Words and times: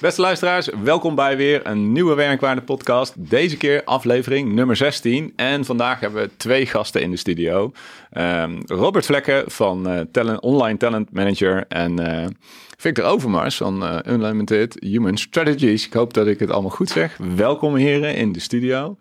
Beste 0.00 0.20
luisteraars, 0.20 0.68
welkom 0.82 1.14
bij 1.14 1.36
weer 1.36 1.66
een 1.66 1.92
nieuwe 1.92 2.14
Werkwaarde 2.14 2.62
podcast. 2.62 3.14
Deze 3.16 3.56
keer 3.56 3.84
aflevering 3.84 4.52
nummer 4.52 4.76
16. 4.76 5.32
En 5.36 5.64
vandaag 5.64 6.00
hebben 6.00 6.22
we 6.22 6.30
twee 6.36 6.66
gasten 6.66 7.02
in 7.02 7.10
de 7.10 7.16
studio. 7.16 7.72
Um, 8.12 8.62
Robert 8.66 9.06
Vlekken 9.06 9.50
van 9.50 9.90
uh, 9.90 10.00
talent, 10.12 10.40
Online 10.40 10.78
Talent 10.78 11.12
Manager 11.12 11.64
en 11.68 12.00
uh, 12.00 12.26
Victor 12.76 13.04
Overmars 13.04 13.56
van 13.56 13.82
uh, 13.82 13.98
Unlimited 14.06 14.76
Human 14.80 15.16
Strategies. 15.16 15.86
Ik 15.86 15.92
hoop 15.92 16.14
dat 16.14 16.26
ik 16.26 16.38
het 16.38 16.50
allemaal 16.50 16.70
goed 16.70 16.88
zeg. 16.90 17.16
Welkom 17.36 17.76
heren 17.76 18.14
in 18.14 18.32
de 18.32 18.40
studio. 18.40 18.96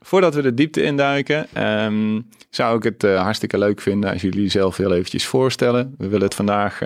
Voordat 0.00 0.34
we 0.34 0.42
de 0.42 0.54
diepte 0.54 0.82
induiken, 0.82 1.64
um, 1.84 2.28
zou 2.50 2.76
ik 2.76 2.82
het 2.82 3.02
hartstikke 3.02 3.58
leuk 3.58 3.80
vinden 3.80 4.10
als 4.12 4.22
jullie 4.22 4.42
jezelf 4.42 4.76
heel 4.76 4.92
eventjes 4.92 5.26
voorstellen. 5.26 5.94
We 5.98 6.08
willen 6.08 6.26
het 6.26 6.34
vandaag 6.34 6.80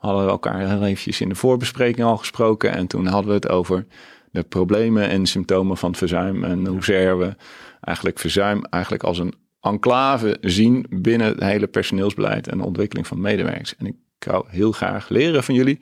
hadden 0.00 0.24
we 0.24 0.30
elkaar 0.30 0.68
heel 0.68 0.82
eventjes 0.82 1.20
in 1.20 1.28
de 1.28 1.34
voorbespreking 1.34 2.06
al 2.06 2.16
gesproken. 2.16 2.72
En 2.72 2.86
toen 2.86 3.06
hadden 3.06 3.28
we 3.28 3.34
het 3.34 3.48
over 3.48 3.86
de 4.30 4.42
problemen 4.42 5.08
en 5.08 5.26
symptomen 5.26 5.76
van 5.76 5.94
verzuim. 5.94 6.44
En 6.44 6.66
hoezeer 6.66 7.18
we 7.18 7.36
eigenlijk 7.80 8.18
verzuim 8.18 8.64
eigenlijk 8.64 9.02
als 9.02 9.18
een 9.18 9.34
enclave 9.60 10.36
zien 10.40 10.86
binnen 10.90 11.26
het 11.26 11.40
hele 11.40 11.66
personeelsbeleid 11.66 12.48
en 12.48 12.58
de 12.58 12.64
ontwikkeling 12.64 13.06
van 13.06 13.20
medewerkers. 13.20 13.76
En 13.76 13.86
ik 13.86 13.96
zou 14.18 14.44
heel 14.48 14.72
graag 14.72 15.08
leren 15.08 15.44
van 15.44 15.54
jullie 15.54 15.78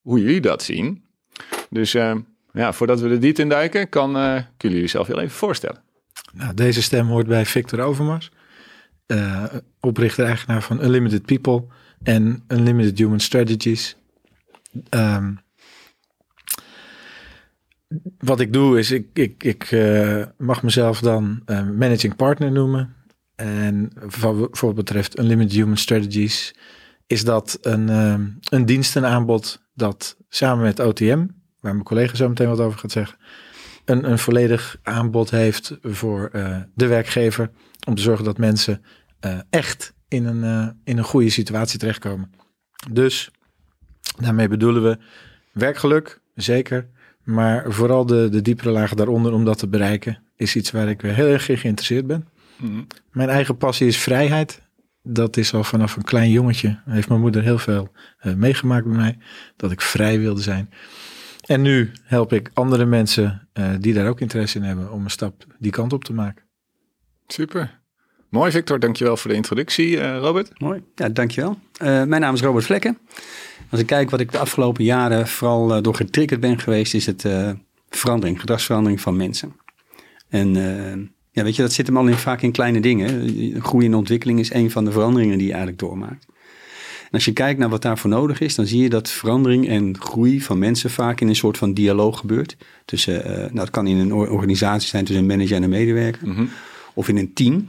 hoe 0.00 0.20
jullie 0.20 0.40
dat 0.40 0.62
zien. 0.62 1.04
Dus 1.70 1.94
uh, 1.94 2.14
ja, 2.52 2.72
voordat 2.72 3.00
we 3.00 3.08
de 3.08 3.18
diepte 3.18 3.42
induiken, 3.42 3.88
kan, 3.88 4.10
uh, 4.10 4.22
kunnen 4.32 4.46
jullie 4.56 4.80
jezelf 4.80 5.06
heel 5.06 5.20
even 5.20 5.36
voorstellen. 5.36 5.82
Nou, 6.32 6.54
deze 6.54 6.82
stem 6.82 7.06
hoort 7.06 7.26
bij 7.26 7.46
Victor 7.46 7.80
Overmars, 7.80 8.30
uh, 9.06 9.44
oprichter-eigenaar 9.80 10.62
van 10.62 10.84
Unlimited 10.84 11.26
People 11.26 11.64
en 12.02 12.44
Unlimited 12.48 12.98
Human 12.98 13.20
Strategies. 13.20 13.96
Um, 14.90 15.40
wat 18.18 18.40
ik 18.40 18.52
doe 18.52 18.78
is, 18.78 18.90
ik, 18.90 19.06
ik, 19.12 19.44
ik 19.44 19.70
uh, 19.70 20.24
mag 20.36 20.62
mezelf 20.62 21.00
dan 21.00 21.42
uh, 21.46 21.70
managing 21.70 22.16
partner 22.16 22.52
noemen. 22.52 22.94
En 23.34 23.90
voor, 24.06 24.50
wat 24.60 24.74
betreft 24.74 25.18
Unlimited 25.18 25.52
Human 25.52 25.76
Strategies 25.76 26.54
is 27.06 27.24
dat 27.24 27.58
een, 27.60 27.88
uh, 27.88 28.14
een 28.40 28.66
dienstenaanbod 28.66 29.62
dat 29.74 30.16
samen 30.28 30.64
met 30.64 30.80
OTM, 30.80 31.26
waar 31.60 31.72
mijn 31.72 31.82
collega 31.82 32.14
zo 32.16 32.28
meteen 32.28 32.48
wat 32.48 32.60
over 32.60 32.78
gaat 32.78 32.92
zeggen, 32.92 33.18
een, 33.84 34.10
een 34.10 34.18
volledig 34.18 34.78
aanbod 34.82 35.30
heeft 35.30 35.78
voor 35.82 36.30
de 36.74 36.86
werkgever 36.86 37.50
om 37.86 37.94
te 37.94 38.02
zorgen 38.02 38.24
dat 38.24 38.38
mensen 38.38 38.82
echt 39.50 39.94
in 40.08 40.26
een, 40.26 40.44
uh, 40.44 40.68
in 40.84 40.98
een 40.98 41.04
goede 41.04 41.30
situatie 41.30 41.78
terechtkomen. 41.78 42.32
Dus 42.90 43.30
daarmee 44.16 44.48
bedoelen 44.48 44.82
we 44.82 44.98
werkgeluk, 45.52 46.20
zeker. 46.34 46.88
Maar 47.22 47.72
vooral 47.72 48.06
de, 48.06 48.28
de 48.28 48.42
diepere 48.42 48.70
lagen 48.70 48.96
daaronder 48.96 49.32
om 49.32 49.44
dat 49.44 49.58
te 49.58 49.68
bereiken, 49.68 50.22
is 50.36 50.56
iets 50.56 50.70
waar 50.70 50.88
ik 50.88 51.00
heel 51.00 51.26
erg 51.26 51.48
in 51.48 51.58
geïnteresseerd 51.58 52.06
ben. 52.06 52.28
Mm. 52.56 52.86
Mijn 53.10 53.28
eigen 53.28 53.56
passie 53.56 53.86
is 53.86 53.98
vrijheid. 53.98 54.62
Dat 55.02 55.36
is 55.36 55.54
al 55.54 55.64
vanaf 55.64 55.96
een 55.96 56.04
klein 56.04 56.30
jongetje. 56.30 56.80
Heeft 56.84 57.08
mijn 57.08 57.20
moeder 57.20 57.42
heel 57.42 57.58
veel 57.58 57.92
uh, 58.22 58.34
meegemaakt 58.34 58.86
bij 58.86 58.96
mij. 58.96 59.18
Dat 59.56 59.70
ik 59.70 59.80
vrij 59.80 60.18
wilde 60.18 60.42
zijn. 60.42 60.70
En 61.46 61.62
nu 61.62 61.90
help 62.02 62.32
ik 62.32 62.50
andere 62.54 62.84
mensen 62.84 63.48
uh, 63.54 63.70
die 63.80 63.94
daar 63.94 64.08
ook 64.08 64.20
interesse 64.20 64.58
in 64.58 64.64
hebben 64.64 64.92
om 64.92 65.04
een 65.04 65.10
stap 65.10 65.44
die 65.58 65.70
kant 65.70 65.92
op 65.92 66.04
te 66.04 66.12
maken. 66.12 66.44
Super. 67.26 67.77
Mooi 68.28 68.50
Victor, 68.50 68.80
dankjewel 68.80 69.16
voor 69.16 69.30
de 69.30 69.36
introductie. 69.36 69.90
Uh, 69.90 70.18
Robert? 70.18 70.60
Mooi, 70.60 70.82
ja 70.94 71.08
dankjewel. 71.08 71.58
Uh, 71.82 72.04
mijn 72.04 72.20
naam 72.20 72.34
is 72.34 72.40
Robert 72.40 72.64
Vlekken. 72.64 72.98
Als 73.70 73.80
ik 73.80 73.86
kijk 73.86 74.10
wat 74.10 74.20
ik 74.20 74.32
de 74.32 74.38
afgelopen 74.38 74.84
jaren 74.84 75.28
vooral 75.28 75.76
uh, 75.76 75.82
door 75.82 75.94
getriggerd 75.94 76.40
ben 76.40 76.58
geweest, 76.58 76.94
is 76.94 77.06
het 77.06 77.26
verandering, 77.88 78.40
gedragsverandering 78.40 79.00
van 79.00 79.16
mensen. 79.16 79.56
En 80.28 80.54
ja, 81.30 81.42
weet 81.42 81.56
je, 81.56 81.62
dat 81.62 81.72
zit 81.72 81.86
hem 81.86 81.96
al 81.96 82.06
in, 82.06 82.14
vaak 82.14 82.42
in 82.42 82.52
kleine 82.52 82.80
dingen. 82.80 83.30
Groei 83.62 83.86
en 83.86 83.94
ontwikkeling 83.94 84.38
is 84.38 84.52
een 84.52 84.70
van 84.70 84.84
de 84.84 84.92
veranderingen 84.92 85.38
die 85.38 85.46
je 85.46 85.52
eigenlijk 85.52 85.82
doormaakt. 85.82 86.26
En 87.02 87.14
als 87.14 87.24
je 87.24 87.32
kijkt 87.32 87.58
naar 87.58 87.68
wat 87.68 87.82
daarvoor 87.82 88.10
nodig 88.10 88.40
is, 88.40 88.54
dan 88.54 88.66
zie 88.66 88.82
je 88.82 88.88
dat 88.88 89.10
verandering 89.10 89.68
en 89.68 89.96
groei 90.00 90.40
van 90.42 90.58
mensen 90.58 90.90
vaak 90.90 91.20
in 91.20 91.28
een 91.28 91.36
soort 91.36 91.58
van 91.58 91.74
dialoog 91.74 92.18
gebeurt. 92.18 92.56
Tussen, 92.84 93.22
nou, 93.26 93.54
dat 93.54 93.70
kan 93.70 93.86
in 93.86 93.96
een 93.96 94.12
organisatie 94.12 94.88
zijn 94.88 95.04
tussen 95.04 95.22
een 95.22 95.30
manager 95.30 95.56
en 95.56 95.62
een 95.62 95.70
medewerker. 95.70 96.28
Mm 96.28 96.34
-hmm. 96.34 96.48
Of 96.94 97.08
in 97.08 97.16
een 97.16 97.32
team. 97.32 97.68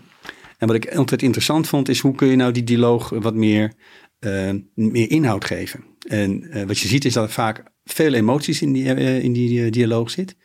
En 0.59 0.67
wat 0.67 0.75
ik 0.75 0.95
altijd 0.95 1.21
interessant 1.21 1.67
vond, 1.67 1.89
is 1.89 1.99
hoe 1.99 2.15
kun 2.15 2.27
je 2.27 2.35
nou 2.35 2.51
die 2.51 2.63
dialoog 2.63 3.09
wat 3.09 3.35
meer, 3.35 3.73
uh, 4.19 4.51
meer 4.73 5.09
inhoud 5.09 5.45
geven. 5.45 5.83
En 6.07 6.43
uh, 6.43 6.63
wat 6.63 6.79
je 6.79 6.87
ziet 6.87 7.05
is 7.05 7.13
dat 7.13 7.23
er 7.23 7.29
vaak 7.29 7.63
veel 7.85 8.13
emoties 8.13 8.61
in 8.61 8.73
die, 8.73 8.83
uh, 8.83 9.23
in 9.23 9.33
die 9.33 9.69
dialoog 9.69 10.11
zit. 10.11 10.35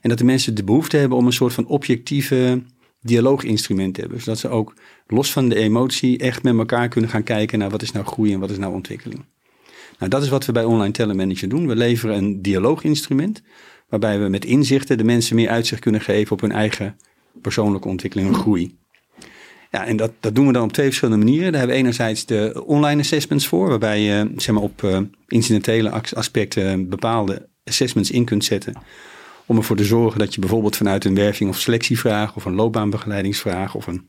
En 0.00 0.08
dat 0.08 0.18
de 0.18 0.24
mensen 0.24 0.54
de 0.54 0.64
behoefte 0.64 0.96
hebben 0.96 1.18
om 1.18 1.26
een 1.26 1.32
soort 1.32 1.52
van 1.52 1.66
objectieve 1.66 2.62
dialooginstrument 3.00 3.94
te 3.94 4.00
hebben. 4.00 4.20
Zodat 4.20 4.38
ze 4.38 4.48
ook 4.48 4.74
los 5.06 5.32
van 5.32 5.48
de 5.48 5.54
emotie 5.54 6.18
echt 6.18 6.42
met 6.42 6.58
elkaar 6.58 6.88
kunnen 6.88 7.10
gaan 7.10 7.22
kijken 7.22 7.58
naar 7.58 7.70
wat 7.70 7.82
is 7.82 7.92
nou 7.92 8.06
groei 8.06 8.32
en 8.32 8.40
wat 8.40 8.50
is 8.50 8.58
nou 8.58 8.74
ontwikkeling. 8.74 9.24
Nou, 9.98 10.10
dat 10.10 10.22
is 10.22 10.28
wat 10.28 10.46
we 10.46 10.52
bij 10.52 10.64
Online 10.64 10.92
Talent 10.92 11.18
Manager 11.18 11.48
doen. 11.48 11.66
We 11.66 11.76
leveren 11.76 12.16
een 12.16 12.42
dialooginstrument 12.42 13.42
waarbij 13.88 14.20
we 14.20 14.28
met 14.28 14.44
inzichten 14.44 14.98
de 14.98 15.04
mensen 15.04 15.36
meer 15.36 15.48
uitzicht 15.48 15.80
kunnen 15.80 16.00
geven 16.00 16.32
op 16.32 16.40
hun 16.40 16.52
eigen 16.52 16.96
persoonlijke 17.40 17.88
ontwikkeling 17.88 18.28
en 18.28 18.34
groei. 18.34 18.80
Ja, 19.72 19.86
en 19.86 19.96
dat, 19.96 20.12
dat 20.20 20.34
doen 20.34 20.46
we 20.46 20.52
dan 20.52 20.62
op 20.62 20.72
twee 20.72 20.86
verschillende 20.86 21.24
manieren. 21.24 21.50
Daar 21.50 21.60
hebben 21.60 21.76
we 21.76 21.82
enerzijds 21.82 22.26
de 22.26 22.62
online 22.66 23.00
assessments 23.00 23.46
voor, 23.46 23.68
waarbij 23.68 24.00
je 24.00 24.32
zeg 24.36 24.54
maar, 24.54 24.62
op 24.62 24.82
uh, 24.82 24.98
incidentele 25.28 25.90
aspecten 26.14 26.88
bepaalde 26.88 27.48
assessments 27.64 28.10
in 28.10 28.24
kunt 28.24 28.44
zetten. 28.44 28.74
Om 29.46 29.56
ervoor 29.56 29.76
te 29.76 29.84
zorgen 29.84 30.18
dat 30.18 30.34
je 30.34 30.40
bijvoorbeeld 30.40 30.76
vanuit 30.76 31.04
een 31.04 31.14
werving 31.14 31.50
of 31.50 31.58
selectievraag 31.58 32.36
of 32.36 32.44
een 32.44 32.54
loopbaanbegeleidingsvraag 32.54 33.74
of 33.74 33.86
een 33.86 34.08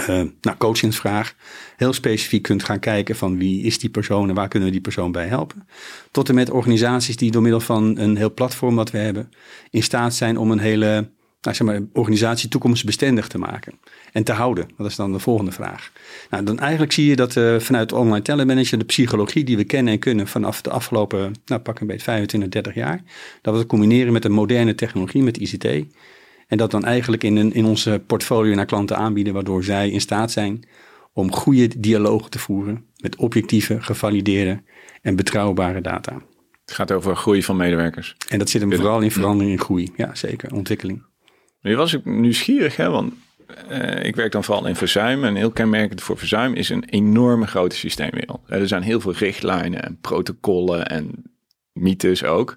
uh, 0.00 0.22
nou, 0.40 0.56
coachingsvraag 0.58 1.34
heel 1.76 1.92
specifiek 1.92 2.42
kunt 2.42 2.64
gaan 2.64 2.80
kijken 2.80 3.16
van 3.16 3.38
wie 3.38 3.62
is 3.62 3.78
die 3.78 3.90
persoon 3.90 4.28
en 4.28 4.34
waar 4.34 4.48
kunnen 4.48 4.68
we 4.68 4.74
die 4.74 4.82
persoon 4.84 5.12
bij 5.12 5.26
helpen. 5.26 5.66
Tot 6.10 6.28
en 6.28 6.34
met 6.34 6.50
organisaties 6.50 7.16
die 7.16 7.30
door 7.30 7.42
middel 7.42 7.60
van 7.60 7.98
een 7.98 8.16
heel 8.16 8.34
platform 8.34 8.74
wat 8.74 8.90
we 8.90 8.98
hebben 8.98 9.32
in 9.70 9.82
staat 9.82 10.14
zijn 10.14 10.36
om 10.36 10.50
een 10.50 10.58
hele 10.58 11.10
nou, 11.40 11.56
zeg 11.56 11.66
maar, 11.66 11.80
organisatie 11.92 12.48
toekomstbestendig 12.48 13.28
te 13.28 13.38
maken 13.38 13.72
en 14.12 14.24
te 14.24 14.32
houden? 14.32 14.68
Dat 14.76 14.86
is 14.86 14.96
dan 14.96 15.12
de 15.12 15.18
volgende 15.18 15.52
vraag. 15.52 15.92
Nou, 16.30 16.44
dan 16.44 16.58
eigenlijk 16.58 16.92
zie 16.92 17.06
je 17.06 17.16
dat 17.16 17.36
uh, 17.36 17.58
vanuit 17.58 17.92
Online 17.92 18.22
Talent 18.22 18.48
Manager 18.48 18.78
de 18.78 18.84
psychologie 18.84 19.44
die 19.44 19.56
we 19.56 19.64
kennen 19.64 19.92
en 19.92 19.98
kunnen 19.98 20.26
vanaf 20.26 20.62
de 20.62 20.70
afgelopen, 20.70 21.34
nou 21.46 21.60
pak 21.60 21.80
een 21.80 21.86
beetje 21.86 22.02
25, 22.02 22.50
30 22.50 22.74
jaar, 22.74 23.02
dat 23.42 23.52
we 23.52 23.60
dat 23.60 23.68
combineren 23.68 24.12
met 24.12 24.24
een 24.24 24.32
moderne 24.32 24.74
technologie, 24.74 25.22
met 25.22 25.36
ICT. 25.36 25.66
En 26.46 26.58
dat 26.58 26.70
dan 26.70 26.84
eigenlijk 26.84 27.24
in, 27.24 27.36
een, 27.36 27.52
in 27.52 27.64
onze 27.64 28.02
portfolio 28.06 28.54
naar 28.54 28.66
klanten 28.66 28.96
aanbieden, 28.96 29.32
waardoor 29.32 29.64
zij 29.64 29.90
in 29.90 30.00
staat 30.00 30.30
zijn 30.30 30.64
om 31.12 31.32
goede 31.32 31.80
dialogen 31.80 32.30
te 32.30 32.38
voeren 32.38 32.84
met 32.96 33.16
objectieve, 33.16 33.80
gevalideerde 33.80 34.62
en 35.02 35.16
betrouwbare 35.16 35.80
data. 35.80 36.22
Het 36.64 36.74
gaat 36.74 36.92
over 36.92 37.16
groei 37.16 37.42
van 37.42 37.56
medewerkers. 37.56 38.16
En 38.28 38.38
dat 38.38 38.50
zit 38.50 38.60
hem 38.60 38.72
vooral 38.72 39.00
in 39.00 39.10
verandering 39.10 39.58
en 39.58 39.64
groei. 39.64 39.92
Ja, 39.96 40.14
zeker. 40.14 40.54
Ontwikkeling. 40.54 41.02
Nu 41.60 41.76
was 41.76 41.92
ik 41.92 42.04
nieuwsgierig, 42.04 42.76
hè, 42.76 42.90
want 42.90 43.14
uh, 43.70 44.04
ik 44.04 44.16
werk 44.16 44.32
dan 44.32 44.44
vooral 44.44 44.66
in 44.66 44.76
verzuim. 44.76 45.24
En 45.24 45.34
heel 45.34 45.50
kenmerkend 45.50 46.02
voor 46.02 46.18
verzuim 46.18 46.54
is 46.54 46.68
een 46.68 46.84
enorme 46.84 47.46
grote 47.46 47.76
systeemwereld. 47.76 48.40
Er 48.46 48.68
zijn 48.68 48.82
heel 48.82 49.00
veel 49.00 49.12
richtlijnen 49.12 49.82
en 49.82 49.98
protocollen 50.00 50.86
en 50.86 51.32
mythes 51.72 52.24
ook. 52.24 52.56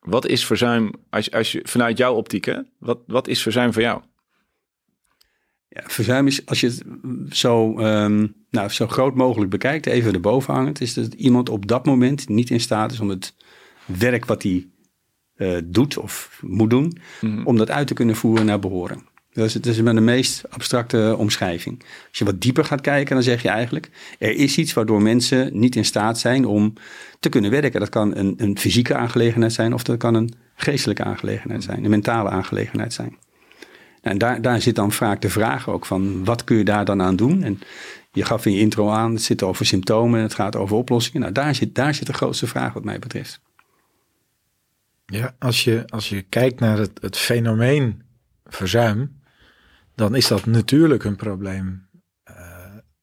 Wat 0.00 0.26
is 0.26 0.46
verzuim, 0.46 0.90
als, 1.10 1.30
als 1.30 1.52
je, 1.52 1.60
vanuit 1.62 1.98
jouw 1.98 2.14
optiek, 2.14 2.44
hè, 2.44 2.58
wat, 2.78 2.98
wat 3.06 3.28
is 3.28 3.42
verzuim 3.42 3.72
voor 3.72 3.82
jou? 3.82 4.02
Ja, 5.68 5.82
verzuim 5.86 6.26
is, 6.26 6.46
als 6.46 6.60
je 6.60 6.66
het 6.66 6.84
zo, 7.36 7.78
um, 7.80 8.34
nou, 8.50 8.68
zo 8.68 8.86
groot 8.86 9.14
mogelijk 9.14 9.50
bekijkt, 9.50 9.86
even 9.86 10.14
erboven 10.14 10.54
hangend, 10.54 10.80
is 10.80 10.94
dat 10.94 11.14
iemand 11.14 11.48
op 11.48 11.66
dat 11.66 11.86
moment 11.86 12.28
niet 12.28 12.50
in 12.50 12.60
staat 12.60 12.92
is 12.92 13.00
om 13.00 13.08
het 13.08 13.34
werk 13.84 14.24
wat 14.24 14.42
hij 14.42 14.66
uh, 15.36 15.58
doet 15.64 15.98
of 15.98 16.40
moet 16.42 16.70
doen, 16.70 16.98
mm 17.20 17.30
-hmm. 17.30 17.46
om 17.46 17.56
dat 17.56 17.70
uit 17.70 17.86
te 17.86 17.94
kunnen 17.94 18.16
voeren 18.16 18.46
naar 18.46 18.58
behoren. 18.58 19.14
Is, 19.36 19.52
dat 19.52 19.66
is 19.66 19.80
met 19.80 19.94
de 19.94 20.00
meest 20.00 20.50
abstracte 20.50 21.14
omschrijving. 21.18 21.84
Als 22.08 22.18
je 22.18 22.24
wat 22.24 22.40
dieper 22.40 22.64
gaat 22.64 22.80
kijken, 22.80 23.14
dan 23.14 23.24
zeg 23.24 23.42
je 23.42 23.48
eigenlijk... 23.48 23.90
er 24.18 24.34
is 24.34 24.58
iets 24.58 24.72
waardoor 24.72 25.02
mensen 25.02 25.58
niet 25.58 25.76
in 25.76 25.84
staat 25.84 26.18
zijn 26.18 26.44
om 26.44 26.72
te 27.20 27.28
kunnen 27.28 27.50
werken. 27.50 27.80
Dat 27.80 27.88
kan 27.88 28.16
een, 28.16 28.34
een 28.36 28.58
fysieke 28.58 28.94
aangelegenheid 28.94 29.52
zijn... 29.52 29.74
of 29.74 29.82
dat 29.82 29.96
kan 29.96 30.14
een 30.14 30.34
geestelijke 30.54 31.04
aangelegenheid 31.04 31.62
zijn. 31.62 31.84
Een 31.84 31.90
mentale 31.90 32.28
aangelegenheid 32.28 32.92
zijn. 32.92 33.16
En 34.02 34.18
daar, 34.18 34.42
daar 34.42 34.60
zit 34.60 34.74
dan 34.74 34.92
vaak 34.92 35.20
de 35.20 35.30
vraag 35.30 35.68
ook 35.68 35.86
van... 35.86 36.24
wat 36.24 36.44
kun 36.44 36.56
je 36.56 36.64
daar 36.64 36.84
dan 36.84 37.02
aan 37.02 37.16
doen? 37.16 37.42
En 37.42 37.58
je 38.12 38.24
gaf 38.24 38.46
in 38.46 38.52
je 38.52 38.58
intro 38.58 38.90
aan, 38.90 39.12
het 39.12 39.22
zit 39.22 39.42
over 39.42 39.66
symptomen... 39.66 40.20
het 40.20 40.34
gaat 40.34 40.56
over 40.56 40.76
oplossingen. 40.76 41.20
Nou, 41.20 41.32
daar 41.32 41.54
zit, 41.54 41.74
daar 41.74 41.94
zit 41.94 42.06
de 42.06 42.12
grootste 42.12 42.46
vraag 42.46 42.72
wat 42.72 42.84
mij 42.84 42.98
betreft. 42.98 43.40
Ja, 45.06 45.34
als 45.38 45.64
je, 45.64 45.82
als 45.86 46.08
je 46.08 46.22
kijkt 46.22 46.60
naar 46.60 46.78
het, 46.78 46.98
het 47.00 47.16
fenomeen 47.16 48.02
verzuim, 48.44 49.15
dan 49.96 50.14
is 50.14 50.28
dat 50.28 50.46
natuurlijk 50.46 51.04
een 51.04 51.16
probleem. 51.16 51.88
Uh, 52.30 52.36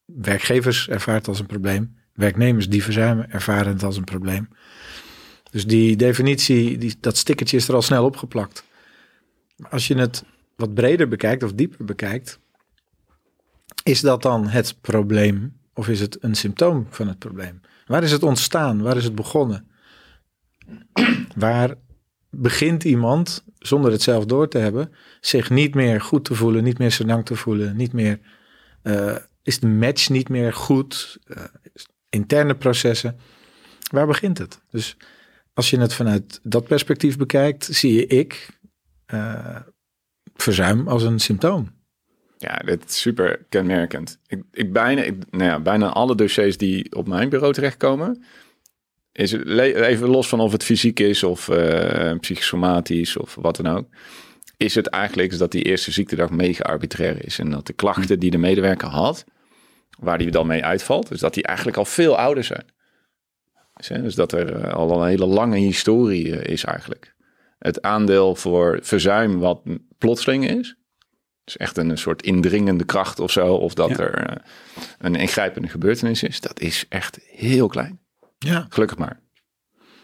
werkgevers 0.05 0.89
ervaren 0.89 1.19
het 1.19 1.27
als 1.27 1.39
een 1.39 1.45
probleem. 1.45 1.95
Werknemers 2.13 2.69
die 2.69 2.83
verzuimen 2.83 3.31
ervaren 3.31 3.73
het 3.73 3.83
als 3.83 3.97
een 3.97 4.03
probleem. 4.03 4.47
Dus 5.51 5.65
die 5.65 5.95
definitie, 5.95 6.77
die, 6.77 6.95
dat 6.99 7.17
stickertje 7.17 7.57
is 7.57 7.67
er 7.67 7.75
al 7.75 7.81
snel 7.81 8.05
opgeplakt. 8.05 8.63
Als 9.69 9.87
je 9.87 9.95
het 9.95 10.23
wat 10.55 10.73
breder 10.73 11.07
bekijkt 11.07 11.43
of 11.43 11.53
dieper 11.53 11.85
bekijkt, 11.85 12.39
is 13.83 14.01
dat 14.01 14.21
dan 14.21 14.47
het 14.47 14.81
probleem 14.81 15.59
of 15.73 15.89
is 15.89 15.99
het 15.99 16.23
een 16.23 16.35
symptoom 16.35 16.87
van 16.89 17.07
het 17.07 17.19
probleem? 17.19 17.61
Waar 17.85 18.03
is 18.03 18.11
het 18.11 18.23
ontstaan? 18.23 18.81
Waar 18.81 18.97
is 18.97 19.03
het 19.03 19.15
begonnen? 19.15 19.67
Waar 21.35 21.75
begint 22.35 22.83
iemand, 22.83 23.43
zonder 23.57 23.91
het 23.91 24.01
zelf 24.01 24.25
door 24.25 24.47
te 24.47 24.57
hebben, 24.57 24.91
zich 25.21 25.49
niet 25.49 25.75
meer 25.75 26.01
goed 26.01 26.25
te 26.25 26.35
voelen, 26.35 26.63
niet 26.63 26.77
meer 26.77 26.91
senang 26.91 27.25
te 27.25 27.35
voelen, 27.35 27.75
niet 27.75 27.93
meer, 27.93 28.19
uh, 28.83 29.15
is 29.43 29.59
de 29.59 29.67
match 29.67 30.09
niet 30.09 30.29
meer 30.29 30.53
goed, 30.53 31.17
uh, 31.25 31.43
interne 32.09 32.55
processen. 32.55 33.17
Waar 33.91 34.07
begint 34.07 34.37
het? 34.37 34.61
Dus 34.71 34.97
als 35.53 35.69
je 35.69 35.79
het 35.79 35.93
vanuit 35.93 36.39
dat 36.43 36.67
perspectief 36.67 37.17
bekijkt, 37.17 37.65
zie 37.65 37.93
je 37.93 38.07
ik 38.07 38.59
uh, 39.13 39.59
verzuim 40.35 40.87
als 40.87 41.03
een 41.03 41.19
symptoom. 41.19 41.81
Ja, 42.37 42.55
dit 42.57 42.89
is 42.89 43.01
super 43.01 43.45
kenmerkend. 43.49 44.19
Ik, 44.27 44.43
ik 44.51 44.73
bijna, 44.73 45.01
ik, 45.01 45.31
nou 45.31 45.43
ja, 45.43 45.59
bijna 45.59 45.89
alle 45.89 46.15
dossiers 46.15 46.57
die 46.57 46.95
op 46.95 47.07
mijn 47.07 47.29
bureau 47.29 47.53
terechtkomen, 47.53 48.23
is 49.13 49.31
het, 49.31 49.47
even 49.75 50.09
los 50.09 50.27
van 50.27 50.39
of 50.39 50.51
het 50.51 50.63
fysiek 50.63 50.99
is 50.99 51.23
of 51.23 51.47
uh, 51.47 52.13
psychosomatisch 52.19 53.17
of 53.17 53.35
wat 53.35 53.55
dan 53.55 53.67
ook. 53.67 53.87
Is 54.57 54.75
het 54.75 54.87
eigenlijk 54.87 55.37
dat 55.37 55.51
die 55.51 55.63
eerste 55.63 55.91
ziektedag 55.91 56.29
mega 56.29 56.63
arbitrair 56.63 57.25
is. 57.25 57.39
En 57.39 57.49
dat 57.49 57.67
de 57.67 57.73
klachten 57.73 58.19
die 58.19 58.31
de 58.31 58.37
medewerker 58.37 58.87
had, 58.87 59.25
waar 59.99 60.17
die 60.17 60.31
dan 60.31 60.47
mee 60.47 60.63
uitvalt, 60.63 61.07
dus 61.09 61.19
dat 61.19 61.33
die 61.33 61.43
eigenlijk 61.43 61.77
al 61.77 61.85
veel 61.85 62.17
ouder 62.17 62.43
zijn. 62.43 62.65
Dus 64.03 64.15
dat 64.15 64.31
er 64.31 64.55
eh, 64.55 64.73
al 64.73 65.01
een 65.01 65.07
hele 65.07 65.25
lange 65.25 65.57
historie 65.57 66.39
eh, 66.39 66.51
is 66.51 66.63
eigenlijk. 66.63 67.15
Het 67.59 67.81
aandeel 67.81 68.35
voor 68.35 68.79
verzuim 68.81 69.39
wat 69.39 69.61
plotseling 69.97 70.49
is. 70.49 70.75
Dus 71.43 71.57
echt 71.57 71.77
een 71.77 71.97
soort 71.97 72.23
indringende 72.23 72.83
kracht 72.83 73.19
of 73.19 73.31
zo. 73.31 73.55
Of 73.55 73.73
dat 73.73 73.99
er 73.99 74.41
een 74.97 75.15
ingrijpende 75.15 75.67
gebeurtenis 75.67 76.23
is. 76.23 76.39
Dat 76.39 76.59
is 76.59 76.85
echt 76.89 77.19
heel 77.23 77.67
klein. 77.67 78.02
Ja. 78.43 78.65
Gelukkig 78.69 78.97
maar. 78.97 79.19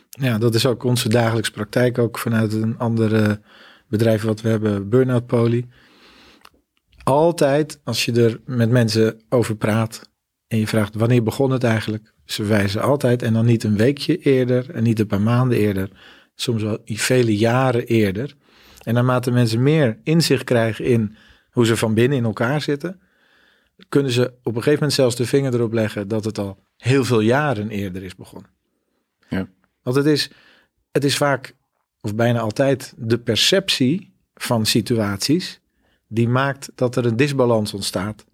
Ja, 0.10 0.38
dat 0.38 0.56
is 0.56 0.66
ook 0.66 0.84
onze 0.84 1.10
dagelijkse 1.10 1.52
praktijk. 1.52 1.98
Ook 1.98 2.18
vanuit 2.18 2.54
een 2.54 2.78
andere 2.78 3.42
bedrijf 3.88 4.22
wat 4.22 4.42
we 4.42 4.50
hebben, 4.50 4.90
Burnout 4.90 5.26
Poly. 5.26 5.68
Altijd 7.04 7.80
als 7.84 8.06
je 8.06 8.12
er 8.24 8.40
met 8.46 8.70
mensen 8.70 9.22
over 9.30 9.56
praat 9.56 10.10
en 10.48 10.58
je 10.58 10.68
vraagt 10.68 10.96
wanneer 10.96 11.24
begon 11.24 11.52
het 11.52 11.64
eigenlijk, 11.64 12.14
ze 12.26 12.44
wijzen 12.44 12.82
altijd 12.82 13.22
en 13.22 13.34
dan 13.34 13.46
niet 13.46 13.64
een 13.64 13.78
weekje 13.78 14.18
eerder 14.18 14.70
en 14.70 14.84
niet 14.84 15.00
een 15.00 15.08
paar 15.08 15.22
maanden 15.22 15.58
eerder, 15.58 15.90
soms 16.36 16.62
wel 16.62 16.78
vele 16.86 17.38
jaren 17.38 17.86
eerder. 17.86 18.36
En 18.84 18.94
naarmate 18.94 19.32
mensen 19.32 19.64
meer 19.64 20.00
inzicht 20.04 20.44
krijgen 20.44 20.86
in 20.86 21.16
hoe 21.50 21.66
ze 21.66 21.78
van 21.78 21.94
binnen 21.94 22.18
in 22.18 22.24
elkaar 22.24 22.62
zitten, 22.62 23.00
kunnen 23.90 24.12
ze 24.12 24.26
op 24.44 24.46
een 24.46 24.54
gegeven 24.54 24.74
moment 24.74 24.94
zelfs 24.94 25.16
de 25.16 25.26
vinger 25.26 25.54
erop 25.54 25.74
leggen 25.74 26.08
dat 26.08 26.26
het 26.26 26.38
al 26.38 26.64
heel 26.78 27.06
veel 27.06 27.20
jaren 27.20 27.70
eerder 27.70 28.04
is 28.04 28.16
begonnen. 28.16 28.50
Ja. 29.30 29.50
Want 29.84 29.96
het 29.96 30.06
is, 30.06 30.32
het 30.92 31.04
is 31.04 31.18
vaak, 31.18 31.56
of 32.02 32.16
bijna 32.16 32.40
altijd, 32.40 32.94
de 32.98 33.20
perceptie 33.20 34.14
van 34.34 34.66
situaties 34.66 35.62
die 36.08 36.30
maakt 36.30 36.72
dat 36.76 36.96
er 36.96 37.06
een 37.06 37.16
disbalans 37.16 37.74
ontstaat. 37.74 38.26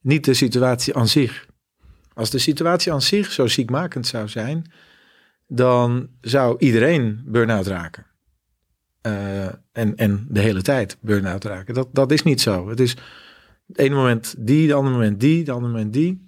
Niet 0.00 0.24
de 0.24 0.34
situatie 0.34 0.94
aan 0.94 1.08
zich. 1.08 1.46
Als 2.12 2.30
de 2.30 2.38
situatie 2.38 2.92
aan 2.92 3.02
zich 3.02 3.32
zo 3.32 3.46
ziekmakend 3.46 4.06
zou 4.06 4.28
zijn, 4.28 4.72
dan 5.46 6.08
zou 6.20 6.56
iedereen 6.58 7.22
burn-out 7.24 7.66
raken. 7.66 8.06
Uh, 9.02 9.44
en, 9.72 9.96
en 9.96 10.26
de 10.28 10.40
hele 10.40 10.62
tijd 10.62 10.96
burn-out 11.00 11.44
raken. 11.44 11.74
Dat, 11.74 11.88
dat 11.92 12.12
is 12.12 12.22
niet 12.22 12.40
zo. 12.40 12.68
Het 12.68 12.80
is 12.80 12.96
het 13.68 13.78
ene 13.78 13.94
moment 13.94 14.34
die, 14.38 14.66
het 14.66 14.76
andere 14.76 14.94
moment 14.94 15.20
die, 15.20 15.38
het 15.38 15.48
andere 15.48 15.72
moment 15.72 15.92
die. 15.92 16.26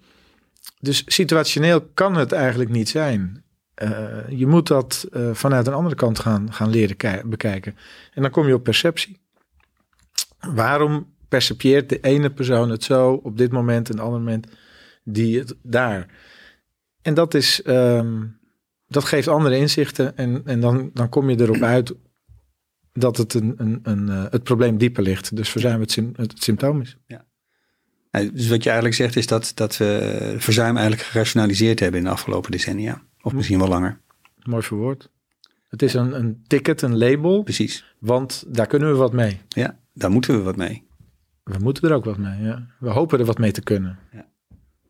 Dus 0.80 1.02
situationeel 1.06 1.80
kan 1.94 2.16
het 2.16 2.32
eigenlijk 2.32 2.70
niet 2.70 2.88
zijn. 2.88 3.44
Uh, 3.82 4.28
je 4.28 4.46
moet 4.46 4.66
dat 4.66 5.08
uh, 5.12 5.34
vanuit 5.34 5.66
een 5.66 5.72
andere 5.72 5.94
kant 5.94 6.18
gaan, 6.18 6.52
gaan 6.52 6.70
leren 6.70 7.28
bekijken. 7.28 7.76
En 8.14 8.22
dan 8.22 8.30
kom 8.30 8.46
je 8.46 8.54
op 8.54 8.62
perceptie. 8.64 9.20
Waarom 10.40 11.14
percepieert 11.28 11.88
de 11.88 12.00
ene 12.00 12.30
persoon 12.30 12.70
het 12.70 12.84
zo 12.84 13.12
op 13.12 13.38
dit 13.38 13.52
moment 13.52 13.88
en 13.88 13.94
het 13.94 14.04
andere 14.04 14.22
moment 14.22 14.46
die 15.04 15.38
het 15.38 15.54
daar? 15.62 16.06
En 17.02 17.14
dat 17.14 17.34
is, 17.34 17.62
um, 17.66 18.38
dat 18.86 19.04
geeft 19.04 19.28
andere 19.28 19.56
inzichten 19.56 20.16
en, 20.16 20.42
en 20.44 20.60
dan, 20.60 20.90
dan 20.94 21.08
kom 21.08 21.30
je 21.30 21.40
erop 21.40 21.62
uit 21.62 21.94
dat 22.92 23.16
het, 23.16 23.34
een, 23.34 23.54
een, 23.56 23.80
een, 23.82 24.06
uh, 24.08 24.24
het 24.30 24.42
probleem 24.42 24.78
dieper 24.78 25.02
ligt. 25.02 25.36
Dus 25.36 25.48
verzuim 25.48 25.80
het, 25.80 25.94
het 26.12 26.42
symptoom 26.42 26.80
is. 26.80 26.96
Ja. 27.06 27.24
Dus 28.10 28.48
wat 28.48 28.62
je 28.62 28.70
eigenlijk 28.70 28.94
zegt 28.94 29.16
is 29.16 29.26
dat, 29.26 29.52
dat 29.54 29.76
we 29.76 30.34
verzuim 30.38 30.76
eigenlijk 30.76 31.06
gerationaliseerd 31.08 31.80
hebben 31.80 32.00
in 32.00 32.06
de 32.06 32.12
afgelopen 32.12 32.50
decennia. 32.50 33.02
Of 33.22 33.32
misschien 33.32 33.58
wel 33.58 33.68
langer. 33.68 34.00
Mooi 34.42 34.62
verwoord. 34.62 35.10
Het 35.68 35.82
is 35.82 35.94
een, 35.94 36.18
een 36.18 36.44
ticket, 36.46 36.82
een 36.82 36.98
label. 36.98 37.42
Precies. 37.42 37.94
Want 37.98 38.44
daar 38.46 38.66
kunnen 38.66 38.90
we 38.90 38.96
wat 38.96 39.12
mee. 39.12 39.40
Ja, 39.48 39.78
daar 39.94 40.10
moeten 40.10 40.36
we 40.36 40.42
wat 40.42 40.56
mee. 40.56 40.88
We 41.42 41.58
moeten 41.58 41.88
er 41.88 41.94
ook 41.94 42.04
wat 42.04 42.18
mee, 42.18 42.42
ja. 42.42 42.66
We 42.78 42.90
hopen 42.90 43.18
er 43.18 43.24
wat 43.24 43.38
mee 43.38 43.52
te 43.52 43.62
kunnen. 43.62 43.98
Ja, 44.12 44.26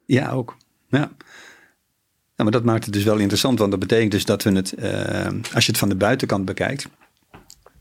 ja 0.07 0.31
ook. 0.31 0.57
Ja. 0.89 1.11
maar 2.37 2.51
dat 2.51 2.65
maakt 2.65 2.85
het 2.85 2.95
dus 2.95 3.05
wel 3.05 3.17
interessant. 3.17 3.59
Want 3.59 3.71
dat 3.71 3.81
betekent 3.81 4.13
dus 4.13 4.25
dat 4.25 4.43
we 4.43 4.53
het, 4.53 4.75
uh, 4.79 5.27
als 5.55 5.65
je 5.65 5.71
het 5.71 5.79
van 5.79 5.89
de 5.89 5.95
buitenkant 5.95 6.45
bekijkt. 6.45 6.89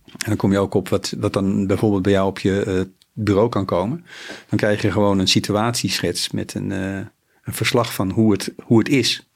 En 0.05 0.25
dan 0.25 0.35
kom 0.35 0.51
je 0.51 0.59
ook 0.59 0.73
op 0.73 0.89
wat, 0.89 1.13
wat 1.17 1.33
dan 1.33 1.67
bijvoorbeeld 1.67 2.01
bij 2.01 2.11
jou 2.11 2.27
op 2.27 2.39
je 2.39 2.63
uh, 2.67 2.81
bureau 3.13 3.49
kan 3.49 3.65
komen. 3.65 4.05
Dan 4.49 4.59
krijg 4.59 4.81
je 4.81 4.91
gewoon 4.91 5.19
een 5.19 5.27
situatieschets 5.27 6.31
met 6.31 6.53
een, 6.53 6.71
uh, 6.71 6.95
een 7.43 7.53
verslag 7.53 7.93
van 7.93 8.09
hoe 8.09 8.31
het, 8.31 8.53
hoe 8.63 8.79
het 8.79 8.89
is. 8.89 9.29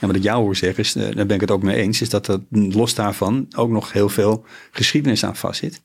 En 0.00 0.06
wat 0.06 0.16
ik 0.16 0.22
jou 0.22 0.42
hoor 0.42 0.56
zeggen, 0.56 0.84
is, 0.84 0.96
uh, 0.96 1.02
daar 1.02 1.26
ben 1.26 1.34
ik 1.34 1.40
het 1.40 1.50
ook 1.50 1.62
mee 1.62 1.76
eens, 1.76 2.00
is 2.00 2.08
dat 2.08 2.28
er 2.28 2.40
los 2.50 2.94
daarvan 2.94 3.46
ook 3.56 3.70
nog 3.70 3.92
heel 3.92 4.08
veel 4.08 4.44
geschiedenis 4.70 5.24
aan 5.24 5.36
vastzit. 5.36 5.82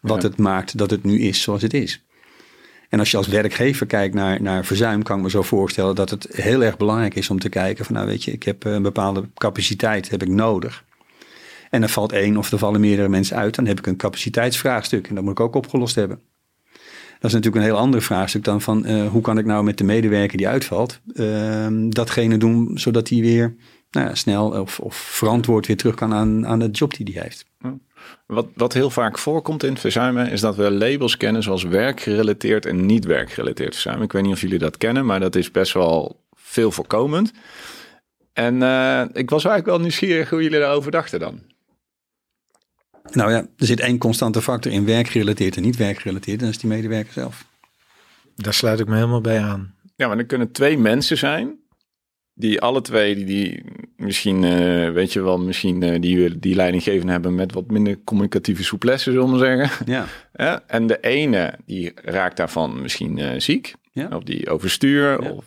Wat 0.00 0.22
het 0.22 0.36
maakt 0.36 0.78
dat 0.78 0.90
het 0.90 1.04
nu 1.04 1.20
is 1.20 1.42
zoals 1.42 1.62
het 1.62 1.74
is. 1.74 2.04
En 2.88 2.98
als 2.98 3.10
je 3.10 3.16
als 3.16 3.26
werkgever 3.26 3.86
kijkt 3.86 4.14
naar, 4.14 4.42
naar 4.42 4.64
verzuim, 4.64 5.02
kan 5.02 5.16
ik 5.16 5.22
me 5.22 5.30
zo 5.30 5.42
voorstellen 5.42 5.94
dat 5.94 6.10
het 6.10 6.26
heel 6.30 6.62
erg 6.64 6.76
belangrijk 6.76 7.14
is 7.14 7.30
om 7.30 7.38
te 7.38 7.48
kijken 7.48 7.84
van 7.84 7.94
nou 7.94 8.06
weet 8.06 8.24
je, 8.24 8.32
ik 8.32 8.42
heb 8.42 8.64
een 8.64 8.82
bepaalde 8.82 9.28
capaciteit 9.34 10.10
heb 10.10 10.22
ik 10.22 10.28
nodig. 10.28 10.84
En 11.72 11.82
er 11.82 11.88
valt 11.88 12.12
één 12.12 12.36
of 12.36 12.52
er 12.52 12.58
vallen 12.58 12.80
meerdere 12.80 13.08
mensen 13.08 13.36
uit, 13.36 13.54
dan 13.54 13.66
heb 13.66 13.78
ik 13.78 13.86
een 13.86 13.96
capaciteitsvraagstuk 13.96 15.08
en 15.08 15.14
dat 15.14 15.24
moet 15.24 15.32
ik 15.32 15.40
ook 15.40 15.54
opgelost 15.54 15.94
hebben. 15.94 16.20
Dat 17.18 17.30
is 17.30 17.32
natuurlijk 17.32 17.56
een 17.56 17.70
heel 17.70 17.80
ander 17.80 18.02
vraagstuk 18.02 18.44
dan 18.44 18.60
van 18.60 18.86
uh, 18.86 19.08
hoe 19.08 19.20
kan 19.22 19.38
ik 19.38 19.44
nou 19.44 19.64
met 19.64 19.78
de 19.78 19.84
medewerker 19.84 20.36
die 20.36 20.48
uitvalt, 20.48 21.00
uh, 21.14 21.66
datgene 21.88 22.36
doen 22.36 22.70
zodat 22.74 23.08
hij 23.08 23.20
weer 23.20 23.56
nou 23.90 24.06
ja, 24.06 24.14
snel 24.14 24.60
of, 24.60 24.80
of 24.80 24.96
verantwoord 24.96 25.66
weer 25.66 25.76
terug 25.76 25.94
kan 25.94 26.14
aan, 26.14 26.46
aan 26.46 26.58
de 26.58 26.70
job 26.70 26.96
die 26.96 27.10
hij 27.12 27.22
heeft. 27.22 27.44
Wat, 28.26 28.46
wat 28.54 28.72
heel 28.72 28.90
vaak 28.90 29.18
voorkomt 29.18 29.62
in 29.62 29.76
verzuimen 29.76 30.30
is 30.30 30.40
dat 30.40 30.56
we 30.56 30.70
labels 30.70 31.16
kennen 31.16 31.42
zoals 31.42 31.62
werkgerelateerd 31.62 32.66
en 32.66 32.86
niet 32.86 33.04
werkgerelateerd 33.04 33.72
verzuim. 33.72 34.02
Ik 34.02 34.12
weet 34.12 34.22
niet 34.22 34.32
of 34.32 34.40
jullie 34.40 34.58
dat 34.58 34.76
kennen, 34.76 35.06
maar 35.06 35.20
dat 35.20 35.36
is 35.36 35.50
best 35.50 35.72
wel 35.72 36.20
veel 36.34 36.70
voorkomend. 36.70 37.32
En 38.32 38.54
uh, 38.54 39.02
ik 39.12 39.30
was 39.30 39.44
eigenlijk 39.44 39.66
wel 39.66 39.80
nieuwsgierig 39.80 40.30
hoe 40.30 40.42
jullie 40.42 40.58
daarover 40.58 40.90
dachten 40.90 41.20
dan. 41.20 41.51
Nou 43.10 43.30
ja, 43.30 43.38
er 43.38 43.66
zit 43.66 43.80
één 43.80 43.98
constante 43.98 44.42
factor 44.42 44.72
in 44.72 44.84
werkgerelateerd 44.84 45.56
en 45.56 45.62
niet 45.62 45.76
werkgerelateerd. 45.76 46.38
En 46.38 46.44
dat 46.44 46.54
is 46.54 46.60
die 46.60 46.70
medewerker 46.70 47.12
zelf. 47.12 47.46
Daar 48.36 48.54
sluit 48.54 48.80
ik 48.80 48.86
me 48.86 48.94
helemaal 48.94 49.20
bij 49.20 49.40
aan. 49.40 49.74
Ja, 49.96 50.06
maar 50.06 50.16
dan 50.16 50.26
kunnen 50.26 50.52
twee 50.52 50.78
mensen 50.78 51.18
zijn 51.18 51.60
die 52.34 52.60
alle 52.60 52.80
twee, 52.80 53.14
die, 53.14 53.24
die 53.24 53.64
misschien, 53.96 54.44
eh, 54.44 54.92
weet 54.92 55.12
je 55.12 55.22
wel, 55.22 55.38
misschien 55.38 55.82
uh, 55.82 56.00
die, 56.00 56.38
die 56.38 56.54
leidinggevende 56.54 57.12
hebben 57.12 57.34
met 57.34 57.52
wat 57.52 57.70
minder 57.70 57.98
communicatieve 58.04 58.64
souplesse, 58.64 59.12
zullen 59.12 59.32
we 59.32 59.38
zeggen. 59.38 59.86
Ja. 59.86 60.06
ja. 60.44 60.62
En 60.66 60.86
de 60.86 61.00
ene, 61.00 61.58
die 61.66 61.92
raakt 61.94 62.36
daarvan 62.36 62.80
misschien 62.80 63.18
uh, 63.18 63.30
ziek. 63.36 63.74
Ja. 63.92 64.08
Of 64.16 64.22
die 64.22 64.50
overstuur. 64.50 65.22
Ja. 65.22 65.30
Of... 65.30 65.44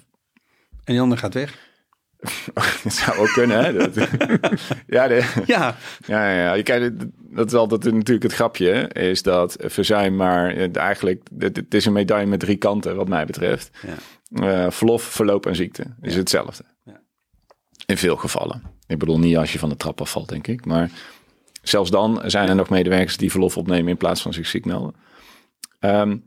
En 0.84 0.94
die 0.94 1.02
ander 1.02 1.18
gaat 1.18 1.34
weg. 1.34 1.65
dat 2.84 2.94
zou 2.94 3.18
ook 3.18 3.34
kunnen, 3.34 3.64
hè? 3.66 3.74
Dat, 3.74 3.96
ja, 4.88 5.08
de, 5.08 5.44
Ja, 5.46 5.76
ja, 6.08 6.30
ja, 6.32 6.56
ja. 6.56 6.62
Kijk, 6.64 6.94
dat 7.18 7.48
is 7.48 7.54
altijd 7.54 7.84
natuurlijk 7.94 8.24
het 8.24 8.34
grapje, 8.34 8.88
is 8.88 9.24
dat 9.24 9.56
verzuim 9.60 10.16
maar 10.16 10.72
eigenlijk, 10.72 11.22
het, 11.38 11.56
het 11.56 11.74
is 11.74 11.86
een 11.86 11.94
medaille 11.94 12.28
met 12.28 12.40
drie 12.40 12.58
kanten 12.58 12.96
wat 12.96 13.08
mij 13.08 13.26
betreft. 13.26 13.70
Ja. 13.88 13.96
Eh, 14.66 14.72
verlof, 14.72 15.04
verloop 15.04 15.46
en 15.46 15.56
ziekte 15.56 15.84
is 16.02 16.14
Ja. 16.14 16.20
hetzelfde. 16.20 16.64
Ja. 16.86 17.02
In 17.86 17.98
veel 17.98 18.16
gevallen. 18.16 18.62
Ik 18.88 19.00
bedoel 19.00 19.20
niet 19.20 19.38
als 19.38 19.54
je 19.54 19.60
van 19.60 19.70
de 19.70 19.78
trap 19.78 20.02
afvalt, 20.02 20.30
denk 20.30 20.48
ik. 20.48 20.66
Maar 20.66 20.90
zelfs 21.62 21.90
dan 21.90 22.22
zijn 22.26 22.50
er 22.50 22.56
nog 22.56 22.70
medewerkers 22.70 23.18
die 23.18 23.32
verlof 23.32 23.58
opnemen 23.58 23.88
in 23.90 23.98
plaats 23.98 24.22
van 24.22 24.34
zich 24.34 24.48
ziek 24.48 24.66
melden. 24.66 24.96
Ehm, 25.80 26.18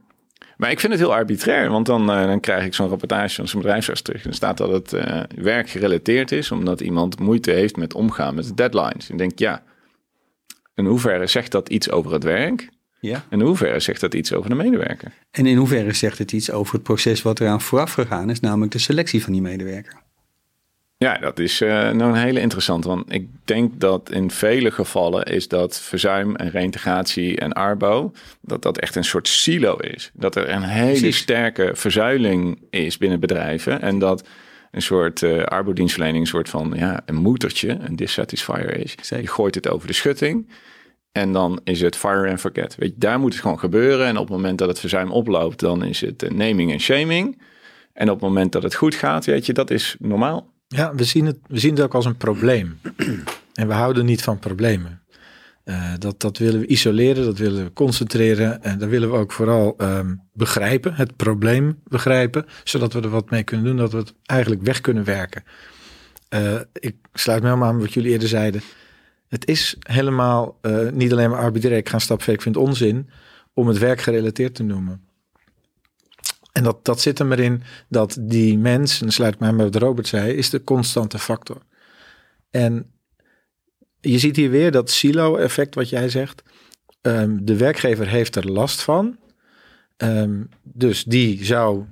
maar 0.58 0.70
ik 0.70 0.80
vind 0.80 0.92
het 0.92 1.02
heel 1.02 1.14
arbitrair, 1.14 1.70
want 1.70 1.86
dan, 1.86 2.10
eh, 2.10 2.26
dan 2.26 2.40
krijg 2.40 2.64
ik 2.64 2.74
zo'n 2.74 2.88
rapportage 2.88 3.34
van 3.34 3.48
zijn 3.48 3.62
bedrijfsarts 3.62 4.02
terug. 4.02 4.24
En 4.24 4.32
staat 4.32 4.56
dat 4.56 4.70
het 4.70 4.92
eh, 4.92 5.22
werk 5.34 5.68
gerelateerd 5.70 6.32
is, 6.32 6.50
omdat 6.50 6.80
iemand 6.80 7.18
moeite 7.18 7.50
heeft 7.50 7.76
met 7.76 7.94
omgaan 7.94 8.34
met 8.34 8.44
de 8.44 8.54
deadlines. 8.54 9.10
Ik 9.10 9.18
denk, 9.18 9.38
ja, 9.38 9.62
in 10.74 10.84
hoeverre 10.84 11.26
zegt 11.26 11.52
dat 11.52 11.68
iets 11.68 11.90
over 11.90 12.12
het 12.12 12.24
werk? 12.24 12.68
ja. 13.00 13.24
En 13.28 13.40
in 13.40 13.46
hoeverre 13.46 13.80
zegt 13.80 14.00
dat 14.00 14.14
iets 14.14 14.32
over 14.32 14.50
de 14.50 14.56
medewerker? 14.56 15.12
En 15.30 15.46
in 15.46 15.56
hoeverre 15.56 15.92
zegt 15.92 16.18
het 16.18 16.32
iets 16.32 16.50
over 16.50 16.74
het 16.74 16.82
proces 16.82 17.22
wat 17.22 17.40
eraan 17.40 17.60
vooraf 17.60 17.92
gegaan 17.92 18.30
is, 18.30 18.40
namelijk 18.40 18.72
de 18.72 18.78
selectie 18.78 19.22
van 19.22 19.32
die 19.32 19.42
medewerker? 19.42 20.06
Ja, 20.98 21.18
dat 21.18 21.38
is 21.38 21.60
eh, 21.60 21.68
nou 21.68 22.02
een 22.02 22.14
hele 22.14 22.40
interessante. 22.40 22.88
Want 22.88 23.12
ik 23.12 23.28
denk 23.44 23.80
dat 23.80 24.10
in 24.10 24.30
vele 24.30 24.70
gevallen 24.70 25.24
is 25.24 25.48
dat 25.48 25.80
verzuim 25.80 26.36
en 26.36 26.50
reintegratie 26.50 27.36
en 27.36 27.52
arbo... 27.52 28.12
dat 28.40 28.62
dat 28.62 28.78
echt 28.78 28.96
een 28.96 29.04
soort 29.04 29.28
silo 29.28 29.76
is. 29.76 30.10
Dat 30.14 30.36
er 30.36 30.48
een 30.48 30.62
hele 30.62 30.86
Precies. 30.90 31.16
sterke 31.16 31.70
verzuiling 31.74 32.62
is 32.70 32.98
binnen 32.98 33.20
bedrijven. 33.20 33.80
En 33.80 33.98
dat 33.98 34.28
een 34.70 34.82
soort 34.82 35.22
eh 35.22 35.42
arbodienstverlening 35.42 36.24
een 36.24 36.30
soort 36.30 36.48
van 36.48 36.72
ja, 36.76 37.02
een 37.06 37.14
moedertje, 37.16 37.78
een 37.80 37.96
dissatisfier 37.96 38.76
is. 38.76 38.94
Zeker. 39.00 39.24
Je 39.24 39.30
gooit 39.30 39.54
het 39.54 39.68
over 39.68 39.86
de 39.86 39.92
schutting... 39.94 40.48
En 41.12 41.32
dan 41.32 41.60
is 41.64 41.80
het 41.80 41.96
fire 41.96 42.30
and 42.30 42.40
forget. 42.40 42.74
Weet 42.74 42.88
je, 42.88 42.98
daar 42.98 43.20
moet 43.20 43.32
het 43.32 43.42
gewoon 43.42 43.58
gebeuren. 43.58 44.06
En 44.06 44.16
op 44.16 44.28
het 44.28 44.36
moment 44.36 44.58
dat 44.58 44.68
het 44.68 44.80
verzuim 44.80 45.10
oploopt, 45.10 45.60
dan 45.60 45.84
is 45.84 46.00
het 46.00 46.22
eh, 46.22 46.30
naming 46.30 46.72
en 46.72 46.80
shaming. 46.80 47.42
En 47.92 48.10
op 48.10 48.20
het 48.20 48.28
moment 48.28 48.52
dat 48.52 48.62
het 48.62 48.74
goed 48.74 48.94
gaat, 48.94 49.24
weet 49.24 49.46
je, 49.46 49.52
dat 49.52 49.70
is 49.70 49.96
normaal. 49.98 50.52
Ja, 50.68 50.94
we 50.94 51.04
zien, 51.04 51.26
het, 51.26 51.38
we 51.46 51.58
zien 51.58 51.70
het 51.70 51.80
ook 51.80 51.94
als 51.94 52.04
een 52.04 52.16
probleem. 52.16 52.80
En 53.54 53.68
we 53.68 53.74
houden 53.74 54.04
niet 54.04 54.22
van 54.22 54.38
problemen. 54.38 55.02
Eh, 55.64 55.92
dat, 55.98 56.20
dat 56.20 56.38
willen 56.38 56.60
we 56.60 56.66
isoleren, 56.66 57.24
dat 57.24 57.38
willen 57.38 57.64
we 57.64 57.72
concentreren. 57.72 58.62
En 58.62 58.78
daar 58.78 58.88
willen 58.88 59.10
we 59.10 59.16
ook 59.16 59.32
vooral 59.32 59.74
ehm, 59.76 60.14
begrijpen, 60.32 60.94
het 60.94 61.16
probleem 61.16 61.78
begrijpen. 61.84 62.46
Zodat 62.64 62.92
we 62.92 63.00
er 63.00 63.08
wat 63.08 63.30
mee 63.30 63.42
kunnen 63.42 63.66
doen, 63.66 63.76
dat 63.76 63.92
we 63.92 63.98
het 63.98 64.14
eigenlijk 64.26 64.62
weg 64.62 64.80
kunnen 64.80 65.04
werken. 65.04 65.44
Eh, 66.28 66.60
ik 66.72 66.96
sluit 67.12 67.42
me 67.42 67.48
helemaal 67.48 67.68
aan 67.68 67.80
wat 67.80 67.92
jullie 67.92 68.10
eerder 68.10 68.28
zeiden. 68.28 68.60
Het 69.28 69.46
is 69.46 69.76
helemaal 69.78 70.58
eh, 70.60 70.88
niet 70.92 71.12
alleen 71.12 71.30
maar 71.30 71.40
arbitrair. 71.40 71.76
Ik 71.76 71.88
ga 71.88 71.94
een 71.94 72.00
stap 72.00 72.22
ik 72.22 72.42
vind 72.42 72.56
onzin 72.56 73.10
om 73.54 73.68
het 73.68 73.78
werk 73.78 74.00
gerelateerd 74.00 74.54
te 74.54 74.62
noemen. 74.62 75.07
En 76.58 76.64
dat, 76.64 76.84
dat 76.84 77.00
zit 77.00 77.18
er 77.18 77.26
maar 77.26 77.38
in 77.38 77.62
dat 77.88 78.16
die 78.20 78.58
mens, 78.58 78.94
en 78.94 79.00
dan 79.00 79.12
sluit 79.12 79.34
ik 79.34 79.40
aan 79.42 79.56
bij 79.56 79.64
wat 79.64 79.74
Robert 79.74 80.06
zei, 80.06 80.32
is 80.32 80.50
de 80.50 80.64
constante 80.64 81.18
factor. 81.18 81.62
En 82.50 82.90
je 84.00 84.18
ziet 84.18 84.36
hier 84.36 84.50
weer 84.50 84.70
dat 84.70 84.90
silo-effect 84.90 85.74
wat 85.74 85.88
jij 85.88 86.08
zegt. 86.08 86.42
Ehm, 87.00 87.38
de 87.40 87.56
werkgever 87.56 88.08
heeft 88.08 88.36
er 88.36 88.50
last 88.50 88.80
van. 88.80 89.16
Ehm, 89.96 90.42
dus 90.62 91.04
die 91.04 91.44
zou, 91.44 91.84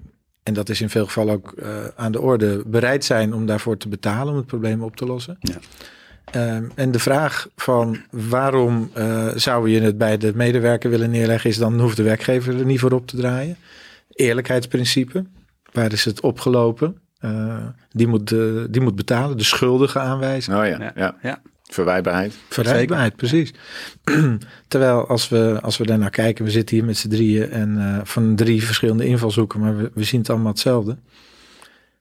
en 0.42 0.54
dat 0.54 0.68
is 0.68 0.80
in 0.80 0.90
veel 0.90 1.06
gevallen 1.06 1.34
ook 1.34 1.52
eh, 1.52 1.84
aan 1.96 2.12
de 2.12 2.20
orde, 2.20 2.62
bereid 2.66 3.04
zijn 3.04 3.34
om 3.34 3.46
daarvoor 3.46 3.76
te 3.76 3.88
betalen 3.88 4.32
om 4.32 4.38
het 4.38 4.46
probleem 4.46 4.82
op 4.82 4.96
te 4.96 5.06
lossen. 5.06 5.36
Ja. 5.40 5.58
Ehm, 6.24 6.68
en 6.74 6.90
de 6.90 6.98
vraag 6.98 7.48
van 7.56 7.98
waarom 8.10 8.90
eh, 8.94 9.28
zou 9.34 9.70
je 9.70 9.80
het 9.80 9.98
bij 9.98 10.16
de 10.16 10.32
medewerker 10.34 10.90
willen 10.90 11.10
neerleggen, 11.10 11.50
is 11.50 11.58
dan 11.58 11.80
hoeft 11.80 11.96
de 11.96 12.02
werkgever 12.02 12.58
er 12.58 12.64
niet 12.64 12.80
voor 12.80 12.92
op 12.92 13.06
te 13.06 13.16
draaien. 13.16 13.56
Eerlijkheidsprincipe, 14.16 15.24
waar 15.72 15.92
is 15.92 16.04
het 16.04 16.20
opgelopen? 16.20 17.00
Eh, 17.18 17.66
die, 17.90 18.06
moet, 18.06 18.32
eh, 18.32 18.64
die 18.70 18.80
moet 18.80 18.96
betalen, 18.96 19.36
de 19.36 19.44
schuldige 19.44 19.98
aanwijzen. 19.98 20.58
Oh 20.58 20.66
ja, 20.66 20.78
Ja. 20.78 20.92
ja. 20.94 21.16
Ja. 21.22 21.42
Verwijbaarheid. 21.62 22.34
Verrijkbaarheid, 22.48 23.16
precies. 23.16 23.54
Terwijl 24.68 25.06
als 25.06 25.28
we, 25.28 25.58
als 25.62 25.76
we 25.76 25.86
daarnaar 25.86 26.10
kijken, 26.10 26.44
we 26.44 26.50
zitten 26.50 26.76
hier 26.76 26.84
met 26.84 26.96
z'n 26.96 27.08
drieën 27.08 27.50
en 27.50 27.78
eh, 27.78 28.00
van 28.04 28.36
drie 28.36 28.64
verschillende 28.64 29.06
invalshoeken, 29.06 29.60
maar 29.60 29.76
we, 29.76 29.90
we 29.94 30.04
zien 30.04 30.20
het 30.20 30.30
allemaal 30.30 30.52
hetzelfde. 30.52 30.96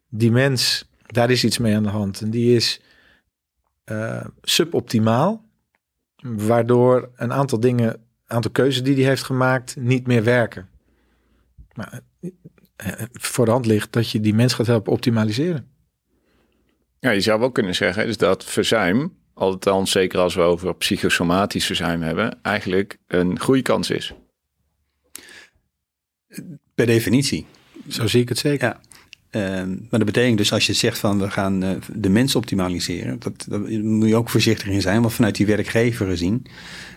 Die 0.10 0.32
mens, 0.32 0.90
daar 1.08 1.30
is 1.30 1.44
iets 1.44 1.58
mee 1.58 1.76
aan 1.76 1.84
de 1.84 1.90
hand 1.90 2.22
en 2.22 2.30
die 2.30 2.56
is 2.56 2.82
eh, 3.84 4.26
suboptimaal, 4.42 5.44
waardoor 6.22 7.10
een 7.16 7.34
aantal 7.34 7.60
dingen, 7.60 7.94
een 7.94 8.00
aantal 8.28 8.52
keuzes 8.52 8.84
die 8.84 8.96
hij 8.96 9.04
heeft 9.04 9.24
gemaakt, 9.24 9.76
niet 9.80 10.08
meer 10.08 10.24
werken. 10.24 10.68
Maar 11.76 12.02
eh, 12.76 12.92
voor 13.12 13.46
de 13.46 13.52
hand 13.52 13.66
ligt 13.66 13.92
dat 13.92 14.12
je 14.12 14.20
die 14.20 14.34
mens 14.34 14.54
gaat 14.54 14.68
helpen 14.68 14.92
optimaliseren. 14.92 15.70
Ja, 17.00 17.10
je 17.10 17.22
zou 17.22 17.40
wel 17.40 17.52
kunnen 17.52 17.76
zeggen 17.76 18.06
dus 18.06 18.18
dat 18.18 18.44
verzuim, 18.44 19.18
althans 19.34 19.92
zeker 19.92 20.20
als 20.20 20.36
we 20.36 20.42
over 20.42 20.76
psychosomatisch 20.76 21.66
verzuim 21.66 22.02
hebben, 22.02 22.42
eigenlijk 22.42 22.98
een 23.08 23.40
groeikans 23.40 23.90
is. 23.90 24.14
Per 26.76 26.86
definitie. 26.86 27.46
Zo 27.88 28.08
zie 28.08 28.22
ik 28.22 28.30
het 28.30 28.38
zeker. 28.38 28.68
Ja. 28.68 28.80
Ehm, 29.36 29.70
maar 29.70 30.00
dat 30.00 30.06
betekent 30.06 30.38
dus 30.38 30.54
als 30.54 30.66
je 30.66 30.74
zegt 30.74 30.98
van 30.98 31.20
we 31.20 31.30
gaan 31.30 31.64
eh, 31.64 31.70
de 31.94 32.10
mens 32.10 32.36
optimaliseren, 32.36 33.20
dat, 33.20 33.46
daar 33.50 33.60
moet 33.84 34.08
je 34.08 34.16
ook 34.16 34.30
voorzichtig 34.30 34.68
in 34.68 34.82
zijn. 34.82 35.02
Want 35.02 35.14
vanuit 35.14 35.36
die 35.36 35.46
werkgever 35.46 36.08
gezien 36.08 36.46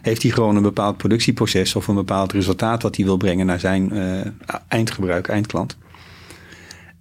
heeft 0.02 0.22
hij 0.22 0.30
gewoon 0.30 0.56
een 0.56 0.62
bepaald 0.62 0.96
productieproces 0.96 1.74
of 1.74 1.88
een 1.88 1.94
bepaald 1.94 2.32
resultaat 2.32 2.82
wat 2.82 2.96
hij 2.96 3.04
wil 3.04 3.16
brengen 3.16 3.46
naar 3.46 3.60
zijn 3.60 3.92
eh, 3.92 4.20
eindgebruik, 4.68 5.28
eindklant. 5.28 5.76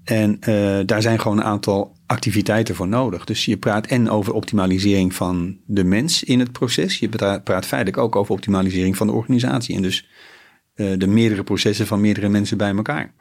En 0.04 0.38
eh, 0.40 0.80
daar 0.86 1.02
zijn 1.02 1.20
gewoon 1.20 1.38
een 1.38 1.44
aantal 1.44 1.96
activiteiten 2.06 2.76
voor 2.76 2.88
nodig. 2.88 3.26
Dus 3.26 3.46
je 3.46 3.58
praat 3.58 3.88
en 3.88 4.10
over 4.10 4.34
optimalisering 4.34 5.14
van 5.14 5.58
de 5.66 5.84
mens 5.84 6.24
in 6.24 6.40
het 6.40 6.52
proces. 6.52 7.00
Je 7.00 7.10
praat, 7.44 7.66
feitelijk 7.66 7.98
ook 7.98 8.16
over 8.16 8.34
optimalisering 8.34 8.98
van 8.98 9.08
de 9.08 9.14
organisatie. 9.14 9.76
En 9.76 9.82
dus 9.82 10.08
de 10.76 11.08
meerdere 11.08 11.44
processen 11.44 11.88
van 11.88 12.02
meerdere 12.02 12.30
mensen 12.30 12.58
bij 12.58 12.76
elkaar. 12.76 13.14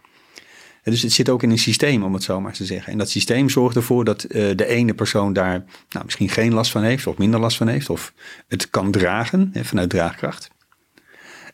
Dus 0.90 1.02
het 1.02 1.12
zit 1.12 1.28
ook 1.28 1.42
in 1.42 1.50
een 1.50 1.58
systeem, 1.58 2.02
om 2.02 2.14
het 2.14 2.22
zo 2.22 2.40
maar 2.40 2.52
te 2.52 2.64
zeggen. 2.64 2.92
En 2.92 2.98
dat 2.98 3.10
systeem 3.10 3.48
zorgt 3.48 3.76
ervoor 3.76 4.04
dat 4.04 4.24
eh, 4.24 4.56
de 4.56 4.66
ene 4.66 4.94
persoon 4.94 5.32
daar 5.32 5.64
nou, 5.88 6.04
misschien 6.04 6.28
geen 6.28 6.54
last 6.54 6.70
van 6.70 6.82
heeft, 6.82 7.06
of 7.06 7.18
minder 7.18 7.40
last 7.40 7.56
van 7.56 7.68
heeft, 7.68 7.90
of 7.90 8.12
het 8.48 8.70
kan 8.70 8.90
dragen 8.90 9.50
hè, 9.52 9.64
vanuit 9.64 9.90
draagkracht. 9.90 10.50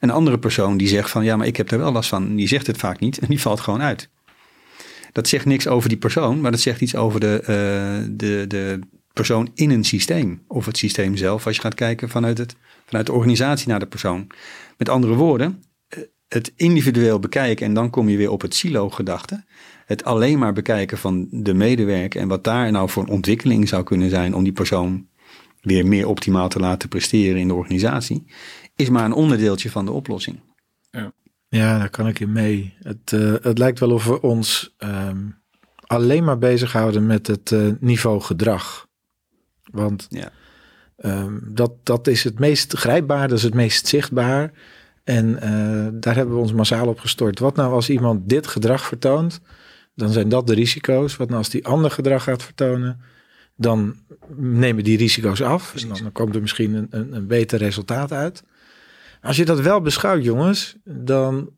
Een 0.00 0.10
andere 0.10 0.38
persoon 0.38 0.76
die 0.76 0.88
zegt 0.88 1.10
van 1.10 1.24
ja, 1.24 1.36
maar 1.36 1.46
ik 1.46 1.56
heb 1.56 1.70
er 1.70 1.78
wel 1.78 1.92
last 1.92 2.08
van, 2.08 2.36
die 2.36 2.48
zegt 2.48 2.66
het 2.66 2.76
vaak 2.76 3.00
niet 3.00 3.18
en 3.18 3.28
die 3.28 3.40
valt 3.40 3.60
gewoon 3.60 3.82
uit. 3.82 4.08
Dat 5.12 5.28
zegt 5.28 5.44
niks 5.44 5.66
over 5.66 5.88
die 5.88 5.98
persoon, 5.98 6.40
maar 6.40 6.50
dat 6.50 6.60
zegt 6.60 6.80
iets 6.80 6.96
over 6.96 7.20
de, 7.20 7.40
eh, 7.40 8.08
de, 8.10 8.44
de 8.48 8.78
persoon 9.12 9.50
in 9.54 9.70
een 9.70 9.84
systeem. 9.84 10.42
Of 10.46 10.66
het 10.66 10.76
systeem 10.76 11.16
zelf, 11.16 11.46
als 11.46 11.56
je 11.56 11.62
gaat 11.62 11.74
kijken 11.74 12.08
vanuit, 12.08 12.38
het, 12.38 12.56
vanuit 12.86 13.06
de 13.06 13.12
organisatie 13.12 13.68
naar 13.68 13.78
de 13.78 13.86
persoon. 13.86 14.26
Met 14.78 14.88
andere 14.88 15.14
woorden, 15.14 15.62
het 16.32 16.52
individueel 16.56 17.18
bekijken 17.18 17.66
en 17.66 17.74
dan 17.74 17.90
kom 17.90 18.08
je 18.08 18.16
weer 18.16 18.30
op 18.30 18.40
het 18.40 18.54
silo-gedachte. 18.54 19.44
Het 19.86 20.04
alleen 20.04 20.38
maar 20.38 20.52
bekijken 20.52 20.98
van 20.98 21.28
de 21.30 21.54
medewerker 21.54 22.20
en 22.20 22.28
wat 22.28 22.44
daar 22.44 22.70
nou 22.70 22.88
voor 22.88 23.02
een 23.02 23.08
ontwikkeling 23.08 23.68
zou 23.68 23.82
kunnen 23.82 24.10
zijn 24.10 24.34
om 24.34 24.44
die 24.44 24.52
persoon 24.52 25.06
weer 25.60 25.86
meer 25.86 26.08
optimaal 26.08 26.48
te 26.48 26.58
laten 26.58 26.88
presteren 26.88 27.40
in 27.40 27.48
de 27.48 27.54
organisatie, 27.54 28.26
is 28.76 28.88
maar 28.88 29.04
een 29.04 29.12
onderdeeltje 29.12 29.70
van 29.70 29.84
de 29.84 29.92
oplossing. 29.92 30.40
Ja, 31.48 31.78
daar 31.78 31.90
kan 31.90 32.08
ik 32.08 32.20
in 32.20 32.32
mee. 32.32 32.74
Het, 32.82 33.12
eh, 33.12 33.34
het 33.42 33.58
lijkt 33.58 33.78
wel 33.78 33.90
of 33.90 34.04
we 34.04 34.20
ons 34.20 34.74
ehm, 34.78 35.18
alleen 35.86 36.24
maar 36.24 36.38
bezighouden 36.38 37.06
met 37.06 37.26
het 37.26 37.52
eh, 37.52 37.68
niveau 37.80 38.20
gedrag. 38.20 38.88
Want 39.70 40.06
Ja. 40.10 40.30
ehm, 40.96 41.38
dat, 41.42 41.72
dat 41.82 42.06
is 42.06 42.24
het 42.24 42.38
meest 42.38 42.72
grijpbaar, 42.72 43.28
dat 43.28 43.38
is 43.38 43.44
het 43.44 43.54
meest 43.54 43.86
zichtbaar. 43.86 44.52
En 45.04 45.40
eh, 45.40 45.88
daar 45.92 46.14
hebben 46.14 46.34
we 46.34 46.40
ons 46.40 46.52
massaal 46.52 46.86
op 46.86 47.00
gestort. 47.00 47.38
Wat 47.38 47.56
nou 47.56 47.72
als 47.72 47.90
iemand 47.90 48.28
dit 48.28 48.46
gedrag 48.46 48.84
vertoont, 48.84 49.40
dan 49.94 50.08
zijn 50.08 50.28
dat 50.28 50.46
de 50.46 50.54
risico's. 50.54 51.16
Wat 51.16 51.28
nou 51.28 51.38
als 51.38 51.48
die 51.48 51.66
ander 51.66 51.90
gedrag 51.90 52.22
gaat 52.22 52.42
vertonen, 52.42 53.00
dan 53.56 53.96
nemen 54.36 54.84
die 54.84 54.96
risico's 54.96 55.40
af. 55.40 55.74
En 55.82 55.88
dan, 55.88 56.12
komt 56.12 56.34
er 56.34 56.40
misschien 56.40 56.74
een, 56.74 56.86
een, 56.90 57.12
een 57.12 57.26
beter 57.26 57.58
resultaat 57.58 58.12
uit. 58.12 58.42
Als 59.22 59.36
je 59.36 59.44
dat 59.44 59.60
wel 59.60 59.80
beschouwt, 59.80 60.24
jongens, 60.24 60.76
dan, 60.84 61.50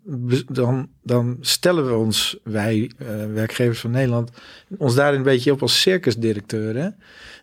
dan, 0.47 0.89
dan 1.03 1.37
stellen 1.41 1.87
we 1.87 1.95
ons, 1.95 2.39
wij 2.43 2.91
uh, 2.99 3.09
werkgevers 3.33 3.81
van 3.81 3.91
Nederland, 3.91 4.31
ons 4.79 4.95
daar 4.95 5.15
een 5.15 5.23
beetje 5.23 5.53
op 5.53 5.63
als 5.63 5.81
circusdirecteuren. 5.81 6.97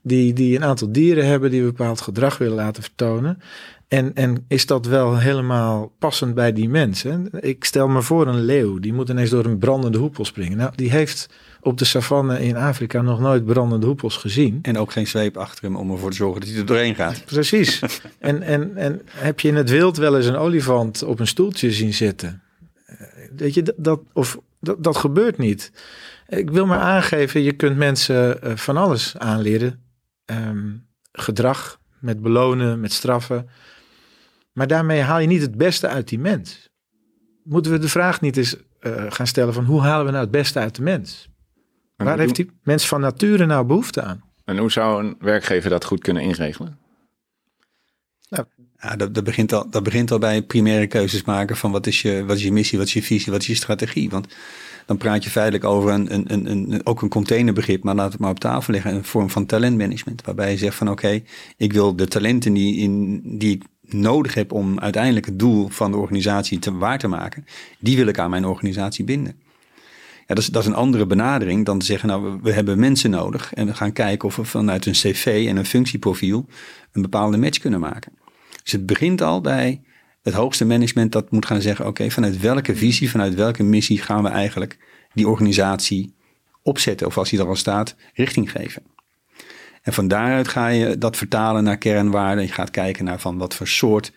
Die, 0.04 0.34
die 0.34 0.56
een 0.56 0.64
aantal 0.64 0.92
dieren 0.92 1.26
hebben 1.26 1.52
die 1.52 1.60
een 1.60 1.66
bepaald 1.66 2.02
gedrag 2.02 2.38
willen 2.38 2.56
laten 2.56 2.84
vertonen. 2.84 3.42
En, 3.92 4.14
en 4.14 4.46
is 4.48 4.66
dat 4.66 4.86
wel 4.86 5.18
helemaal 5.18 5.92
passend 6.00 6.34
bij 6.34 6.54
die 6.54 6.70
mensen? 6.70 7.30
Ik 7.40 7.64
stel 7.64 7.88
me 7.88 8.02
voor 8.02 8.28
een 8.28 8.42
leeuw, 8.42 8.80
die 8.80 8.94
moet 8.94 9.10
ineens 9.10 9.30
door 9.30 9.46
een 9.46 9.58
brandende 9.58 9.98
hoepel 9.98 10.26
springen. 10.26 10.58
Nou, 10.58 10.72
die 10.76 10.92
heeft 10.92 11.30
op 11.62 11.78
de 11.78 11.86
savanne 11.86 12.44
in 12.44 12.56
Afrika 12.56 13.02
nog 13.02 13.20
nooit 13.20 13.46
brandende 13.46 13.86
hoepels 13.86 14.18
gezien. 14.18 14.60
En 14.62 14.78
ook 14.78 14.92
geen 14.92 15.08
zweep 15.08 15.38
achter 15.38 15.64
hem 15.64 15.76
om 15.76 15.92
ervoor 15.92 16.10
te 16.10 16.16
zorgen 16.16 16.40
dat 16.40 16.50
hij 16.50 16.60
er 16.60 16.66
doorheen 16.66 16.96
gaat. 16.96 17.26
Precies. 17.34 17.82
en, 18.20 18.42
en, 18.42 18.78
en 18.78 19.02
heb 19.10 19.40
je 19.40 19.48
in 19.48 19.56
het 19.56 19.70
wild 19.70 19.98
wel 19.98 20.18
eens 20.18 20.26
een 20.26 20.36
olifant 20.36 21.04
op 21.04 21.20
een 21.20 21.28
stoeltje 21.28 21.72
zien 21.72 21.94
zitten? 21.94 22.42
Eh, 22.86 22.98
weet 23.36 23.54
je, 23.54 23.74
dat, 23.78 24.02
of, 24.14 24.38
dat, 24.60 24.84
dat 24.84 24.98
gebeurt 24.98 25.38
niet. 25.38 25.72
Ik 26.28 26.50
wil 26.50 26.66
maar 26.66 26.80
aangeven, 26.80 27.42
je 27.42 27.54
kunt 27.54 27.78
mensen 27.78 28.42
eh, 28.42 28.56
van 28.56 28.78
alles 28.78 29.18
aanleren. 29.18 29.80
Um, 30.26 30.86
gedrag, 31.12 31.80
met 32.00 32.22
belonen, 32.22 32.80
met 32.80 32.94
straffen. 32.94 33.50
Maar 34.52 34.68
daarmee 34.68 35.02
haal 35.02 35.20
je 35.20 35.28
niet 35.28 35.42
het 35.42 35.58
beste 35.58 35.88
uit 35.88 36.08
die 36.08 36.20
mens. 36.20 36.70
Moeten 37.44 37.72
we 37.72 37.78
de 37.78 37.90
vraag 37.90 38.22
niet 38.22 38.38
eens 38.38 38.56
uh, 38.82 39.06
gaan 39.10 39.28
stellen 39.28 39.54
van 39.54 39.66
hoe 39.66 39.82
halen 39.82 40.06
we 40.06 40.12
nou 40.12 40.24
het 40.24 40.32
beste 40.32 40.60
uit 40.60 40.76
de 40.76 40.82
mens? 40.82 41.30
Waar 41.96 42.20
heeft 42.20 42.36
die 42.36 42.52
mens 42.64 42.88
van 42.88 43.02
nature 43.02 43.46
nou 43.46 43.66
behoefte 43.66 44.02
aan? 44.02 44.24
En 44.46 44.58
hoe 44.58 44.72
zou 44.72 45.04
een 45.04 45.16
werkgever 45.20 45.70
dat 45.70 45.86
goed 45.86 46.02
kunnen 46.02 46.24
inregelen? 46.24 46.80
Nou, 48.30 48.46
ja, 48.78 48.96
dat, 48.96 49.14
dat, 49.14 49.24
begint 49.24 49.54
al, 49.54 49.70
dat 49.70 49.84
begint 49.84 50.12
al 50.12 50.20
bij 50.20 50.42
primaire 50.42 50.88
keuzes 50.88 51.24
maken 51.24 51.58
van 51.58 51.72
wat 51.72 51.88
is, 51.88 52.02
je, 52.02 52.26
wat 52.26 52.38
is 52.38 52.44
je 52.44 52.52
missie, 52.52 52.78
wat 52.78 52.88
is 52.88 52.94
je 52.94 53.04
visie, 53.04 53.32
wat 53.32 53.42
is 53.42 53.48
je 53.48 53.56
strategie. 53.56 54.10
Want 54.10 54.28
dan 54.86 54.98
praat 54.98 55.24
je 55.24 55.30
feitelijk 55.30 55.64
over 55.64 55.92
een, 55.92 56.14
een, 56.14 56.34
een, 56.34 56.46
een, 56.46 56.86
ook 56.86 57.02
een 57.02 57.10
containerbegrip, 57.10 57.84
maar 57.84 57.96
laat 57.96 58.12
het 58.12 58.22
maar 58.22 58.30
op 58.30 58.40
tafel 58.40 58.74
liggen, 58.74 58.96
een 58.96 59.04
vorm 59.04 59.30
van 59.30 59.46
talentmanagement. 59.46 60.22
Waarbij 60.26 60.52
je 60.52 60.58
zegt 60.58 60.76
van 60.76 60.90
oké, 60.90 61.22
ik 61.58 61.74
wil 61.74 61.96
de 61.96 62.08
talenten 62.08 62.54
die, 62.54 62.76
in, 62.76 63.22
die 63.38 63.56
ik 63.56 63.64
nodig 63.94 64.34
heb 64.34 64.52
om 64.52 64.80
uiteindelijk 64.80 65.26
het 65.26 65.40
doel 65.40 65.68
van 65.70 65.92
de 65.92 65.98
organisatie 65.98 66.60
te 66.60 66.78
waar 66.78 67.00
te 67.00 67.08
maken, 67.08 67.46
die 67.80 67.96
wil 67.96 68.08
ik 68.08 68.20
aan 68.20 68.30
mijn 68.30 68.46
organisatie 68.46 69.06
binden. 69.06 69.36
Ja, 70.28 70.36
dat, 70.38 70.38
is, 70.38 70.48
dat 70.48 70.62
is 70.62 70.68
een 70.68 70.76
andere 70.76 71.06
benadering 71.06 71.66
dan 71.66 71.80
te 71.80 71.86
zeggen, 71.86 72.10
nou, 72.10 72.40
we 72.42 72.52
hebben 72.52 72.80
mensen 72.80 73.10
nodig 73.10 73.54
en 73.54 73.66
we 73.66 73.74
gaan 73.74 73.94
kijken 73.94 74.28
of 74.28 74.36
we 74.36 74.44
vanuit 74.44 74.86
een 74.86 74.94
cv 74.94 75.46
en 75.48 75.58
een 75.58 75.66
functieprofiel 75.66 76.46
een 76.92 77.02
bepaalde 77.02 77.38
match 77.38 77.60
kunnen 77.60 77.80
maken. 77.80 78.12
Dus 78.64 78.72
het 78.72 78.86
begint 78.86 79.22
al 79.22 79.42
bij 79.42 79.82
het 80.22 80.34
hoogste 80.34 80.66
management 80.66 81.12
dat 81.12 81.32
moet 81.32 81.46
gaan 81.46 81.62
zeggen, 81.62 81.88
oké, 81.88 82.10
vanuit 82.10 82.40
welke 82.40 82.76
visie, 82.76 83.10
vanuit 83.10 83.36
welke 83.36 83.64
missie 83.64 84.02
gaan 84.02 84.24
we 84.24 84.30
eigenlijk 84.30 84.78
die 85.14 85.28
organisatie 85.28 86.14
opzetten, 86.64 87.08
of 87.08 87.18
als 87.18 87.30
die 87.30 87.40
er 87.40 87.48
al 87.48 87.56
staat, 87.56 87.96
richting 88.14 88.52
geven. 88.52 88.84
En 89.82 89.94
van 89.94 90.08
daaruit 90.08 90.48
ga 90.48 90.68
je 90.68 90.98
dat 90.98 91.18
vertalen 91.18 91.64
naar 91.64 91.78
kernwaarden. 91.78 92.44
Je 92.44 92.52
gaat 92.52 92.72
kijken 92.72 93.06
naar 93.06 93.20
van 93.20 93.38
wat 93.38 93.56
voor 93.56 93.68
soort, 93.68 94.12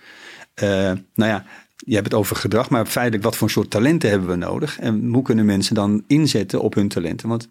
uh, 0.63 0.69
nou 1.15 1.31
ja, 1.31 1.45
je 1.77 1.95
hebt 1.95 2.07
het 2.07 2.15
over 2.15 2.37
gedrag, 2.37 2.71
maar 2.71 2.87
feitelijk 2.87 3.25
wat 3.25 3.37
voor 3.37 3.51
soort 3.51 3.71
talenten 3.71 4.11
hebben 4.11 4.29
we 4.29 4.37
nodig? 4.37 4.79
En 4.79 5.09
hoe 5.13 5.23
kunnen 5.23 5.45
mensen 5.45 5.75
dan 5.75 6.05
inzetten 6.07 6.61
op 6.61 6.75
hun 6.75 6.89
talenten? 6.89 7.29
Want 7.29 7.49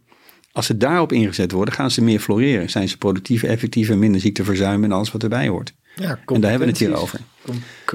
als 0.51 0.65
ze 0.65 0.77
daarop 0.77 1.11
ingezet 1.11 1.51
worden, 1.51 1.73
gaan 1.73 1.91
ze 1.91 2.03
meer 2.03 2.19
floreren. 2.19 2.69
Zijn 2.69 2.89
ze 2.89 2.97
productiever, 2.97 3.49
effectiever, 3.49 3.97
minder 3.97 4.21
ziekteverzuim 4.21 4.83
en 4.83 4.91
alles 4.91 5.11
wat 5.11 5.23
erbij 5.23 5.47
hoort. 5.47 5.73
Ja, 5.95 6.19
en 6.25 6.41
daar 6.41 6.49
hebben 6.49 6.67
we 6.67 6.73
het 6.73 6.77
hier 6.83 6.95
over. 6.95 7.19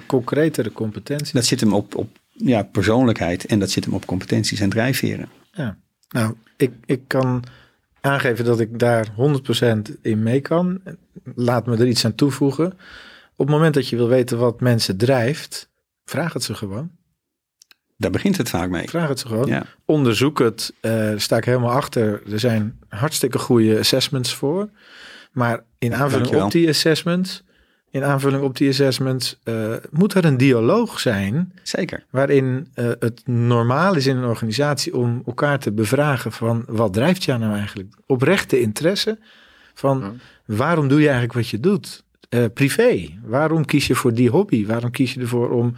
concretere 0.06 0.72
competenties. 0.72 1.30
Dat 1.30 1.44
zit 1.44 1.60
hem 1.60 1.72
op, 1.72 1.94
op 1.94 2.18
ja, 2.32 2.62
persoonlijkheid 2.62 3.46
en 3.46 3.58
dat 3.58 3.70
zit 3.70 3.84
hem 3.84 3.94
op 3.94 4.06
competenties 4.06 4.60
en 4.60 4.68
drijfveren. 4.70 5.28
Ja, 5.52 5.76
nou, 6.08 6.34
ik, 6.56 6.72
ik 6.86 7.00
kan 7.06 7.44
aangeven 8.08 8.44
dat 8.44 8.60
ik 8.60 8.78
daar 8.78 9.06
100% 9.06 10.00
in 10.02 10.22
mee 10.22 10.40
kan. 10.40 10.80
Laat 11.34 11.66
me 11.66 11.76
er 11.76 11.86
iets 11.86 12.04
aan 12.04 12.14
toevoegen. 12.14 12.66
Op 13.36 13.46
het 13.46 13.48
moment 13.48 13.74
dat 13.74 13.88
je 13.88 13.96
wil 13.96 14.08
weten 14.08 14.38
wat 14.38 14.60
mensen 14.60 14.96
drijft, 14.96 15.70
vraag 16.04 16.32
het 16.32 16.42
ze 16.42 16.54
gewoon. 16.54 16.90
Daar 17.96 18.10
begint 18.10 18.36
het 18.36 18.48
vaak 18.48 18.70
mee. 18.70 18.88
Vraag 18.88 19.08
het 19.08 19.18
ze 19.18 19.26
gewoon. 19.26 19.62
Onderzoek 19.84 20.38
het. 20.38 20.74
Uh, 20.80 21.12
sta 21.16 21.36
ik 21.36 21.44
helemaal 21.44 21.70
achter. 21.70 22.22
Er 22.32 22.40
zijn 22.40 22.78
hartstikke 22.88 23.38
goede 23.38 23.78
assessments 23.78 24.34
voor. 24.34 24.70
Maar 25.32 25.64
in 25.78 25.94
aanvulling 25.94 26.42
op 26.42 26.50
die 26.50 26.68
assessments 26.68 27.42
in 27.90 28.04
aanvulling 28.04 28.42
op 28.42 28.56
die 28.56 28.68
assessments, 28.68 29.38
uh, 29.44 29.74
moet 29.90 30.14
er 30.14 30.24
een 30.24 30.36
dialoog 30.36 31.00
zijn. 31.00 31.52
Zeker. 31.62 32.04
Waarin 32.10 32.68
uh, 32.74 32.90
het 32.98 33.22
normaal 33.26 33.94
is 33.94 34.06
in 34.06 34.16
een 34.16 34.28
organisatie 34.28 34.96
om 34.96 35.22
elkaar 35.26 35.58
te 35.58 35.72
bevragen 35.72 36.32
van 36.32 36.64
wat 36.66 36.92
drijft 36.92 37.24
jou 37.24 37.38
nou 37.38 37.54
eigenlijk? 37.54 37.94
Oprechte 38.06 38.60
interesse 38.60 39.18
van 39.74 40.20
waarom 40.44 40.88
doe 40.88 40.98
je 40.98 41.08
eigenlijk 41.08 41.34
wat 41.34 41.48
je 41.48 41.60
doet? 41.60 42.04
Uh, 42.30 42.44
privé, 42.54 43.18
waarom 43.24 43.64
kies 43.64 43.86
je 43.86 43.94
voor 43.94 44.14
die 44.14 44.30
hobby? 44.30 44.66
Waarom 44.66 44.90
kies 44.90 45.14
je 45.14 45.20
ervoor 45.20 45.50
om 45.50 45.74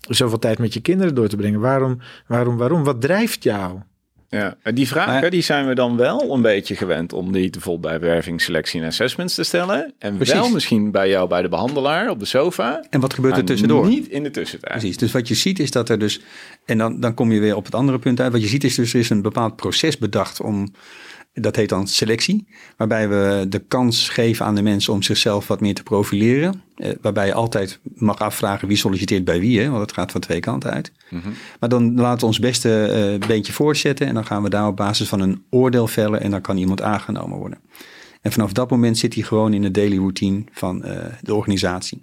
zoveel 0.00 0.38
tijd 0.38 0.58
met 0.58 0.74
je 0.74 0.80
kinderen 0.80 1.14
door 1.14 1.28
te 1.28 1.36
brengen? 1.36 1.60
Waarom, 1.60 1.98
waarom, 2.26 2.56
waarom? 2.56 2.84
Wat 2.84 3.00
drijft 3.00 3.42
jou? 3.42 3.80
Ja, 4.30 4.56
die 4.74 4.88
vragen 4.88 5.30
die 5.30 5.42
zijn 5.42 5.66
we 5.66 5.74
dan 5.74 5.96
wel 5.96 6.34
een 6.34 6.42
beetje 6.42 6.76
gewend 6.76 7.12
om 7.12 7.32
die 7.32 7.50
bijvoorbeeld 7.50 8.00
bij 8.00 8.10
werving, 8.10 8.40
selectie 8.40 8.80
en 8.80 8.86
assessments 8.86 9.34
te 9.34 9.42
stellen. 9.42 9.92
En 9.98 10.24
wel 10.24 10.50
misschien 10.50 10.90
bij 10.90 11.08
jou 11.08 11.28
bij 11.28 11.42
de 11.42 11.48
behandelaar 11.48 12.10
op 12.10 12.18
de 12.18 12.24
sofa. 12.24 12.84
En 12.90 13.00
wat 13.00 13.14
gebeurt 13.14 13.36
er 13.36 13.44
tussendoor? 13.44 13.86
Niet 13.86 14.08
in 14.08 14.22
de 14.22 14.30
tussentijd. 14.30 14.72
Precies, 14.72 14.96
dus 14.96 15.12
wat 15.12 15.28
je 15.28 15.34
ziet 15.34 15.58
is 15.58 15.70
dat 15.70 15.88
er 15.88 15.98
dus, 15.98 16.20
en 16.64 16.78
dan, 16.78 17.00
dan 17.00 17.14
kom 17.14 17.32
je 17.32 17.40
weer 17.40 17.56
op 17.56 17.64
het 17.64 17.74
andere 17.74 17.98
punt 17.98 18.20
uit. 18.20 18.32
Wat 18.32 18.42
je 18.42 18.48
ziet 18.48 18.64
is 18.64 18.74
dus 18.74 18.94
er 18.94 19.00
is 19.00 19.10
een 19.10 19.22
bepaald 19.22 19.56
proces 19.56 19.98
bedacht 19.98 20.40
om 20.40 20.72
dat 21.32 21.56
heet 21.56 21.68
dan 21.68 21.86
selectie, 21.86 22.46
waarbij 22.76 23.08
we 23.08 23.46
de 23.48 23.58
kans 23.58 24.08
geven 24.08 24.46
aan 24.46 24.54
de 24.54 24.62
mensen 24.62 24.92
om 24.92 25.02
zichzelf 25.02 25.46
wat 25.46 25.60
meer 25.60 25.74
te 25.74 25.82
profileren. 25.82 26.62
Eh, 26.76 26.90
waarbij 27.00 27.26
je 27.26 27.34
altijd 27.34 27.80
mag 27.94 28.18
afvragen 28.18 28.68
wie 28.68 28.76
solliciteert 28.76 29.24
bij 29.24 29.40
wie, 29.40 29.60
hè, 29.60 29.68
want 29.68 29.80
het 29.80 29.92
gaat 29.92 30.12
van 30.12 30.20
twee 30.20 30.40
kanten 30.40 30.70
uit. 30.70 30.92
Mhm. 31.10 31.28
Maar 31.60 31.68
dan 31.68 31.94
laten 31.94 32.20
we 32.20 32.26
ons 32.26 32.38
beste 32.38 33.18
uh, 33.20 33.28
beentje 33.28 33.52
voortzetten 33.52 34.06
en 34.06 34.14
dan 34.14 34.26
gaan 34.26 34.42
we 34.42 34.50
daar 34.50 34.66
op 34.66 34.76
basis 34.76 35.08
van 35.08 35.20
een 35.20 35.44
oordeel 35.50 35.86
vellen 35.86 36.20
en 36.20 36.30
dan 36.30 36.40
kan 36.40 36.56
iemand 36.56 36.82
aangenomen 36.82 37.38
worden. 37.38 37.58
En 38.20 38.32
vanaf 38.32 38.52
dat 38.52 38.70
moment 38.70 38.98
zit 38.98 39.14
hij 39.14 39.22
gewoon 39.22 39.52
in 39.52 39.62
de 39.62 39.70
daily 39.70 39.96
routine 39.96 40.44
van 40.52 40.82
uh, 40.86 40.92
de 41.20 41.34
organisatie. 41.34 42.02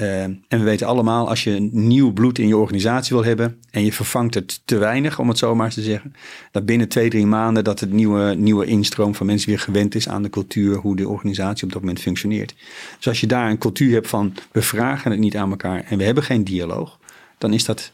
Uh, 0.00 0.22
en 0.22 0.42
we 0.48 0.62
weten 0.62 0.86
allemaal, 0.86 1.28
als 1.28 1.44
je 1.44 1.68
nieuw 1.72 2.12
bloed 2.12 2.38
in 2.38 2.48
je 2.48 2.56
organisatie 2.56 3.16
wil 3.16 3.24
hebben 3.24 3.60
en 3.70 3.84
je 3.84 3.92
vervangt 3.92 4.34
het 4.34 4.60
te 4.64 4.76
weinig, 4.76 5.18
om 5.18 5.28
het 5.28 5.38
zo 5.38 5.54
maar 5.54 5.70
te 5.70 5.82
zeggen, 5.82 6.14
dat 6.50 6.64
binnen 6.64 6.88
twee, 6.88 7.10
drie 7.10 7.26
maanden 7.26 7.64
dat 7.64 7.80
het 7.80 7.92
nieuwe, 7.92 8.34
nieuwe 8.34 8.66
instroom 8.66 9.14
van 9.14 9.26
mensen 9.26 9.48
weer 9.48 9.58
gewend 9.58 9.94
is 9.94 10.08
aan 10.08 10.22
de 10.22 10.30
cultuur, 10.30 10.76
hoe 10.76 10.96
de 10.96 11.08
organisatie 11.08 11.64
op 11.64 11.72
dat 11.72 11.80
moment 11.80 12.00
functioneert. 12.00 12.54
Dus 12.96 13.08
als 13.08 13.20
je 13.20 13.26
daar 13.26 13.50
een 13.50 13.58
cultuur 13.58 13.92
hebt 13.92 14.08
van 14.08 14.34
we 14.52 14.62
vragen 14.62 15.10
het 15.10 15.20
niet 15.20 15.36
aan 15.36 15.50
elkaar 15.50 15.84
en 15.84 15.98
we 15.98 16.04
hebben 16.04 16.24
geen 16.24 16.44
dialoog, 16.44 16.98
dan 17.38 17.52
is 17.52 17.64
dat 17.64 17.92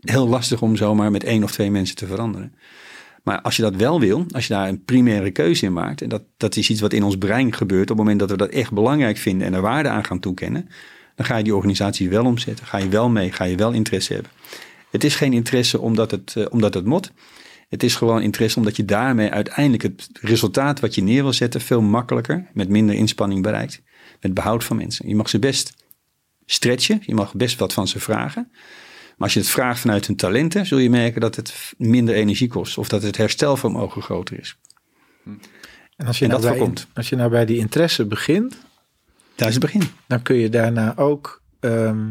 heel 0.00 0.28
lastig 0.28 0.62
om 0.62 0.76
zomaar 0.76 1.10
met 1.10 1.24
één 1.24 1.42
of 1.42 1.50
twee 1.50 1.70
mensen 1.70 1.96
te 1.96 2.06
veranderen. 2.06 2.54
Maar 3.22 3.40
als 3.40 3.56
je 3.56 3.62
dat 3.62 3.76
wel 3.76 4.00
wil, 4.00 4.26
als 4.30 4.46
je 4.46 4.54
daar 4.54 4.68
een 4.68 4.84
primaire 4.84 5.30
keuze 5.30 5.64
in 5.64 5.72
maakt, 5.72 6.02
en 6.02 6.08
dat, 6.08 6.22
dat 6.36 6.56
is 6.56 6.70
iets 6.70 6.80
wat 6.80 6.92
in 6.92 7.02
ons 7.02 7.18
brein 7.18 7.52
gebeurt 7.52 7.90
op 7.90 7.96
het 7.96 7.96
moment 7.96 8.18
dat 8.18 8.30
we 8.30 8.36
dat 8.36 8.48
echt 8.48 8.72
belangrijk 8.72 9.16
vinden 9.16 9.46
en 9.46 9.54
er 9.54 9.60
waarde 9.60 9.88
aan 9.88 10.04
gaan 10.04 10.20
toekennen, 10.20 10.68
dan 11.16 11.26
ga 11.26 11.36
je 11.36 11.44
die 11.44 11.54
organisatie 11.54 12.08
wel 12.08 12.24
omzetten. 12.24 12.66
Ga 12.66 12.78
je 12.78 12.88
wel 12.88 13.08
mee, 13.08 13.32
ga 13.32 13.44
je 13.44 13.56
wel 13.56 13.72
interesse 13.72 14.12
hebben. 14.12 14.30
Het 14.90 15.04
is 15.04 15.14
geen 15.14 15.32
interesse 15.32 15.80
omdat 15.80 16.10
het, 16.10 16.34
uh, 16.38 16.46
omdat 16.50 16.74
het 16.74 16.84
mot. 16.84 17.10
Het 17.68 17.82
is 17.82 17.94
gewoon 17.94 18.22
interesse 18.22 18.58
omdat 18.58 18.76
je 18.76 18.84
daarmee 18.84 19.30
uiteindelijk 19.30 19.82
het 19.82 20.08
resultaat 20.20 20.80
wat 20.80 20.94
je 20.94 21.02
neer 21.02 21.22
wil 21.22 21.32
zetten 21.32 21.60
veel 21.60 21.82
makkelijker, 21.82 22.46
met 22.52 22.68
minder 22.68 22.94
inspanning 22.94 23.42
bereikt. 23.42 23.82
Met 24.20 24.34
behoud 24.34 24.64
van 24.64 24.76
mensen. 24.76 25.08
Je 25.08 25.14
mag 25.14 25.28
ze 25.28 25.38
best 25.38 25.74
stretchen, 26.46 27.02
je 27.06 27.14
mag 27.14 27.34
best 27.34 27.58
wat 27.58 27.72
van 27.72 27.88
ze 27.88 28.00
vragen. 28.00 28.48
Maar 28.52 29.28
als 29.28 29.34
je 29.34 29.40
het 29.40 29.48
vraagt 29.48 29.80
vanuit 29.80 30.06
hun 30.06 30.16
talenten, 30.16 30.66
zul 30.66 30.78
je 30.78 30.90
merken 30.90 31.20
dat 31.20 31.36
het 31.36 31.74
minder 31.78 32.14
energie 32.14 32.48
kost 32.48 32.78
of 32.78 32.88
dat 32.88 33.02
het 33.02 33.16
herstelvermogen 33.16 34.02
groter 34.02 34.38
is. 34.38 34.56
En 35.96 36.06
als 36.06 36.18
je, 36.18 36.26
nou 36.26 36.40
bij, 36.40 36.72
als 36.94 37.08
je 37.08 37.16
nou 37.16 37.30
bij 37.30 37.44
die 37.44 37.58
interesse 37.58 38.04
begint, 38.04 38.65
daar 39.36 39.48
is 39.48 39.54
het 39.54 39.62
begin. 39.62 39.82
Dan 40.06 40.22
kun 40.22 40.36
je 40.36 40.48
daarna 40.48 40.96
ook 40.96 41.42
ehm, 41.60 42.04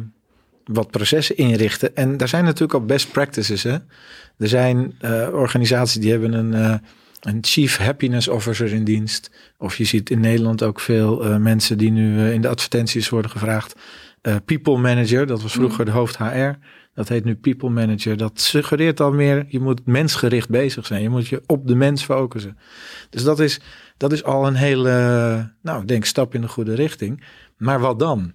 wat 0.65 0.91
processen 0.91 1.37
inrichten. 1.37 1.95
En 1.95 2.17
daar 2.17 2.27
zijn 2.27 2.43
natuurlijk 2.43 2.73
al 2.73 2.85
best 2.85 3.11
practices. 3.11 3.63
Hè? 3.63 3.77
Er 4.37 4.47
zijn 4.47 4.95
uh, 5.01 5.27
organisaties 5.31 6.01
die 6.01 6.11
hebben 6.11 6.33
een, 6.33 6.53
uh, 6.53 6.75
een 7.21 7.37
chief 7.41 7.77
happiness 7.77 8.27
officer 8.27 8.73
in 8.73 8.83
dienst. 8.83 9.31
Of 9.57 9.77
je 9.77 9.83
ziet 9.83 10.09
in 10.09 10.19
Nederland 10.19 10.63
ook 10.63 10.79
veel 10.79 11.25
uh, 11.25 11.37
mensen 11.37 11.77
die 11.77 11.91
nu 11.91 12.31
in 12.31 12.41
de 12.41 12.47
advertenties 12.47 13.09
worden 13.09 13.31
gevraagd. 13.31 13.75
people 14.45 14.77
manager, 14.77 15.27
dat 15.27 15.41
was 15.41 15.53
vroeger 15.53 15.79
mm. 15.79 15.85
de 15.85 15.91
hoofd 15.91 16.17
HR. 16.17 16.51
Dat 16.95 17.09
heet 17.09 17.23
nu 17.23 17.35
people 17.35 17.69
manager. 17.69 18.17
Dat 18.17 18.41
suggereert 18.41 18.99
al 18.99 19.11
meer, 19.11 19.45
je 19.47 19.59
moet 19.59 19.85
mensgericht 19.85 20.49
bezig 20.49 20.85
zijn. 20.85 21.01
Je 21.01 21.09
moet 21.09 21.27
je 21.27 21.41
op 21.45 21.67
de 21.67 21.75
mens 21.75 22.03
focussen. 22.03 22.57
Dus 23.09 23.23
dat 23.23 23.39
is, 23.39 23.59
dat 23.97 24.11
is 24.11 24.23
al 24.23 24.47
een 24.47 24.55
hele, 24.55 24.91
nou, 25.61 25.81
ik 25.81 25.87
denk 25.87 26.05
stap 26.05 26.33
in 26.35 26.41
de 26.41 26.47
goede 26.47 26.73
richting. 26.75 27.23
Maar 27.57 27.79
wat 27.79 27.99
dan? 27.99 28.33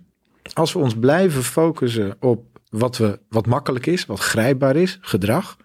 als 0.52 0.72
we 0.72 0.78
ons 0.78 0.94
blijven 0.98 1.42
focussen 1.42 2.16
op 2.20 2.60
wat, 2.70 2.96
we, 2.96 3.18
wat 3.28 3.46
makkelijk 3.46 3.86
is, 3.86 4.06
wat 4.06 4.20
grijpbaar 4.20 4.76
is, 4.76 4.98
gedrag, 5.00 5.56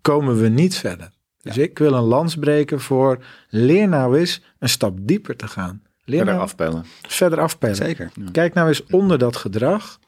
komen 0.00 0.40
we 0.40 0.48
niet 0.48 0.76
verder. 0.76 1.10
Dus 1.42 1.58
ik 1.58 1.78
wil 1.78 1.92
een 1.92 2.02
lans 2.02 2.34
breken 2.36 2.80
voor 2.80 3.24
leer 3.48 3.88
nou 3.88 4.18
eens 4.18 4.42
een 4.58 4.68
stap 4.68 4.98
dieper 5.00 5.36
te 5.36 5.48
gaan. 5.48 5.82
Leer 6.04 6.16
Verder 6.16 6.34
nou 6.34 6.46
afpellen. 6.46 6.84
verder 7.08 7.40
afpellen. 7.40 7.76
Zeker. 7.76 8.10
Kijk 8.32 8.54
nou 8.54 8.68
eens 8.68 8.86
onder 8.86 9.18
dat 9.18 9.36
gedrag. 9.36 9.98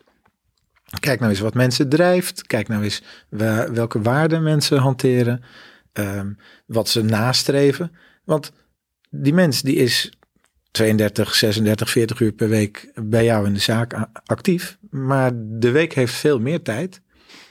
Kijk 1.01 1.19
nou 1.21 1.31
eens 1.31 1.41
wat 1.41 1.55
mensen 1.55 1.89
drijft. 1.89 2.47
Kijk 2.47 2.69
nou 2.69 2.83
eens 2.83 3.03
welke 3.73 4.03
waarden 4.03 4.43
mensen 4.43 4.79
hanteren. 4.79 5.43
ehm, 5.93 6.33
wat 6.67 6.89
ze 6.89 7.03
nastreven. 7.03 7.93
Want 8.25 8.53
die 9.23 9.35
mens 9.35 9.63
die 9.63 9.75
is 9.77 10.11
32, 10.71 11.35
36, 11.35 11.91
40 11.91 12.21
uur 12.21 12.33
per 12.33 12.49
week 12.49 12.91
bij 12.95 13.25
jou 13.25 13.47
in 13.47 13.55
de 13.55 13.61
zaak 13.61 13.95
actief. 14.25 14.77
Maar 14.91 15.31
de 15.35 15.71
week 15.71 15.93
heeft 15.93 16.15
veel 16.15 16.39
meer 16.41 16.63
tijd. 16.63 17.01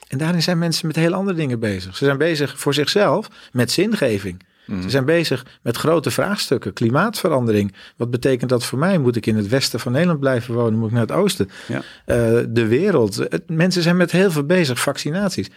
En 0.08 0.18
daarin 0.18 0.42
zijn 0.42 0.58
mensen 0.58 0.86
met 0.86 0.96
heel 0.96 1.12
andere 1.14 1.36
dingen 1.36 1.60
bezig. 1.60 1.96
Ze 1.96 2.04
zijn 2.04 2.18
bezig 2.18 2.58
voor 2.58 2.74
zichzelf 2.74 3.28
met 3.52 3.70
zingeving. 3.70 4.44
Ze 4.82 4.90
zijn 4.90 5.04
bezig 5.04 5.46
met 5.62 5.76
grote 5.76 6.10
vraagstukken. 6.10 6.72
Klimaatverandering. 6.72 7.74
Wat 7.96 8.10
betekent 8.10 8.50
dat 8.50 8.64
voor 8.64 8.78
mij? 8.78 8.98
Moet 8.98 9.16
ik 9.16 9.26
in 9.26 9.36
het 9.36 9.48
westen 9.48 9.80
van 9.80 9.92
Nederland 9.92 10.20
blijven 10.20 10.54
wonen? 10.54 10.78
Moet 10.78 10.86
ik 10.88 10.92
naar 10.92 11.02
het 11.02 11.12
oosten? 11.12 11.50
Ja. 11.68 11.82
Eh, 12.04 12.44
de 12.48 12.66
wereld. 12.66 13.16
Het- 13.16 13.48
mensen 13.50 13.82
zijn 13.82 13.96
met 13.96 14.10
heel 14.12 14.30
veel 14.30 14.44
bezig. 14.44 14.80
Vaccinaties. 14.80 15.48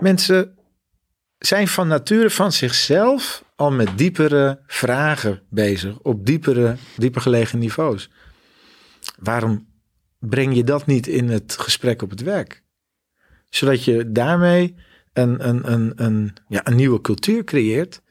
Mensen 0.00 0.54
zijn 1.38 1.68
van 1.68 1.88
nature 1.88 2.30
van 2.30 2.52
zichzelf 2.52 3.44
al 3.56 3.70
met 3.70 3.98
diepere 3.98 4.60
vragen 4.66 5.42
bezig. 5.48 5.98
Op 5.98 6.26
diepere, 6.26 6.76
dieper 6.96 7.20
gelegen 7.20 7.58
niveaus. 7.58 8.10
Waarom 9.18 9.66
breng 10.18 10.54
je 10.54 10.64
dat 10.64 10.86
niet 10.86 11.06
in 11.06 11.28
het 11.28 11.56
gesprek 11.58 12.02
op 12.02 12.10
het 12.10 12.22
werk? 12.22 12.62
Zodat 13.48 13.84
je 13.84 14.12
daarmee 14.12 14.74
een, 15.12 15.48
een, 15.48 15.72
een, 15.72 15.92
een, 15.96 16.34
ja, 16.48 16.66
een 16.66 16.76
nieuwe 16.76 17.00
cultuur 17.00 17.44
creëert. 17.44 18.02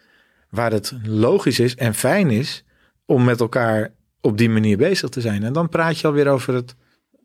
Waar 0.49 0.71
het 0.71 0.93
logisch 1.03 1.59
is 1.59 1.75
en 1.75 1.93
fijn 1.93 2.29
is 2.29 2.65
om 3.05 3.23
met 3.23 3.39
elkaar 3.39 3.93
op 4.21 4.37
die 4.37 4.49
manier 4.49 4.77
bezig 4.77 5.09
te 5.09 5.21
zijn. 5.21 5.43
En 5.43 5.53
dan 5.53 5.69
praat 5.69 5.99
je 5.99 6.07
alweer 6.07 6.27
over 6.27 6.53
het 6.53 6.75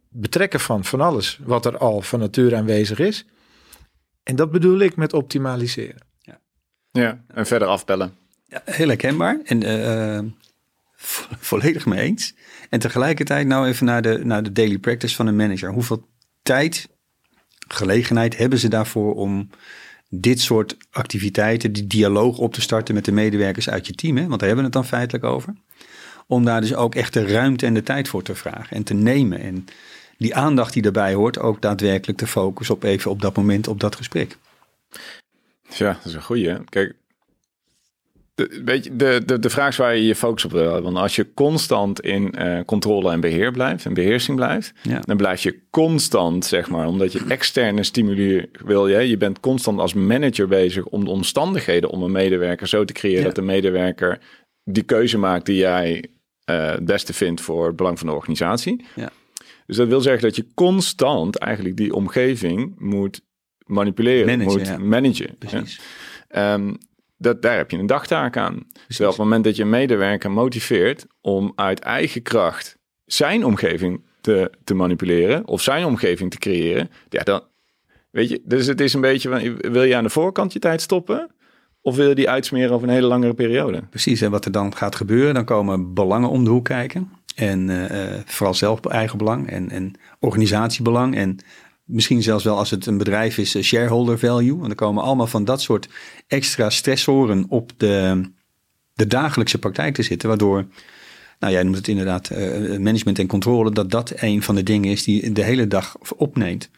betrekken 0.09 0.61
van 0.61 0.85
van 0.85 1.01
alles 1.01 1.41
wat 1.45 1.67
er 1.67 1.79
al 1.79 2.01
van 2.01 2.19
nature 2.19 2.57
aanwezig 2.57 2.99
is. 2.99 3.27
En 4.23 4.37
dat 4.37 4.51
bedoel 4.51 4.79
ik 4.79 4.97
met 4.97 5.13
optimaliseren. 5.13 6.10
Ja, 6.93 7.21
en 7.35 7.47
verder 7.47 7.69
afpellen. 7.69 8.15
Ja, 8.47 8.63
heel 8.65 8.89
herkenbaar 8.89 9.41
en 9.45 9.63
eh, 9.63 10.17
eh, 10.17 10.25
vo- 10.97 11.35
volledig 11.39 11.87
mee 11.87 12.01
eens. 12.01 12.35
En 12.71 12.81
tegelijkertijd 12.81 13.47
nou 13.47 13.67
even 13.67 13.87
naar 13.87 14.03
de, 14.03 14.21
naar 14.25 14.43
de 14.43 14.53
daily 14.53 14.79
practice 14.79 15.15
van 15.15 15.27
een 15.27 15.37
manager. 15.37 15.73
Hoeveel 15.73 16.09
tijd, 16.43 16.89
gelegenheid 17.69 18.37
hebben 18.37 18.59
ze 18.59 18.69
daarvoor 18.69 19.15
om 19.15 19.51
dit 20.09 20.41
soort 20.41 20.77
activiteiten, 20.91 21.73
die 21.73 21.87
dialoog 21.87 22.39
op 22.39 22.53
te 22.55 22.61
starten 22.61 22.95
met 22.95 23.05
de 23.05 23.13
medewerkers 23.13 23.69
uit 23.71 23.87
je 23.87 23.93
team, 23.95 24.17
hè? 24.17 24.27
want 24.27 24.41
daar 24.41 24.49
hebben 24.49 24.71
we 24.71 24.77
het 24.77 24.89
dan 24.89 24.99
feitelijk 24.99 25.25
over. 25.25 25.55
Om 26.27 26.45
daar 26.45 26.61
dus 26.61 26.75
ook 26.75 26.95
echt 26.95 27.13
de 27.13 27.27
ruimte 27.27 27.67
en 27.67 27.75
de 27.75 27.83
tijd 27.83 28.09
voor 28.09 28.23
te 28.23 28.35
vragen 28.35 28.77
en 28.77 28.83
te 28.83 28.95
nemen. 28.95 29.41
En 29.41 29.65
die 30.19 30.35
aandacht 30.35 30.73
die 30.73 30.83
daarbij 30.83 31.15
hoort, 31.15 31.39
ook 31.39 31.63
daadwerkelijk 31.63 32.19
te 32.19 32.27
focussen 32.27 32.75
op 32.75 32.83
even 32.83 33.11
op 33.11 33.21
dat 33.23 33.37
moment, 33.37 33.69
op 33.69 33.81
dat 33.81 33.97
gesprek. 33.97 34.37
Ja, 35.77 35.93
dat 35.93 36.05
is 36.05 36.15
een 36.15 36.23
goeie. 36.23 36.49
hè. 36.49 36.65
Kijk, 36.65 36.95
de, 38.35 38.61
weet 38.65 38.85
je, 38.85 38.97
de, 38.97 39.23
de, 39.27 39.39
de 39.39 39.51
vraag 39.51 39.69
is 39.69 39.77
waar 39.77 39.97
je 39.97 40.05
je 40.07 40.15
focus 40.15 40.45
op 40.45 40.51
wil 40.51 40.63
hebben. 40.63 40.83
Want 40.83 40.97
als 40.97 41.17
je 41.17 41.35
constant 41.35 42.01
in 42.01 42.33
eh, 42.35 42.61
controle 42.65 43.11
en 43.11 43.21
beheer 43.21 43.53
blijft, 43.53 43.85
en 43.85 43.95
beheersing 43.95 44.37
blijft, 44.37 44.73
Ja. 44.83 45.01
dan 45.01 45.17
blijf 45.17 45.43
je 45.43 45.59
constant, 45.71 46.45
zeg 46.45 46.69
maar, 46.71 46.87
omdat 46.87 47.13
je 47.13 47.25
externe 47.29 47.83
stimuli 47.83 48.51
wil 48.65 48.89
je. 48.89 49.09
Je 49.09 49.17
bent 49.17 49.41
constant 49.41 49.79
als 49.79 49.95
manager 49.95 50.49
bezig 50.49 50.85
om 50.87 51.05
de 51.05 51.11
omstandigheden 51.11 51.91
om 51.91 52.03
een 52.03 52.13
medewerker 52.13 52.69
zo 52.69 52.85
te 52.85 52.93
creëren 52.93 53.19
Ja. 53.21 53.27
dat 53.27 53.35
de 53.35 53.43
medewerker 53.43 54.19
die 54.65 54.83
keuze 54.83 55.19
maakt 55.19 55.47
die 55.47 55.57
jij 55.57 56.05
eh, 56.45 56.71
het 56.71 56.85
beste 56.85 57.13
vindt 57.13 57.41
voor 57.41 57.67
het 57.67 57.77
belang 57.77 57.99
van 57.99 58.07
de 58.09 58.15
organisatie. 58.15 58.85
Ja. 58.95 59.11
Dus 59.67 59.77
dat 59.77 59.89
wil 59.89 60.01
zeggen 60.01 60.23
dat 60.23 60.37
je 60.37 60.47
constant 60.55 61.37
eigenlijk 61.37 61.77
die 61.77 61.95
omgeving 61.95 62.75
moet 62.79 63.21
manipuleren, 63.71 64.27
Managen, 64.27 64.59
moet 64.59 64.67
ja. 64.67 64.79
managen. 64.79 65.27
Ja. 65.27 65.35
Precies. 65.39 65.81
Ehm, 66.29 66.75
dat, 67.19 67.43
daar 67.43 67.57
heb 67.57 67.71
je 67.71 67.79
een 67.79 67.87
dagtaak 67.87 68.37
aan. 68.37 68.67
Dus 68.89 69.01
op 69.01 69.07
het 69.07 69.17
moment 69.17 69.45
dat 69.45 69.57
je 69.57 69.63
een 69.63 69.71
medewerker 69.71 70.31
motiveert 70.31 71.07
om 71.21 71.53
uit 71.55 71.81
eigen 71.81 72.23
kracht 72.23 72.77
zijn 73.07 73.45
omgeving 73.45 74.03
te, 74.21 74.51
te 74.65 74.75
manipuleren 74.75 75.47
of 75.47 75.63
zijn 75.63 75.85
omgeving 75.85 76.31
te 76.31 76.39
creëren, 76.39 76.91
ja, 77.09 77.23
dan 77.23 77.43
weet 78.11 78.29
je, 78.29 78.41
dus 78.45 78.67
het 78.67 78.81
is 78.81 78.93
een 78.93 79.01
beetje 79.01 79.29
van, 79.29 79.73
wil 79.73 79.83
je 79.83 79.97
aan 79.97 80.05
de 80.05 80.11
voorkant 80.11 80.53
je 80.53 80.59
tijd 80.59 80.81
stoppen 80.81 81.31
of 81.81 81.97
wil 81.97 82.09
je 82.09 82.15
die 82.15 82.31
uitsmeren 82.31 82.71
over 82.71 82.89
een 82.89 82.95
hele 82.95 83.07
langere 83.07 83.35
periode? 83.35 83.83
Precies, 83.91 84.21
en 84.21 84.31
wat 84.31 84.45
er 84.45 84.53
dan 84.53 84.77
gaat 84.77 84.97
gebeuren, 84.97 85.35
dan 85.35 85.45
komen 85.45 85.95
belangen 85.95 86.29
om 86.29 86.45
de 86.45 86.51
hoek 86.51 86.65
kijken. 86.65 87.13
En 87.35 87.71
eh, 87.71 88.15
eh, 88.15 88.21
vooral 88.27 88.55
zelf 88.55 88.85
eigen 88.85 89.19
belang 89.19 89.51
en, 89.51 89.71
en 89.71 89.93
organisatiebelang. 90.19 91.17
En 91.17 91.39
misschien 91.91 92.23
zelfs 92.23 92.45
wel 92.45 92.59
als 92.59 92.71
het 92.71 92.87
een 92.87 92.99
bedrijf 92.99 93.39
is, 93.39 93.55
eh, 93.55 93.63
shareholder 93.63 94.19
value. 94.19 94.57
Want 94.57 94.71
er 94.71 94.77
komen 94.77 95.03
allemaal 95.03 95.27
van 95.27 95.45
dat 95.45 95.63
soort 95.63 95.89
extra 96.27 96.71
stressoren 96.71 97.47
op 97.49 97.73
de, 97.77 98.23
de 98.95 99.07
dagelijkse 99.07 99.59
praktijk 99.59 99.95
te 99.95 100.03
zitten. 100.03 100.29
Waardoor, 100.29 100.67
nou 101.39 101.53
jij 101.53 101.63
noemt 101.63 101.77
het 101.77 101.89
inderdaad 101.89 102.31
eh, 102.31 102.79
management 102.79 103.19
en 103.19 103.27
controle, 103.27 103.71
dat 103.71 103.91
dat 103.91 104.13
een 104.17 104.43
van 104.43 104.55
de 104.55 104.63
dingen 104.63 104.91
is 104.91 105.05
die 105.05 105.33
de 105.33 105.45
hele 105.45 105.67
dag 105.67 105.97
opneemt. 106.17 106.71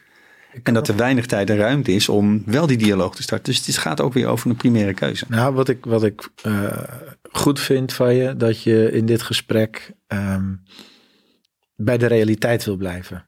En 0.63 0.73
dat 0.73 0.87
er 0.87 0.95
weinig 0.95 1.25
tijd 1.25 1.49
en 1.49 1.57
ruimte 1.57 1.91
is 1.91 2.09
om 2.09 2.43
wel 2.45 2.67
die 2.67 2.77
dialoog 2.77 3.15
te 3.15 3.21
starten. 3.21 3.53
Dus 3.53 3.65
het 3.65 3.77
gaat 3.77 4.01
ook 4.01 4.13
weer 4.13 4.27
over 4.27 4.49
een 4.49 4.55
primaire 4.55 4.93
keuze. 4.93 5.25
Nou, 5.27 5.53
wat 5.53 5.69
ik, 5.69 5.85
wat 5.85 6.03
ik 6.03 6.29
eh, 6.43 6.83
goed 7.31 7.59
vind 7.59 7.93
van 7.93 8.15
je, 8.15 8.35
dat 8.35 8.63
je 8.63 8.91
in 8.91 9.05
dit 9.05 9.21
gesprek 9.21 9.91
ehm, 10.07 10.53
bij 11.75 11.97
de 11.97 12.05
realiteit 12.05 12.65
wil 12.65 12.75
blijven. 12.75 13.25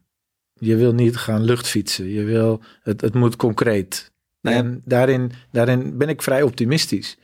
Je 0.65 0.75
wil 0.75 0.93
niet 0.93 1.17
gaan 1.17 1.43
luchtfietsen. 1.43 2.09
Je 2.09 2.23
wil, 2.23 2.61
het, 2.81 3.01
het 3.01 3.13
moet 3.13 3.35
concreet. 3.35 4.13
En 4.41 4.81
daarin, 4.85 5.31
daarin 5.51 5.97
ben 5.97 6.09
ik 6.09 6.21
vrij 6.21 6.41
optimistisch. 6.41 7.17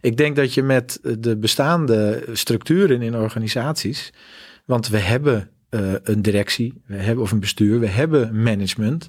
Ik 0.00 0.16
denk 0.16 0.36
dat 0.36 0.54
je 0.54 0.62
met 0.62 0.98
de 1.18 1.36
bestaande 1.36 2.24
structuren 2.32 3.02
in 3.02 3.16
organisaties, 3.16 4.12
want 4.64 4.88
we 4.88 4.98
hebben 4.98 5.50
eh, 5.68 5.92
een 6.02 6.22
directie, 6.22 6.82
we 6.86 6.96
hebben, 6.96 7.24
of 7.24 7.30
een 7.30 7.40
bestuur, 7.40 7.80
we 7.80 7.86
hebben 7.86 8.42
management 8.42 9.08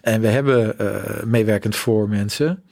en 0.00 0.20
we 0.20 0.26
hebben 0.26 0.78
eh, 0.78 1.22
meewerkend 1.24 1.76
voor 1.76 2.08
mensen. 2.08 2.62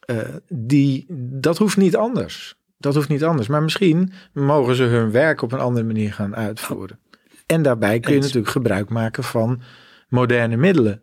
Eh, 0.00 0.16
die, 0.48 1.06
dat 1.18 1.58
hoeft 1.58 1.76
niet 1.76 1.96
anders. 1.96 2.54
Dat 2.78 2.94
hoeft 2.94 3.08
niet 3.08 3.24
anders. 3.24 3.48
Maar 3.48 3.62
misschien 3.62 4.12
mogen 4.32 4.74
ze 4.74 4.82
hun 4.82 5.10
werk 5.10 5.42
op 5.42 5.52
een 5.52 5.58
andere 5.58 5.86
manier 5.86 6.12
gaan 6.12 6.36
uitvoeren. 6.36 6.98
En 7.46 7.62
daarbij 7.62 8.00
kun 8.00 8.10
je 8.10 8.16
Eens. 8.16 8.26
natuurlijk 8.26 8.52
gebruik 8.52 8.88
maken 8.88 9.24
van 9.24 9.62
moderne 10.08 10.56
middelen. 10.56 11.02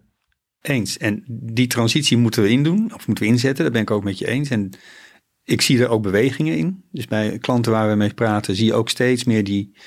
Eens. 0.62 0.98
En 0.98 1.24
die 1.28 1.68
transitie 1.68 2.18
moeten 2.18 2.44
we 2.44 2.50
indoen, 2.50 2.94
of 2.94 3.08
moeten 3.08 3.26
we 3.26 3.32
inzetten. 3.32 3.64
Daar 3.64 3.74
ben 3.74 3.82
ik 3.82 3.92
ook 3.92 4.04
met 4.04 4.18
je 4.18 4.28
eens. 4.28 4.50
En 4.50 4.70
ik 5.44 5.62
zie 5.62 5.80
er 5.80 5.88
ook 5.88 6.04
bewegingen 6.04 6.58
in. 6.58 6.84
Dus 6.92 7.08
bij 7.08 7.38
klanten 7.38 7.72
waar 7.72 7.90
we 7.90 7.96
mee 7.96 8.14
praten, 8.14 8.56
zie 8.56 8.66
je 8.66 8.74
ook 8.74 8.90
steeds 8.90 9.24
meer 9.24 9.44
die, 9.44 9.78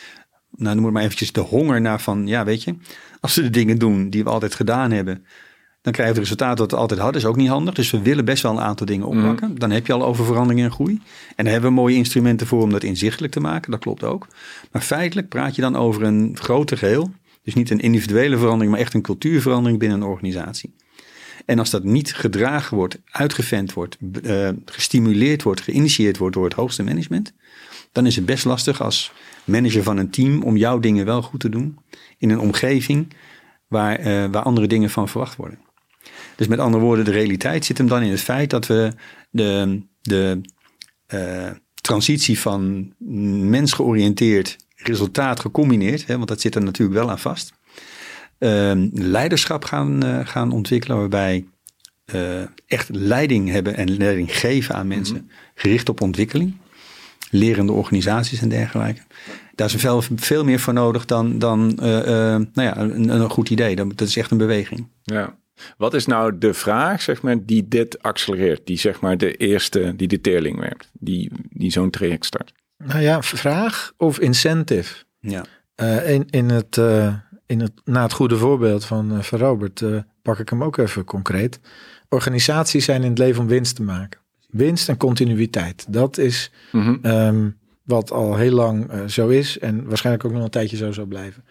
nou 0.50 0.74
noem 0.74 0.84
het 0.84 0.92
maar 0.92 1.02
eventjes 1.02 1.32
de 1.32 1.40
honger 1.40 1.80
naar 1.80 2.00
van, 2.00 2.26
ja 2.26 2.44
weet 2.44 2.62
je, 2.62 2.76
als 3.20 3.34
we 3.34 3.42
de 3.42 3.50
dingen 3.50 3.78
doen 3.78 4.10
die 4.10 4.24
we 4.24 4.30
altijd 4.30 4.54
gedaan 4.54 4.90
hebben, 4.90 5.26
dan 5.86 5.94
krijgen 5.94 6.14
we 6.14 6.20
het 6.20 6.30
resultaat 6.30 6.56
dat 6.56 6.70
we 6.70 6.76
altijd 6.76 7.00
hadden. 7.00 7.20
is 7.20 7.26
ook 7.26 7.36
niet 7.36 7.48
handig. 7.48 7.74
Dus 7.74 7.90
we 7.90 8.02
willen 8.02 8.24
best 8.24 8.42
wel 8.42 8.52
een 8.52 8.60
aantal 8.60 8.86
dingen 8.86 9.06
oppakken. 9.06 9.54
Dan 9.54 9.70
heb 9.70 9.86
je 9.86 9.92
al 9.92 10.04
over 10.04 10.24
verandering 10.24 10.62
en 10.62 10.72
groei. 10.72 11.00
En 11.36 11.44
daar 11.44 11.52
hebben 11.52 11.70
we 11.70 11.76
mooie 11.76 11.96
instrumenten 11.96 12.46
voor 12.46 12.62
om 12.62 12.70
dat 12.70 12.82
inzichtelijk 12.82 13.32
te 13.32 13.40
maken. 13.40 13.70
Dat 13.70 13.80
klopt 13.80 14.04
ook. 14.04 14.26
Maar 14.72 14.82
feitelijk 14.82 15.28
praat 15.28 15.54
je 15.54 15.60
dan 15.62 15.76
over 15.76 16.02
een 16.02 16.36
groter 16.40 16.78
geheel. 16.78 17.10
Dus 17.42 17.54
niet 17.54 17.70
een 17.70 17.80
individuele 17.80 18.38
verandering, 18.38 18.70
maar 18.70 18.80
echt 18.80 18.94
een 18.94 19.02
cultuurverandering 19.02 19.78
binnen 19.78 20.00
een 20.00 20.06
organisatie. 20.06 20.74
En 21.44 21.58
als 21.58 21.70
dat 21.70 21.84
niet 21.84 22.14
gedragen 22.14 22.76
wordt, 22.76 22.98
uitgevent 23.10 23.72
wordt, 23.72 23.96
eh, 24.22 24.48
gestimuleerd 24.64 25.42
wordt, 25.42 25.60
geïnitieerd 25.60 26.16
wordt 26.16 26.34
door 26.34 26.44
het 26.44 26.54
hoogste 26.54 26.82
management, 26.82 27.32
dan 27.92 28.06
is 28.06 28.16
het 28.16 28.26
best 28.26 28.44
lastig 28.44 28.82
als 28.82 29.12
manager 29.44 29.82
van 29.82 29.96
een 29.96 30.10
team 30.10 30.42
om 30.42 30.56
jouw 30.56 30.78
dingen 30.78 31.04
wel 31.04 31.22
goed 31.22 31.40
te 31.40 31.48
doen 31.48 31.78
in 32.18 32.30
een 32.30 32.40
omgeving 32.40 33.06
waar, 33.68 33.98
eh, 33.98 34.24
waar 34.30 34.42
andere 34.42 34.66
dingen 34.66 34.90
van 34.90 35.08
verwacht 35.08 35.36
worden. 35.36 35.64
Dus 36.36 36.46
met 36.46 36.58
andere 36.58 36.84
woorden, 36.84 37.04
de 37.04 37.10
realiteit 37.10 37.64
zit 37.64 37.78
hem 37.78 37.88
dan 37.88 38.02
in 38.02 38.10
het 38.10 38.20
feit 38.20 38.50
dat 38.50 38.66
we 38.66 38.92
de, 39.30 39.80
de 40.02 40.40
eh, 41.06 41.50
transitie 41.80 42.38
van 42.38 42.92
mensgeoriënteerd 43.50 44.56
resultaat 44.76 45.40
gecombineerd, 45.40 46.06
hè, 46.06 46.16
want 46.16 46.28
dat 46.28 46.40
zit 46.40 46.54
er 46.54 46.62
natuurlijk 46.62 46.98
wel 46.98 47.10
aan 47.10 47.18
vast, 47.18 47.52
ehm, 48.38 48.88
leiderschap 48.92 49.64
gaan, 49.64 50.02
eh, 50.02 50.26
gaan 50.26 50.52
ontwikkelen 50.52 50.98
waarbij 50.98 51.44
eh, 52.06 52.42
echt 52.66 52.88
leiding 52.92 53.50
hebben 53.50 53.76
en 53.76 53.96
leiding 53.96 54.38
geven 54.38 54.74
aan 54.74 54.86
mensen, 54.86 55.30
gericht 55.54 55.88
op 55.88 56.00
ontwikkeling, 56.00 56.56
lerende 57.30 57.72
organisaties 57.72 58.40
en 58.40 58.48
dergelijke. 58.48 59.00
Daar 59.54 59.66
is 59.66 59.74
veel, 59.74 60.02
veel 60.16 60.44
meer 60.44 60.60
voor 60.60 60.72
nodig 60.72 61.04
dan, 61.04 61.38
dan 61.38 61.78
uh, 61.82 61.86
uh, 61.86 62.04
nou 62.04 62.46
ja, 62.54 62.76
een, 62.76 63.08
een, 63.08 63.30
goed 63.30 63.50
idee. 63.50 63.76
Dat, 63.76 63.88
dat 63.98 64.08
is 64.08 64.16
echt 64.16 64.30
een 64.30 64.38
beweging. 64.38 64.86
Ja. 65.02 65.36
Wat 65.76 65.94
is 65.94 66.06
nou 66.06 66.38
de 66.38 66.54
vraag, 66.54 67.02
zeg 67.02 67.22
maar, 67.22 67.44
die 67.44 67.68
dit 67.68 68.02
accelereert? 68.02 68.66
Die 68.66 68.78
zeg 68.78 69.00
maar 69.00 69.18
de 69.18 69.34
eerste, 69.34 69.92
die 69.96 70.08
de 70.08 70.20
teerling 70.20 70.58
werkt, 70.58 70.90
die, 70.92 71.32
die 71.50 71.70
zo'n 71.70 71.90
traject 71.90 72.24
start? 72.24 72.52
Nou 72.78 73.00
ja, 73.00 73.22
vraag 73.22 73.92
of 73.96 74.18
incentive. 74.18 75.04
Ja. 75.20 75.44
Uh, 75.76 76.10
in, 76.10 76.26
in 76.30 76.50
het, 76.50 76.76
in 77.46 77.60
het, 77.60 77.72
na 77.84 78.02
het 78.02 78.12
goede 78.12 78.36
voorbeeld 78.36 78.84
van, 78.84 79.24
van 79.24 79.38
Robert 79.38 79.82
pak 80.22 80.38
ik 80.38 80.48
hem 80.48 80.62
ook 80.62 80.76
even 80.76 81.04
concreet. 81.04 81.60
Organisaties 82.08 82.84
zijn 82.84 83.02
in 83.02 83.08
het 83.08 83.18
leven 83.18 83.42
om 83.42 83.48
winst 83.48 83.76
te 83.76 83.82
maken. 83.82 84.20
Winst 84.48 84.88
en 84.88 84.96
continuïteit. 84.96 85.86
Dat 85.88 86.18
is 86.18 86.50
Mhm. 86.72 86.96
Ehm, 87.02 87.48
wat 87.86 88.10
al 88.10 88.36
heel 88.36 88.52
lang 88.52 88.90
eh, 88.90 89.06
zo 89.06 89.28
is 89.28 89.58
en 89.58 89.84
waarschijnlijk 89.88 90.24
ook 90.24 90.32
nog 90.32 90.42
een 90.42 90.50
tijdje 90.50 90.76
zo 90.76 90.92
zal 90.92 91.06
blijven. 91.06 91.44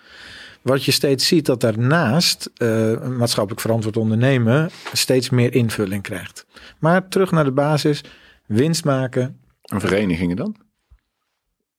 Wat 0.66 0.84
je 0.84 0.92
steeds 0.92 1.28
ziet 1.28 1.46
dat 1.46 1.62
daarnaast 1.62 2.52
eh, 2.56 3.08
maatschappelijk 3.08 3.62
verantwoord 3.62 3.98
ondernemen 3.98 4.70
steeds 4.94 5.30
meer 5.30 5.54
invulling 5.54 6.04
krijgt. 6.04 6.46
Maar 6.80 7.08
terug 7.08 7.32
naar 7.32 7.44
de 7.44 7.52
basis, 7.52 8.04
winst 8.46 8.86
maken. 8.86 9.40
En 9.62 9.80
verenigingen 9.80 10.36
dan? 10.36 10.56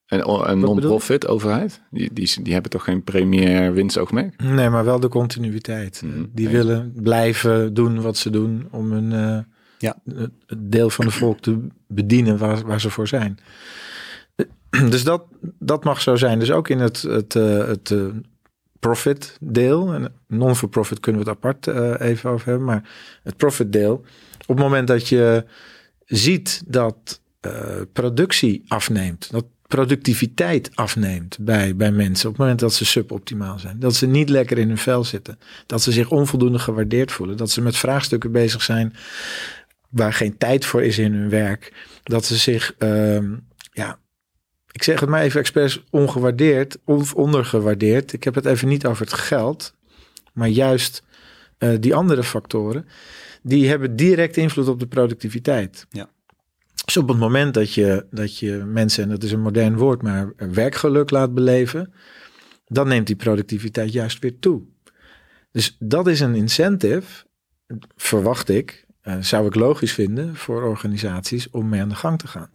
En 0.06 0.28
een 0.50 0.58
non-profit 0.58 1.26
overheid? 1.26 1.82
Die, 1.90 2.12
die, 2.12 2.42
die 2.42 2.52
hebben 2.52 2.70
toch 2.70 2.84
geen 2.84 3.04
premier 3.04 3.72
winstoogmerk? 3.72 4.42
Nee, 4.42 4.68
maar 4.68 4.84
wel 4.84 5.00
de 5.00 5.08
continuïteit. 5.08 6.02
Mhm. 6.04 6.24
Die 6.32 6.48
willen 6.48 6.92
blijven 6.96 7.74
doen 7.74 8.00
wat 8.00 8.16
ze 8.16 8.30
doen 8.30 8.68
om 8.70 8.92
een 8.92 9.12
eh, 9.12 9.38
Ja. 9.78 9.96
het 10.04 10.30
het 10.46 10.72
deel 10.72 10.90
van 10.90 11.04
de 11.04 11.10
volk 11.10 11.40
te 11.40 11.66
bedienen 11.88 12.38
waar, 12.38 12.66
waar 12.66 12.80
ze 12.80 12.90
voor 12.90 13.08
zijn. 13.08 13.38
Dus 14.90 15.04
dat, 15.04 15.24
dat 15.58 15.84
mag 15.84 16.00
zo 16.00 16.16
zijn. 16.16 16.38
Dus 16.38 16.50
ook 16.50 16.68
in 16.68 16.78
het, 16.78 17.02
het, 17.02 17.34
eh, 17.34 17.66
het 17.66 17.90
eh, 17.90 18.06
profit 18.86 19.36
deel. 19.40 19.92
En 19.92 20.12
non-for-profit 20.28 21.00
kunnen 21.00 21.22
we 21.22 21.28
het 21.28 21.36
apart 21.36 21.66
eh, 21.66 22.08
even 22.08 22.30
over 22.30 22.48
hebben. 22.48 22.66
Maar 22.66 22.90
het 23.22 23.36
profit 23.36 23.72
deel. 23.72 23.94
Op 24.40 24.56
het 24.56 24.58
moment 24.58 24.88
dat 24.88 25.08
je 25.08 25.44
ziet 26.04 26.62
dat 26.66 27.20
eh, 27.40 27.80
productie 27.92 28.64
afneemt. 28.68 29.30
Dat 29.30 29.44
productiviteit 29.66 30.70
afneemt 30.74 31.38
bij, 31.40 31.76
bij 31.76 31.92
mensen. 31.92 32.26
Op 32.28 32.32
het 32.32 32.42
moment 32.42 32.60
dat 32.60 32.74
ze 32.74 32.84
suboptimaal 32.84 33.58
zijn. 33.58 33.78
Dat 33.78 33.94
ze 33.94 34.06
niet 34.06 34.28
lekker 34.28 34.58
in 34.58 34.68
hun 34.68 34.78
vel 34.78 35.04
zitten. 35.04 35.38
Dat 35.66 35.82
ze 35.82 35.92
zich 35.92 36.10
onvoldoende 36.10 36.58
gewaardeerd 36.58 37.12
voelen. 37.12 37.36
Dat 37.36 37.50
ze 37.50 37.60
met 37.62 37.76
vraagstukken 37.76 38.32
bezig 38.32 38.62
zijn 38.62 38.94
waar 39.88 40.12
geen 40.12 40.38
tijd 40.38 40.64
voor 40.64 40.82
is 40.82 40.98
in 40.98 41.12
hun 41.12 41.28
werk. 41.28 41.72
Dat 42.02 42.24
ze 42.24 42.36
zich, 42.36 42.74
ehm, 42.78 43.34
ja, 43.72 43.98
ik 44.76 44.82
zeg 44.82 45.00
het 45.00 45.08
maar 45.08 45.22
even 45.22 45.40
expres 45.40 45.82
ongewaardeerd 45.90 46.78
of 46.84 47.14
ondergewaardeerd. 47.14 48.12
Ik 48.12 48.24
heb 48.24 48.34
het 48.34 48.46
even 48.46 48.68
niet 48.68 48.86
over 48.86 49.04
het 49.04 49.12
geld, 49.12 49.74
maar 50.32 50.48
juist 50.48 51.02
eh, 51.58 51.70
die 51.80 51.94
andere 51.94 52.24
factoren. 52.24 52.86
Die 53.42 53.68
hebben 53.68 53.96
direct 53.96 54.36
invloed 54.36 54.68
op 54.68 54.80
de 54.80 54.86
productiviteit. 54.86 55.86
Ja. 55.90 56.10
Dus 56.84 56.96
op 56.96 57.08
het 57.08 57.18
moment 57.18 57.54
dat 57.54 57.72
je, 57.72 58.06
dat 58.10 58.38
je 58.38 58.52
mensen, 58.52 59.02
en 59.02 59.08
dat 59.08 59.22
is 59.22 59.32
een 59.32 59.40
modern 59.40 59.76
woord, 59.76 60.02
maar 60.02 60.32
werkgeluk 60.36 61.10
laat 61.10 61.34
beleven, 61.34 61.92
dan 62.66 62.88
neemt 62.88 63.06
die 63.06 63.16
productiviteit 63.16 63.92
juist 63.92 64.18
weer 64.18 64.38
toe. 64.38 64.62
Dus 65.50 65.76
dat 65.78 66.06
is 66.06 66.20
een 66.20 66.34
incentive, 66.34 67.24
verwacht 67.96 68.48
ik, 68.48 68.86
eh, 69.00 69.16
zou 69.20 69.46
ik 69.46 69.54
logisch 69.54 69.92
vinden 69.92 70.36
voor 70.36 70.62
organisaties 70.62 71.50
om 71.50 71.68
mee 71.68 71.80
aan 71.80 71.88
de 71.88 71.94
gang 71.94 72.18
te 72.18 72.26
gaan. 72.26 72.50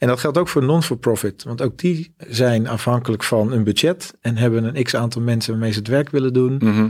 En 0.00 0.08
dat 0.08 0.20
geldt 0.20 0.38
ook 0.38 0.48
voor 0.48 0.64
non-for-profit, 0.64 1.42
want 1.42 1.62
ook 1.62 1.78
die 1.78 2.14
zijn 2.18 2.68
afhankelijk 2.68 3.22
van 3.22 3.52
een 3.52 3.64
budget 3.64 4.14
en 4.20 4.36
hebben 4.36 4.64
een 4.64 4.84
x 4.84 4.94
aantal 4.94 5.22
mensen 5.22 5.52
waarmee 5.52 5.72
ze 5.72 5.78
het 5.78 5.88
werk 5.88 6.10
willen 6.10 6.32
doen. 6.32 6.56
Mhm. 6.56 6.88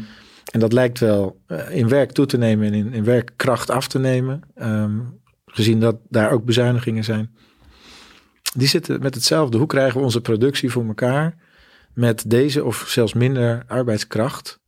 En 0.52 0.60
dat 0.60 0.72
lijkt 0.72 0.98
wel 0.98 1.40
eh, 1.46 1.76
in 1.76 1.88
werk 1.88 2.12
toe 2.12 2.26
te 2.26 2.38
nemen 2.38 2.66
en 2.66 2.74
in, 2.74 2.92
in 2.92 3.04
werkkracht 3.04 3.70
af 3.70 3.88
te 3.88 3.98
nemen, 3.98 4.40
ehm, 4.54 5.00
gezien 5.46 5.80
dat 5.80 5.96
daar 6.08 6.30
ook 6.30 6.44
bezuinigingen 6.44 7.04
zijn. 7.04 7.34
Die 8.56 8.68
zitten 8.68 9.00
met 9.00 9.14
hetzelfde. 9.14 9.58
Hoe 9.58 9.66
krijgen 9.66 9.98
we 9.98 10.04
onze 10.04 10.20
productie 10.20 10.70
voor 10.70 10.86
elkaar 10.86 11.34
met 11.94 12.30
deze 12.30 12.64
of 12.64 12.84
zelfs 12.88 13.12
minder 13.12 13.64
arbeidskracht? 13.66 14.60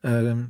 Ehm, 0.00 0.42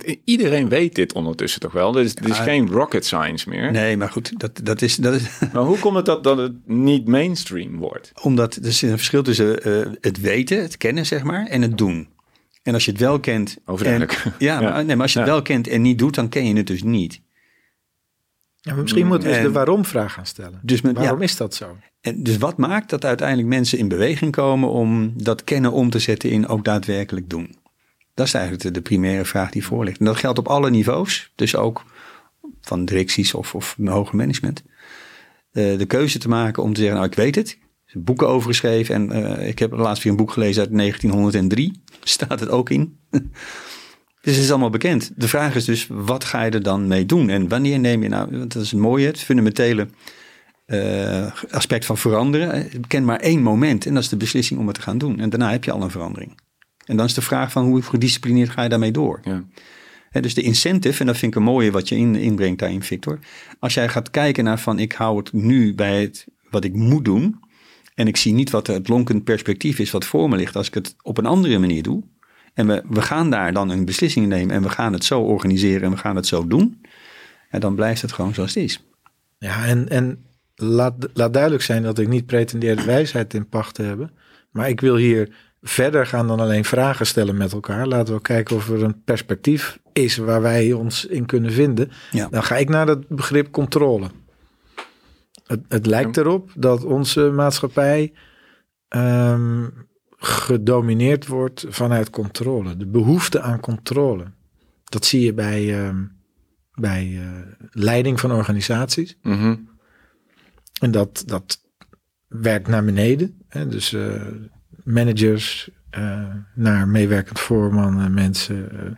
Het- 0.00 0.18
iedereen 0.24 0.68
weet 0.68 0.94
dit 0.94 1.12
ondertussen 1.12 1.60
toch 1.60 1.72
wel? 1.72 1.92
Dit 1.92 2.04
is, 2.04 2.14
dit 2.14 2.28
is 2.28 2.36
Ja. 2.36 2.42
geen 2.42 2.68
rocket 2.70 3.06
science 3.06 3.48
meer. 3.48 3.70
Nee, 3.72 3.96
maar 3.96 4.08
goed, 4.10 4.40
dat, 4.40 4.60
dat, 4.62 4.82
is, 4.82 4.96
dat 4.96 5.14
is 5.14 5.28
Maar 5.52 5.62
hoe 5.62 5.78
komt 5.78 5.96
het 5.96 6.04
dat, 6.06 6.24
dat 6.24 6.38
het 6.38 6.52
niet 6.68 7.06
mainstream 7.06 7.76
wordt? 7.76 8.12
omdat 8.22 8.54
er 8.54 8.66
is 8.66 8.82
een 8.82 8.88
verschil 8.88 9.22
tussen 9.22 9.62
eh, 9.62 9.92
het 10.00 10.20
weten, 10.20 10.62
het 10.62 10.76
kennen, 10.76 11.06
zeg 11.06 11.22
maar, 11.22 11.46
en 11.46 11.62
het 11.62 11.78
doen. 11.78 12.08
En 12.62 12.74
als 12.74 12.84
je 12.84 12.90
het 12.90 13.00
wel 13.00 13.20
kent. 13.20 13.56
Overduidelijk. 13.66 14.12
En, 14.24 14.32
ja, 14.46 14.60
Ja. 14.60 14.70
Maar, 14.70 14.84
nee, 14.84 14.94
maar 14.96 15.02
als 15.04 15.12
je 15.12 15.18
het 15.18 15.28
Ja. 15.28 15.34
wel 15.34 15.42
kent 15.42 15.68
en 15.68 15.82
niet 15.82 15.98
doet, 15.98 16.14
dan 16.14 16.28
ken 16.28 16.46
je 16.46 16.54
het 16.56 16.66
dus 16.66 16.82
niet. 16.82 17.20
ja, 18.60 18.72
maar 18.72 18.82
misschien 18.82 19.06
moeten 19.06 19.28
we 19.28 19.34
En- 19.34 19.42
de 19.42 19.52
waarom-vraag 19.52 20.12
gaan 20.12 20.26
stellen. 20.26 20.60
Dus, 20.62 20.80
Waarom 20.80 21.18
ja, 21.18 21.24
is 21.24 21.36
dat 21.36 21.54
zo? 21.54 21.76
en 22.00 22.22
dus 22.22 22.38
wat 22.38 22.56
maakt 22.58 22.90
dat 22.90 23.04
uiteindelijk 23.04 23.48
mensen 23.48 23.78
in 23.78 23.88
beweging 23.88 24.32
komen 24.32 24.68
om 24.68 25.12
dat 25.16 25.44
kennen 25.44 25.72
om 25.72 25.90
te 25.90 25.98
zetten 25.98 26.30
in 26.30 26.46
ook 26.48 26.64
daadwerkelijk 26.64 27.30
doen? 27.30 27.54
Dat 28.14 28.26
is 28.26 28.34
eigenlijk 28.34 28.74
de, 28.74 28.80
primaire 28.80 29.24
vraag 29.24 29.50
die 29.50 29.64
voor 29.64 29.84
ligt. 29.84 29.98
En 29.98 30.04
dat 30.04 30.16
geldt 30.16 30.38
op 30.38 30.48
alle 30.48 30.70
niveaus, 30.70 31.32
dus 31.34 31.56
ook 31.56 31.84
van 32.60 32.84
directies 32.84 33.34
of, 33.34 33.54
of 33.54 33.76
hoger 33.84 34.16
management. 34.16 34.62
Eh, 35.52 35.78
de 35.78 35.86
keuze 35.86 36.18
te 36.18 36.28
maken 36.28 36.62
om 36.62 36.72
te 36.72 36.80
zeggen, 36.80 36.98
nou 36.98 37.10
ik 37.10 37.16
weet 37.16 37.34
het. 37.34 37.58
Boeken 37.92 38.28
over 38.28 38.48
geschreven 38.48 38.94
en 38.94 39.36
eh, 39.36 39.48
ik 39.48 39.58
heb 39.58 39.72
laatst 39.72 40.02
weer 40.02 40.12
een 40.12 40.18
boek 40.18 40.30
gelezen 40.30 40.62
uit 40.62 40.76
1903. 40.76 41.82
Staat 42.02 42.40
het 42.40 42.48
ook 42.48 42.70
in. 42.70 42.98
dus 44.22 44.34
het 44.34 44.44
is 44.44 44.50
allemaal 44.50 44.70
bekend. 44.70 45.12
De 45.16 45.28
vraag 45.28 45.54
is 45.54 45.64
dus, 45.64 45.86
wat 45.90 46.24
ga 46.24 46.42
je 46.42 46.50
er 46.50 46.62
dan 46.62 46.86
mee 46.86 47.06
doen? 47.06 47.28
En 47.28 47.48
wanneer 47.48 47.78
neem 47.78 48.02
je 48.02 48.08
nou, 48.08 48.38
want 48.38 48.52
dat 48.52 48.62
is 48.62 48.70
het 48.70 48.80
mooie, 48.80 49.06
het 49.06 49.20
fundamentele 49.20 49.88
eh, 50.66 51.32
aspect 51.50 51.84
van 51.84 51.98
veranderen. 51.98 52.72
Ik 52.72 52.84
ken 52.88 53.04
maar 53.04 53.20
één 53.20 53.42
moment 53.42 53.86
en 53.86 53.94
dat 53.94 54.02
is 54.02 54.08
de 54.08 54.16
beslissing 54.16 54.60
om 54.60 54.66
het 54.66 54.74
te 54.74 54.82
gaan 54.82 54.98
doen. 54.98 55.20
En 55.20 55.30
daarna 55.30 55.50
heb 55.50 55.64
je 55.64 55.72
al 55.72 55.82
een 55.82 55.90
verandering. 55.90 56.40
En 56.84 56.96
dan 56.96 57.06
is 57.06 57.14
de 57.14 57.22
vraag 57.22 57.52
van 57.52 57.64
hoe 57.64 57.82
gedisciplineerd 57.82 58.50
ga 58.50 58.62
je 58.62 58.68
daarmee 58.68 58.90
door? 58.90 59.20
Ja. 59.24 59.44
Hè, 60.10 60.20
dus 60.20 60.34
de 60.34 60.42
incentive, 60.42 61.00
en 61.00 61.06
dat 61.06 61.16
vind 61.16 61.32
ik 61.32 61.38
een 61.38 61.46
mooie 61.46 61.70
wat 61.70 61.88
je 61.88 61.96
in, 61.96 62.14
inbrengt 62.14 62.58
daarin, 62.58 62.82
Victor. 62.82 63.18
Als 63.58 63.74
jij 63.74 63.88
gaat 63.88 64.10
kijken 64.10 64.44
naar 64.44 64.58
van 64.58 64.78
ik 64.78 64.92
hou 64.92 65.18
het 65.18 65.32
nu 65.32 65.74
bij 65.74 66.00
het 66.00 66.26
wat 66.50 66.64
ik 66.64 66.74
moet 66.74 67.04
doen. 67.04 67.40
En 67.94 68.06
ik 68.06 68.16
zie 68.16 68.32
niet 68.32 68.50
wat 68.50 68.66
het 68.66 68.88
lonkend 68.88 69.24
perspectief 69.24 69.78
is 69.78 69.90
wat 69.90 70.04
voor 70.04 70.28
me 70.28 70.36
ligt 70.36 70.56
als 70.56 70.66
ik 70.66 70.74
het 70.74 70.94
op 71.02 71.18
een 71.18 71.26
andere 71.26 71.58
manier 71.58 71.82
doe. 71.82 72.02
En 72.54 72.66
we, 72.66 72.82
we 72.88 73.02
gaan 73.02 73.30
daar 73.30 73.52
dan 73.52 73.70
een 73.70 73.84
beslissing 73.84 74.24
in 74.24 74.30
nemen 74.30 74.54
en 74.54 74.62
we 74.62 74.68
gaan 74.68 74.92
het 74.92 75.04
zo 75.04 75.20
organiseren 75.20 75.82
en 75.82 75.90
we 75.90 75.96
gaan 75.96 76.16
het 76.16 76.26
zo 76.26 76.46
doen. 76.46 76.80
En 77.48 77.60
dan 77.60 77.74
blijft 77.74 78.02
het 78.02 78.12
gewoon 78.12 78.34
zoals 78.34 78.54
het 78.54 78.64
is. 78.64 78.84
Ja, 79.38 79.66
en, 79.66 79.88
en 79.88 80.24
laat, 80.54 80.94
laat 81.14 81.32
duidelijk 81.32 81.62
zijn 81.62 81.82
dat 81.82 81.98
ik 81.98 82.08
niet 82.08 82.26
pretendeer 82.26 82.76
de 82.76 82.84
wijsheid 82.84 83.34
in 83.34 83.48
pacht 83.48 83.74
te 83.74 83.82
hebben. 83.82 84.10
Maar 84.50 84.68
ik 84.68 84.80
wil 84.80 84.96
hier 84.96 85.34
verder 85.62 86.06
gaan 86.06 86.26
dan 86.26 86.40
alleen 86.40 86.64
vragen 86.64 87.06
stellen 87.06 87.36
met 87.36 87.52
elkaar. 87.52 87.86
Laten 87.86 88.14
we 88.14 88.20
kijken 88.20 88.56
of 88.56 88.68
er 88.68 88.82
een 88.82 89.02
perspectief 89.04 89.78
is 89.92 90.16
waar 90.16 90.42
wij 90.42 90.72
ons 90.72 91.06
in 91.06 91.26
kunnen 91.26 91.52
vinden. 91.52 91.90
Ja. 92.10 92.28
Dan 92.28 92.42
ga 92.42 92.56
ik 92.56 92.68
naar 92.68 92.86
het 92.86 93.08
begrip 93.08 93.50
controle. 93.50 94.10
Het, 95.46 95.60
het 95.68 95.86
lijkt 95.86 96.16
erop 96.16 96.50
dat 96.54 96.84
onze 96.84 97.30
maatschappij 97.30 98.12
ehm, 98.88 99.68
gedomineerd 100.16 101.26
wordt 101.26 101.64
vanuit 101.68 102.10
controle. 102.10 102.76
De 102.76 102.86
behoefte 102.86 103.40
aan 103.40 103.60
controle. 103.60 104.24
Dat 104.84 105.04
zie 105.04 105.20
je 105.20 105.34
bij, 105.34 105.84
ehm, 105.84 106.04
bij 106.74 107.18
eh, 107.20 107.66
leiding 107.70 108.20
van 108.20 108.32
organisaties. 108.32 109.18
Mhm. 109.22 109.56
En 110.80 110.90
dat, 110.90 111.22
dat 111.26 111.60
werkt 112.28 112.68
naar 112.68 112.84
beneden. 112.84 113.42
Hè? 113.48 113.68
Dus 113.68 113.92
eh, 113.92 114.22
managers 114.84 115.70
eh, 115.90 116.20
naar 116.54 116.88
meewerkend 116.88 117.40
voorman, 117.40 118.00
eh, 118.00 118.06
mensen. 118.06 118.70
eh, 118.80 118.90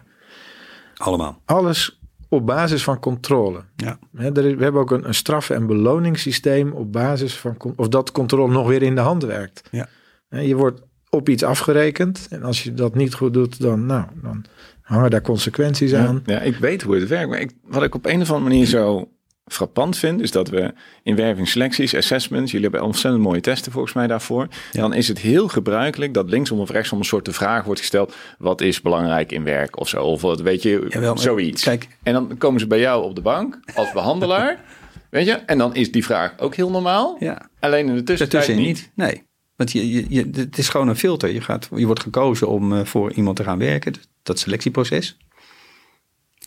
Allemaal. 0.96 1.40
alles 1.44 2.00
op 2.28 2.46
basis 2.46 2.84
van 2.84 2.98
controle. 3.00 3.60
Ja. 3.76 3.98
Hè, 4.16 4.36
er 4.36 4.44
is, 4.44 4.54
we 4.54 4.62
hebben 4.62 4.80
ook 4.80 4.90
een, 4.90 5.06
een 5.08 5.14
straffen- 5.14 5.56
en 5.56 5.66
beloningssysteem 5.66 6.72
op 6.72 6.92
basis 6.92 7.36
van... 7.36 7.56
of 7.76 7.88
dat 7.88 8.12
controle 8.12 8.52
nog 8.52 8.66
weer 8.68 8.82
in 8.82 8.94
de 8.94 9.00
hand 9.00 9.22
werkt. 9.24 9.68
Ja. 9.70 9.88
Hè, 10.28 10.40
je 10.40 10.54
wordt 10.56 10.80
op 11.10 11.28
iets 11.28 11.42
afgerekend. 11.42 12.26
En 12.30 12.42
als 12.42 12.62
je 12.62 12.74
dat 12.74 12.94
niet 12.94 13.14
goed 13.14 13.32
doet, 13.32 13.60
dan, 13.60 13.86
nou, 13.86 14.04
dan 14.22 14.44
hangen 14.80 15.10
daar 15.10 15.20
consequenties 15.22 15.90
Ja, 15.90 16.06
aan. 16.06 16.22
ja, 16.26 16.40
ik 16.40 16.56
weet 16.56 16.82
hoe 16.82 16.94
het 16.94 17.08
werkt. 17.08 17.28
Maar 17.30 17.40
ik, 17.40 17.50
wat 17.62 17.82
ik 17.82 17.94
op 17.94 18.06
een 18.06 18.20
of 18.20 18.30
andere 18.30 18.50
manier 18.50 18.66
zo 18.66 19.08
frappant 19.46 19.96
vind, 19.96 20.20
is 20.20 20.30
dat 20.30 20.48
we 20.48 20.72
in 21.02 21.16
wervingsselecties, 21.16 21.94
assessments, 21.94 22.50
jullie 22.52 22.68
hebben 22.68 22.86
ontzettend 22.86 23.22
mooie 23.22 23.40
testen 23.40 23.72
volgens 23.72 23.94
mij 23.94 24.06
daarvoor. 24.06 24.48
Ja. 24.72 24.80
Dan 24.80 24.94
is 24.94 25.08
het 25.08 25.18
heel 25.18 25.48
gebruikelijk 25.48 26.14
dat 26.14 26.30
linksom 26.30 26.58
of 26.60 26.70
rechtsom 26.70 26.98
een 26.98 27.04
soort 27.04 27.24
de 27.24 27.32
vraag 27.32 27.64
wordt 27.64 27.80
gesteld: 27.80 28.14
wat 28.38 28.60
is 28.60 28.80
belangrijk 28.80 29.32
in 29.32 29.44
werk 29.44 29.80
of 29.80 29.88
zo? 29.88 30.02
Of 30.02 30.20
wat 30.20 30.40
weet 30.40 30.62
je, 30.62 30.86
Jawel, 30.88 31.18
zoiets. 31.18 31.62
kijk- 31.62 31.88
En 32.02 32.12
dan 32.12 32.38
komen 32.38 32.60
ze 32.60 32.66
bij 32.66 32.80
jou 32.80 33.04
op 33.04 33.14
de 33.14 33.20
bank 33.22 33.60
als 33.74 33.92
behandelaar. 33.92 34.60
Weet 35.10 35.26
je? 35.26 35.32
En 35.32 35.58
dan 35.58 35.74
is 35.74 35.92
die 35.92 36.04
vraag 36.04 36.38
ook 36.38 36.54
heel 36.54 36.70
normaal. 36.70 37.16
Ja. 37.18 37.48
Alleen 37.60 37.88
in 37.88 37.94
de 37.94 38.02
tussentijd 38.02 38.48
niet. 38.48 38.56
niet. 38.58 38.90
Nee. 38.94 39.22
Want 39.56 39.72
je, 39.72 39.90
je, 39.92 40.06
je, 40.08 40.30
het 40.32 40.58
is 40.58 40.68
gewoon 40.68 40.88
een 40.88 40.96
filter. 40.96 41.32
Je, 41.32 41.40
gaat, 41.40 41.68
je 41.74 41.86
wordt 41.86 42.00
gekozen 42.02 42.48
om 42.48 42.72
uh, 42.72 42.84
voor 42.84 43.12
iemand 43.12 43.36
te 43.36 43.42
gaan 43.44 43.58
werken. 43.58 43.94
Dat 44.22 44.38
selectieproces. 44.38 45.16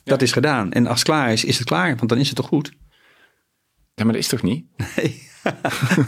Dat 0.03 0.21
is 0.21 0.31
gedaan. 0.31 0.71
En 0.71 0.87
als 0.87 0.99
het 0.99 1.07
klaar 1.07 1.31
is, 1.31 1.45
is 1.45 1.57
het 1.57 1.67
klaar. 1.67 1.95
Want 1.95 2.09
dan 2.09 2.17
is 2.17 2.27
het 2.27 2.35
toch 2.35 2.47
goed? 2.47 2.71
Ja, 3.97 4.03
maar 4.03 4.13
dat 4.13 4.21
is 4.23 4.27
toch 4.27 4.41
niet? 4.41 4.65
Nee. 4.95 5.25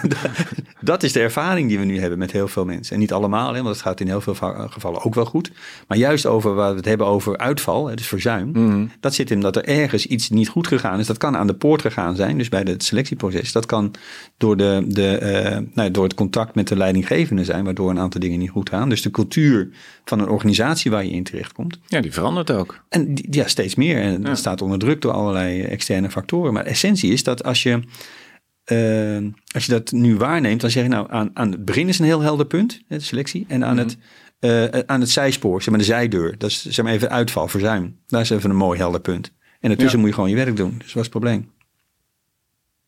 dat 0.82 1.04
is 1.04 1.12
de 1.12 1.19
ervaring 1.19 1.67
die 1.67 1.80
we 1.80 1.86
nu 1.86 1.99
hebben 1.99 2.19
met 2.19 2.32
heel 2.32 2.47
veel 2.47 2.65
mensen. 2.65 2.93
En 2.93 2.99
niet 2.99 3.13
allemaal, 3.13 3.54
hè, 3.54 3.62
want 3.62 3.75
het 3.75 3.86
gaat 3.86 3.99
in 3.99 4.08
heel 4.08 4.21
veel 4.21 4.36
gevallen 4.69 5.04
ook 5.04 5.15
wel 5.15 5.25
goed. 5.25 5.52
Maar 5.88 5.97
juist 5.97 6.25
over 6.25 6.54
waar 6.56 6.69
we 6.69 6.75
het 6.75 6.86
hebben 6.86 7.08
over 7.08 7.38
uitval, 7.38 7.95
dus 7.95 8.08
verzuim. 8.08 8.49
Mm. 8.54 8.91
Dat 8.99 9.13
zit 9.13 9.32
in 9.32 9.39
dat 9.39 9.56
er 9.56 9.65
ergens 9.65 10.06
iets 10.06 10.30
niet 10.30 10.49
goed 10.49 10.67
gegaan 10.67 10.99
is. 10.99 11.08
Dat 11.08 11.17
kan 11.17 11.38
aan 11.38 11.47
de 11.47 11.54
poort 11.54 11.82
gegaan 11.82 12.15
zijn, 12.15 12.38
dus 12.38 12.49
bij 12.49 12.62
het 12.62 12.84
selectieproces. 12.84 13.52
Dat 13.52 13.65
kan 13.65 13.93
door, 14.38 14.58
de, 14.58 14.84
de, 14.88 15.19
uh, 15.21 15.58
nou, 15.73 15.91
door 15.91 16.04
het 16.04 16.13
contact 16.13 16.56
met 16.56 16.67
de 16.67 16.75
leidinggevende 16.75 17.43
zijn, 17.43 17.63
waardoor 17.63 17.89
een 17.89 17.99
aantal 17.99 18.21
dingen 18.21 18.39
niet 18.39 18.49
goed 18.49 18.69
gaan. 18.69 18.89
Dus 18.89 19.02
de 19.02 19.12
cultuur 19.12 19.69
van 20.06 20.19
een 20.19 20.30
organisatie 20.30 20.91
waar 20.91 21.06
je 21.06 21.12
in 21.12 21.23
terechtkomt. 21.23 21.80
Ja, 21.88 22.02
die 22.02 22.13
verandert 22.13 22.52
ook. 22.52 22.84
En 22.89 23.15
die, 23.15 23.28
ja, 23.30 23.47
steeds 23.47 23.75
meer. 23.75 24.02
En 24.02 24.21
dat 24.21 24.38
staat 24.38 24.62
onder 24.62 24.80
druk 24.80 25.02
door 25.02 25.12
allerlei 25.12 25.62
externe 25.62 26.10
factoren. 26.10 26.54
Maar 26.54 26.63
de 26.63 26.69
essentie 26.69 27.12
is 27.12 27.23
dat 27.23 27.43
als 27.43 27.63
je 27.63 27.80
uh, 28.71 29.17
als 29.53 29.65
je 29.65 29.71
dat 29.71 29.91
nu 29.91 30.15
waarneemt, 30.15 30.62
dan 30.62 30.69
zeg 30.69 30.84
je 30.84 30.89
nou 30.89 31.12
aan, 31.12 31.29
aan 31.34 31.51
het 31.51 31.65
begin 31.65 31.88
is 31.88 31.99
een 31.99 32.05
heel 32.05 32.21
helder 32.21 32.45
punt, 32.45 32.82
de 32.88 32.99
selectie. 32.99 33.45
En 33.47 33.65
aan, 33.65 33.75
mhm. 33.75 33.88
het, 33.88 33.97
uh, 34.73 34.79
aan 34.86 34.99
het 34.99 35.10
zijspoor, 35.10 35.62
zeg 35.62 35.69
maar 35.69 35.79
de 35.79 35.86
zijdeur, 35.86 36.38
dat 36.38 36.49
is 36.49 36.65
zeg 36.65 36.86
maar 36.86 36.93
even 36.93 37.10
uitval, 37.10 37.47
verzuim. 37.47 37.99
Daar 38.08 38.21
is 38.21 38.29
even 38.29 38.49
een 38.49 38.55
mooi 38.55 38.79
helder 38.79 39.01
punt. 39.01 39.32
En 39.60 39.69
daartussen 39.69 39.99
moet 39.99 40.08
je 40.08 40.13
gewoon 40.13 40.29
je 40.29 40.36
werk 40.36 40.55
doen. 40.55 40.75
Dus 40.77 40.93
wat 40.93 40.95
is 40.95 41.01
het 41.01 41.10
probleem? 41.10 41.51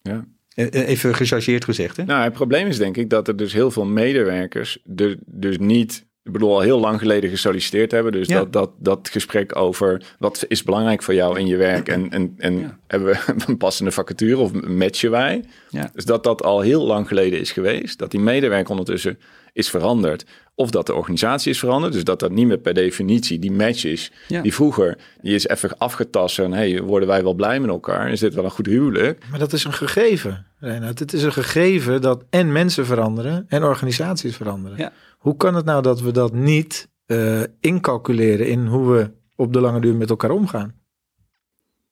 Ja. 0.01 0.25
E-, 0.53 0.63
e-, 0.63 0.85
even 0.85 1.15
gechargeerd 1.15 1.63
gezegd. 1.63 1.97
Hè? 1.97 2.03
Nou, 2.03 2.23
het 2.23 2.33
probleem 2.33 2.67
is 2.67 2.77
denk 2.77 2.97
ik 2.97 3.09
dat 3.09 3.27
er 3.27 3.35
dus 3.35 3.53
heel 3.53 3.71
veel 3.71 3.85
medewerkers 3.85 4.77
er 4.95 5.17
dus 5.25 5.57
niet 5.57 6.05
ik 6.23 6.31
bedoel, 6.31 6.53
al 6.53 6.61
heel 6.61 6.79
lang 6.79 6.99
geleden 6.99 7.29
gesolliciteerd 7.29 7.91
hebben. 7.91 8.11
Dus 8.11 8.27
dat, 8.27 8.53
dat, 8.53 8.71
dat 8.77 9.09
gesprek 9.11 9.55
over 9.55 10.03
wat 10.19 10.45
is 10.47 10.63
belangrijk 10.63 11.03
voor 11.03 11.13
jou 11.13 11.39
in 11.39 11.47
je 11.47 11.55
werk 11.55 11.87
en, 11.87 12.09
en, 12.09 12.33
en 12.37 12.79
hebben 12.87 13.09
we 13.09 13.33
een 13.47 13.57
passende 13.57 13.91
vacature 13.91 14.37
of 14.37 14.53
matchen 14.53 15.11
wij. 15.11 15.43
Ja. 15.69 15.89
Dus 15.93 16.05
dat 16.05 16.23
dat 16.23 16.43
al 16.43 16.59
heel 16.59 16.85
lang 16.85 17.07
geleden 17.07 17.39
is 17.39 17.51
geweest. 17.51 17.99
Dat 17.99 18.11
die 18.11 18.19
medewerker 18.19 18.69
ondertussen 18.69 19.19
is 19.53 19.69
veranderd. 19.69 20.25
Of 20.55 20.69
dat 20.69 20.85
de 20.85 20.93
organisatie 20.93 21.51
is 21.51 21.59
veranderd. 21.59 21.93
Dus 21.93 22.03
dat 22.03 22.19
dat 22.19 22.31
niet 22.31 22.47
meer 22.47 22.57
per 22.57 22.73
definitie 22.73 23.39
die 23.39 23.51
match 23.51 23.85
is. 23.85 24.11
Die 24.27 24.53
vroeger, 24.53 24.97
die 25.21 25.35
is 25.35 25.47
even 25.47 25.77
afgetast. 25.77 26.39
En 26.39 26.53
hey, 26.53 26.81
worden 26.81 27.07
wij 27.07 27.23
wel 27.23 27.33
blij 27.33 27.59
met 27.59 27.69
elkaar? 27.69 28.11
Is 28.11 28.19
dit 28.19 28.33
wel 28.33 28.43
een 28.43 28.51
goed 28.51 28.65
huwelijk? 28.65 29.23
Maar 29.29 29.39
dat 29.39 29.53
is 29.53 29.63
een 29.63 29.73
gegeven, 29.73 30.45
Reinhard. 30.59 30.99
Het 30.99 31.13
is 31.13 31.23
een 31.23 31.33
gegeven 31.33 32.01
dat 32.01 32.23
en 32.29 32.51
mensen 32.51 32.85
veranderen 32.85 33.45
en 33.47 33.63
organisaties 33.63 34.35
veranderen. 34.35 34.77
Ja. 34.77 34.91
Hoe 35.21 35.35
kan 35.35 35.55
het 35.55 35.65
nou 35.65 35.81
dat 35.81 36.01
we 36.01 36.11
dat 36.11 36.33
niet 36.33 36.89
uh, 37.07 37.43
incalculeren 37.59 38.47
in 38.47 38.65
hoe 38.65 38.91
we 38.91 39.11
op 39.35 39.53
de 39.53 39.61
lange 39.61 39.81
duur 39.81 39.95
met 39.95 40.09
elkaar 40.09 40.29
omgaan? 40.29 40.73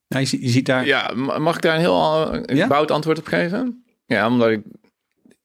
Nou, 0.08 0.26
je, 0.30 0.48
ziet 0.48 0.66
daar... 0.66 0.86
Ja, 0.86 1.12
mag 1.14 1.56
ik 1.56 1.62
daar 1.62 1.74
een 1.74 1.80
heel 1.80 2.34
een 2.34 2.56
ja? 2.56 2.66
bout 2.66 2.90
antwoord 2.90 3.18
op 3.18 3.26
geven? 3.26 3.84
Ja, 4.06 4.28
omdat 4.28 4.48
ik... 4.48 4.62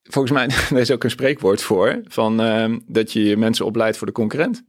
Volgens 0.03 0.33
mij, 0.33 0.45
er 0.77 0.81
is 0.81 0.91
ook 0.91 1.03
een 1.03 1.09
spreekwoord 1.09 1.61
voor, 1.61 2.01
van 2.07 2.41
uh, 2.41 2.75
dat 2.87 3.11
je 3.11 3.37
mensen 3.37 3.65
opleidt 3.65 3.97
voor 3.97 4.07
de 4.07 4.13
concurrent. 4.13 4.63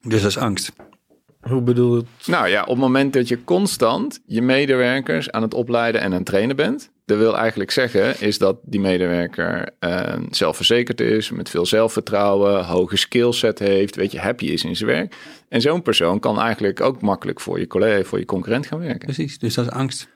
Dus 0.00 0.20
dat 0.22 0.30
is 0.30 0.38
angst. 0.38 0.72
Hoe 1.40 1.62
bedoel 1.62 1.94
je 1.94 2.02
het? 2.16 2.26
Nou 2.26 2.48
ja, 2.48 2.62
op 2.62 2.68
het 2.68 2.78
moment 2.78 3.12
dat 3.12 3.28
je 3.28 3.44
constant 3.44 4.20
je 4.26 4.42
medewerkers 4.42 5.30
aan 5.30 5.42
het 5.42 5.54
opleiden 5.54 6.00
en 6.00 6.06
aan 6.06 6.16
het 6.16 6.26
trainen 6.26 6.56
bent, 6.56 6.90
dat 7.10 7.18
wil 7.18 7.36
eigenlijk 7.36 7.70
zeggen 7.70 8.20
is 8.20 8.38
dat 8.38 8.58
die 8.62 8.80
medewerker 8.80 9.68
uh, 9.80 10.12
zelfverzekerd 10.30 11.00
is, 11.00 11.30
met 11.30 11.50
veel 11.50 11.66
zelfvertrouwen, 11.66 12.64
hoge 12.64 12.96
skillset 12.96 13.58
heeft, 13.58 13.96
weet 13.96 14.12
je, 14.12 14.18
happy 14.18 14.44
is 14.44 14.64
in 14.64 14.76
zijn 14.76 14.90
werk. 14.90 15.16
En 15.48 15.60
zo'n 15.60 15.82
persoon 15.82 16.20
kan 16.20 16.40
eigenlijk 16.40 16.80
ook 16.80 17.00
makkelijk 17.00 17.40
voor 17.40 17.58
je 17.58 17.66
collega, 17.66 18.04
voor 18.04 18.18
je 18.18 18.24
concurrent 18.24 18.66
gaan 18.66 18.78
werken. 18.78 18.98
Precies, 18.98 19.38
dus 19.38 19.54
dat 19.54 19.64
is 19.64 19.70
angst. 19.70 20.08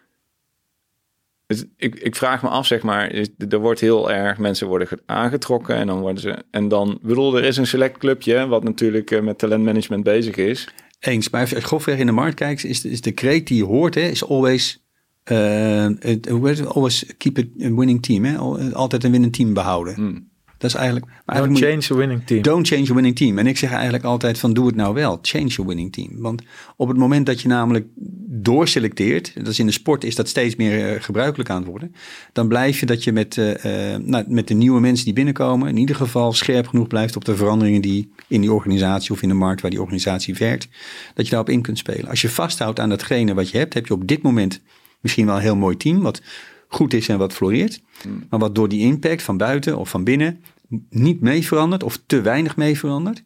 Dus 1.46 1.64
ik, 1.76 1.94
ik 1.94 2.16
vraag 2.16 2.42
me 2.42 2.48
af, 2.48 2.66
zeg 2.66 2.82
maar, 2.82 3.26
er 3.48 3.58
wordt 3.58 3.80
heel 3.80 4.10
erg, 4.10 4.38
mensen 4.38 4.66
worden 4.66 4.88
aangetrokken 5.06 5.76
en 5.76 5.86
dan 5.86 6.00
worden 6.00 6.20
ze, 6.20 6.42
en 6.50 6.68
dan, 6.68 6.98
bedoel, 7.02 7.36
er 7.36 7.44
is 7.44 7.56
een 7.56 7.66
select 7.66 7.98
clubje, 7.98 8.46
wat 8.46 8.64
natuurlijk 8.64 9.10
uh, 9.10 9.20
met 9.20 9.38
talentmanagement 9.38 10.04
bezig 10.04 10.36
is. 10.36 10.68
Eens, 10.98 11.30
maar 11.30 11.40
als 11.40 11.50
je 11.50 11.60
grofweg 11.60 11.98
in 11.98 12.06
de 12.06 12.12
markt 12.12 12.34
kijkt, 12.34 12.64
is 12.64 12.80
de, 12.80 12.90
is 12.90 13.00
de 13.00 13.12
kreet 13.12 13.46
die 13.46 13.56
je 13.56 13.64
hoort, 13.64 13.94
hè, 13.94 14.00
is 14.00 14.28
always 14.28 14.83
uh, 15.32 16.66
always 16.66 17.04
keep 17.18 17.38
a 17.38 17.42
winning 17.56 18.02
team. 18.02 18.24
Hè? 18.24 18.36
Altijd 18.72 19.04
een 19.04 19.10
winnend 19.10 19.32
team 19.32 19.54
behouden. 19.54 19.94
Hmm. 19.94 20.32
Dat 20.64 20.72
is 20.72 20.78
eigenlijk. 20.78 21.06
Maar 21.26 21.36
don't 21.36 21.58
change 21.58 21.92
a 21.92 21.94
winning 21.94 22.26
team. 22.26 22.42
Don't 22.42 22.66
change 22.68 22.90
a 22.90 22.94
winning 22.94 23.16
team. 23.16 23.38
En 23.38 23.46
ik 23.46 23.58
zeg 23.58 23.72
eigenlijk 23.72 24.04
altijd 24.04 24.38
van 24.38 24.52
doe 24.52 24.66
het 24.66 24.76
nou 24.76 24.94
wel. 24.94 25.18
Change 25.22 25.46
your 25.46 25.66
winning 25.66 25.92
team. 25.92 26.20
Want 26.20 26.42
op 26.76 26.88
het 26.88 26.96
moment 26.96 27.26
dat 27.26 27.40
je 27.40 27.48
namelijk 27.48 27.86
doorselecteert, 28.26 29.32
dat 29.34 29.46
is 29.46 29.58
in 29.58 29.66
de 29.66 29.72
sport 29.72 30.04
is 30.04 30.14
dat 30.14 30.28
steeds 30.28 30.56
meer 30.56 30.94
uh, 30.94 31.02
gebruikelijk 31.02 31.50
aan 31.50 31.56
het 31.56 31.66
worden. 31.66 31.94
Dan 32.32 32.48
blijf 32.48 32.80
je 32.80 32.86
dat 32.86 33.04
je 33.04 33.12
met, 33.12 33.36
uh, 33.36 33.54
nou, 33.96 34.24
met 34.28 34.48
de 34.48 34.54
nieuwe 34.54 34.80
mensen 34.80 35.04
die 35.04 35.14
binnenkomen, 35.14 35.68
in 35.68 35.76
ieder 35.76 35.96
geval 35.96 36.32
scherp 36.32 36.66
genoeg 36.66 36.86
blijft 36.86 37.16
op 37.16 37.24
de 37.24 37.36
veranderingen 37.36 37.80
die 37.80 38.12
in 38.28 38.40
die 38.40 38.52
organisatie 38.52 39.10
of 39.10 39.22
in 39.22 39.28
de 39.28 39.34
markt 39.34 39.60
waar 39.60 39.70
die 39.70 39.80
organisatie 39.80 40.34
werkt, 40.34 40.68
dat 41.14 41.24
je 41.24 41.30
daarop 41.30 41.50
in 41.50 41.62
kunt 41.62 41.78
spelen. 41.78 42.08
Als 42.08 42.20
je 42.20 42.28
vasthoudt 42.28 42.80
aan 42.80 42.88
datgene 42.88 43.34
wat 43.34 43.50
je 43.50 43.58
hebt, 43.58 43.74
heb 43.74 43.86
je 43.86 43.94
op 43.94 44.08
dit 44.08 44.22
moment 44.22 44.60
misschien 45.04 45.26
wel 45.26 45.34
een 45.34 45.40
heel 45.40 45.56
mooi 45.56 45.76
team, 45.76 46.02
wat 46.02 46.22
goed 46.68 46.92
is 46.92 47.08
en 47.08 47.18
wat 47.18 47.32
floreert. 47.32 47.80
Hmm. 48.02 48.26
Maar 48.30 48.38
wat 48.38 48.54
door 48.54 48.68
die 48.68 48.80
impact 48.80 49.22
van 49.22 49.36
buiten 49.36 49.76
of 49.76 49.88
van 49.88 50.04
binnen 50.04 50.44
niet 50.90 51.20
mee 51.20 51.46
verandert 51.46 51.82
of 51.82 51.98
te 52.06 52.20
weinig 52.20 52.56
mee 52.56 52.78
verandert. 52.78 53.24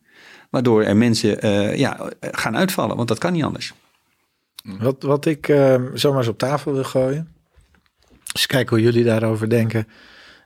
Waardoor 0.50 0.82
er 0.82 0.96
mensen 0.96 1.46
uh, 1.46 1.76
ja, 1.76 2.10
gaan 2.20 2.56
uitvallen, 2.56 2.96
want 2.96 3.08
dat 3.08 3.18
kan 3.18 3.32
niet 3.32 3.44
anders. 3.44 3.74
Wat, 4.62 5.02
wat 5.02 5.26
ik 5.26 5.48
uh, 5.48 5.82
zomaar 5.94 6.18
eens 6.18 6.28
op 6.28 6.38
tafel 6.38 6.72
wil 6.72 6.84
gooien. 6.84 7.32
Eens 8.32 8.46
kijken 8.46 8.76
hoe 8.76 8.84
jullie 8.84 9.04
daarover 9.04 9.48
denken. 9.48 9.86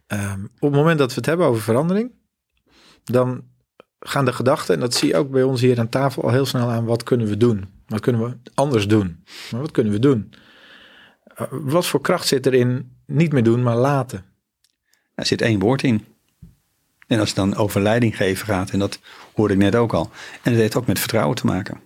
Um, 0.07 0.45
op 0.59 0.69
het 0.71 0.79
moment 0.79 0.99
dat 0.99 1.09
we 1.09 1.15
het 1.15 1.27
hebben 1.27 1.47
over 1.47 1.63
verandering, 1.63 2.13
dan 3.05 3.45
gaan 3.99 4.25
de 4.25 4.33
gedachten, 4.33 4.75
en 4.75 4.81
dat 4.81 4.95
zie 4.95 5.09
je 5.09 5.17
ook 5.17 5.31
bij 5.31 5.43
ons 5.43 5.61
hier 5.61 5.79
aan 5.79 5.89
tafel 5.89 6.23
al 6.23 6.31
heel 6.31 6.47
snel 6.47 6.71
aan, 6.71 6.85
wat 6.85 7.03
kunnen 7.03 7.27
we 7.27 7.37
doen? 7.37 7.65
Wat 7.87 8.01
kunnen 8.01 8.23
we 8.23 8.37
anders 8.55 8.89
doen? 8.89 9.25
Maar 9.51 9.61
wat 9.61 9.71
kunnen 9.71 9.93
we 9.93 9.99
doen? 9.99 10.33
Wat 11.51 11.87
voor 11.87 12.01
kracht 12.01 12.27
zit 12.27 12.47
erin 12.47 12.97
niet 13.07 13.33
meer 13.33 13.43
doen, 13.43 13.63
maar 13.63 13.77
laten? 13.77 14.25
Er 15.15 15.27
zit 15.27 15.41
één 15.41 15.59
woord 15.59 15.83
in. 15.83 16.05
En 17.07 17.19
als 17.19 17.29
het 17.29 17.37
dan 17.37 17.55
over 17.55 17.81
leiding 17.81 18.17
geven 18.17 18.47
gaat, 18.47 18.71
en 18.71 18.79
dat 18.79 19.01
hoorde 19.35 19.55
ik 19.55 19.61
net 19.61 19.75
ook 19.75 19.93
al. 19.93 20.11
En 20.43 20.53
dat 20.53 20.61
heeft 20.61 20.77
ook 20.77 20.87
met 20.87 20.99
vertrouwen 20.99 21.37
te 21.37 21.47
maken. 21.47 21.81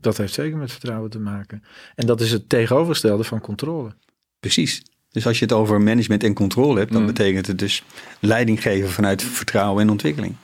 Dat 0.00 0.16
heeft 0.16 0.32
zeker 0.32 0.56
met 0.56 0.70
vertrouwen 0.70 1.10
te 1.10 1.18
maken. 1.18 1.64
En 1.94 2.06
dat 2.06 2.20
is 2.20 2.32
het 2.32 2.48
tegenovergestelde 2.48 3.24
van 3.24 3.40
controle. 3.40 3.94
Precies. 4.40 4.82
Dus 5.10 5.26
als 5.26 5.38
je 5.38 5.44
het 5.44 5.54
over 5.54 5.80
management 5.80 6.22
en 6.22 6.34
controle 6.34 6.78
hebt, 6.78 6.92
dan 6.92 7.00
mm. 7.00 7.06
betekent 7.06 7.46
het 7.46 7.58
dus 7.58 7.84
leiding 8.20 8.62
geven 8.62 8.90
vanuit 8.90 9.22
vertrouwen 9.22 9.82
en 9.82 9.90
ontwikkeling. 9.90 10.36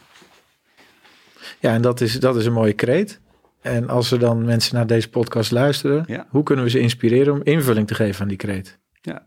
Ja, 1.60 1.74
en 1.74 1.82
dat 1.82 2.00
is, 2.00 2.20
dat 2.20 2.36
is 2.36 2.46
een 2.46 2.52
mooie 2.52 2.72
kreet. 2.72 3.20
En 3.62 3.88
als 3.88 4.10
er 4.10 4.18
dan 4.18 4.44
mensen 4.44 4.74
naar 4.74 4.86
deze 4.86 5.08
podcast 5.08 5.50
luisteren, 5.50 6.26
hoe 6.28 6.42
kunnen 6.42 6.64
we 6.64 6.70
ze 6.70 6.78
inspireren 6.78 7.32
om 7.32 7.40
invulling 7.42 7.86
te 7.86 7.94
geven 7.94 8.22
aan 8.22 8.28
die 8.28 8.36
kreet? 8.36 8.78
Ja, 9.00 9.26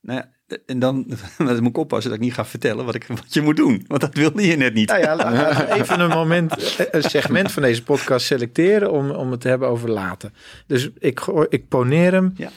nou 0.00 0.18
ja, 0.18 0.56
en 0.66 0.78
dan, 0.78 1.06
dan 1.36 1.62
moet 1.62 1.66
ik 1.66 1.78
oppassen 1.78 2.10
dat 2.10 2.18
ik 2.18 2.24
niet 2.24 2.34
ga 2.34 2.44
vertellen 2.44 2.84
wat, 2.84 2.94
ik, 2.94 3.06
wat 3.06 3.34
je 3.34 3.40
moet 3.40 3.56
doen. 3.56 3.84
Want 3.86 4.00
dat 4.00 4.14
wilde 4.14 4.46
je 4.46 4.56
net 4.56 4.74
niet. 4.74 4.88
Nou 4.88 5.00
ja, 5.00 5.72
even 5.80 6.00
een 6.00 6.08
moment, 6.08 6.78
een 6.90 7.02
segment 7.02 7.52
van 7.52 7.62
deze 7.62 7.82
podcast 7.82 8.26
selecteren 8.26 8.90
om, 8.90 9.10
om 9.10 9.30
het 9.30 9.40
te 9.40 9.48
hebben 9.48 9.68
over 9.68 9.90
laten. 9.90 10.34
Dus 10.66 10.90
ik, 10.98 11.20
ik 11.48 11.68
poneer 11.68 12.12
hem. 12.12 12.32
Ja. 12.36 12.50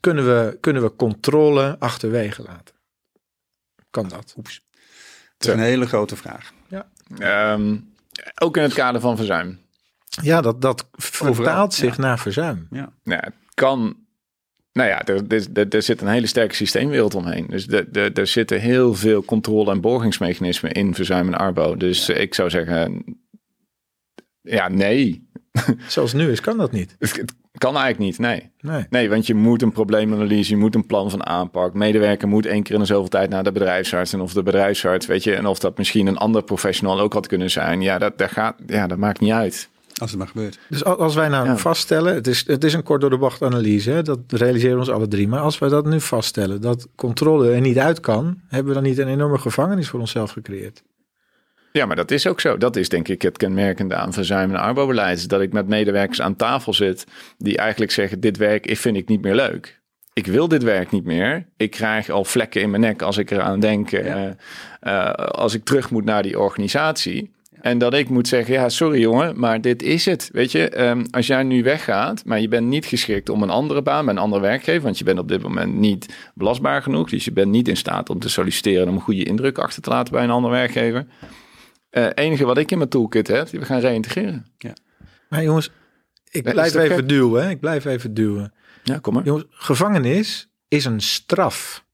Kunnen, 0.00 0.24
we, 0.26 0.58
kunnen 0.60 0.82
we 0.82 0.96
controle 0.96 1.76
achterwege 1.78 2.42
laten? 2.42 2.74
Kan 3.90 4.08
dat? 4.08 4.34
Oeps. 4.36 4.64
Dat 5.36 5.48
is 5.48 5.54
een 5.54 5.68
hele 5.68 5.86
grote 5.86 6.16
vraag. 6.16 6.52
Ja. 6.68 7.52
Um, 7.52 7.94
ook 8.42 8.56
in 8.56 8.62
het 8.62 8.74
kader 8.74 9.00
van 9.00 9.16
verzuim. 9.16 9.58
Ja, 10.22 10.40
dat, 10.40 10.62
dat 10.62 10.88
vertaalt 10.92 11.74
zich 11.74 11.98
naar 11.98 12.18
verzuim. 12.18 12.66
Ja. 12.70 12.92
ja, 13.02 13.20
het 13.20 13.34
kan. 13.54 13.96
Nou 14.72 14.88
ja, 14.88 15.04
er, 15.04 15.22
er, 15.52 15.68
er 15.68 15.82
zit 15.82 16.00
een 16.00 16.08
hele 16.08 16.26
sterke 16.26 16.54
systeemwereld 16.54 17.14
omheen. 17.14 17.46
Dus 17.48 17.68
er, 17.68 18.12
er 18.12 18.26
zitten 18.26 18.60
heel 18.60 18.94
veel 18.94 19.24
controle- 19.24 19.70
en 19.70 19.80
borgingsmechanismen 19.80 20.72
in 20.72 20.94
verzuim 20.94 21.26
en 21.26 21.38
arbo. 21.38 21.76
Dus 21.76 22.08
ik 22.08 22.34
zou 22.34 22.50
zeggen, 22.50 23.04
ja, 24.40 24.68
nee. 24.68 25.28
Zoals 25.88 26.12
het 26.12 26.20
nu 26.20 26.30
is, 26.30 26.40
kan 26.40 26.56
dat 26.56 26.72
niet. 26.72 26.96
Het 26.98 27.64
kan 27.64 27.76
eigenlijk 27.76 27.98
niet, 27.98 28.18
nee. 28.18 28.50
nee. 28.60 28.86
Nee, 28.90 29.08
want 29.08 29.26
je 29.26 29.34
moet 29.34 29.62
een 29.62 29.72
probleemanalyse, 29.72 30.50
je 30.50 30.56
moet 30.56 30.74
een 30.74 30.86
plan 30.86 31.10
van 31.10 31.26
aanpak. 31.26 31.74
Medewerker 31.74 32.28
moet 32.28 32.46
één 32.46 32.62
keer 32.62 32.74
in 32.74 32.80
de 32.80 32.86
zoveel 32.86 33.08
tijd 33.08 33.30
naar 33.30 33.44
de 33.44 33.52
bedrijfsarts. 33.52 34.12
En 34.12 34.20
of 34.20 34.32
de 34.32 34.42
bedrijfsarts, 34.42 35.06
weet 35.06 35.24
je, 35.24 35.34
en 35.34 35.46
of 35.46 35.58
dat 35.58 35.78
misschien 35.78 36.06
een 36.06 36.16
ander 36.16 36.42
professional 36.42 37.00
ook 37.00 37.12
had 37.12 37.26
kunnen 37.26 37.50
zijn. 37.50 37.80
Ja, 37.80 37.98
dat, 37.98 38.18
dat, 38.18 38.30
gaat, 38.30 38.56
ja, 38.66 38.86
dat 38.86 38.98
maakt 38.98 39.20
niet 39.20 39.32
uit. 39.32 39.68
Als 40.00 40.10
het 40.10 40.18
maar 40.18 40.28
gebeurt. 40.28 40.58
Dus 40.68 40.84
al- 40.84 40.98
als 40.98 41.14
wij 41.14 41.28
nou 41.28 41.46
Ja. 41.46 41.56
vaststellen, 41.56 42.14
het 42.14 42.26
is, 42.26 42.46
het 42.46 42.64
is 42.64 42.72
een 42.72 42.82
kort 42.82 43.00
door 43.00 43.10
de 43.10 43.18
bocht 43.18 43.42
analyse, 43.42 43.90
hè, 43.90 44.02
dat 44.02 44.18
realiseren 44.28 44.72
we 44.74 44.80
ons 44.80 44.90
alle 44.90 45.08
drie. 45.08 45.28
Maar 45.28 45.40
als 45.40 45.58
wij 45.58 45.68
dat 45.68 45.86
nu 45.86 46.00
vaststellen, 46.00 46.60
dat 46.60 46.88
controle 46.94 47.50
er 47.52 47.60
niet 47.60 47.78
uit 47.78 48.00
kan, 48.00 48.40
hebben 48.48 48.68
we 48.68 48.74
dan 48.80 48.88
niet 48.88 48.98
een 48.98 49.08
enorme 49.08 49.38
gevangenis 49.38 49.88
voor 49.88 50.00
onszelf 50.00 50.30
gecreëerd? 50.30 50.82
Ja, 51.72 51.86
maar 51.86 51.96
dat 51.96 52.10
is 52.10 52.26
ook 52.26 52.40
zo. 52.40 52.56
Dat 52.56 52.76
is 52.76 52.88
denk 52.88 53.08
ik 53.08 53.22
het 53.22 53.36
kenmerkende 53.36 53.94
aan 53.94 54.12
verzuim 54.12 54.50
en 54.50 54.60
arbobeleid. 54.60 55.28
Dat 55.28 55.40
ik 55.40 55.52
met 55.52 55.66
medewerkers 55.68 56.20
aan 56.20 56.36
tafel 56.36 56.74
zit 56.74 57.06
die 57.38 57.56
eigenlijk 57.58 57.90
zeggen: 57.90 58.20
dit 58.20 58.36
werk 58.36 58.66
ik 58.66 58.78
vind 58.78 58.96
ik 58.96 59.08
niet 59.08 59.22
meer 59.22 59.34
leuk. 59.34 59.80
Ik 60.12 60.26
wil 60.26 60.48
dit 60.48 60.62
werk 60.62 60.90
niet 60.90 61.04
meer. 61.04 61.46
Ik 61.56 61.70
krijg 61.70 62.08
al 62.10 62.24
vlekken 62.24 62.60
in 62.60 62.70
mijn 62.70 62.82
nek 62.82 63.02
als 63.02 63.16
ik 63.18 63.30
eraan 63.30 63.60
denk. 63.60 63.92
eh, 63.92 64.26
eh, 64.80 65.10
als 65.14 65.54
ik 65.54 65.64
terug 65.64 65.90
moet 65.90 66.04
naar 66.04 66.22
die 66.22 66.38
organisatie. 66.38 67.34
En 67.66 67.78
dat 67.78 67.94
ik 67.94 68.08
moet 68.08 68.28
zeggen, 68.28 68.54
ja, 68.54 68.68
sorry 68.68 69.00
jongen, 69.00 69.38
maar 69.38 69.60
dit 69.60 69.82
is 69.82 70.04
het. 70.04 70.28
Weet 70.32 70.52
je, 70.52 70.68
ehm, 70.68 71.04
als 71.10 71.26
jij 71.26 71.42
nu 71.42 71.62
weggaat, 71.62 72.24
maar 72.24 72.40
je 72.40 72.48
bent 72.48 72.66
niet 72.66 72.86
geschikt 72.86 73.28
om 73.28 73.42
een 73.42 73.50
andere 73.50 73.82
baan 73.82 74.04
bij 74.04 74.14
een 74.14 74.20
andere 74.20 74.42
werkgever, 74.42 74.82
want 74.82 74.98
je 74.98 75.04
bent 75.04 75.18
op 75.18 75.28
dit 75.28 75.42
moment 75.42 75.74
niet 75.74 76.14
belastbaar 76.34 76.82
genoeg, 76.82 77.10
dus 77.10 77.24
je 77.24 77.32
bent 77.32 77.50
niet 77.50 77.68
in 77.68 77.76
staat 77.76 78.10
om 78.10 78.18
te 78.18 78.28
solliciteren 78.28 78.88
om 78.88 78.94
een 78.94 79.00
goede 79.00 79.24
indruk 79.24 79.58
achter 79.58 79.82
te 79.82 79.90
laten 79.90 80.12
bij 80.12 80.24
een 80.24 80.30
andere 80.30 80.54
werkgever. 80.54 81.06
Het 81.90 82.18
enige 82.18 82.44
wat 82.44 82.58
ik 82.58 82.70
in 82.70 82.78
mijn 82.78 82.90
toolkit 82.90 83.28
heb, 83.28 83.48
we 83.48 83.64
gaan 83.64 83.80
reïntegreren. 83.80 84.46
Maar 85.28 85.42
jongens, 85.42 85.70
ik 86.30 86.42
blijf 86.42 86.74
even 86.74 86.96
gek? 86.96 87.08
duwen. 87.08 87.44
Hè? 87.44 87.50
Ik 87.50 87.60
blijf 87.60 87.84
even 87.84 88.14
duwen. 88.14 88.52
Ja, 88.82 88.98
kom 88.98 89.14
maar. 89.14 89.24
Jongens, 89.24 89.44
gevangenis 89.50 90.48
is 90.68 90.84
een 90.84 91.00
straf. 91.00 91.84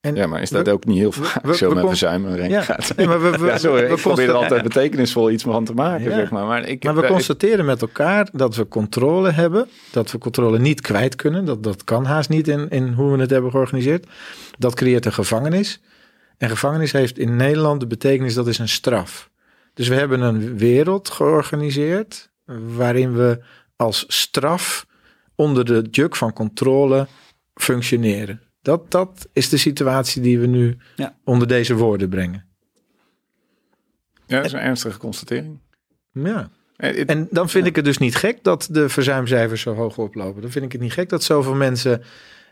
En 0.00 0.14
Ja, 0.14 0.26
maar 0.26 0.42
is 0.42 0.50
dat 0.50 0.66
we- 0.66 0.72
ook 0.72 0.84
niet 0.84 0.98
heel 0.98 1.12
vaak 1.12 1.42
we- 1.44 1.56
zo 1.56 1.74
met 1.74 1.86
verzuim 1.86 2.26
en 2.26 2.50
Ja, 2.50 2.62
gaat? 2.62 2.92
nee, 2.96 3.06
maar 3.06 3.20
we, 3.22 3.38
Ja, 3.46 3.58
sorry, 3.58 3.86
we 3.88 3.94
ik 3.94 4.00
probeer 4.00 4.24
er 4.24 4.30
consta- 4.30 4.32
altijd 4.32 4.62
betekenisvol 4.62 5.30
iets 5.30 5.42
van 5.42 5.64
te 5.64 5.74
maken, 5.74 6.04
Ja. 6.10 6.14
zeg 6.16 6.30
maar. 6.30 6.46
Maar, 6.46 6.68
ik, 6.68 6.84
Maar 6.84 6.94
we 6.94 7.06
constateren 7.06 7.64
met 7.64 7.80
elkaar 7.82 8.28
dat 8.32 8.56
we 8.56 8.68
controle 8.68 9.30
hebben, 9.30 9.68
dat 9.92 10.10
we 10.12 10.18
controle 10.18 10.58
niet 10.58 10.80
kwijt 10.80 11.16
kunnen. 11.16 11.44
Dat, 11.44 11.62
dat 11.62 11.84
kan 11.84 12.04
haast 12.04 12.28
niet 12.28 12.48
in, 12.48 12.68
in 12.68 12.92
hoe 12.92 13.12
we 13.12 13.20
het 13.20 13.30
hebben 13.30 13.50
georganiseerd. 13.50 14.06
Dat 14.58 14.74
creëert 14.74 15.04
een 15.06 15.12
gevangenis. 15.12 15.80
En 16.38 16.48
gevangenis 16.50 16.92
heeft 16.92 17.18
in 17.18 17.36
Nederland 17.36 17.80
de 17.80 17.86
betekenis 17.86 18.34
dat 18.34 18.46
is 18.46 18.58
een 18.58 18.68
straf. 18.68 19.30
Dus 19.74 19.88
we 19.88 19.94
hebben 19.94 20.20
een 20.20 20.58
wereld 20.58 21.10
georganiseerd 21.10 22.30
waarin 22.76 23.14
we 23.16 23.40
als 23.76 24.04
straf 24.08 24.86
onder 25.34 25.64
de 25.64 25.86
juk 25.90 26.16
van 26.16 26.32
controle 26.32 27.06
functioneren. 27.54 28.40
Dat, 28.62 28.90
dat 28.90 29.28
is 29.32 29.48
de 29.48 29.56
situatie 29.56 30.22
die 30.22 30.38
we 30.38 30.46
nu 30.46 30.76
Ja. 30.96 31.16
onder 31.24 31.48
deze 31.48 31.74
woorden 31.74 32.08
brengen. 32.08 32.44
ja, 34.26 34.36
dat 34.36 34.44
is 34.44 34.52
een 34.52 34.58
ernstige 34.58 34.98
constatering. 34.98 35.58
Ja. 36.12 36.50
Eh, 36.76 37.02
En 37.08 37.28
dan 37.30 37.48
vind 37.48 37.66
ik 37.66 37.76
het 37.76 37.84
dus 37.84 37.98
niet 37.98 38.16
gek 38.16 38.38
dat 38.44 38.68
de 38.70 38.88
verzuimcijfers 38.88 39.60
zo 39.60 39.74
hoog 39.74 39.98
oplopen. 39.98 40.42
Dan 40.42 40.50
vind 40.50 40.64
ik 40.64 40.72
het 40.72 40.80
niet 40.80 40.92
gek 40.92 41.08
dat 41.08 41.22
zoveel 41.22 41.54
mensen 41.54 42.02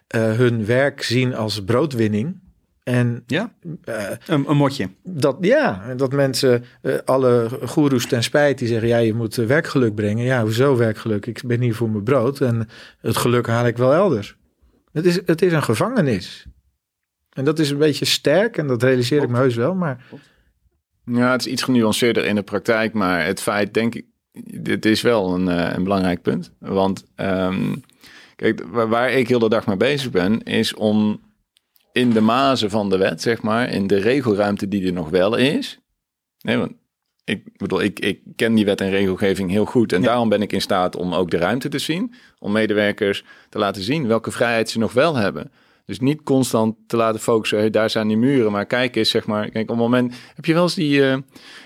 eh, 0.07 0.33
hun 0.33 0.65
werk 0.67 1.03
zien 1.03 1.35
als 1.35 1.65
broodwinning. 1.65 2.41
En 2.83 3.23
Ja, 3.27 3.53
eh, 3.85 4.11
een, 4.27 4.51
een 4.51 4.57
motje. 4.57 4.91
dat, 5.03 5.37
ja, 5.41 5.95
dat 5.97 6.13
mensen, 6.13 6.65
eh, 6.83 6.95
alle 7.05 7.49
goeroes 7.65 8.07
ten 8.07 8.23
spijt, 8.23 8.59
die 8.59 8.69
zeggen: 8.69 8.89
ja, 8.89 8.97
je 8.97 9.15
moet 9.15 9.35
werkgeluk 9.35 9.95
brengen. 9.95 10.25
Ja, 10.25 10.43
hoezo 10.43 10.77
werkgeluk? 10.77 11.27
Ik 11.27 11.43
ben 11.47 11.61
hier 11.61 11.75
voor 11.75 11.91
mijn 11.91 12.05
brood 12.05 12.41
en 12.41 12.69
het 13.01 13.17
geluk 13.17 13.47
haal 13.47 13.67
ik 13.67 13.77
wel 13.77 13.93
elders. 13.95 14.37
Het 14.93 15.07
is, 15.07 15.21
het 15.27 15.43
is 15.43 15.53
een 15.53 15.63
gevangenis. 15.63 16.47
En 17.33 17.45
dat 17.45 17.59
is 17.59 17.71
een 17.71 17.79
beetje 17.79 18.05
sterk 18.05 18.57
en 18.57 18.67
dat 18.67 18.83
realiseer 18.83 19.23
ik 19.23 19.29
me 19.29 19.37
heus 19.37 19.55
wel. 19.55 19.75
Maar 19.75 20.05
Ja, 21.05 21.33
het 21.33 21.47
is 21.47 21.53
iets 21.53 21.63
genuanceerder 21.63 22.25
in 22.25 22.35
de 22.35 22.43
praktijk, 22.43 22.93
maar 22.93 23.25
het 23.25 23.41
feit, 23.43 23.75
denk 23.75 23.95
ik, 23.95 24.07
dit 24.63 24.85
is 24.85 25.03
wel 25.03 25.35
een, 25.35 25.49
eh, 25.49 25.75
een 25.75 25.83
belangrijk 25.83 26.23
punt. 26.23 26.53
Want 26.59 27.05
ehm, 27.15 27.75
kijk, 28.37 28.65
waar, 28.67 28.89
waar 28.89 29.13
ik 29.13 29.29
heel 29.29 29.39
de 29.39 29.49
dag 29.49 29.67
mee 29.67 29.77
bezig 29.77 30.11
ben, 30.11 30.43
is 30.43 30.75
om 30.75 31.21
in 31.93 32.11
de 32.11 32.21
mazen 32.21 32.71
van 32.71 32.91
de 32.91 32.97
wet, 32.97 33.23
zeg 33.23 33.43
maar, 33.43 33.69
in 33.69 33.87
de 33.87 33.99
regelruimte 33.99 34.69
die 34.69 34.87
er 34.87 34.93
nog 34.93 35.09
wel 35.11 35.37
is. 35.37 35.79
Nee, 36.41 36.57
want 36.57 36.73
ik 37.29 37.43
bedoel, 37.57 37.83
ik, 37.83 38.01
ik 38.01 38.21
ken 38.37 38.55
die 38.55 38.65
wet 38.65 38.81
en 38.81 38.91
regelgeving 38.91 39.51
heel 39.51 39.65
goed 39.65 39.93
en 39.93 40.01
Ja. 40.01 40.07
daarom 40.07 40.29
ben 40.29 40.43
ik 40.43 40.53
in 40.53 40.61
staat 40.61 40.97
om 40.97 41.15
ook 41.15 41.31
de 41.31 41.37
ruimte 41.37 41.69
te 41.69 41.79
zien, 41.79 42.15
om 42.39 42.53
medewerkers 42.53 43.25
te 43.49 43.59
laten 43.59 43.83
zien 43.83 44.07
welke 44.07 44.31
vrijheid 44.31 44.71
ze 44.71 44.79
nog 44.79 44.93
wel 44.93 45.15
hebben. 45.17 45.51
Dus 45.87 46.01
niet 46.01 46.23
constant 46.23 46.75
te 46.87 46.97
laten 46.97 47.21
focussen, 47.21 47.59
hey, 47.59 47.71
daar 47.71 47.91
zijn 47.91 48.09
die 48.09 48.17
muren. 48.17 48.53
Maar 48.53 48.67
kijk 48.67 48.97
eens, 48.97 49.11
zeg 49.11 49.27
maar, 49.27 49.51
kijk, 49.51 49.63
op 49.63 49.69
het 49.69 49.79
moment... 49.79 50.15
Heb 50.35 50.45
je 50.45 50.53
wel 50.55 50.63
eens 50.63 50.75
die, 50.75 51.09
eh, 51.11 51.17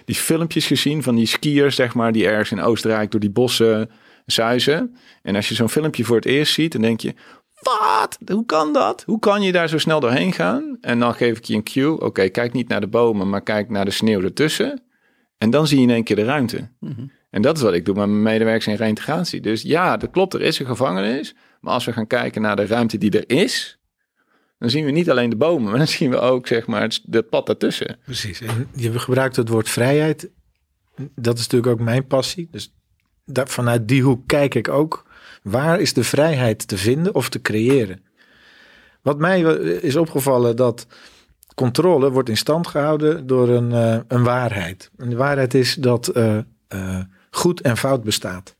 die 0.04 0.14
filmpjes 0.14 0.66
gezien 0.66 1.02
van 1.02 1.14
die 1.14 1.26
skiers, 1.26 1.74
zeg 1.74 1.94
maar, 1.94 2.12
die 2.12 2.26
ergens 2.26 2.50
in 2.50 2.60
Oostenrijk 2.60 3.10
door 3.10 3.20
die 3.20 3.30
bossen 3.30 3.90
zuizen? 4.26 4.96
En 5.22 5.36
als 5.36 5.48
je 5.48 5.54
zo'n 5.54 5.68
filmpje 5.68 6.04
voor 6.04 6.16
het 6.16 6.24
eerst 6.24 6.52
ziet, 6.52 6.72
dan 6.72 6.80
denk 6.80 7.00
je, 7.00 7.14
wat? 7.60 8.18
Hoe 8.32 8.46
kan 8.46 8.72
dat? 8.72 9.02
Hoe 9.06 9.18
kan 9.18 9.42
je 9.42 9.52
daar 9.52 9.68
zo 9.68 9.78
snel 9.78 10.00
doorheen 10.00 10.32
gaan? 10.32 10.76
En 10.80 10.98
dan 10.98 11.14
geef 11.14 11.38
ik 11.38 11.44
je 11.44 11.54
een 11.54 11.62
cue. 11.62 12.00
Oké, 12.00 12.28
kijk 12.28 12.52
niet 12.52 12.68
naar 12.68 12.80
de 12.80 12.86
bomen, 12.88 13.28
maar 13.28 13.42
kijk 13.42 13.70
naar 13.70 13.84
de 13.84 13.90
sneeuw 13.90 14.22
ertussen. 14.22 14.82
En 15.42 15.50
dan 15.50 15.66
zie 15.66 15.76
je 15.76 15.82
in 15.82 15.90
één 15.90 16.04
keer 16.04 16.16
de 16.16 16.24
ruimte. 16.24 16.68
En 17.30 17.42
dat 17.42 17.56
is 17.56 17.62
wat 17.62 17.74
ik 17.74 17.84
doe 17.84 17.94
met 17.94 18.06
mijn 18.06 18.22
medewerkers 18.22 18.66
in 18.66 18.74
reintegratie. 18.74 19.40
Dus 19.40 19.62
ja, 19.62 19.96
dat 19.96 20.10
klopt, 20.10 20.34
er 20.34 20.40
is 20.40 20.58
een 20.58 20.66
gevangenis. 20.66 21.34
Maar 21.60 21.72
als 21.74 21.84
we 21.84 21.92
gaan 21.92 22.06
kijken 22.06 22.42
naar 22.42 22.56
de 22.56 22.66
ruimte 22.66 22.98
die 22.98 23.10
er 23.10 23.36
is, 23.36 23.78
dan 24.58 24.70
zien 24.70 24.84
we 24.84 24.90
niet 24.90 25.10
alleen 25.10 25.30
de 25.30 25.36
bomen, 25.36 25.68
maar 25.70 25.78
dan 25.78 25.88
zien 25.88 26.10
we 26.10 26.18
ook 26.18 26.46
zeg 26.46 26.66
maar 26.66 26.82
het, 26.82 27.02
het 27.10 27.28
pad 27.28 27.46
daartussen. 27.46 27.98
Precies. 28.04 28.40
En 28.40 28.68
je 28.76 28.98
gebruikt 28.98 29.36
het 29.36 29.48
woord 29.48 29.68
vrijheid. 29.68 30.30
Dat 31.14 31.38
is 31.38 31.42
natuurlijk 31.42 31.72
ook 31.72 31.86
mijn 31.86 32.06
passie. 32.06 32.48
Dus 32.50 32.74
daar, 33.24 33.48
vanuit 33.48 33.88
die 33.88 34.02
hoek 34.02 34.26
kijk 34.26 34.54
ik 34.54 34.68
ook. 34.68 35.06
Waar 35.42 35.80
is 35.80 35.92
de 35.92 36.04
vrijheid 36.04 36.68
te 36.68 36.76
vinden 36.76 37.14
of 37.14 37.28
te 37.28 37.40
creëren? 37.40 38.04
Wat 39.02 39.18
mij 39.18 39.44
eh, 39.44 39.82
is 39.82 39.96
opgevallen 39.96 40.56
dat 40.56 40.86
controle 41.54 42.10
wordt 42.10 42.28
in 42.28 42.36
stand 42.36 42.66
gehouden 42.66 43.26
door 43.26 43.48
een, 43.48 43.72
eh, 43.72 43.98
een 44.08 44.22
waarheid. 44.24 44.90
En 44.96 45.08
de 45.08 45.16
waarheid 45.16 45.54
is 45.54 45.74
dat 45.74 46.08
eh, 46.08 46.36
eh, 46.68 46.98
goed 47.30 47.60
en 47.60 47.76
fout 47.76 48.04
bestaat. 48.04 48.56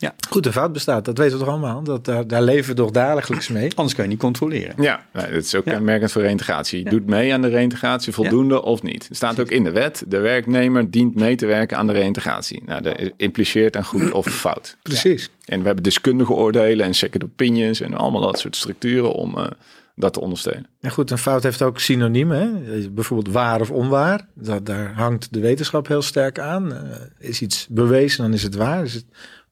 Ja. 0.00 0.14
Goed 0.28 0.46
en 0.46 0.52
fout 0.52 0.72
bestaat, 0.72 1.04
dat 1.04 1.18
weten 1.18 1.38
we 1.38 1.44
toch 1.44 1.52
allemaal? 1.52 1.82
Dat, 1.82 2.04
daar, 2.04 2.26
daar 2.26 2.42
leven 2.42 2.70
we 2.70 2.76
toch 2.76 2.90
dagelijks 2.90 3.48
mee? 3.48 3.70
Anders 3.74 3.94
kun 3.94 4.04
je 4.04 4.10
niet 4.10 4.18
controleren. 4.18 4.82
Ja, 4.82 5.06
dat 5.12 5.30
is 5.30 5.54
ook 5.54 5.64
Ja. 5.64 5.72
kenmerkend 5.72 6.12
voor 6.12 6.22
reintegratie. 6.22 6.84
Je 6.84 6.90
doet 6.90 7.06
mee 7.06 7.32
aan 7.32 7.42
de 7.42 7.48
reintegratie, 7.48 8.12
voldoende 8.12 8.62
of 8.62 8.82
niet. 8.82 9.08
Het 9.08 9.16
staat 9.16 9.40
ook 9.40 9.50
in 9.50 9.64
de 9.64 9.70
wet, 9.70 10.04
de 10.06 10.18
werknemer 10.18 10.90
dient 10.90 11.14
mee 11.14 11.36
te 11.36 11.46
werken 11.46 11.76
aan 11.76 11.86
de 11.86 11.92
reintegratie. 11.92 12.62
Nou, 12.66 12.82
dat 12.82 13.10
impliceert 13.16 13.76
een 13.76 13.84
goed 13.84 14.12
of 14.12 14.26
fout. 14.26 14.76
Precies. 14.82 15.30
En 15.44 15.60
we 15.60 15.66
hebben 15.66 15.84
deskundige 15.84 16.32
oordelen 16.32 16.86
en 16.86 16.94
second 16.94 17.24
opinions 17.24 17.80
en 17.80 17.94
allemaal 17.94 18.20
dat 18.20 18.38
soort 18.38 18.56
structuren 18.56 19.12
om 19.12 19.38
eh, 19.38 19.46
dat 19.98 20.12
te 20.12 20.20
ondersteunen. 20.20 20.66
En 20.80 20.90
goed, 20.90 21.10
een 21.10 21.18
fout 21.18 21.42
heeft 21.42 21.62
ook 21.62 21.80
synoniemen. 21.80 22.38
Hè? 22.38 22.90
Bijvoorbeeld 22.90 23.34
waar 23.34 23.60
of 23.60 23.70
onwaar. 23.70 24.28
Dat, 24.34 24.66
daar 24.66 24.94
hangt 24.94 25.32
de 25.32 25.40
wetenschap 25.40 25.88
heel 25.88 26.02
sterk 26.02 26.38
aan. 26.38 26.72
Eh, 26.72 26.96
is 27.18 27.42
iets 27.42 27.66
bewezen, 27.70 28.22
dan 28.22 28.32
is 28.32 28.42
het 28.42 28.54
waar. 28.54 28.84
Is 28.84 28.94
het 28.94 29.06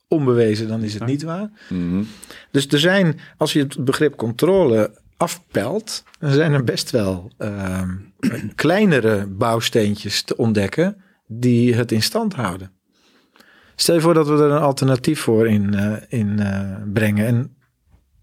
onbewezen, 0.09 0.69
dan 0.69 0.83
is 0.83 0.95
het 0.95 1.07
niet 1.07 1.23
waar. 1.23 1.51
Mhm. 1.69 2.03
Dus 2.51 2.67
er 2.67 2.79
zijn, 2.79 3.19
als 3.37 3.53
je 3.53 3.59
het 3.59 3.85
begrip 3.85 4.17
controle 4.17 4.91
afpelt, 5.17 6.05
dan 6.19 6.31
zijn 6.31 6.53
er 6.53 6.65
best 6.65 6.91
wel 6.91 7.31
ehm, 7.39 7.95
kleinere 8.55 9.27
bouwsteentjes 9.27 10.23
te 10.23 10.37
ontdekken 10.37 10.97
die 11.27 11.75
het 11.75 11.93
in 11.93 12.03
stand 12.03 12.35
houden. 12.35 12.71
Stel 13.77 13.95
je 13.95 14.01
voor 14.01 14.15
dat 14.15 14.29
we 14.29 14.35
er 14.35 14.51
een 14.51 14.61
alternatief 14.61 15.21
voor 15.21 15.49
in, 15.49 15.75
eh, 15.75 15.97
in 16.09 16.39
eh, 16.39 16.77
brengen. 16.93 17.27
En 17.27 17.56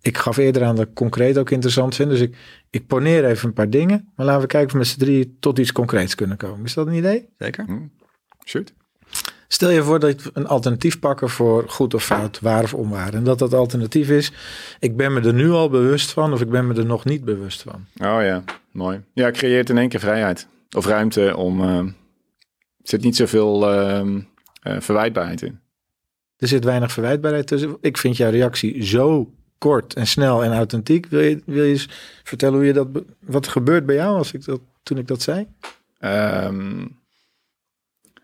ik 0.04 0.18
gaf 0.18 0.38
eerder 0.38 0.64
aan 0.64 0.76
dat 0.76 0.88
ik 0.88 0.94
concreet 0.94 1.38
ook 1.38 1.50
interessant 1.50 1.96
vind. 1.96 2.10
Dus 2.10 2.20
ik, 2.20 2.36
ik 2.70 2.88
poneer 2.88 3.26
even 3.26 3.48
een 3.48 3.54
paar 3.54 3.70
dingen. 3.70 4.12
Maar 4.16 4.26
laten 4.26 4.42
we 4.42 4.48
kijken 4.48 4.68
of 4.68 4.74
we 4.74 4.78
met 4.78 4.88
z'n 4.88 5.00
drieën 5.00 5.38
tot 5.40 5.60
iets 5.60 5.72
concreets 5.72 6.16
kunnen 6.16 6.38
komen. 6.38 6.66
Is 6.66 6.74
dat 6.74 6.88
een 6.88 6.94
idee? 6.94 7.30
Zeker? 7.38 7.66
Shoot. 8.46 8.74
Stel 9.48 9.70
je 9.70 9.84
voor 9.84 10.00
dat 10.00 10.24
we 10.24 10.30
een 10.34 10.48
alternatief 10.48 11.00
pakken 11.00 11.30
voor 11.30 11.70
goed 11.70 11.94
of 11.94 12.04
fout, 12.04 12.40
waar 12.40 12.64
of 12.64 12.74
onwaar. 12.74 13.14
En 13.14 13.24
dat 13.24 13.40
dat 13.40 13.54
alternatief 13.54 14.10
is, 14.10 14.32
ik 14.80 14.98
ben 14.98 15.14
me 15.14 15.22
er 15.22 15.34
nu 15.34 15.50
al 15.50 15.70
bewust 15.70 16.12
van 16.12 16.34
of 16.34 16.42
ik 16.42 16.50
ben 16.50 16.68
me 16.68 16.74
er 16.74 16.86
nog 16.86 17.06
niet 17.06 17.26
bewust 17.26 17.62
van. 17.62 17.86
Oh 17.94 18.24
ja, 18.24 18.44
mooi. 18.72 19.02
Ja, 19.14 19.32
creëert 19.32 19.70
in 19.70 19.78
één 19.78 19.90
keer 19.90 20.00
vrijheid. 20.00 20.48
Of 20.76 20.86
ruimte 20.86 21.38
om... 21.38 21.62
eh, 21.62 21.78
er 21.78 21.94
zit 22.84 23.02
niet 23.04 23.16
zoveel 23.16 23.72
ehm, 23.72 24.20
eh, 24.62 24.80
verwijtbaarheid 24.80 25.42
in. 25.42 25.60
Er 26.38 26.48
zit 26.48 26.64
weinig 26.64 26.92
verwijtbaarheid 26.92 27.48
tussen. 27.48 27.78
Ik 27.82 27.98
vind 27.98 28.18
jouw 28.18 28.32
reactie 28.32 28.86
zo 28.86 29.34
kort 29.64 29.94
en 29.94 30.08
snel 30.08 30.44
en 30.44 30.54
authentiek. 30.54 31.06
Wil 31.06 31.22
je, 31.22 31.42
wil 31.46 31.64
je 31.64 31.72
eens 31.72 31.90
vertellen 32.24 32.56
hoe 32.56 32.66
je 32.66 32.74
dat, 32.74 32.88
wat 33.20 33.46
er 33.46 33.52
gebeurt 33.52 33.86
bij 33.86 33.96
jou 33.96 34.18
als 34.18 34.34
ik 34.34 34.46
dat, 34.46 34.62
toen 34.84 34.98
ik 34.98 35.08
dat 35.08 35.22
zei? 35.22 35.48
Ehm, 36.00 36.86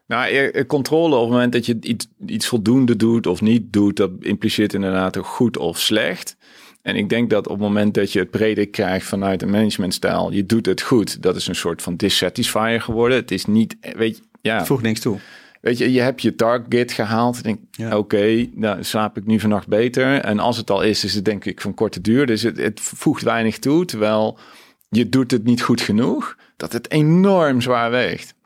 nou, 0.07 0.31
eh, 0.31 0.67
controle 0.67 1.15
op 1.15 1.21
het 1.21 1.31
moment 1.31 1.51
dat 1.51 1.65
je 1.65 1.77
iets, 1.81 2.07
iets 2.25 2.47
voldoende 2.47 2.95
doet 2.95 3.27
of 3.27 3.41
niet 3.41 3.73
doet, 3.73 3.95
dat 3.95 4.11
impliceert 4.19 4.73
inderdaad 4.73 5.17
ook 5.17 5.25
goed 5.25 5.57
of 5.57 5.79
slecht. 5.79 6.35
En 6.81 6.95
ik 6.95 7.09
denk 7.09 7.29
dat 7.29 7.47
op 7.47 7.51
het 7.51 7.61
moment 7.61 7.93
dat 7.93 8.11
je 8.11 8.19
het 8.19 8.29
breder 8.29 8.69
krijgt 8.69 9.05
vanuit 9.07 9.41
een 9.41 9.49
managementstijl, 9.49 10.31
je 10.31 10.45
doet 10.45 10.65
het 10.65 10.81
goed, 10.81 11.21
dat 11.21 11.35
is 11.35 11.47
een 11.47 11.55
soort 11.55 11.81
van 11.81 11.95
dissatisfier 11.95 12.81
geworden. 12.81 13.17
Het 13.17 13.31
is 13.31 13.45
niet, 13.45 13.77
eh, 13.79 13.95
weet 13.95 14.17
je, 14.17 14.23
ja, 14.41 14.65
Voeg 14.65 14.81
niks 14.81 14.99
toe. 14.99 15.19
Weet 15.61 15.77
je, 15.77 15.91
je 15.91 16.01
hebt 16.01 16.21
je 16.21 16.35
target 16.35 16.91
gehaald. 16.91 17.43
Denk, 17.43 17.59
Ja. 17.71 17.97
oké, 17.97 18.47
nou 18.53 18.83
slaap 18.83 19.17
ik 19.17 19.25
nu 19.25 19.39
vannacht 19.39 19.67
beter. 19.67 20.19
En 20.19 20.39
als 20.39 20.57
het 20.57 20.69
al 20.69 20.81
is, 20.81 21.03
is 21.03 21.13
het 21.15 21.25
denk 21.25 21.45
ik 21.45 21.61
van 21.61 21.73
korte 21.73 22.01
duur. 22.01 22.25
Dus 22.25 22.41
het, 22.41 22.57
het 22.57 22.79
voegt 22.79 23.23
weinig 23.23 23.59
toe, 23.59 23.85
terwijl 23.85 24.37
je 24.89 25.09
doet 25.09 25.31
het 25.31 25.43
niet 25.43 25.61
goed 25.61 25.81
genoeg, 25.81 26.37
dat 26.57 26.73
het 26.73 26.91
enorm 26.91 27.61
zwaar 27.61 27.91
weegt. 27.91 28.37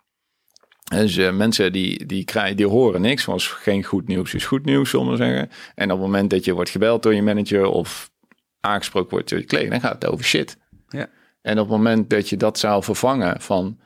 Dus 0.89 1.17
eh, 1.17 1.33
mensen 1.33 1.71
die, 1.71 2.05
die, 2.05 2.23
krijgen, 2.23 2.57
die 2.57 2.67
horen 2.67 3.01
niks, 3.01 3.23
zoals 3.23 3.47
geen 3.47 3.83
goed 3.83 4.07
nieuws 4.07 4.33
is 4.33 4.45
goed 4.45 4.65
nieuws, 4.65 4.89
zullen 4.89 5.09
we 5.11 5.15
zeggen. 5.17 5.49
En 5.75 5.91
op 5.91 5.97
het 5.97 6.05
moment 6.07 6.29
dat 6.29 6.45
je 6.45 6.53
wordt 6.53 6.69
gebeld 6.69 7.03
door 7.03 7.13
je 7.13 7.21
manager 7.21 7.65
of 7.65 8.11
aangesproken 8.59 9.09
wordt 9.09 9.29
door 9.29 9.39
je 9.39 9.45
collega, 9.45 9.69
dan 9.69 9.79
gaat 9.79 10.01
het 10.01 10.05
over 10.11 10.25
shit. 10.25 10.57
Ja. 10.89 11.09
En 11.41 11.59
op 11.59 11.67
het 11.69 11.77
moment 11.77 12.09
dat 12.09 12.29
je 12.29 12.37
dat 12.37 12.59
zou 12.59 12.83
vervangen 12.83 13.41
van 13.41 13.79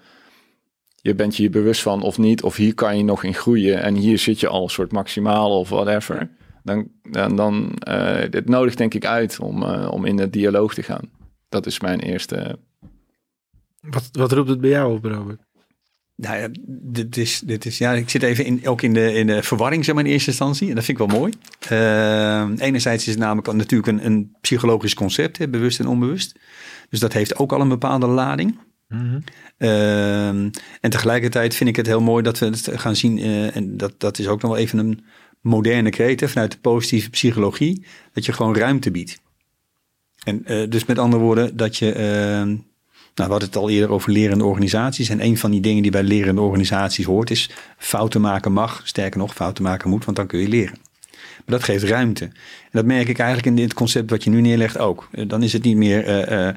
je 1.08 1.16
bent 1.16 1.36
je 1.36 1.42
hier 1.42 1.52
bewust 1.52 1.82
van 1.82 2.02
of 2.02 2.18
niet, 2.18 2.44
of 2.44 2.56
hier 2.56 2.74
kan 2.74 2.98
je 2.98 3.04
nog 3.04 3.24
in 3.24 3.34
groeien 3.34 3.82
en 3.82 3.96
hier 3.96 4.18
zit 4.18 4.40
je 4.40 4.48
al 4.48 4.64
een 4.64 4.70
soort 4.70 4.92
maximaal 4.92 5.60
of 5.60 5.70
whatever, 5.70 6.30
dan, 6.64 6.88
dan, 7.12 7.36
dan 7.36 7.72
eh, 7.80 8.30
dit 8.30 8.50
nodigt 8.50 8.78
denk 8.78 8.94
ik 8.94 9.06
uit 9.06 9.40
om, 9.40 9.64
eh, 9.64 9.88
om 9.92 10.06
in 10.06 10.16
de 10.16 10.30
dialoog 10.30 10.74
te 10.74 10.84
gaan. 10.84 11.10
Dat 11.50 11.66
is 11.66 11.80
mijn 11.80 12.00
eerste. 12.00 12.60
Wat, 13.80 14.10
wat 14.12 14.32
roept 14.32 14.50
het 14.50 14.62
bij 14.62 14.70
jou 14.70 14.94
op, 14.94 15.06
Robert? 15.06 15.42
Nou 16.16 16.38
ja, 16.38 16.48
dit 16.68 17.18
is, 17.18 17.40
dit 17.40 17.66
is, 17.66 17.78
ja, 17.78 17.94
ik 17.94 18.10
zit 18.10 18.24
even 18.24 18.46
in, 18.46 18.68
ook 18.68 18.82
in 18.82 18.94
de, 18.94 19.14
in 19.14 19.28
de 19.28 19.44
verwarring 19.44 19.86
zeg 19.86 19.96
maar, 19.96 20.06
in 20.06 20.12
eerste 20.12 20.30
instantie. 20.30 20.70
En 20.70 20.76
dat 20.76 20.84
vind 20.84 21.00
ik 21.00 21.08
wel 21.08 21.20
mooi. 21.20 21.34
Eh, 21.70 22.66
enerzijds 22.68 23.08
is 23.08 23.14
het 23.14 23.20
namelijk 23.20 23.54
natuurlijk 23.54 23.92
een, 23.92 24.06
een 24.06 24.36
psychologisch 24.42 24.94
concept, 24.94 25.38
hè, 25.38 25.50
bewust 25.50 25.80
en 25.80 25.88
onbewust. 25.88 26.40
Dus 26.90 27.00
dat 27.00 27.14
heeft 27.14 27.38
ook 27.38 27.52
al 27.52 27.62
een 27.62 27.70
bepaalde 27.70 28.08
lading. 28.08 28.58
Mhm. 28.88 29.20
Ehm, 29.58 30.50
en 30.82 30.90
tegelijkertijd 30.90 31.56
vind 31.56 31.70
ik 31.70 31.76
het 31.76 31.86
heel 31.86 32.02
mooi 32.02 32.24
dat 32.24 32.40
we 32.40 32.46
het 32.46 32.70
gaan 32.74 32.96
zien. 32.96 33.18
eh, 33.18 33.56
en 33.56 33.78
dat, 33.78 33.94
dat 33.98 34.20
is 34.20 34.28
ook 34.28 34.42
nog 34.42 34.52
wel 34.52 34.60
even 34.60 34.80
een 34.80 35.06
moderne 35.42 35.90
kreet 35.90 36.20
hè, 36.20 36.28
vanuit 36.30 36.52
de 36.52 36.60
positieve 36.60 37.10
psychologie. 37.10 37.86
Dat 38.14 38.26
je 38.26 38.34
gewoon 38.34 38.56
ruimte 38.56 38.92
biedt. 38.92 39.22
En 40.24 40.46
eh, 40.46 40.70
dus 40.70 40.86
met 40.86 41.00
andere 41.00 41.24
woorden, 41.24 41.58
dat 41.58 41.78
je. 41.78 41.92
ehm, 41.92 42.56
nou, 43.16 43.30
we 43.30 43.36
hadden 43.36 43.50
het 43.50 43.58
al 43.58 43.70
eerder 43.70 43.92
over 43.92 44.12
lerende 44.12 44.46
organisaties. 44.46 45.10
En 45.10 45.24
een 45.24 45.38
van 45.38 45.52
die 45.52 45.62
dingen 45.62 45.82
die 45.82 45.92
bij 45.92 46.04
lerende 46.04 46.42
organisaties 46.42 47.06
hoort 47.06 47.30
is 47.30 47.50
fouten 47.78 48.22
maken 48.22 48.52
mag. 48.52 48.82
Sterker 48.84 49.20
nog, 49.20 49.34
fouten 49.34 49.64
maken 49.64 49.90
moet, 49.90 50.06
want 50.06 50.18
dan 50.18 50.28
kun 50.28 50.40
je 50.40 50.48
leren. 50.48 50.87
Maar 51.48 51.58
dat 51.60 51.64
geeft 51.64 51.84
ruimte. 51.84 52.26
En 52.26 52.32
dat 52.72 52.86
merk 52.86 53.08
ik 53.08 53.20
eigenlijk 53.20 53.58
in 53.58 53.64
het 53.64 53.74
concept 53.74 54.10
wat 54.10 54.24
je 54.24 54.30
nu 54.30 54.42
neerlegt 54.42 54.78
ook. 54.78 55.08
Eh, 55.12 55.28
Dan 55.28 55.44
is 55.44 55.54
het 55.54 55.64
niet 55.64 55.78
meer 55.78 56.06
eh, 56.06 56.48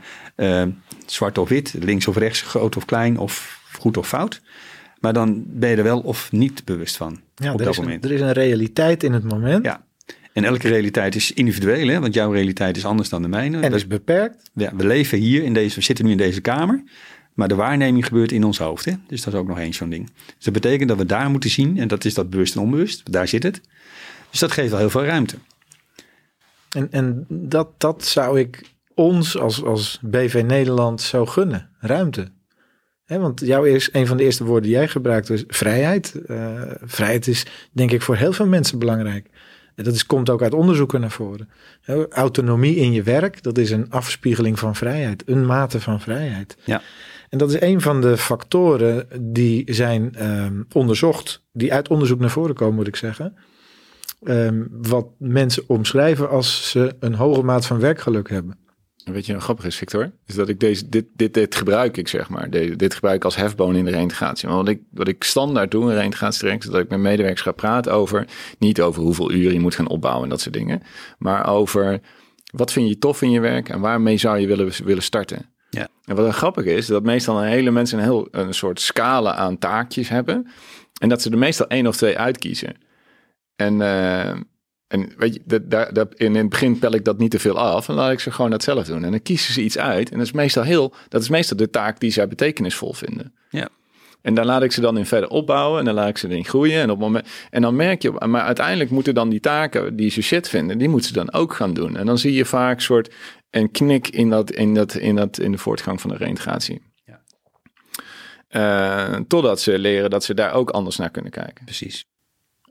eh, 0.62 0.68
zwart 1.06 1.38
of 1.38 1.48
wit, 1.48 1.74
links 1.80 2.06
of 2.08 2.16
rechts, 2.16 2.42
groot 2.42 2.76
of 2.76 2.84
klein 2.84 3.18
of 3.18 3.60
goed 3.78 3.96
of 3.96 4.08
fout. 4.08 4.40
Maar 5.00 5.12
dan 5.12 5.44
ben 5.46 5.70
je 5.70 5.76
er 5.76 5.82
wel 5.82 6.00
of 6.00 6.32
niet 6.32 6.64
bewust 6.64 6.96
van 6.96 7.20
Ja, 7.34 7.52
op 7.52 7.58
er 7.58 7.64
dat 7.64 7.72
is, 7.72 7.78
een, 7.78 7.84
moment. 7.84 8.04
er 8.04 8.12
is 8.12 8.20
een 8.20 8.32
realiteit 8.32 9.02
in 9.02 9.12
het 9.12 9.24
moment. 9.24 9.64
Ja. 9.64 9.84
En 10.32 10.44
elke 10.44 10.68
realiteit 10.68 11.14
is 11.14 11.32
individueel, 11.32 11.88
hè? 11.88 12.00
want 12.00 12.14
jouw 12.14 12.32
realiteit 12.32 12.76
is 12.76 12.84
anders 12.84 13.08
dan 13.08 13.22
de 13.22 13.28
mijne. 13.28 13.56
En 13.56 13.62
Dat- 13.62 13.72
is 13.80 13.86
beperkt. 13.86 14.50
ja, 14.54 14.76
we 14.76 14.86
leven 14.86 15.18
hier, 15.18 15.42
in 15.44 15.52
deze, 15.54 15.74
we 15.74 15.80
zitten 15.82 16.04
nu 16.04 16.10
in 16.10 16.16
deze 16.16 16.40
kamer. 16.40 16.82
Maar 17.34 17.48
de 17.48 17.54
waarneming 17.54 18.06
gebeurt 18.06 18.32
in 18.32 18.44
ons 18.44 18.58
hoofd. 18.58 18.84
Hè? 18.84 18.92
Dus 19.06 19.22
dat 19.22 19.34
is 19.34 19.40
ook 19.40 19.48
nog 19.48 19.58
eens 19.58 19.76
zo'n 19.76 19.90
ding. 19.90 20.10
Dus 20.36 20.44
dat 20.44 20.52
betekent 20.52 20.88
dat 20.88 20.98
we 20.98 21.06
daar 21.06 21.30
moeten 21.30 21.50
zien. 21.50 21.78
En 21.78 21.88
dat 21.88 22.04
is 22.04 22.14
dat 22.14 22.30
bewust 22.30 22.54
en 22.54 22.60
onbewust. 22.60 23.12
Daar 23.12 23.28
zit 23.28 23.42
het. 23.42 23.60
Dus 24.30 24.40
dat 24.40 24.52
geeft 24.52 24.70
wel 24.70 24.78
heel 24.78 24.90
veel 24.90 25.04
ruimte. 25.04 25.36
En, 26.70 26.88
en 26.90 27.26
dat, 27.28 27.68
dat 27.78 28.04
zou 28.04 28.38
ik 28.38 28.70
ons 28.94 29.38
als, 29.38 29.64
als 29.64 29.98
BV 30.02 30.42
Nederland 30.46 31.00
zo 31.00 31.26
gunnen. 31.26 31.70
Ruimte. 31.78 32.28
Want 33.06 33.40
jouw 33.40 33.64
eerst, 33.64 33.88
een 33.92 34.06
van 34.06 34.16
de 34.16 34.22
eerste 34.22 34.44
woorden 34.44 34.62
die 34.62 34.72
jij 34.72 34.88
gebruikt 34.88 35.30
is 35.30 35.44
vrijheid. 35.46 36.14
Eh, 36.26 36.60
vrijheid 36.80 37.26
is 37.26 37.46
denk 37.72 37.90
ik 37.90 38.02
voor 38.02 38.16
heel 38.16 38.32
veel 38.32 38.46
mensen 38.46 38.78
belangrijk. 38.78 39.30
En 39.74 39.84
dat 39.84 39.94
is, 39.94 40.06
komt 40.06 40.30
ook 40.30 40.42
uit 40.42 40.54
onderzoeken 40.54 41.00
naar 41.00 41.10
voren. 41.10 41.48
Autonomie 42.10 42.76
in 42.76 42.92
je 42.92 43.02
werk, 43.02 43.42
dat 43.42 43.58
is 43.58 43.70
een 43.70 43.90
afspiegeling 43.90 44.58
van 44.58 44.74
vrijheid. 44.74 45.22
Een 45.26 45.46
mate 45.46 45.80
van 45.80 46.00
vrijheid. 46.00 46.56
Ja. 46.64 46.82
En 47.28 47.38
dat 47.38 47.50
is 47.50 47.60
een 47.60 47.80
van 47.80 48.00
de 48.00 48.16
factoren 48.16 49.08
die 49.20 49.74
zijn 49.74 50.14
ehm, 50.14 50.62
onderzocht. 50.72 51.42
Die 51.52 51.72
uit 51.72 51.88
onderzoek 51.88 52.20
naar 52.20 52.30
voren 52.30 52.54
komen, 52.54 52.74
moet 52.74 52.86
ik 52.86 52.96
zeggen. 52.96 53.36
Ehm, 54.20 54.64
wat 54.70 55.06
mensen 55.18 55.62
omschrijven 55.66 56.28
als 56.30 56.70
ze 56.70 56.96
een 57.00 57.14
hoge 57.14 57.42
maat 57.42 57.66
van 57.66 57.80
werkgeluk 57.80 58.28
hebben. 58.30 58.58
En 59.04 59.12
Weet 59.12 59.26
je 59.26 59.32
wat 59.32 59.42
grappig 59.42 59.64
is, 59.64 59.76
Victor? 59.76 60.12
Is 60.26 60.34
dat 60.34 60.48
ik 60.48 60.60
deze, 60.60 60.88
dit, 60.88 61.06
dit, 61.16 61.34
dit 61.34 61.54
gebruik 61.54 61.96
ik, 61.96 62.08
zeg 62.08 62.28
maar. 62.28 62.50
De- 62.50 62.76
dit 62.76 62.94
gebruik 62.94 63.16
ik 63.16 63.24
als 63.24 63.36
hefboom 63.36 63.74
in 63.74 63.84
de 63.84 63.90
reintegratie. 63.90 64.48
Maar 64.48 64.56
wat 64.56 64.68
ik, 64.68 64.80
wat 64.90 65.08
ik 65.08 65.24
standaard 65.24 65.70
doe 65.70 65.82
in 65.90 65.96
reintegratietraject, 65.96 66.64
is 66.64 66.70
dat 66.70 66.80
ik 66.80 66.88
met 66.88 66.98
medewerkers 66.98 67.42
ga 67.42 67.52
praten 67.52 67.92
over, 67.92 68.26
niet 68.58 68.80
over 68.80 69.02
hoeveel 69.02 69.32
uren 69.32 69.52
je 69.52 69.60
moet 69.60 69.74
gaan 69.74 69.88
opbouwen 69.88 70.24
en 70.24 70.30
dat 70.30 70.40
soort 70.40 70.54
dingen, 70.54 70.82
maar 71.18 71.48
over 71.48 72.00
wat 72.52 72.72
vind 72.72 72.88
je 72.88 72.98
tof 72.98 73.22
in 73.22 73.30
je 73.30 73.40
werk 73.40 73.68
en 73.68 73.80
waarmee 73.80 74.16
zou 74.16 74.38
je 74.38 74.46
willen, 74.46 74.72
willen 74.84 75.02
starten. 75.02 75.48
Ja. 75.70 75.88
En 76.04 76.16
wat 76.16 76.34
grappig 76.34 76.64
is, 76.64 76.86
dat 76.86 77.02
meestal 77.02 77.42
een 77.42 77.48
hele 77.48 77.70
mensen 77.70 77.98
een, 77.98 78.04
heel, 78.04 78.28
een 78.30 78.54
soort 78.54 78.80
scala 78.80 79.34
aan 79.34 79.58
taakjes 79.58 80.08
hebben. 80.08 80.46
En 81.00 81.08
dat 81.08 81.22
ze 81.22 81.30
er 81.30 81.38
meestal 81.38 81.66
één 81.66 81.86
of 81.86 81.96
twee 81.96 82.18
uitkiezen. 82.18 82.76
En, 83.60 83.82
eh, 83.82 84.28
en 84.86 85.12
weet 85.16 85.34
je, 85.34 85.40
dat, 85.44 85.70
daar, 85.70 85.92
dat, 85.92 86.14
in 86.14 86.34
het 86.34 86.48
begin 86.48 86.78
pel 86.78 86.94
ik 86.94 87.04
dat 87.04 87.18
niet 87.18 87.30
te 87.30 87.38
veel 87.38 87.58
af. 87.58 87.88
En 87.88 87.94
laat 87.94 88.12
ik 88.12 88.20
ze 88.20 88.30
gewoon 88.30 88.50
dat 88.50 88.62
zelf 88.62 88.86
doen. 88.86 89.04
En 89.04 89.10
dan 89.10 89.22
kiezen 89.22 89.54
ze 89.54 89.62
iets 89.62 89.78
uit. 89.78 90.10
En 90.10 90.18
dat 90.18 90.26
is 90.26 90.32
meestal 90.32 90.62
heel, 90.62 90.94
dat 91.08 91.22
is 91.22 91.28
meestal 91.28 91.56
de 91.56 91.70
taak 91.70 92.00
die 92.00 92.10
zij 92.10 92.28
betekenisvol 92.28 92.92
vinden. 92.92 93.34
Ja. 93.50 93.68
En 94.22 94.34
daar 94.34 94.44
laat 94.44 94.62
ik 94.62 94.72
ze 94.72 94.80
dan 94.80 94.98
in 94.98 95.06
verder 95.06 95.28
opbouwen. 95.28 95.78
En 95.78 95.84
dan 95.84 95.94
laat 95.94 96.08
ik 96.08 96.18
ze 96.18 96.28
erin 96.28 96.44
groeien. 96.44 96.80
En, 96.80 96.90
op 96.90 96.98
moment, 96.98 97.28
en 97.50 97.62
dan 97.62 97.76
merk 97.76 98.02
je, 98.02 98.12
maar 98.26 98.42
uiteindelijk 98.42 98.90
moeten 98.90 99.14
dan 99.14 99.28
die 99.28 99.40
taken 99.40 99.96
die 99.96 100.10
ze 100.10 100.22
shit 100.22 100.48
vinden, 100.48 100.78
die 100.78 100.88
moeten 100.88 101.08
ze 101.08 101.14
dan 101.14 101.32
ook 101.32 101.54
gaan 101.54 101.74
doen. 101.74 101.96
En 101.96 102.06
dan 102.06 102.18
zie 102.18 102.32
je 102.32 102.44
vaak 102.44 102.80
soort 102.80 103.14
een 103.50 103.70
knik 103.70 104.08
in, 104.08 104.30
dat, 104.30 104.50
in, 104.50 104.74
dat, 104.74 104.94
in, 104.94 105.16
dat, 105.16 105.38
in 105.38 105.52
de 105.52 105.58
voortgang 105.58 106.00
van 106.00 106.10
de 106.10 106.16
reintegratie. 106.16 106.82
Ja. 107.04 107.20
Eh, 108.48 109.20
totdat 109.28 109.60
ze 109.60 109.78
leren 109.78 110.10
dat 110.10 110.24
ze 110.24 110.34
daar 110.34 110.52
ook 110.52 110.70
anders 110.70 110.96
naar 110.96 111.10
kunnen 111.10 111.30
kijken. 111.30 111.64
Precies. 111.64 112.09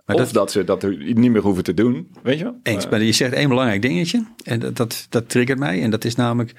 Maar 0.10 0.18
of 0.18 0.32
dat, 0.32 0.34
dat, 0.34 0.52
ze 0.52 0.64
dat 0.64 0.84
er 0.84 0.98
niet 0.98 1.32
meer 1.32 1.42
hoeven 1.42 1.64
te 1.64 1.74
doen. 1.74 2.12
Weet 2.24 2.38
je 2.38 2.44
wel? 2.44 2.60
eens. 2.64 2.86
Eh, 2.86 2.92
Maar 2.92 3.04
je 3.04 3.12
zegt 3.12 3.34
één 3.34 3.50
belangrijk 3.50 3.82
dingetje. 3.82 4.26
En 4.44 4.60
dat, 4.60 4.76
dat, 4.78 5.06
dat 5.10 5.30
triggert 5.30 5.60
mij. 5.60 5.82
En 5.82 5.90
dat 5.90 6.06
is 6.06 6.16
namelijk 6.16 6.54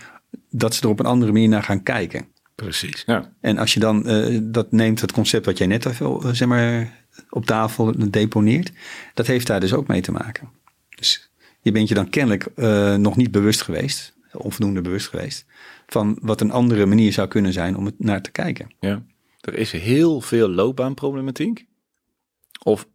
dat 0.50 0.74
ze 0.74 0.82
er 0.82 0.88
op 0.88 0.98
een 1.00 1.06
andere 1.06 1.32
manier 1.32 1.48
naar 1.48 1.62
gaan 1.62 1.82
kijken. 1.82 2.26
Precies. 2.54 3.02
ja. 3.06 3.32
En 3.40 3.58
als 3.58 3.74
je 3.74 3.80
dan 3.80 4.06
eh, 4.08 4.38
dat 4.42 4.72
neemt, 4.72 5.00
het 5.00 5.12
concept 5.12 5.46
wat 5.46 5.58
jij 5.58 5.66
net 5.66 5.86
even, 5.86 6.06
eh, 6.06 6.28
zeg 6.32 6.48
maar, 6.48 6.98
op 7.30 7.46
tafel 7.46 8.10
deponeert, 8.10 8.72
dat 9.14 9.26
heeft 9.26 9.46
daar 9.46 9.60
dus 9.60 9.72
ook 9.72 9.86
mee 9.86 10.00
te 10.00 10.12
maken. 10.12 10.48
Dus 10.96 11.30
je 11.60 11.72
bent 11.72 11.88
je 11.88 11.94
dan 11.94 12.10
kennelijk 12.10 12.46
eh, 12.54 12.94
nog 12.94 13.16
niet 13.16 13.30
bewust 13.30 13.62
geweest, 13.62 14.14
onvoldoende 14.32 14.80
bewust 14.80 15.08
geweest, 15.08 15.44
van 15.86 16.18
wat 16.22 16.40
een 16.40 16.50
andere 16.50 16.86
manier 16.86 17.12
zou 17.12 17.28
kunnen 17.28 17.52
zijn 17.52 17.76
om 17.76 17.84
het 17.84 17.94
naar 17.98 18.22
te 18.22 18.30
kijken. 18.30 18.70
Ja. 18.80 19.02
Er 19.40 19.54
is 19.54 19.72
heel 19.72 20.20
veel 20.20 20.48
loopbaanproblematiek. 20.48 21.66
Of 22.62 22.86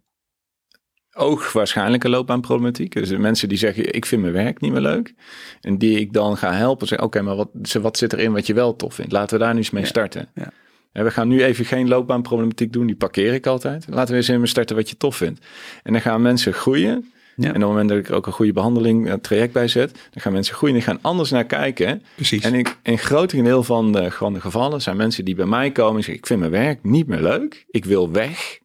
oogwaarschijnlijke 1.15 2.09
loopbaanproblematiek. 2.09 2.93
Dus 2.93 3.09
de 3.09 3.17
mensen 3.17 3.49
die 3.49 3.57
zeggen, 3.57 3.93
ik 3.93 4.05
vind 4.05 4.21
mijn 4.21 4.33
werk 4.33 4.61
niet 4.61 4.71
meer 4.71 4.81
leuk. 4.81 5.13
En 5.61 5.77
die 5.77 5.99
ik 5.99 6.13
dan 6.13 6.37
ga 6.37 6.53
helpen. 6.53 6.87
Zeggen, 6.87 7.07
oké, 7.07 7.21
maar 7.21 7.35
wat, 7.35 7.49
wat 7.81 7.97
zit 7.97 8.13
erin 8.13 8.31
wat 8.33 8.47
je 8.47 8.53
wel 8.53 8.75
tof 8.75 8.93
vindt? 8.93 9.11
Laten 9.11 9.37
we 9.37 9.43
daar 9.43 9.53
nu 9.53 9.59
eens 9.59 9.69
mee 9.69 9.83
Ja, 9.83 9.89
starten. 9.89 10.27
ja. 10.35 10.51
En 10.91 11.03
we 11.03 11.11
gaan 11.11 11.27
nu 11.27 11.43
even 11.43 11.65
geen 11.65 11.87
loopbaanproblematiek 11.87 12.73
doen. 12.73 12.85
Die 12.85 12.95
parkeer 12.95 13.33
ik 13.33 13.47
altijd. 13.47 13.85
Laten 13.89 14.11
we 14.11 14.17
eens 14.19 14.27
even 14.27 14.47
starten 14.47 14.75
wat 14.75 14.89
je 14.89 14.97
tof 14.97 15.15
vindt. 15.15 15.45
En 15.83 15.91
dan 15.93 16.01
gaan 16.01 16.21
mensen 16.21 16.53
groeien. 16.53 17.11
Ja. 17.35 17.43
En 17.43 17.49
op 17.49 17.55
het 17.55 17.63
moment 17.69 17.89
dat 17.89 17.97
ik 17.97 18.07
er 18.07 18.15
ook 18.15 18.25
een 18.27 18.33
goede 18.33 18.53
behandeling, 18.53 19.09
een 19.11 19.21
traject 19.21 19.53
bij 19.53 19.67
zet, 19.67 19.91
dan 20.11 20.21
gaan 20.21 20.33
mensen 20.33 20.55
groeien 20.55 20.75
en 20.75 20.81
die 20.81 20.89
gaan 20.89 21.01
anders 21.01 21.31
naar 21.31 21.45
kijken. 21.45 22.01
Precies. 22.15 22.43
En 22.43 22.53
ik, 22.53 22.77
een 22.83 22.97
groot 22.97 23.29
deel 23.31 23.63
van 23.63 23.91
de, 23.91 24.11
van 24.11 24.33
de 24.33 24.41
gevallen 24.41 24.81
zijn 24.81 24.97
mensen 24.97 25.25
die 25.25 25.35
bij 25.35 25.45
mij 25.45 25.71
komen 25.71 25.95
en 25.95 26.03
zeggen: 26.03 26.17
Ik 26.19 26.27
vind 26.27 26.39
mijn 26.39 26.51
werk 26.51 26.83
niet 26.83 27.07
meer 27.07 27.21
leuk. 27.21 27.65
Ik 27.69 27.85
wil 27.85 28.11
weg. 28.11 28.59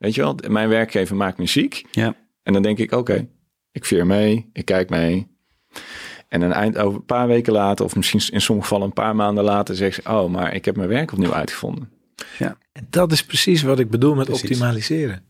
Weet 0.00 0.14
je 0.14 0.20
wel, 0.20 0.38
mijn 0.48 0.68
werkgever 0.68 1.16
maakt 1.16 1.38
muziek. 1.38 1.84
ja. 1.90 2.14
En 2.42 2.52
dan 2.52 2.62
denk 2.62 2.78
ik: 2.78 2.92
Oké, 2.92 3.28
ik 3.72 3.84
vier 3.84 4.06
mee, 4.06 4.50
ik 4.52 4.64
kijk 4.64 4.90
mee. 4.90 5.28
En 6.28 6.40
een 6.42 6.52
eind 6.52 6.78
over 6.78 6.98
een 6.98 7.04
paar 7.04 7.26
weken 7.26 7.52
later, 7.52 7.84
of 7.84 7.96
misschien 7.96 8.22
in 8.32 8.40
sommige 8.40 8.66
gevallen 8.68 8.86
een 8.88 9.02
paar 9.02 9.16
maanden 9.16 9.44
later, 9.44 9.76
zegt 9.76 9.94
ze: 10.02 10.10
Oh, 10.10 10.30
maar 10.30 10.54
ik 10.54 10.64
heb 10.64 10.76
mijn 10.76 10.88
werk 10.88 11.12
opnieuw 11.12 11.34
uitgevonden. 11.34 11.90
En 12.72 12.86
dat 12.90 13.12
is 13.12 13.24
precies 13.24 13.62
wat 13.62 13.78
ik 13.78 13.90
bedoel 13.90 14.14
met 14.14 14.26
Precies. 14.26 14.50
optimaliseren. 14.50 15.24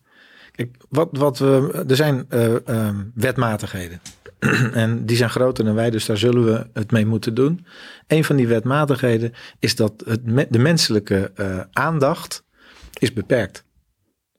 Kijk, 0.52 0.76
wat, 0.88 1.08
wat 1.12 1.38
we, 1.38 1.84
er 1.88 1.96
zijn 1.96 2.24
eh, 2.28 2.68
ehm, 2.68 2.96
wetmatigheden. 3.14 4.00
en 4.72 5.06
die 5.06 5.16
zijn 5.16 5.30
groter 5.30 5.64
dan 5.64 5.74
wij, 5.74 5.90
dus 5.90 6.06
daar 6.06 6.18
zullen 6.18 6.44
we 6.44 6.66
het 6.72 6.90
mee 6.90 7.06
moeten 7.06 7.34
doen. 7.34 7.66
Een 8.06 8.24
van 8.24 8.36
die 8.36 8.46
wetmatigheden 8.48 9.32
is 9.58 9.76
dat 9.76 10.02
het, 10.06 10.24
me- 10.26 10.46
de 10.50 10.58
menselijke 10.58 11.30
eh, 11.34 11.60
aandacht 11.72 12.44
is 12.98 13.12
beperkt. 13.12 13.64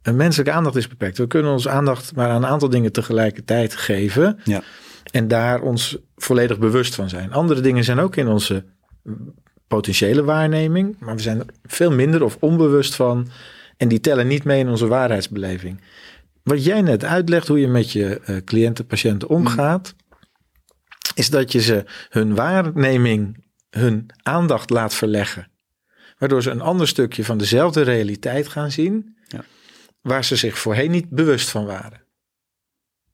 Een 0.02 0.16
menselijke 0.16 0.52
aandacht 0.54 0.76
is 0.76 0.88
beperkt. 0.88 1.18
We 1.18 1.28
kunnen 1.28 1.52
onze 1.52 1.70
aandacht 1.70 2.16
maar 2.16 2.30
aan 2.30 2.44
een 2.44 2.50
aantal 2.50 2.70
dingen 2.70 2.92
tegelijkertijd 2.92 3.76
geven. 3.76 4.40
Ja. 4.44 4.62
En 5.12 5.28
daar 5.28 5.62
ons 5.62 5.98
volledig 6.16 6.60
bewust 6.60 6.96
van 6.96 7.10
zijn. 7.10 7.34
Andere 7.34 7.62
dingen 7.62 7.84
zijn 7.84 8.00
ook 8.00 8.16
in 8.16 8.28
onze 8.28 8.66
potentiële 9.68 10.24
waarneming. 10.24 10.96
Maar 11.00 11.16
we 11.16 11.22
zijn 11.22 11.40
er 11.40 11.46
veel 11.64 11.92
minder 11.92 12.24
of 12.24 12.38
onbewust 12.40 12.96
van. 12.96 13.28
En 13.78 13.88
die 13.88 14.00
tellen 14.00 14.28
niet 14.28 14.44
mee 14.44 14.60
in 14.60 14.70
onze 14.70 14.88
waarheidsbeleving. 14.88 15.82
Wat 16.44 16.64
jij 16.64 16.82
net 16.82 17.04
uitlegt, 17.04 17.48
hoe 17.48 17.60
je 17.60 17.68
met 17.68 17.92
je 17.92 18.22
uh, 18.26 18.38
cliënten, 18.46 18.86
patiënten 18.86 19.28
omgaat, 19.28 19.96
is 21.16 21.30
dat 21.30 21.52
je 21.52 21.62
ze 21.62 21.84
hun 22.10 22.36
waarneming, 22.36 23.44
hun 23.70 24.06
aandacht 24.24 24.70
laat 24.70 24.94
verleggen. 24.94 25.48
Waardoor 26.18 26.42
ze 26.42 26.50
een 26.50 26.62
ander 26.62 26.88
stukje 26.88 27.24
van 27.24 27.38
dezelfde 27.38 27.82
realiteit 27.82 28.48
gaan 28.48 28.72
zien. 28.72 29.18
Waar 30.02 30.26
ze 30.26 30.36
zich 30.36 30.60
voorheen 30.60 30.92
niet 30.92 31.10
bewust 31.10 31.50
van 31.50 31.66
waren. 31.66 32.02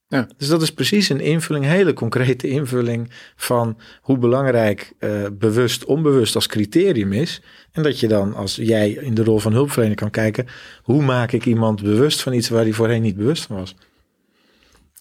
Ja. 0.08 0.28
Dus 0.38 0.48
dat 0.48 0.62
is 0.62 0.74
precies 0.74 1.10
een 1.10 1.20
invulling, 1.20 1.66
een 1.66 1.72
hele 1.72 1.94
concrete 1.94 2.50
invulling 2.50 3.10
van 3.36 3.78
hoe 4.02 4.18
belangrijk 4.18 4.94
uh, 5.00 5.26
bewust, 5.34 5.86
onbewust 5.86 6.36
als 6.36 6.48
criterium 6.48 7.14
is. 7.14 7.42
En 7.72 7.84
dat 7.84 8.00
je 8.00 8.08
dan, 8.08 8.34
als 8.34 8.56
jij 8.56 8.92
in 8.92 9.14
de 9.14 9.24
rol 9.24 9.40
van 9.40 9.54
hulpverlener 9.54 9.96
kan 9.96 10.10
kijken, 10.10 10.48
hoe 10.82 11.04
maak 11.04 11.32
ik 11.32 11.46
iemand 11.46 11.82
bewust 11.82 12.22
van 12.22 12.34
iets 12.34 12.50
waar 12.50 12.64
hij 12.64 12.74
voorheen 12.74 13.02
niet 13.02 13.16
bewust 13.16 13.46
van 13.46 13.56
was. 13.56 13.76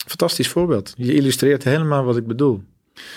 Fantastisch 0.07 0.49
voorbeeld. 0.49 0.95
Je 0.97 1.15
illustreert 1.15 1.65
helemaal 1.65 2.05
wat 2.05 2.17
ik 2.17 2.27
bedoel. 2.27 2.63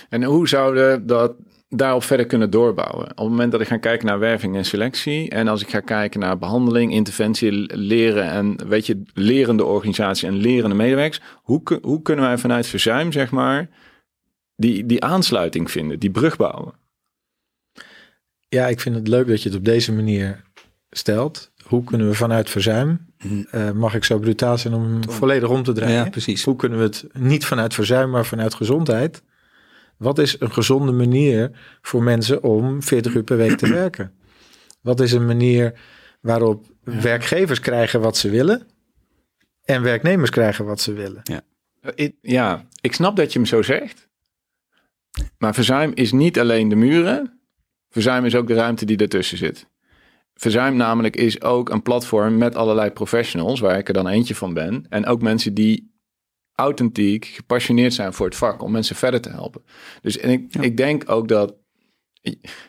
En 0.10 0.24
hoe 0.24 0.48
zouden 0.48 1.08
dat 1.08 1.34
daarop 1.70 2.04
verder 2.04 2.26
kunnen 2.26 2.50
doorbouwen. 2.50 3.04
Op 3.04 3.18
het 3.18 3.28
moment 3.28 3.52
dat 3.52 3.62
ik 3.62 3.68
ga 3.68 3.78
kijken 3.78 4.08
naar 4.08 4.20
werving 4.20 4.56
en 4.56 4.66
selectie 4.66 5.30
en 5.30 5.48
als 5.48 5.62
ik 5.62 5.70
ga 5.70 5.80
kijken 5.80 6.20
naar 6.20 6.38
behandeling, 6.38 6.94
interventie, 6.94 7.78
leren 7.78 8.30
en 8.30 8.68
weet 8.68 8.86
je, 8.86 9.02
lerende 9.14 9.66
organisatie 9.66 10.28
en 10.28 10.36
lerende 10.36 10.76
medewerkers, 10.76 11.22
hoe, 11.36 11.62
hoe 11.82 12.02
kunnen 12.02 12.26
wij 12.26 12.38
vanuit 12.38 12.68
verzuim, 12.68 13.12
zeg 13.12 13.32
maar, 13.32 13.70
die, 14.56 14.86
die 14.86 15.04
aansluiting 15.04 15.72
vinden, 15.72 16.00
die 16.00 16.12
brug 16.12 16.38
bouwen? 16.38 16.74
Ja, 18.48 18.68
ik 18.68 18.80
vind 18.80 18.96
het 18.96 19.08
leuk 19.08 19.28
dat 19.28 19.44
je 19.44 19.50
het 19.50 19.58
op 19.58 19.66
deze 19.66 19.94
manier 19.94 20.44
stelt. 20.90 21.52
Hoe 21.64 21.84
kunnen 21.84 22.08
we 22.08 22.14
vanuit 22.14 22.50
verzuim, 22.50 23.08
uh, 23.24 23.72
mag 23.72 23.96
ik 23.96 24.04
zo 24.04 24.20
brutaal 24.20 24.58
zijn 24.58 24.74
om 24.74 24.84
hem 24.84 25.10
volledig 25.10 25.50
om 25.50 25.64
te 25.64 25.74
draaien? 25.74 26.04
Ja, 26.04 26.10
precies. 26.10 26.44
Hoe 26.44 26.56
kunnen 26.56 26.78
we 26.78 26.84
het 26.84 27.08
niet 27.14 27.46
vanuit 27.46 27.74
verzuim, 27.74 28.10
maar 28.10 28.26
vanuit 28.26 28.54
gezondheid 28.54 29.24
wat 30.00 30.20
is 30.20 30.40
een 30.40 30.52
gezonde 30.52 30.92
manier 30.92 31.52
voor 31.82 32.04
mensen 32.04 32.44
om 32.44 32.84
40 32.84 33.14
uur 33.14 33.24
per 33.24 33.38
week 33.38 33.58
te 33.58 33.70
werken? 33.84 34.14
Wat 34.82 35.00
is 35.00 35.12
een 35.12 35.26
manier 35.26 35.80
waarop 36.22 36.66
werkgevers 36.84 37.60
krijgen 37.60 38.02
wat 38.02 38.18
ze 38.18 38.30
willen 38.30 38.68
en 39.64 39.82
werknemers 39.82 40.30
krijgen 40.30 40.66
wat 40.66 40.82
ze 40.82 40.94
willen? 40.94 41.22
Ja. 41.24 41.42
Ik, 41.96 42.16
ja, 42.22 42.66
ik 42.82 42.94
snap 42.94 43.16
dat 43.16 43.34
je 43.34 43.40
hem 43.40 43.48
zo 43.48 43.62
zegt. 43.62 44.08
Maar 45.38 45.54
verzuim 45.54 45.92
is 45.94 46.12
niet 46.12 46.40
alleen 46.40 46.70
de 46.70 46.76
muren. 46.76 47.40
Verzuim 47.90 48.26
is 48.26 48.36
ook 48.36 48.48
de 48.48 48.54
ruimte 48.54 48.86
die 48.86 48.98
ertussen 48.98 49.38
zit. 49.38 49.68
Verzuim 50.34 50.76
namelijk 50.76 51.16
is 51.16 51.42
ook 51.42 51.70
een 51.70 51.82
platform 51.82 52.38
met 52.38 52.56
allerlei 52.56 52.92
professionals, 52.92 53.60
waar 53.60 53.78
ik 53.78 53.88
er 53.88 53.94
dan 53.94 54.08
eentje 54.08 54.36
van 54.36 54.54
ben. 54.54 54.86
En 54.90 55.06
ook 55.06 55.22
mensen 55.22 55.54
die 55.54 55.92
authentiek, 56.60 57.26
gepassioneerd 57.26 57.94
zijn 57.94 58.14
voor 58.14 58.26
het 58.26 58.36
vak 58.36 58.62
om 58.62 58.72
mensen 58.72 58.96
verder 58.96 59.22
te 59.22 59.30
helpen. 59.30 59.62
Dus 60.02 60.18
en 60.18 60.30
ik, 60.30 60.56
ik 60.56 60.78
denk 60.78 61.10
ook 61.10 61.28
dat 61.28 61.56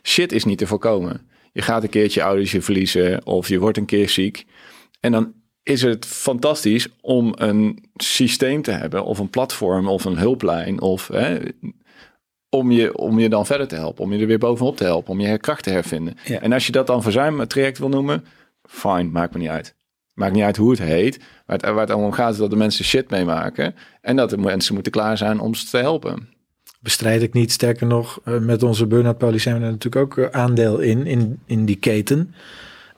shit 0.03 0.33
is 0.33 0.45
niet 0.45 0.59
te 0.59 0.67
voorkomen. 0.67 1.29
Je 1.53 1.63
gaat 1.63 1.83
een 1.83 1.89
keertje 1.89 2.23
ouders 2.23 2.53
je 2.53 2.63
verliezen 2.63 3.27
of 3.27 3.49
je 3.49 3.59
wordt 3.59 3.79
een 3.79 3.85
keer 3.85 4.09
ziek. 4.09 4.47
En 5.01 5.13
dan 5.13 5.33
is 5.63 5.83
het 5.83 6.07
fantastisch 6.07 6.89
om 7.01 7.33
een 7.37 7.89
systeem 7.97 8.63
te 8.63 8.71
hebben 8.71 9.05
of 9.05 9.19
een 9.19 9.31
platform 9.31 9.89
of 9.89 10.05
een 10.05 10.19
hulplijn 10.19 10.81
of 10.81 11.09
hè, 11.09 11.39
om, 12.49 12.71
je, 12.71 12.97
om 12.97 13.19
je 13.19 13.29
dan 13.29 13.47
verder 13.47 13.69
te 13.69 13.75
helpen, 13.75 14.05
om 14.05 14.13
je 14.13 14.21
er 14.21 14.27
weer 14.27 14.39
bovenop 14.39 14.77
te 14.77 14.85
helpen, 14.85 15.13
om 15.13 15.21
je 15.21 15.39
kracht 15.39 15.63
te 15.63 15.71
hervinden. 15.71 16.17
En 16.25 16.53
als 16.53 16.67
je 16.67 16.73
dat 16.73 16.87
dan 16.87 17.03
verzuim 17.03 17.47
traject 17.47 17.79
wil 17.79 17.89
noemen, 17.89 18.25
fine, 18.63 19.05
maakt 19.05 19.33
me 19.33 19.39
niet 19.39 19.49
uit. 19.49 19.75
Maakt 20.21 20.33
niet 20.35 20.43
uit 20.43 20.57
hoe 20.57 20.71
het 20.71 20.79
heet. 20.79 21.19
Waar 21.47 21.57
het, 21.57 21.67
waar 21.67 21.87
het 21.87 21.93
om 21.93 22.13
gaat 22.13 22.33
is 22.33 22.39
dat 22.39 22.51
de 22.51 22.57
mensen 22.57 22.85
shit 22.85 23.11
meemaken. 23.11 23.75
En 24.01 24.17
dat 24.17 24.31
de 24.31 24.37
mensen 24.37 24.75
moeten 24.75 24.93
klaar 24.93 25.17
zijn 25.17 25.41
om 25.41 25.55
ze 25.55 25.67
te 25.67 25.77
helpen. 25.77 26.29
Bestrijd 26.81 27.23
ik 27.23 27.33
niet. 27.33 27.53
Sterker 27.53 27.87
nog, 27.87 28.21
eh, 28.25 28.39
met 28.39 28.63
onze 28.63 28.87
burn-out 28.87 29.19
policy 29.19 29.49
hebben 29.49 29.67
we 29.67 29.73
natuurlijk 29.73 30.05
ook 30.05 30.19
eh, 30.19 30.41
aandeel 30.41 30.79
in, 30.79 31.07
in, 31.07 31.41
in 31.47 31.65
die 31.65 31.77
keten. 31.77 32.35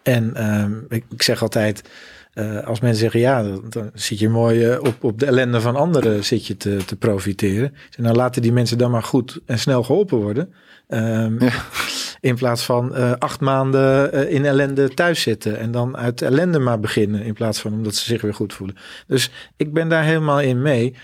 En 0.02 0.34
ehm, 0.34 0.72
ik, 0.88 1.04
ik, 1.10 1.22
zeg 1.22 1.42
altijd, 1.42 1.90
uh, 2.34 2.66
als 2.66 2.80
mensen 2.80 3.00
zeggen 3.00 3.20
ja, 3.20 3.42
dan, 3.42 3.64
dan 3.68 3.90
zit 3.94 4.18
je 4.18 4.28
mooi 4.28 4.76
op, 4.76 5.04
op 5.04 5.18
de 5.18 5.26
ellende 5.26 5.60
van 5.60 5.76
anderen 5.76 6.24
zit 6.24 6.46
je 6.46 6.56
te, 6.56 6.76
te 6.84 6.96
profiteren. 6.96 7.74
Nou 7.96 8.16
laten 8.16 8.42
die 8.42 8.52
mensen 8.52 8.78
dan 8.78 8.90
maar 8.90 9.02
goed 9.02 9.40
en 9.46 9.58
snel 9.58 9.82
geholpen 9.82 10.18
worden. 10.18 10.52
Um, 10.88 11.40
ja. 11.40 11.52
In 12.22 12.34
plaats 12.34 12.64
van 12.64 12.98
uh, 12.98 13.12
acht 13.18 13.40
maanden 13.40 14.14
uh, 14.14 14.32
in 14.32 14.44
ellende 14.44 14.88
thuis 14.88 15.22
zitten 15.22 15.58
en 15.58 15.70
dan 15.70 15.96
uit 15.96 16.22
ellende 16.22 16.58
maar 16.58 16.80
beginnen. 16.80 17.22
In 17.22 17.34
plaats 17.34 17.60
van 17.60 17.72
omdat 17.72 17.94
ze 17.94 18.04
zich 18.04 18.22
weer 18.22 18.34
goed 18.34 18.54
voelen. 18.54 18.76
Dus 19.06 19.30
ik 19.56 19.72
ben 19.72 19.88
daar 19.88 20.04
helemaal 20.04 20.40
in 20.40 20.62
mee. 20.62 20.94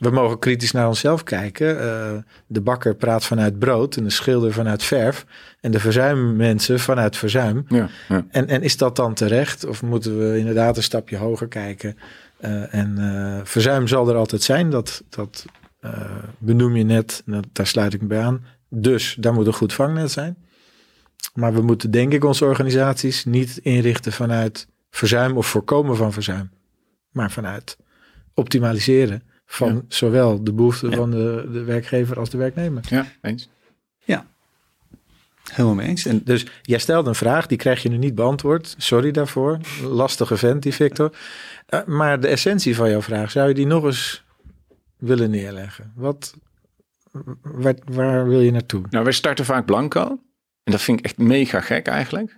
We 0.00 0.10
mogen 0.10 0.38
kritisch 0.38 0.72
naar 0.72 0.88
onszelf 0.88 1.22
kijken. 1.22 1.76
Uh, 1.76 2.12
de 2.46 2.60
bakker 2.60 2.94
praat 2.94 3.24
vanuit 3.24 3.58
brood 3.58 3.96
en 3.96 4.04
de 4.04 4.10
schilder 4.10 4.52
vanuit 4.52 4.82
verf. 4.82 5.26
En 5.60 5.70
de 5.70 5.80
verzuimmensen 5.80 6.80
vanuit 6.80 7.16
verzuim. 7.16 7.64
Ja, 7.68 7.88
ja. 8.08 8.26
En, 8.30 8.48
en 8.48 8.62
is 8.62 8.76
dat 8.76 8.96
dan 8.96 9.14
terecht? 9.14 9.66
Of 9.66 9.82
moeten 9.82 10.18
we 10.18 10.38
inderdaad 10.38 10.76
een 10.76 10.82
stapje 10.82 11.16
hoger 11.16 11.48
kijken? 11.48 11.98
en 12.70 13.40
verzuim 13.44 13.88
zal 13.88 14.08
er 14.08 14.16
altijd 14.16 14.42
zijn. 14.42 14.70
Dat, 14.70 15.02
dat 15.08 15.44
benoem 16.38 16.76
je 16.76 16.84
net. 16.84 17.22
daar 17.52 17.66
sluit 17.66 17.94
ik 17.94 18.00
me 18.00 18.06
bij 18.06 18.22
aan. 18.22 18.44
Dus 18.68 19.16
daar 19.20 19.32
moet 19.34 19.46
een 19.46 19.52
goed 19.52 19.72
vangnet 19.72 20.10
zijn. 20.10 20.36
Maar 21.34 21.54
we 21.54 21.62
moeten 21.62 21.90
denk 21.90 22.12
ik 22.12 22.24
onze 22.24 22.44
organisaties 22.44 23.24
niet 23.24 23.56
inrichten 23.56 24.12
vanuit 24.12 24.68
verzuim 24.90 25.36
of 25.36 25.46
voorkomen 25.46 25.96
van 25.96 26.12
verzuim. 26.12 26.50
Maar 27.10 27.30
vanuit 27.30 27.76
optimaliseren 28.34 29.22
van 29.46 29.84
zowel 29.88 30.44
de 30.44 30.52
behoeften 30.52 30.92
van 30.92 31.10
de, 31.10 31.48
de 31.52 31.64
werkgever 31.64 32.18
als 32.18 32.30
de 32.30 32.38
werknemer. 32.38 32.82
Ja, 32.88 33.06
eens. 33.20 33.48
Ja, 34.04 34.26
helemaal 35.50 35.74
mee 35.74 35.88
eens. 35.88 36.06
En 36.06 36.20
dus 36.24 36.46
jij 36.62 36.78
stelt 36.78 37.06
een 37.06 37.14
vraag, 37.14 37.46
die 37.46 37.58
krijg 37.58 37.82
je 37.82 37.88
nu 37.88 37.96
niet 37.96 38.14
beantwoord. 38.14 38.74
Sorry 38.78 39.10
daarvoor. 39.10 39.58
Lastige 39.82 40.36
vent, 40.36 40.62
die 40.62 40.74
Victor. 40.74 41.12
Uh, 41.68 41.84
maar 41.84 42.20
de 42.20 42.28
essentie 42.28 42.76
van 42.76 42.90
jouw 42.90 43.02
vraag, 43.02 43.30
zou 43.30 43.48
je 43.48 43.54
die 43.54 43.66
nog 43.66 43.84
eens 43.84 44.24
willen 44.98 45.30
neerleggen? 45.30 45.92
Wat, 45.94 46.34
waar, 47.42 47.74
waar 47.84 48.28
wil 48.28 48.40
je 48.40 48.50
naartoe? 48.50 48.82
Nou, 48.90 49.04
wij 49.04 49.12
starten 49.12 49.44
vaak 49.44 49.66
blanco. 49.66 50.18
En 50.64 50.72
dat 50.72 50.82
vind 50.82 50.98
ik 50.98 51.04
echt 51.04 51.18
mega 51.18 51.60
gek 51.60 51.86
eigenlijk. 51.86 52.36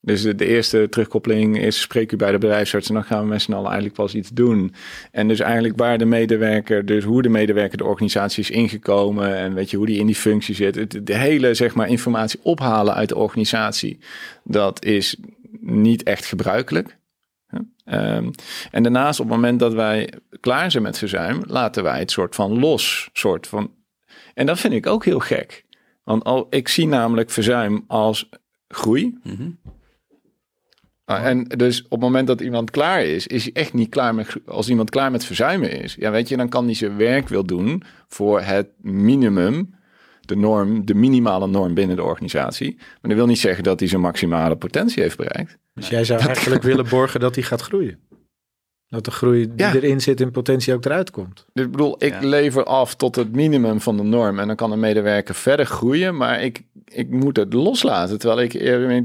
Dus 0.00 0.22
de, 0.22 0.46
eerste 0.46 0.88
terugkoppeling 0.90 1.58
is 1.58 1.80
spreek 1.80 2.12
u 2.12 2.16
bij 2.16 2.30
de 2.30 2.38
bedrijfsarts 2.38 2.88
en 2.88 2.94
dan 2.94 3.04
gaan 3.04 3.22
we 3.22 3.28
met 3.28 3.42
z'n 3.42 3.52
allen 3.52 3.66
eigenlijk 3.66 3.94
pas 3.94 4.14
iets 4.14 4.30
doen. 4.30 4.74
En 5.10 5.28
dus 5.28 5.40
eigenlijk 5.40 5.78
waar 5.78 5.98
de 5.98 6.04
medewerker, 6.04 6.86
dus 6.86 7.04
hoe 7.04 7.22
de 7.22 7.28
medewerker 7.28 7.78
de 7.78 7.84
organisatie 7.84 8.42
is 8.42 8.50
ingekomen 8.50 9.36
en 9.36 9.54
weet 9.54 9.70
je 9.70 9.76
hoe 9.76 9.86
die 9.86 9.98
in 9.98 10.06
die 10.06 10.14
functie 10.14 10.54
zit. 10.54 11.06
de 11.06 11.14
hele 11.14 11.54
zeg 11.54 11.74
maar 11.74 11.88
informatie 11.88 12.40
ophalen 12.42 12.94
uit 12.94 13.08
de 13.08 13.16
organisatie, 13.16 13.98
dat 14.44 14.84
is 14.84 15.16
niet 15.60 16.02
echt 16.02 16.26
gebruikelijk. 16.26 16.96
Um, 17.84 18.30
en 18.70 18.82
daarnaast 18.82 19.20
op 19.20 19.26
het 19.26 19.34
moment 19.34 19.58
dat 19.58 19.72
wij 19.72 20.12
klaar 20.40 20.70
zijn 20.70 20.82
met 20.82 20.98
verzuim, 20.98 21.42
laten 21.46 21.82
wij 21.82 21.98
het 21.98 22.10
soort 22.10 22.34
van 22.34 22.58
los. 22.58 23.10
Soort 23.12 23.46
van, 23.46 23.70
en 24.34 24.46
dat 24.46 24.60
vind 24.60 24.74
ik 24.74 24.86
ook 24.86 25.04
heel 25.04 25.18
gek. 25.18 25.64
Want 26.08 26.24
al, 26.24 26.46
ik 26.50 26.68
zie 26.68 26.86
namelijk 26.86 27.30
verzuim 27.30 27.84
als 27.86 28.28
groei. 28.68 29.18
Mhm. 29.22 29.50
Ah, 31.04 31.26
en 31.26 31.44
dus 31.44 31.82
op 31.82 31.90
het 31.90 32.00
moment 32.00 32.26
dat 32.26 32.40
iemand 32.40 32.70
klaar 32.70 33.04
is, 33.04 33.26
is 33.26 33.42
hij 33.42 33.52
echt 33.52 33.72
niet 33.72 33.88
klaar 33.88 34.14
met. 34.14 34.36
Als 34.46 34.68
iemand 34.68 34.90
klaar 34.90 35.10
met 35.10 35.24
verzuimen 35.24 35.82
is, 35.82 35.94
ja, 35.94 36.10
weet 36.10 36.28
je, 36.28 36.36
dan 36.36 36.48
kan 36.48 36.64
hij 36.64 36.74
zijn 36.74 36.96
werk 36.96 37.28
wil 37.28 37.44
doen 37.44 37.82
voor 38.06 38.40
het 38.40 38.68
minimum, 38.80 39.74
de 40.20 40.36
norm, 40.36 40.86
de 40.86 40.94
minimale 40.94 41.46
norm 41.46 41.74
binnen 41.74 41.96
de 41.96 42.02
organisatie. 42.02 42.74
Maar 42.76 42.98
dat 43.00 43.14
wil 43.14 43.26
niet 43.26 43.38
zeggen 43.38 43.64
dat 43.64 43.80
hij 43.80 43.88
zijn 43.88 44.00
maximale 44.00 44.56
potentie 44.56 45.02
heeft 45.02 45.16
bereikt. 45.16 45.58
Dus 45.74 45.88
jij 45.88 46.04
zou 46.04 46.20
eigenlijk 46.20 46.62
willen 46.62 46.88
borgen 46.88 47.20
dat 47.20 47.34
hij 47.34 47.44
gaat 47.44 47.62
groeien? 47.62 47.98
Dat 48.90 49.04
de 49.04 49.10
groei 49.10 49.54
die 49.54 49.66
erin 49.66 50.00
zit 50.00 50.20
in 50.20 50.30
potentie 50.30 50.74
ook 50.74 50.84
eruit 50.84 51.10
komt. 51.10 51.44
Dus 51.52 51.64
ik 51.64 51.70
bedoel, 51.70 52.04
ik 52.04 52.14
lever 52.20 52.64
af 52.64 52.94
tot 52.94 53.16
het 53.16 53.32
minimum 53.32 53.80
van 53.80 53.96
de 53.96 54.02
norm. 54.02 54.38
En 54.38 54.46
dan 54.46 54.56
kan 54.56 54.72
een 54.72 54.80
medewerker 54.80 55.34
verder 55.34 55.66
groeien. 55.66 56.16
Maar 56.16 56.42
ik, 56.42 56.62
ik 56.84 57.10
moet 57.10 57.36
het 57.36 57.52
loslaten. 57.52 58.18
Terwijl 58.18 58.40
ik 58.40 58.54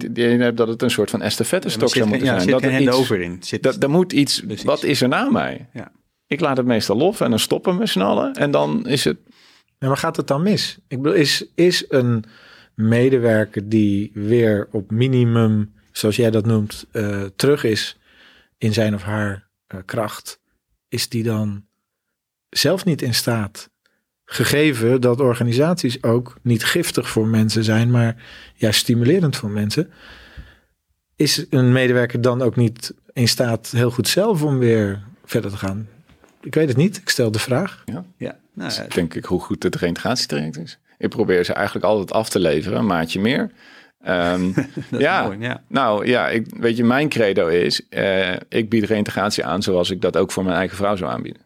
idee 0.04 0.38
heb 0.38 0.56
dat 0.56 0.68
het 0.68 0.82
een 0.82 0.90
soort 0.90 1.10
van 1.10 1.22
estafette 1.22 1.70
stok 1.70 1.90
zou 1.90 2.08
moeten 2.08 2.28
zijn. 2.28 2.48
dat 2.48 2.62
er 2.62 2.82
iets, 2.82 2.96
over 2.96 3.22
in. 3.22 3.38
Zit, 3.40 3.64
dat, 3.64 3.84
er 3.84 3.90
moet 3.90 4.14
iets, 4.14 4.44
wat 4.64 4.84
is 4.84 5.02
er 5.02 5.08
na 5.08 5.30
mij? 5.30 5.70
Ja. 5.74 5.92
Ik 6.28 6.40
laat 6.40 6.58
het 6.58 6.66
meestal 6.66 6.98
los 6.98 7.20
en 7.20 7.30
dan 7.30 7.40
stoppen 7.40 7.78
we 7.78 7.86
snallen. 7.86 8.34
En 8.34 8.52
dan 8.52 8.88
is 8.88 9.04
het... 9.04 9.18
Ja, 9.80 9.88
maar 9.88 9.98
gaat 9.98 10.18
het 10.18 10.28
dan 10.28 10.44
mis? 10.44 10.78
Ik 10.88 11.02
bedoel, 11.02 11.18
is, 11.18 11.46
is 11.56 11.86
een 11.90 12.24
medewerker 12.76 13.70
die 13.70 14.12
weer 14.14 14.68
op 14.72 14.92
minimum, 14.92 15.74
zoals 15.92 16.16
jij 16.16 16.32
dat 16.32 16.46
noemt, 16.46 16.86
uh, 16.92 17.24
terug 17.36 17.64
is 17.64 17.98
in 18.58 18.74
zijn 18.74 18.94
of 18.94 19.04
haar 19.04 19.32
eh, 19.34 19.42
kracht, 19.82 20.39
is 20.88 21.09
die 21.09 21.24
dan 21.24 21.65
zelf 22.49 22.86
niet 22.86 23.01
in 23.01 23.13
staat, 23.13 23.69
gegeven 24.26 25.01
dat 25.01 25.19
organisaties 25.19 26.03
ook 26.03 26.38
niet 26.41 26.63
giftig 26.63 27.09
voor 27.09 27.28
mensen 27.28 27.63
zijn, 27.63 27.91
maar 27.91 28.24
juist 28.55 28.80
stimulerend 28.80 29.36
voor 29.36 29.49
mensen, 29.49 29.91
is 31.15 31.45
een 31.49 31.71
medewerker 31.71 32.21
dan 32.21 32.41
ook 32.41 32.55
niet 32.55 32.93
in 33.13 33.28
staat 33.28 33.69
heel 33.69 33.91
goed 33.91 34.07
zelf 34.07 34.43
om 34.43 34.59
weer 34.59 35.03
verder 35.26 35.51
te 35.51 35.57
gaan? 35.57 35.88
Ik 36.41 36.53
weet 36.53 36.67
het 36.67 36.78
niet. 36.78 36.97
Ik 36.97 37.09
stel 37.09 37.32
de 37.32 37.39
vraag. 37.39 37.84
Ja. 37.86 38.05
Ja, 38.17 38.39
nou, 38.53 38.69
is 38.69 38.82
denk 38.89 39.13
ik 39.13 39.26
hoe 39.26 39.39
goed 39.39 39.63
het 39.63 39.76
reintegratietraject 39.76 40.57
is. 40.57 40.80
Ik 40.97 41.09
probeer 41.09 41.45
ze 41.45 41.53
eigenlijk 41.53 41.86
altijd 41.86 42.11
af 42.11 42.30
te 42.30 42.39
leveren, 42.39 42.80
een 42.80 42.86
maatje 42.86 43.19
meer. 43.19 43.51
Ehm, 44.04 44.51
dat 44.54 44.66
is 44.91 44.99
ja, 44.99 45.24
mooi, 45.26 45.38
ja. 45.39 45.64
nou 45.68 46.08
ja, 46.08 46.30
ik, 46.30 46.45
weet 46.60 46.78
je, 46.78 46.84
mijn 46.84 47.10
credo 47.10 47.47
is, 47.47 47.88
eh, 47.89 48.34
ik 48.49 48.70
bied 48.70 48.84
reintegratie 48.84 49.45
aan 49.45 49.64
zoals 49.64 49.89
ik 49.89 50.01
dat 50.01 50.18
ook 50.18 50.32
voor 50.32 50.43
mijn 50.43 50.56
eigen 50.56 50.78
vrouw 50.78 50.95
zou 50.95 51.12
aanbieden. 51.12 51.41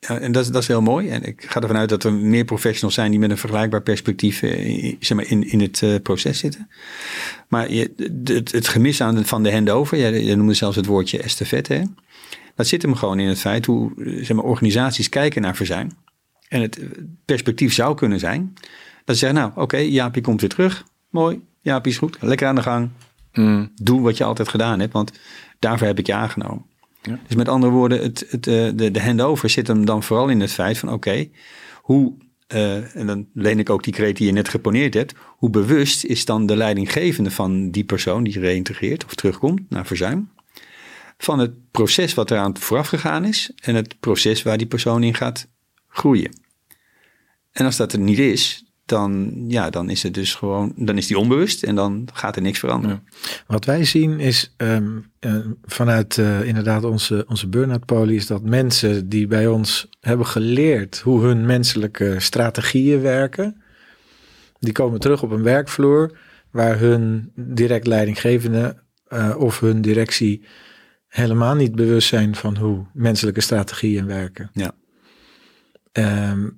Ja, 0.00 0.20
en 0.20 0.32
dat, 0.32 0.44
is- 0.44 0.50
dat 0.50 0.62
is 0.62 0.68
heel 0.68 0.82
mooi. 0.82 1.08
En 1.08 1.24
ik 1.24 1.44
ga 1.48 1.60
ervan 1.60 1.76
uit 1.76 1.88
dat 1.88 2.04
er 2.04 2.12
meer 2.12 2.44
professionals 2.44 2.94
zijn 2.94 3.10
die 3.10 3.20
met 3.20 3.30
een 3.30 3.38
vergelijkbaar 3.38 3.82
perspectief 3.82 4.42
eh, 4.42 4.96
zeg 5.00 5.16
maar, 5.16 5.26
in, 5.26 5.50
in 5.50 5.60
het 5.60 5.82
eh, 5.82 5.94
proces 6.02 6.38
zitten. 6.38 6.68
Maar 7.48 7.72
je, 7.72 7.92
het, 8.24 8.52
het 8.52 8.68
gemis 8.68 9.00
aan 9.00 9.14
de, 9.14 9.24
van 9.24 9.42
de 9.42 9.52
handover, 9.52 9.98
je, 9.98 10.24
je 10.24 10.36
noemde 10.36 10.54
zelfs 10.54 10.76
het 10.76 10.86
woordje 10.86 11.22
estafette, 11.22 11.72
hè? 11.74 11.82
dat 12.54 12.66
zit 12.66 12.82
hem 12.82 12.94
gewoon 12.94 13.18
in 13.18 13.28
het 13.28 13.38
feit 13.38 13.66
hoe 13.66 13.92
zeg 13.96 14.32
maar, 14.36 14.44
organisaties 14.44 15.08
kijken 15.08 15.42
naar 15.42 15.56
verzuim. 15.56 15.88
En 16.48 16.60
het 16.60 16.78
perspectief 17.24 17.72
zou 17.74 17.94
kunnen 17.96 18.18
zijn 18.18 18.52
dat 19.04 19.16
ze 19.16 19.26
zeggen, 19.26 19.38
nou 19.38 19.52
oké, 19.54 19.76
Jaapie 19.76 20.22
komt 20.22 20.40
weer 20.40 20.50
terug. 20.50 20.84
Mooi, 21.10 21.40
Jaapie 21.68 21.92
is 21.92 21.98
goed, 21.98 22.16
lekker 22.20 22.46
aan 22.46 22.54
de 22.54 22.62
gang. 22.62 22.90
Doe 23.74 24.00
wat 24.00 24.16
je 24.16 24.24
altijd 24.24 24.48
gedaan 24.48 24.80
hebt, 24.80 24.92
want 24.92 25.12
daarvoor 25.58 25.86
heb 25.86 25.98
ik 25.98 26.06
je 26.06 26.14
aangenomen. 26.14 26.64
Ja. 27.02 27.18
Dus 27.26 27.36
met 27.36 27.48
andere 27.48 27.72
woorden, 27.72 28.02
het, 28.02 28.26
het, 28.28 28.46
eh, 28.46 28.68
de, 28.74 28.90
de 28.90 29.02
handover 29.02 29.50
zit 29.50 29.66
hem 29.66 29.84
dan 29.84 30.02
vooral 30.02 30.28
in 30.28 30.40
het 30.40 30.52
feit 30.52 30.78
van 30.78 30.92
oké, 30.92 31.28
hoe, 31.82 32.12
eh, 32.46 32.96
en 32.96 33.06
dan 33.06 33.26
leen 33.34 33.58
ik 33.58 33.70
ook 33.70 33.84
die 33.84 33.92
kreet 33.92 34.16
die 34.16 34.26
je 34.26 34.32
net 34.32 34.48
geponeerd 34.48 34.94
hebt, 34.94 35.14
hoe 35.36 35.50
bewust 35.50 36.04
is 36.04 36.24
dan 36.24 36.46
de 36.46 36.56
leidinggevende 36.56 37.30
van 37.30 37.70
die 37.70 37.84
persoon 37.84 38.24
die 38.24 38.40
reïntegreert 38.40 39.04
of 39.04 39.14
terugkomt 39.14 39.60
naar 39.70 39.86
verzuim, 39.86 40.30
van 41.18 41.38
het 41.38 41.70
proces 41.70 42.14
wat 42.14 42.30
eraan 42.30 42.58
vooraf 42.58 42.88
gegaan 42.88 43.24
is 43.24 43.52
en 43.62 43.74
het 43.74 44.00
proces 44.00 44.42
waar 44.42 44.58
die 44.58 44.66
persoon 44.66 45.02
in 45.02 45.14
gaat 45.14 45.48
groeien. 45.88 46.40
En 47.52 47.64
als 47.64 47.76
dat 47.76 47.92
er 47.92 47.98
niet 47.98 48.18
is, 48.18 48.64
dan, 48.88 49.32
ja, 49.48 49.70
dan 49.70 49.90
is 49.90 50.02
het 50.02 50.14
dus 50.14 50.34
gewoon, 50.34 50.72
dan 50.76 50.96
is 50.96 51.06
die 51.06 51.18
onbewust 51.18 51.62
en 51.62 51.74
dan 51.74 52.08
gaat 52.12 52.36
er 52.36 52.42
niks 52.42 52.58
veranderen. 52.58 53.02
Wat 53.46 53.64
wij 53.64 53.84
zien 53.84 54.20
is 54.20 54.54
ehm, 54.56 54.98
eh, 55.18 55.36
vanuit 55.62 56.18
eh, 56.18 56.42
inderdaad 56.42 56.84
onze, 56.84 57.24
onze 57.28 57.48
burn-out 57.48 57.84
poli 57.84 58.14
is 58.14 58.26
dat 58.26 58.42
mensen 58.42 59.08
die 59.08 59.26
bij 59.26 59.46
ons 59.46 59.88
hebben 60.00 60.26
geleerd 60.26 60.98
hoe 60.98 61.22
hun 61.22 61.46
menselijke 61.46 62.14
strategieën 62.18 63.00
werken, 63.00 63.62
die 64.60 64.72
komen 64.72 65.00
terug 65.00 65.22
op 65.22 65.30
een 65.30 65.42
werkvloer 65.42 66.18
waar 66.50 66.78
hun 66.78 67.32
direct 67.34 67.86
leidinggevende 67.86 68.82
eh, 69.08 69.34
of 69.38 69.60
hun 69.60 69.80
directie 69.80 70.44
helemaal 71.08 71.54
niet 71.54 71.74
bewust 71.74 72.08
zijn 72.08 72.34
van 72.34 72.56
hoe 72.56 72.86
menselijke 72.92 73.40
strategieën 73.40 74.06
werken. 74.06 74.50
Ja. 74.52 74.72
Ehm, 75.92 76.48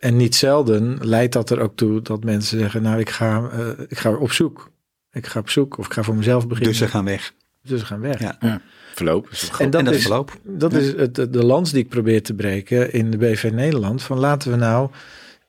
en 0.00 0.16
niet 0.16 0.34
zelden 0.34 0.98
leidt 1.00 1.32
dat 1.32 1.50
er 1.50 1.60
ook 1.60 1.76
toe 1.76 2.02
dat 2.02 2.24
mensen 2.24 2.58
zeggen, 2.58 2.82
nou 2.82 2.98
ik 3.00 3.10
ga, 3.10 3.50
eh, 3.52 3.68
ik 3.88 3.98
ga 3.98 4.12
op 4.12 4.32
zoek. 4.32 4.70
Ik 5.12 5.26
ga 5.26 5.38
op 5.40 5.50
zoek 5.50 5.78
of 5.78 5.86
ik 5.86 5.92
ga 5.92 6.02
voor 6.02 6.14
mezelf 6.16 6.46
beginnen. 6.46 6.70
Dus 6.72 6.78
ze 6.80 6.88
gaan 6.88 7.04
weg. 7.04 7.32
Dus 7.62 7.80
ze 7.80 7.86
gaan 7.86 8.00
weg. 8.00 8.20
Ja. 8.20 8.60
Verloop. 8.94 9.28
is 9.30 9.40
het 9.40 9.60
En 9.60 9.70
dat, 9.70 9.80
en 9.80 9.84
dat 9.86 9.94
is, 9.94 10.02
verloop. 10.02 10.38
dat 10.42 10.72
is 10.72 10.92
het, 10.92 11.14
de, 11.14 11.30
de 11.30 11.44
lans 11.44 11.70
die 11.72 11.82
ik 11.82 11.88
probeer 11.88 12.22
te 12.22 12.34
breken 12.34 12.92
in 12.92 13.10
de 13.10 13.16
BV 13.16 13.50
Nederland. 13.52 14.02
Van 14.02 14.18
laten 14.18 14.50
we 14.50 14.56
nou 14.56 14.90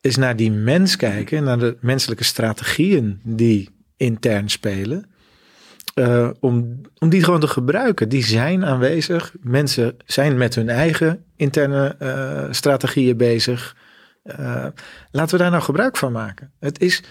eens 0.02 0.16
naar 0.16 0.36
die 0.36 0.52
mens 0.52 0.96
kijken. 0.96 1.44
Naar 1.44 1.60
de 1.60 1.78
menselijke 1.80 2.24
strategieën 2.24 3.20
die 3.24 3.70
intern 3.98 4.50
spelen. 4.50 5.06
eh, 5.94 6.30
om, 6.40 6.82
om 7.00 7.10
die 7.10 7.24
gewoon 7.24 7.40
te 7.40 7.48
gebruiken. 7.48 8.10
Die 8.10 8.24
zijn 8.26 8.66
aanwezig. 8.66 9.34
Mensen 9.42 9.96
zijn 10.06 10.38
met 10.38 10.56
hun 10.56 10.70
eigen 10.70 11.24
interne 11.36 11.96
eh, 12.00 12.44
strategieën 12.52 13.18
bezig. 13.18 13.76
Eh, 14.24 14.68
laten 15.12 15.38
we 15.38 15.44
daar 15.44 15.52
nou 15.52 15.64
gebruik 15.64 15.98
van 15.98 16.12
maken. 16.12 16.52
Het 16.60 16.80
is, 16.80 17.04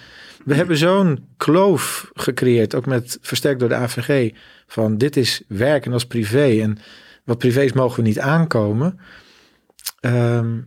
we 0.45 0.55
hebben 0.55 0.77
zo'n 0.77 1.29
kloof 1.37 2.11
gecreëerd, 2.15 2.75
ook 2.75 2.87
met 2.87 3.19
versterkt 3.21 3.61
door 3.61 3.69
de 3.69 3.75
AVG, 3.75 4.31
van 4.67 4.99
dit 4.99 5.17
is 5.17 5.43
werk 5.49 5.85
en 5.85 5.91
dat 5.91 6.01
is 6.01 6.07
privé. 6.07 6.61
En 6.63 6.79
wat 7.25 7.39
privé 7.39 7.63
is, 7.63 7.73
mogen 7.73 8.03
we 8.03 8.09
niet 8.09 8.21
aankomen. 8.21 8.99
Ehm, 10.01 10.59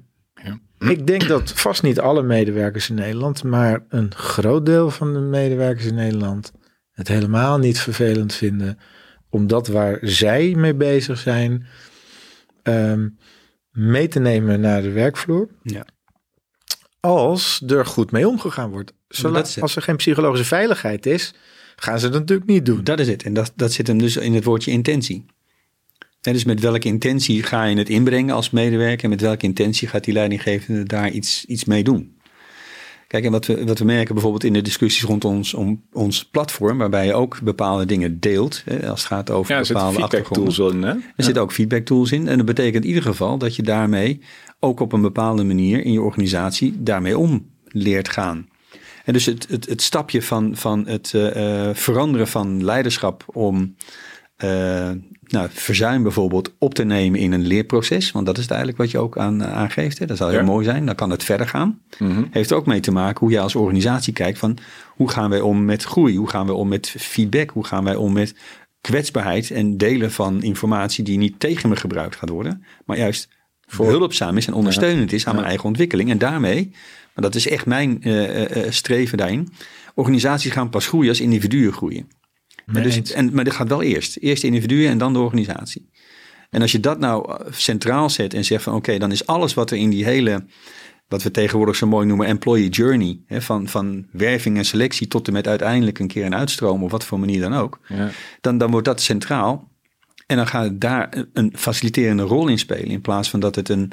Ja. 0.43 0.59
Ik 0.89 1.07
denk 1.07 1.27
dat 1.27 1.51
vast 1.51 1.83
niet 1.83 1.99
alle 1.99 2.23
medewerkers 2.23 2.89
in 2.89 2.95
Nederland, 2.95 3.43
maar 3.43 3.85
een 3.89 4.15
groot 4.15 4.65
deel 4.65 4.89
van 4.91 5.13
de 5.13 5.19
medewerkers 5.19 5.85
in 5.85 5.95
Nederland 5.95 6.51
het 6.91 7.07
helemaal 7.07 7.57
niet 7.57 7.79
vervelend 7.79 8.33
vinden, 8.33 8.79
omdat 9.29 9.67
waar 9.67 9.97
zij 10.01 10.53
mee 10.55 10.75
bezig 10.75 11.17
zijn, 11.17 11.65
ehm, 12.63 13.09
mee 13.71 14.07
te 14.07 14.19
nemen 14.19 14.59
naar 14.61 14.81
de 14.81 14.91
werkvloer. 14.91 15.49
Ja. 15.61 15.85
Als 17.07 17.63
er 17.67 17.85
goed 17.85 18.11
mee 18.11 18.27
omgegaan 18.27 18.69
wordt. 18.69 18.93
Zolang, 19.07 19.45
het. 19.45 19.61
als 19.61 19.75
er 19.75 19.81
geen 19.81 19.95
psychologische 19.95 20.45
veiligheid 20.45 21.05
is, 21.05 21.33
gaan 21.75 21.99
ze 21.99 22.09
dat 22.09 22.19
natuurlijk 22.19 22.49
niet 22.49 22.65
doen. 22.65 22.83
Dat 22.83 22.99
is 22.99 23.07
het. 23.07 23.23
En 23.23 23.33
dat, 23.33 23.51
dat 23.55 23.71
zit 23.71 23.87
hem 23.87 23.97
dus 23.97 24.17
in 24.17 24.33
het 24.33 24.43
woordje 24.43 24.71
intentie. 24.71 25.25
En 26.21 26.33
dus 26.33 26.43
met 26.43 26.59
welke 26.59 26.87
intentie 26.87 27.43
ga 27.43 27.63
je 27.63 27.77
het 27.77 27.89
inbrengen 27.89 28.35
als 28.35 28.49
medewerker 28.49 29.03
en 29.03 29.09
met 29.09 29.21
welke 29.21 29.45
intentie 29.45 29.87
gaat 29.87 30.03
die 30.03 30.13
leidinggevende 30.13 30.83
daar 30.83 31.09
iets, 31.09 31.45
iets 31.45 31.65
mee 31.65 31.83
doen? 31.83 32.17
Kijk, 33.13 33.25
en 33.25 33.31
wat 33.31 33.45
we, 33.45 33.65
wat 33.65 33.79
we 33.79 33.85
merken 33.85 34.13
bijvoorbeeld 34.13 34.43
in 34.43 34.53
de 34.53 34.61
discussies 34.61 35.03
rond 35.03 35.25
ons, 35.25 35.53
om, 35.53 35.83
ons 35.91 36.25
platform, 36.25 36.77
waarbij 36.77 37.05
je 37.05 37.13
ook 37.13 37.41
bepaalde 37.41 37.85
dingen 37.85 38.19
deelt, 38.19 38.61
hè, 38.65 38.89
als 38.89 38.99
het 38.99 39.09
gaat 39.09 39.29
over 39.31 39.53
Ja, 39.53 39.59
er 39.59 39.67
bepaalde 39.67 39.89
feedback 39.89 40.13
achtergronden. 40.13 40.55
tools 40.55 40.73
in, 40.73 40.81
hè? 40.81 40.89
Er 40.93 41.23
zitten 41.23 41.43
ook 41.43 41.51
feedback 41.51 41.85
tools 41.85 42.11
in. 42.11 42.27
En 42.27 42.37
dat 42.37 42.45
betekent 42.45 42.83
in 42.83 42.89
ieder 42.89 43.03
geval 43.03 43.37
dat 43.37 43.55
je 43.55 43.63
daarmee 43.63 44.19
ook 44.59 44.79
op 44.79 44.93
een 44.93 45.01
bepaalde 45.01 45.43
manier 45.43 45.85
in 45.85 45.91
je 45.91 46.01
organisatie 46.01 46.83
daarmee 46.83 47.17
om 47.17 47.49
leert 47.65 48.09
gaan. 48.09 48.47
En 49.05 49.13
dus 49.13 49.25
het, 49.25 49.47
het, 49.49 49.65
het 49.69 49.81
stapje 49.81 50.21
van, 50.21 50.55
van 50.55 50.87
het 50.87 51.13
eh, 51.13 51.67
eh, 51.69 51.75
veranderen 51.75 52.27
van 52.27 52.63
leiderschap 52.63 53.25
om 53.27 53.75
eh, 54.35 54.91
nou, 55.33 55.47
verzuim 55.51 56.03
bijvoorbeeld 56.03 56.53
op 56.57 56.73
te 56.73 56.83
nemen 56.83 57.19
in 57.19 57.31
een 57.31 57.45
leerproces. 57.45 58.11
Want 58.11 58.25
dat 58.25 58.37
is 58.37 58.47
eigenlijk 58.47 58.77
wat 58.77 58.91
je 58.91 58.97
ook 58.97 59.17
aan, 59.17 59.45
aangeeft. 59.45 59.99
Hè? 59.99 60.05
Dat 60.05 60.17
zou 60.17 60.31
heel 60.31 60.39
Ja. 60.39 60.45
mooi 60.45 60.65
zijn. 60.65 60.85
Dan 60.85 60.95
kan 60.95 61.09
het 61.09 61.23
verder 61.23 61.47
gaan. 61.47 61.79
Mhm. 61.99 62.23
Heeft 62.31 62.51
er 62.51 62.57
ook 62.57 62.65
mee 62.65 62.79
te 62.79 62.91
maken 62.91 63.19
hoe 63.19 63.31
je 63.31 63.39
als 63.39 63.55
organisatie 63.55 64.13
kijkt 64.13 64.39
van 64.39 64.57
hoe 64.89 65.09
gaan 65.09 65.29
wij 65.29 65.41
om 65.41 65.65
met 65.65 65.83
groei? 65.83 66.17
Hoe 66.17 66.29
gaan 66.29 66.45
wij 66.45 66.55
om 66.55 66.67
met 66.67 66.89
feedback? 66.89 67.49
Hoe 67.49 67.65
gaan 67.65 67.83
wij 67.83 67.95
om 67.95 68.13
met 68.13 68.35
kwetsbaarheid 68.81 69.51
en 69.51 69.77
delen 69.77 70.11
van 70.11 70.43
informatie 70.43 71.03
die 71.03 71.17
niet 71.17 71.39
tegen 71.39 71.69
me 71.69 71.75
gebruikt 71.75 72.15
gaat 72.15 72.29
worden, 72.29 72.63
maar 72.85 72.97
juist 72.97 73.29
behulpzaam 73.77 74.37
is 74.37 74.47
en 74.47 74.53
ondersteunend 74.53 75.13
is 75.13 75.27
aan 75.27 75.35
mijn 75.35 75.47
eigen 75.47 75.65
ontwikkeling. 75.65 76.09
En 76.09 76.17
daarmee, 76.17 76.71
maar 77.13 77.23
dat 77.23 77.35
is 77.35 77.47
echt 77.47 77.65
mijn 77.65 78.03
eh, 78.03 78.23
eh, 78.23 78.65
eh, 78.65 78.71
streven 78.71 79.17
daarin, 79.17 79.53
organisaties 79.93 80.51
gaan 80.51 80.69
pas 80.69 80.87
groeien 80.87 81.09
als 81.09 81.21
individuen 81.21 81.73
groeien. 81.73 82.07
Maar, 82.65 82.83
dus, 82.83 83.11
en, 83.11 83.33
maar 83.33 83.43
dat 83.43 83.53
gaat 83.53 83.69
wel 83.69 83.81
eerst. 83.81 84.17
Eerst 84.17 84.41
de 84.41 84.47
individuen 84.47 84.89
en 84.89 84.97
dan 84.97 85.13
de 85.13 85.19
organisatie. 85.19 85.89
En 86.49 86.61
als 86.61 86.71
je 86.71 86.79
dat 86.79 86.99
nou 86.99 87.31
eh, 87.31 87.51
centraal 87.51 88.09
zet 88.09 88.33
en 88.33 88.45
zegt 88.45 88.63
van 88.63 88.75
oké, 88.75 88.97
dan 88.97 89.11
is 89.11 89.25
alles 89.25 89.53
wat 89.53 89.71
er 89.71 89.77
in 89.77 89.89
die 89.89 90.05
hele, 90.05 90.45
wat 91.07 91.23
we 91.23 91.31
tegenwoordig 91.31 91.75
zo 91.75 91.87
mooi 91.87 92.07
noemen, 92.07 92.27
employee 92.27 92.69
journey, 92.69 93.19
hè, 93.25 93.41
van, 93.41 93.67
van 93.67 94.05
werving 94.11 94.57
en 94.57 94.65
selectie 94.65 95.07
tot 95.07 95.27
en 95.27 95.33
met 95.33 95.47
uiteindelijk 95.47 95.99
een 95.99 96.07
keer 96.07 96.25
een 96.25 96.35
uitstroom, 96.35 96.83
op 96.83 96.91
wat 96.91 97.03
voor 97.05 97.19
manier 97.19 97.41
dan 97.41 97.53
ook, 97.53 97.79
Ja. 97.87 98.09
dan, 98.41 98.57
dan 98.57 98.71
wordt 98.71 98.85
dat 98.85 99.01
centraal. 99.01 99.71
En 100.27 100.37
dan 100.37 100.47
gaat 100.47 100.81
daar 100.81 101.25
een 101.33 101.53
faciliterende 101.55 102.23
rol 102.23 102.47
in 102.47 102.59
spelen, 102.59 102.87
in 102.87 103.01
plaats 103.01 103.29
van 103.29 103.39
dat 103.39 103.55
het 103.55 103.69
een, 103.69 103.91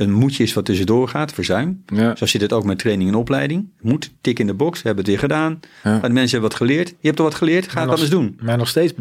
een 0.00 0.12
moedje 0.12 0.42
is 0.42 0.52
wat 0.52 0.64
tussendoor 0.64 1.08
gaat, 1.08 1.32
verzuim. 1.32 1.82
Ja. 1.86 2.16
Zo 2.16 2.26
zit 2.26 2.40
het 2.40 2.52
ook 2.52 2.64
met 2.64 2.78
training 2.78 3.10
en 3.10 3.14
opleiding. 3.16 3.68
Moet, 3.80 4.10
tik 4.20 4.38
in 4.38 4.46
de 4.46 4.54
box, 4.54 4.82
hebben 4.82 4.98
het 5.04 5.06
weer 5.12 5.18
gedaan. 5.18 5.60
Ja. 5.84 5.90
Maar 5.90 6.00
de 6.00 6.08
mensen 6.08 6.30
hebben 6.30 6.48
wat 6.50 6.54
geleerd. 6.58 6.88
Je 6.88 7.06
hebt 7.06 7.18
al 7.18 7.24
wat 7.24 7.34
geleerd, 7.34 7.64
ga 7.68 7.70
het 7.80 7.80
nog- 7.88 7.88
anders 7.94 8.10
doen. 8.10 8.38
Maar 8.42 8.56
nog 8.58 8.68
steeds 8.68 8.92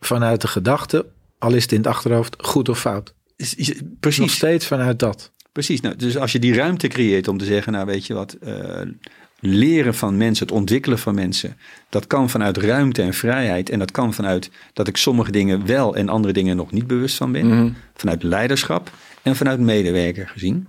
vanuit 0.00 0.40
de 0.40 0.48
gedachte, 0.48 1.06
al 1.38 1.54
is 1.54 1.62
het 1.62 1.72
in 1.72 1.78
het 1.78 1.86
achterhoofd 1.86 2.36
goed 2.38 2.68
of 2.68 2.80
fout. 2.80 3.14
Is- 3.36 3.54
is- 3.54 3.68
Nog 3.68 3.88
Precies, 4.00 4.32
steeds 4.34 4.66
vanuit 4.66 4.98
dat. 4.98 5.32
precies. 5.52 5.80
Nou, 5.80 5.96
dus 5.96 6.16
als 6.18 6.32
je 6.32 6.38
die 6.38 6.54
ruimte 6.54 6.88
creëert 6.88 7.28
om 7.28 7.38
te 7.38 7.44
zeggen, 7.44 7.72
nou 7.72 7.86
weet 7.86 8.06
je 8.06 8.14
wat, 8.14 8.32
eh, 8.32 8.80
leren 9.40 9.94
van 9.94 10.16
mensen, 10.16 10.46
het 10.46 10.54
ontwikkelen 10.56 10.98
van 10.98 11.14
mensen, 11.14 11.56
dat 11.88 12.06
kan 12.06 12.30
vanuit 12.30 12.56
ruimte 12.56 13.02
en 13.02 13.14
vrijheid. 13.14 13.70
En 13.70 13.78
dat 13.78 13.90
kan 13.90 14.14
vanuit 14.14 14.50
dat 14.72 14.88
ik 14.88 14.96
sommige 14.96 15.30
dingen 15.30 15.66
wel 15.66 15.96
en 15.96 16.08
andere 16.08 16.32
dingen 16.32 16.56
nog 16.56 16.72
niet 16.72 16.86
bewust 16.86 17.16
van 17.16 17.32
ben. 17.32 17.46
Mhm. 17.46 17.68
Vanuit 17.94 18.22
leiderschap 18.22 18.90
en 19.28 19.36
vanuit 19.36 19.60
medewerker 19.60 20.28
gezien. 20.28 20.68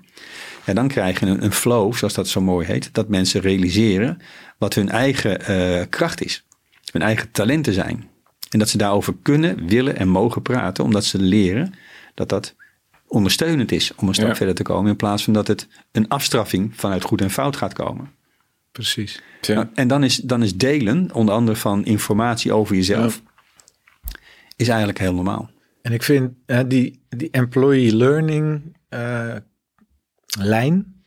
En 0.65 0.75
dan 0.75 0.87
krijg 0.87 1.19
je 1.19 1.25
een, 1.25 1.43
een 1.43 1.51
flow, 1.51 1.93
zoals 1.93 2.13
dat 2.13 2.27
zo 2.27 2.41
mooi 2.41 2.65
heet, 2.67 2.89
dat 2.93 3.07
mensen 3.09 3.41
realiseren 3.41 4.21
wat 4.57 4.73
hun 4.73 4.89
eigen 4.89 5.45
eh, 5.45 5.85
kracht 5.89 6.23
is. 6.25 6.45
Hun 6.91 7.01
eigen 7.01 7.31
talenten 7.31 7.73
zijn. 7.73 8.09
En 8.49 8.59
dat 8.59 8.69
ze 8.69 8.77
daarover 8.77 9.15
kunnen, 9.21 9.67
willen 9.67 9.95
en 9.97 10.07
mogen 10.07 10.41
praten, 10.41 10.83
omdat 10.83 11.05
ze 11.05 11.19
leren 11.21 11.73
dat 12.13 12.29
dat 12.29 12.55
ondersteunend 13.07 13.71
is 13.71 13.95
om 13.95 14.07
een 14.07 14.13
stap 14.13 14.27
Ja. 14.27 14.35
verder 14.35 14.55
te 14.55 14.63
komen. 14.63 14.89
In 14.91 14.95
plaats 14.95 15.23
van 15.23 15.33
dat 15.33 15.47
het 15.47 15.67
een 15.91 16.07
afstraffing 16.07 16.71
vanuit 16.75 17.03
goed 17.03 17.21
en 17.21 17.31
fout 17.31 17.55
gaat 17.55 17.73
komen. 17.73 18.11
Precies. 18.71 19.21
Ja. 19.41 19.53
Nou, 19.53 19.67
en 19.73 19.87
dan 19.87 20.03
is, 20.03 20.15
dan 20.15 20.43
is 20.43 20.55
delen, 20.55 21.09
onder 21.13 21.33
andere 21.33 21.57
van 21.57 21.85
informatie 21.85 22.53
over 22.53 22.75
jezelf, 22.75 23.21
is 24.55 24.67
eigenlijk 24.67 24.99
heel 24.99 25.13
normaal. 25.13 25.49
En 25.81 25.91
ik 25.91 26.03
vind 26.03 26.33
uh, 26.45 26.59
die, 26.67 27.01
die 27.09 27.29
employee 27.31 27.95
learning 27.95 28.77
uh, 28.89 29.35
lijn 30.39 31.03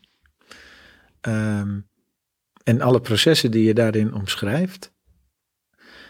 um, 1.21 1.87
en 2.63 2.81
alle 2.81 3.01
processen 3.01 3.51
die 3.51 3.63
je 3.63 3.73
daarin 3.73 4.13
omschrijft, 4.13 4.91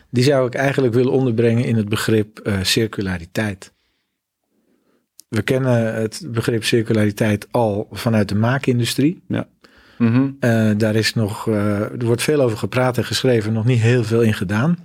die 0.09 0.24
zou 0.24 0.47
ik 0.47 0.55
eigenlijk 0.55 0.93
willen 0.93 1.11
onderbrengen 1.11 1.66
in 1.66 1.76
het 1.76 1.89
begrip 1.89 2.39
uh, 2.43 2.64
circulariteit. 2.64 3.74
We 5.28 5.41
kennen 5.41 5.95
het 5.95 6.26
begrip 6.28 6.64
circulariteit 6.64 7.47
al 7.51 7.88
vanuit 7.91 8.30
de 8.30 8.36
maakindustrie. 8.36 9.22
Ja. 9.28 9.47
Mm 9.97 10.14
-hmm. 10.14 10.38
uh, 10.39 10.72
daar 10.78 10.95
is 10.95 11.14
nog, 11.14 11.47
uh, 11.47 11.80
er 11.80 12.05
wordt 12.05 12.22
veel 12.22 12.41
over 12.41 12.57
gepraat 12.57 12.97
en 12.97 13.05
geschreven, 13.05 13.53
nog 13.53 13.66
niet 13.66 13.80
heel 13.80 14.03
veel 14.03 14.22
in 14.22 14.34
gedaan. 14.34 14.78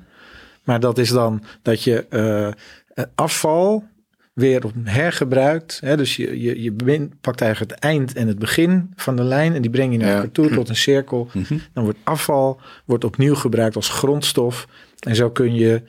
Maar 0.65 0.81
dat 0.81 0.99
is 0.99 1.09
dan 1.09 1.43
dat 1.63 1.83
je 1.83 2.07
uh, 2.11 2.53
afval 3.15 3.85
weer 4.39 4.65
op 4.65 4.73
hergebruikt. 4.85 5.81
Hè? 5.85 5.97
Dus 5.97 6.17
je, 6.17 6.41
je, 6.41 6.63
je 6.63 7.09
pakt 7.21 7.41
eigenlijk 7.41 7.73
het 7.73 7.81
eind 7.81 8.15
en 8.15 8.29
het 8.29 8.39
begin 8.39 8.93
van 8.97 9.17
de 9.17 9.23
lijn 9.23 9.55
en 9.55 9.63
die 9.63 9.71
breng 9.71 9.93
je 9.93 9.99
naar 9.99 10.15
elkaar 10.15 10.31
toe 10.31 10.51
tot 10.51 10.69
een 10.69 10.77
cirkel. 10.77 11.29
Mm 11.33 11.45
-hmm. 11.49 11.61
Dan 11.73 11.85
wordt 11.85 11.99
afval 12.03 12.61
wordt 12.85 13.05
opnieuw 13.05 13.35
gebruikt 13.35 13.77
als 13.77 13.89
grondstof. 13.89 14.67
En 14.99 15.17
zo 15.17 15.31
kun 15.31 15.55
je 15.55 15.83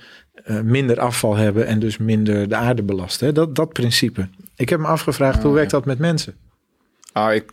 uh, 0.48 0.60
minder 0.62 1.00
afval 1.00 1.36
hebben 1.36 1.68
en 1.68 1.80
dus 1.80 1.98
minder 1.98 2.50
de 2.50 2.56
aarde 2.56 2.84
belasten. 2.84 3.28
Hè? 3.28 3.34
Dat, 3.34 3.56
dat 3.56 3.74
principe. 3.74 4.28
Ik 4.56 4.70
heb 4.70 4.80
me 4.80 4.88
afgevraagd, 4.88 5.44
hoe 5.44 5.54
werkt 5.54 5.72
ja. 5.72 5.78
dat 5.78 5.86
met 5.86 6.00
mensen? 6.00 6.36
Ah, 7.12 7.34
ik, 7.34 7.52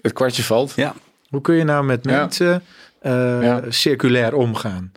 het 0.00 0.12
kwartje 0.12 0.42
valt. 0.42 0.72
Ja. 0.76 0.94
Hoe 1.28 1.40
kun 1.40 1.54
je 1.54 1.64
nou 1.64 1.84
met 1.84 2.04
mensen 2.04 2.62
ja. 3.02 3.38
Uh, 3.38 3.42
ja. 3.42 3.62
circulair 3.68 4.34
omgaan? 4.34 4.92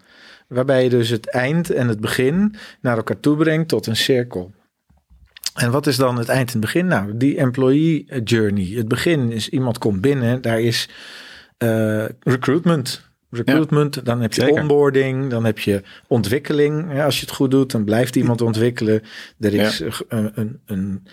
Waarbij 0.54 0.84
je 0.84 0.90
dus 0.90 1.10
het 1.10 1.30
eind 1.30 1.70
en 1.70 1.88
het 1.88 2.00
begin 2.00 2.56
naar 2.82 2.98
elkaar 2.98 3.20
toe 3.20 3.38
brengt 3.38 3.68
tot 3.68 3.88
een 3.88 3.96
cirkel. 3.96 4.52
En 5.54 5.72
wat 5.72 5.88
is 5.88 5.96
dan 5.96 6.18
het 6.18 6.30
eind 6.30 6.48
en 6.48 6.52
het 6.52 6.62
begin? 6.62 6.88
Nou, 6.88 7.18
die 7.18 7.38
employee 7.38 8.22
journey. 8.24 8.66
Het 8.66 8.88
begin 8.88 9.32
is 9.32 9.50
iemand 9.50 9.78
komt 9.78 10.02
binnen, 10.02 10.42
daar 10.42 10.62
is 10.62 10.90
uh, 11.58 12.06
recruitment. 12.20 13.12
Recruitment, 13.34 13.96
ja, 13.96 14.02
dan 14.02 14.22
heb 14.22 14.34
je 14.34 14.42
zeker. 14.42 14.62
onboarding, 14.62 15.30
dan 15.30 15.46
heb 15.46 15.60
je 15.60 15.82
ontwikkeling. 16.08 16.94
Ja, 16.94 17.06
als 17.06 17.20
je 17.20 17.26
het 17.26 17.36
goed 17.36 17.52
doet, 17.52 17.72
dan 17.72 17.84
blijft 17.84 18.16
iemand 18.16 18.42
ontwikkelen. 18.42 19.02
Er 19.40 19.54
is 19.54 19.78
ja. 19.78 19.88
een, 20.08 20.32
een, 20.36 20.60
een, 20.66 21.08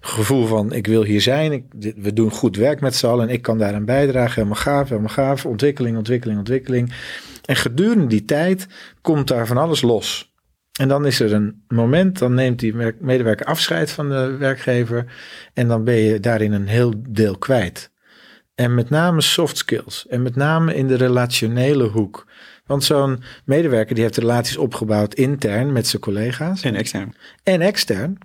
gevoel 0.00 0.46
van 0.46 0.72
ik 0.72 0.86
wil 0.86 1.02
hier 1.02 1.20
zijn. 1.20 1.52
Ik, 1.52 1.64
we 1.96 2.12
doen 2.12 2.30
goed 2.30 2.56
werk 2.56 2.80
met 2.80 2.94
z'n 2.94 3.06
allen 3.06 3.28
en 3.28 3.34
ik 3.34 3.42
kan 3.42 3.58
daaraan 3.58 3.84
bijdragen. 3.84 4.34
Helemaal 4.34 4.62
gaaf, 4.62 4.88
helemaal 4.88 5.10
gaaf. 5.10 5.46
Ontwikkeling, 5.46 5.96
ontwikkeling, 5.96 6.38
ontwikkeling. 6.38 6.92
En 7.44 7.56
gedurende 7.56 8.06
die 8.06 8.24
tijd 8.24 8.66
komt 9.00 9.28
daar 9.28 9.46
van 9.46 9.56
alles 9.56 9.82
los. 9.82 10.34
En 10.80 10.88
dan 10.88 11.06
is 11.06 11.20
er 11.20 11.32
een 11.32 11.62
moment, 11.68 12.18
dan 12.18 12.34
neemt 12.34 12.58
die 12.58 12.74
medewerker 13.00 13.46
afscheid 13.46 13.90
van 13.90 14.08
de 14.08 14.36
werkgever. 14.38 15.04
En 15.54 15.68
dan 15.68 15.84
ben 15.84 15.94
je 15.94 16.20
daarin 16.20 16.52
een 16.52 16.66
heel 16.66 16.92
deel 17.08 17.38
kwijt. 17.38 17.90
En 18.56 18.74
met 18.74 18.90
name 18.90 19.20
soft 19.20 19.56
skills. 19.56 20.06
En 20.08 20.22
met 20.22 20.36
name 20.36 20.74
in 20.74 20.86
de 20.86 20.94
relationele 20.94 21.84
hoek. 21.84 22.26
Want 22.66 22.84
zo'n 22.84 23.22
medewerker 23.44 23.94
die 23.94 24.04
heeft 24.04 24.16
relaties 24.16 24.56
opgebouwd 24.56 25.14
intern 25.14 25.72
met 25.72 25.86
zijn 25.86 26.02
collega's. 26.02 26.62
En 26.62 26.74
extern. 26.74 27.14
En 27.42 27.60
extern. 27.60 28.18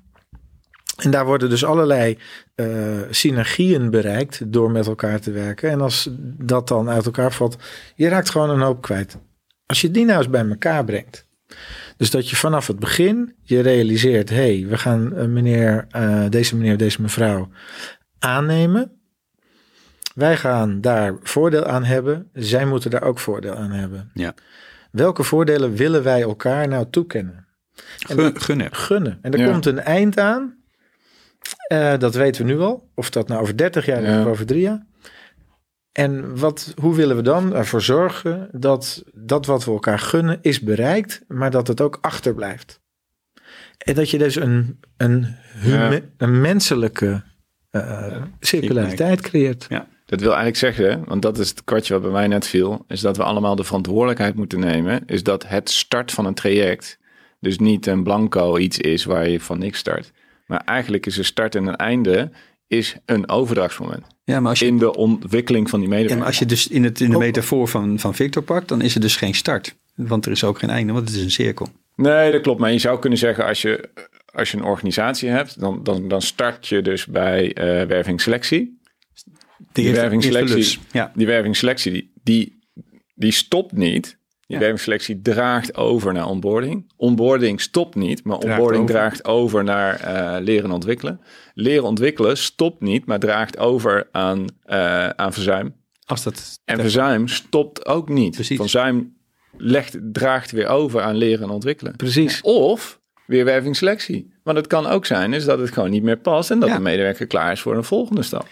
En 0.98 1.12
daar 1.12 1.26
worden 1.26 1.50
dus 1.50 1.66
allerlei 1.66 2.18
uh, 2.56 3.02
synergieën 3.10 3.90
bereikt 3.90 4.52
door 4.52 4.72
met 4.72 4.88
elkaar 4.88 5.20
te 5.20 5.32
werken. 5.32 5.70
En 5.70 5.82
als 5.82 6.10
dat 6.38 6.68
dan 6.68 6.90
uit 6.90 7.06
elkaar 7.06 7.32
valt, 7.32 7.58
je 7.96 8.08
raakt 8.08 8.30
gewoon 8.30 8.50
een 8.50 8.62
hoop 8.62 8.82
kwijt. 8.82 9.18
Als 9.66 9.82
je 9.82 9.92
die 9.92 10.06
nou 10.06 10.18
eens 10.18 10.30
bij 10.30 10.48
elkaar 10.48 10.86
brengt. 10.86 11.28
Dus 11.98 12.10
dat 12.10 12.30
je 12.30 12.36
vanaf 12.36 12.68
het 12.68 12.80
begin 12.80 13.36
je 13.44 13.60
realiseert, 13.60 14.30
hé, 14.30 14.36
hey, 14.36 14.66
we 14.70 14.78
gaan 14.78 15.14
uh, 15.16 15.26
meneer, 15.26 15.88
uh, 15.96 16.26
deze 16.30 16.56
meneer, 16.56 16.78
deze 16.78 17.02
mevrouw 17.02 17.50
aannemen. 18.20 19.01
Wij 20.14 20.38
gaan 20.38 20.82
daar 20.82 21.16
voordeel 21.22 21.66
aan 21.66 21.84
hebben. 21.84 22.30
Zij 22.34 22.66
moeten 22.66 22.90
daar 22.90 23.04
ook 23.04 23.20
voordeel 23.20 23.56
aan 23.56 23.72
hebben. 23.72 24.12
Ja. 24.14 24.34
Welke 24.92 25.24
voordelen 25.24 25.74
willen 25.74 26.04
wij 26.04 26.22
elkaar 26.22 26.68
nou 26.68 26.86
toekennen? 26.90 27.48
En 28.08 28.18
Gun, 28.18 28.42
gunnen. 28.42 28.76
Gunnen. 28.76 29.20
En 29.22 29.34
er 29.34 29.40
ja. 29.40 29.52
komt 29.52 29.66
een 29.66 29.80
eind 29.80 30.20
aan. 30.20 30.60
Uh, 31.72 31.98
dat 31.98 32.16
weten 32.16 32.46
we 32.46 32.52
nu 32.52 32.60
al. 32.60 32.90
Of 32.96 33.10
dat 33.10 33.28
nou 33.28 33.42
over 33.42 33.58
30 33.58 33.86
jaar 33.86 34.02
ja. 34.02 34.22
of 34.22 34.26
over 34.26 34.46
drie 34.46 34.62
jaar. 34.62 34.86
En 35.92 36.38
wat, 36.40 36.74
hoe 36.80 36.96
willen 36.96 37.16
we 37.16 37.22
dan 37.22 37.56
ervoor 37.56 37.82
zorgen 37.82 38.50
dat 38.52 39.04
dat 39.14 39.46
wat 39.46 39.66
we 39.66 39.72
elkaar 39.72 40.00
gunnen 40.00 40.40
is 40.42 40.60
bereikt, 40.60 41.24
maar 41.28 41.52
dat 41.52 41.68
het 41.68 41.82
ook 41.82 41.98
achterblijft? 42.02 42.80
En 43.78 43.96
dat 43.96 44.10
je 44.10 44.18
dus 44.18 44.36
een, 44.36 44.80
een, 44.98 45.36
hume, 45.54 45.96
ja. 45.96 46.02
een 46.18 46.42
menselijke 46.42 47.24
uh, 47.72 48.22
circulariteit 48.40 49.22
creëert. 49.22 49.66
Ja. 49.70 49.88
Dat 50.12 50.20
wil 50.20 50.36
eigenlijk 50.36 50.58
zeggen, 50.58 51.04
want 51.08 51.22
dat 51.22 51.38
is 51.38 51.50
het 51.50 51.64
kwartje 51.64 51.94
wat 51.94 52.02
bij 52.02 52.12
mij 52.12 52.28
net 52.28 52.48
viel, 52.48 52.86
is 52.88 53.02
dat 53.02 53.18
we 53.18 53.24
allemaal 53.24 53.56
de 53.56 53.64
verantwoordelijkheid 53.64 54.36
moeten 54.36 54.60
nemen. 54.60 55.04
Is 55.06 55.24
dat 55.24 55.48
het 55.48 55.70
start 55.70 56.12
van 56.12 56.26
een 56.26 56.34
traject 56.34 57.00
dus 57.40 57.58
niet 57.58 57.88
een 57.88 58.04
blanco 58.04 58.58
iets 58.58 58.78
is 58.78 59.04
waar 59.04 59.30
je 59.30 59.40
van 59.40 59.60
niks 59.60 59.80
start. 59.80 60.12
Maar 60.46 60.62
eigenlijk 60.66 61.06
is 61.06 61.18
een 61.18 61.26
start 61.26 61.56
en 61.56 61.66
een 61.66 61.76
einde 61.76 62.30
is 62.68 62.96
een 63.06 63.30
overdrachtsmoment. 63.30 64.06
Ja, 64.24 64.40
maar 64.40 64.50
als 64.50 64.60
je, 64.60 64.66
in 64.66 64.78
de 64.78 64.96
ontwikkeling 64.96 65.70
van 65.70 65.80
die 65.80 65.90
medewerker. 65.90 66.18
Ja, 66.18 66.24
maar 66.24 66.32
als 66.32 66.40
je 66.40 66.46
dus 66.46 66.68
in, 66.68 66.84
het, 66.84 67.02
in 67.02 67.10
de 67.10 67.18
metafoor 67.18 67.68
van, 67.68 68.00
van 68.00 68.16
Victor 68.16 68.44
pakt, 68.44 68.68
dan 68.68 68.82
is 68.82 68.96
er 68.96 69.02
dus 69.02 69.16
geen 69.16 69.36
start. 69.36 69.76
Want 69.96 70.26
er 70.26 70.32
is 70.32 70.44
ook 70.44 70.60
geen 70.60 70.70
einde, 70.70 70.94
want 70.94 71.08
het 71.08 71.18
is 71.18 71.24
een 71.24 71.32
cirkel. 71.32 71.68
Nee, 71.96 72.32
dat 72.32 72.42
klopt. 72.42 72.60
Maar 72.60 72.72
je 72.72 72.80
zou 72.80 73.00
kunnen 73.00 73.20
zeggen, 73.20 73.46
als 73.46 73.62
je, 73.62 73.90
als 74.34 74.52
je 74.52 74.58
een 74.58 74.64
organisatie 74.64 75.30
hebt, 75.30 75.60
dan, 75.60 75.84
dan, 75.84 76.08
dan 76.08 76.22
start 76.22 76.68
je 76.68 76.82
dus 76.82 77.06
bij 77.06 77.44
uh, 77.44 77.88
werving-selectie. 77.88 78.80
Die, 79.72 79.84
die 79.84 79.94
werving-selectie, 79.94 80.80
ja. 80.92 81.12
die 81.16 81.26
die, 81.92 82.12
die, 82.24 82.60
die 83.16 83.32
stopt 83.32 83.72
niet. 83.72 84.20
Die 84.52 84.60
ja. 84.60 84.66
wervingsselectie 84.66 85.22
draagt 85.22 85.76
over 85.76 86.14
naar 86.14 86.28
onboarding. 86.28 86.92
Onboarding 86.98 87.62
stopt 87.62 87.96
niet, 87.96 88.24
maar 88.24 88.38
draagt 88.38 88.58
onboarding 88.58 88.84
over. 88.84 88.96
draagt 88.96 89.26
over 89.26 89.64
naar 89.64 90.02
uh, 90.04 90.44
leren 90.44 90.72
ontwikkelen. 90.72 91.22
Leren 91.54 91.84
ontwikkelen 91.84 92.38
stopt 92.38 92.82
niet, 92.82 93.06
maar 93.06 93.20
draagt 93.20 93.58
over 93.58 94.08
aan, 94.12 94.46
uh, 94.66 95.10
aan 95.10 95.34
verzuim. 95.34 95.76
Als 96.06 96.24
dat 96.24 96.60
en 96.66 96.80
verzuim 96.80 97.28
stopt 97.28 97.86
ook 97.86 98.10
niet. 98.10 98.32
Precies. 98.36 98.58
Verzuim 98.58 99.16
legt, 99.58 99.98
draagt 100.02 100.52
weer 100.52 100.68
over 100.68 101.02
aan 101.02 101.16
leren 101.16 101.44
en 101.44 101.50
ontwikkelen. 101.50 101.96
Precies. 101.96 102.42
Of 102.42 103.00
weer 103.26 103.46
wervingsselectie. 103.46 104.34
Want 104.44 104.58
het 104.58 104.68
kan 104.68 104.88
ook 104.88 105.06
zijn 105.06 105.34
is 105.34 105.46
dat 105.46 105.60
het 105.60 105.72
gewoon 105.72 105.90
niet 105.90 106.04
meer 106.04 106.18
past 106.18 106.52
en 106.52 106.60
dat 106.60 106.70
ja. 106.70 106.76
de 106.76 106.82
medewerker 106.82 107.28
klaar 107.28 107.52
is 107.52 107.62
voor 107.62 107.76
een 107.76 107.84
volgende 107.84 108.24
stap. 108.24 108.48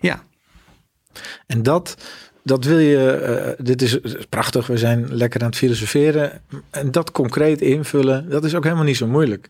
Ja. 0.00 0.24
En 1.46 1.62
dat 1.62 1.96
dat 2.44 2.64
wil 2.64 2.78
je, 2.78 3.54
uh, 3.58 3.64
dit 3.66 3.82
is, 3.82 3.98
prachtig, 4.28 4.66
we 4.66 4.78
zijn 4.78 5.14
lekker 5.14 5.40
aan 5.40 5.46
het 5.46 5.56
filosoferen. 5.56 6.40
En 6.70 6.90
dat 6.90 7.12
concreet 7.12 7.60
invullen, 7.60 8.28
dat 8.28 8.44
is 8.44 8.54
ook 8.54 8.64
helemaal 8.64 8.84
niet 8.84 8.96
zo 8.96 9.06
moeilijk. 9.06 9.48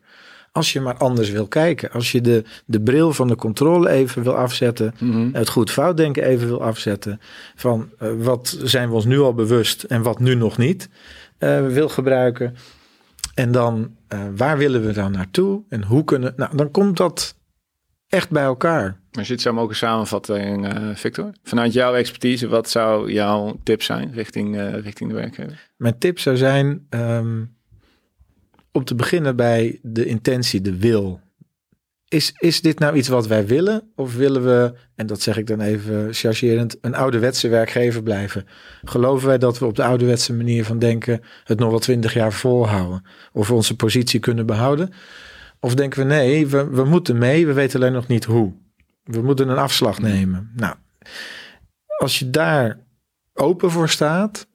Als 0.52 0.72
je 0.72 0.80
maar 0.80 0.96
anders 0.96 1.30
wil 1.30 1.46
kijken. 1.46 1.90
Als 1.90 2.12
je 2.12 2.20
de, 2.20 2.44
de 2.64 2.80
bril 2.80 3.12
van 3.12 3.28
de 3.28 3.36
controle 3.36 3.88
even 3.88 4.22
wil 4.22 4.36
afzetten. 4.36 4.94
Mhm. 5.00 5.28
Het 5.32 5.48
goed 5.48 5.70
fout 5.70 5.96
denken 5.96 6.24
even 6.24 6.46
wil 6.46 6.62
afzetten. 6.62 7.20
Van 7.54 7.90
uh, 8.02 8.08
wat 8.18 8.58
zijn 8.62 8.88
we 8.88 8.94
ons 8.94 9.04
nu 9.04 9.18
al 9.18 9.34
bewust 9.34 9.82
en 9.82 10.02
wat 10.02 10.20
nu 10.20 10.34
nog 10.34 10.58
niet 10.58 10.88
uh, 11.38 11.66
wil 11.66 11.88
gebruiken. 11.88 12.56
En 13.34 13.52
dan 13.52 13.96
waar 14.36 14.58
willen 14.58 14.86
we 14.86 14.92
dan 14.92 15.12
naartoe? 15.12 15.62
En 15.68 15.82
hoe 15.84 16.04
kunnen, 16.04 16.32
nou 16.36 16.56
dan 16.56 16.70
komt 16.70 16.96
dat 16.96 17.36
echt 18.08 18.30
bij 18.30 18.42
elkaar. 18.42 19.00
Als 19.18 19.26
je 19.26 19.32
het 19.32 19.42
zou 19.42 19.54
mogen 19.54 19.76
samenvatten, 19.76 20.64
uh, 20.64 20.94
Victor, 20.94 21.32
vanuit 21.42 21.72
jouw 21.72 21.94
expertise, 21.94 22.48
wat 22.48 22.70
zou 22.70 23.12
jouw 23.12 23.60
tip 23.62 23.82
zijn 23.82 24.12
richting, 24.12 24.56
uh, 24.56 24.78
richting 24.78 25.10
de 25.10 25.16
werkgever? 25.16 25.70
Mijn 25.76 25.98
tip 25.98 26.18
zou 26.18 26.36
zijn 26.36 26.86
um, 26.90 27.56
om 28.72 28.84
te 28.84 28.94
beginnen 28.94 29.36
bij 29.36 29.78
de 29.82 30.04
intentie, 30.04 30.60
de 30.60 30.78
wil. 30.78 31.20
Is, 32.08 32.32
is 32.38 32.60
dit 32.60 32.78
nou 32.78 32.96
iets 32.96 33.08
wat 33.08 33.26
wij 33.26 33.46
willen? 33.46 33.92
Of 33.94 34.14
willen 34.14 34.44
we, 34.44 34.74
en 34.94 35.06
dat 35.06 35.20
zeg 35.20 35.36
ik 35.36 35.46
dan 35.46 35.60
even 35.60 36.14
chargerend, 36.14 36.76
een 36.80 36.94
ouderwetse 36.94 37.48
werkgever 37.48 38.02
blijven? 38.02 38.46
Geloven 38.82 39.28
wij 39.28 39.38
dat 39.38 39.58
we 39.58 39.66
op 39.66 39.76
de 39.76 39.84
ouderwetse 39.84 40.34
manier 40.34 40.64
van 40.64 40.78
denken 40.78 41.20
het 41.44 41.58
nog 41.58 41.70
wel 41.70 41.78
twintig 41.78 42.14
jaar 42.14 42.32
volhouden? 42.32 43.06
Of 43.32 43.48
we 43.48 43.54
onze 43.54 43.76
positie 43.76 44.20
kunnen 44.20 44.46
behouden? 44.46 44.92
Of 45.60 45.74
denken 45.74 45.98
we 46.00 46.14
nee, 46.14 46.46
we, 46.46 46.68
we 46.70 46.84
moeten 46.84 47.18
mee, 47.18 47.46
we 47.46 47.52
weten 47.52 47.80
alleen 47.80 47.92
nog 47.92 48.06
niet 48.06 48.24
hoe. 48.24 48.52
We 49.05 49.22
moeten 49.22 49.48
een 49.48 49.59
afslag 49.59 49.98
nemen. 49.98 50.50
Nou, 50.57 50.74
als 51.98 52.18
je 52.18 52.30
daar 52.30 52.78
open 53.34 53.70
voor 53.70 53.88
staat 53.88 54.46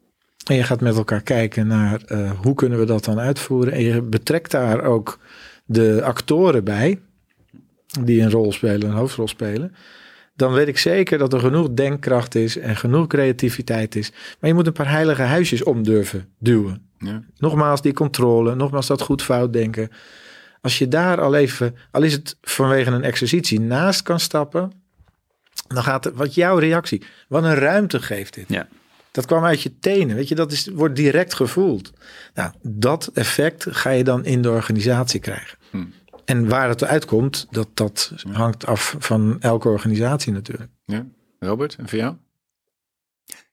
en 0.45 0.55
je 0.55 0.63
gaat 0.63 0.81
met 0.81 0.95
elkaar 0.95 1.21
kijken 1.21 1.67
naar 1.67 2.01
uh, 2.07 2.31
hoe 2.31 2.55
kunnen 2.55 2.79
we 2.79 2.85
dat 2.85 3.05
dan 3.05 3.19
uitvoeren 3.19 3.73
en 3.73 3.81
je 3.81 4.01
betrekt 4.01 4.51
daar 4.51 4.83
ook 4.83 5.19
de 5.65 6.03
actoren 6.03 6.63
bij 6.63 6.99
die 8.03 8.21
een 8.21 8.31
rol 8.31 8.51
spelen, 8.51 8.89
een 8.89 8.95
hoofdrol 8.95 9.27
spelen, 9.27 9.75
dan 10.35 10.53
weet 10.53 10.67
ik 10.67 10.77
zeker 10.77 11.17
dat 11.17 11.33
er 11.33 11.39
genoeg 11.39 11.69
denkkracht 11.73 12.35
is 12.35 12.57
en 12.57 12.75
genoeg 12.75 13.07
creativiteit 13.07 13.95
is. 13.95 14.11
Maar 14.11 14.49
je 14.49 14.55
moet 14.55 14.67
een 14.67 14.73
paar 14.73 14.89
heilige 14.89 15.21
huisjes 15.21 15.63
om 15.63 15.83
durven 15.83 16.29
duwen. 16.37 16.81
Ja. 16.97 17.23
Nogmaals 17.37 17.81
die 17.81 17.93
controle, 17.93 18.55
nogmaals 18.55 18.87
dat 18.87 19.01
goed 19.01 19.21
fout 19.21 19.53
denken. 19.53 19.89
Als 20.61 20.77
je 20.77 20.87
daar 20.87 21.21
al 21.21 21.35
even, 21.35 21.75
al 21.91 22.01
is 22.01 22.13
het 22.13 22.37
vanwege 22.41 22.91
een 22.91 23.03
exercitie, 23.03 23.59
naast 23.59 24.01
kan 24.01 24.19
stappen, 24.19 24.71
dan 25.67 25.83
gaat 25.83 26.03
het, 26.03 26.15
wat 26.15 26.33
jouw 26.33 26.57
reactie, 26.57 27.03
wat 27.27 27.43
een 27.43 27.55
ruimte 27.55 28.01
geeft 28.01 28.33
dit. 28.33 28.45
Ja. 28.47 28.67
Dat 29.11 29.25
kwam 29.25 29.45
uit 29.45 29.61
je 29.61 29.79
tenen, 29.79 30.15
weet 30.15 30.27
je, 30.27 30.35
dat 30.35 30.51
is, 30.51 30.67
wordt 30.67 30.95
direct 30.95 31.33
gevoeld. 31.33 31.91
Nou, 32.33 32.51
dat 32.61 33.11
effect 33.13 33.65
ga 33.69 33.89
je 33.89 34.03
dan 34.03 34.25
in 34.25 34.41
de 34.41 34.49
organisatie 34.49 35.19
krijgen. 35.19 35.57
Hmm. 35.69 35.93
En 36.25 36.47
waar 36.47 36.69
het 36.69 36.83
uitkomt, 36.83 37.47
dat, 37.49 37.67
dat 37.73 38.13
hangt 38.31 38.65
af 38.65 38.95
van 38.99 39.37
elke 39.39 39.69
organisatie 39.69 40.33
natuurlijk. 40.33 40.71
Ja. 40.85 41.05
Robert, 41.39 41.75
en 41.75 41.89
voor 41.89 41.97
jou? 41.97 42.15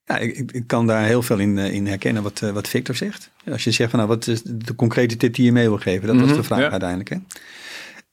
Ja, 0.07 0.17
ik, 0.17 0.51
ik- 0.51 0.67
kan 0.67 0.87
daar 0.87 1.05
heel 1.05 1.21
veel 1.21 1.37
in, 1.37 1.57
eh, 1.57 1.73
in 1.73 1.87
herkennen 1.87 2.23
wat, 2.23 2.41
eh, 2.41 2.49
wat 2.51 2.67
Victor 2.67 2.95
zegt. 2.95 3.29
Als 3.51 3.63
je 3.63 3.71
zegt 3.71 3.89
van 3.89 3.99
nou, 3.99 4.11
wat 4.11 4.27
is 4.27 4.41
de 4.43 4.75
concrete 4.75 5.17
tip 5.17 5.33
die 5.35 5.45
je 5.45 5.51
mee 5.51 5.67
wil 5.67 5.77
geven? 5.77 6.07
Dat 6.07 6.15
was 6.15 6.25
Mhm, 6.27 6.35
de 6.37 6.43
vraag 6.43 6.59
ja. 6.59 6.69
uiteindelijk. 6.69 7.09
Hè? 7.09 7.15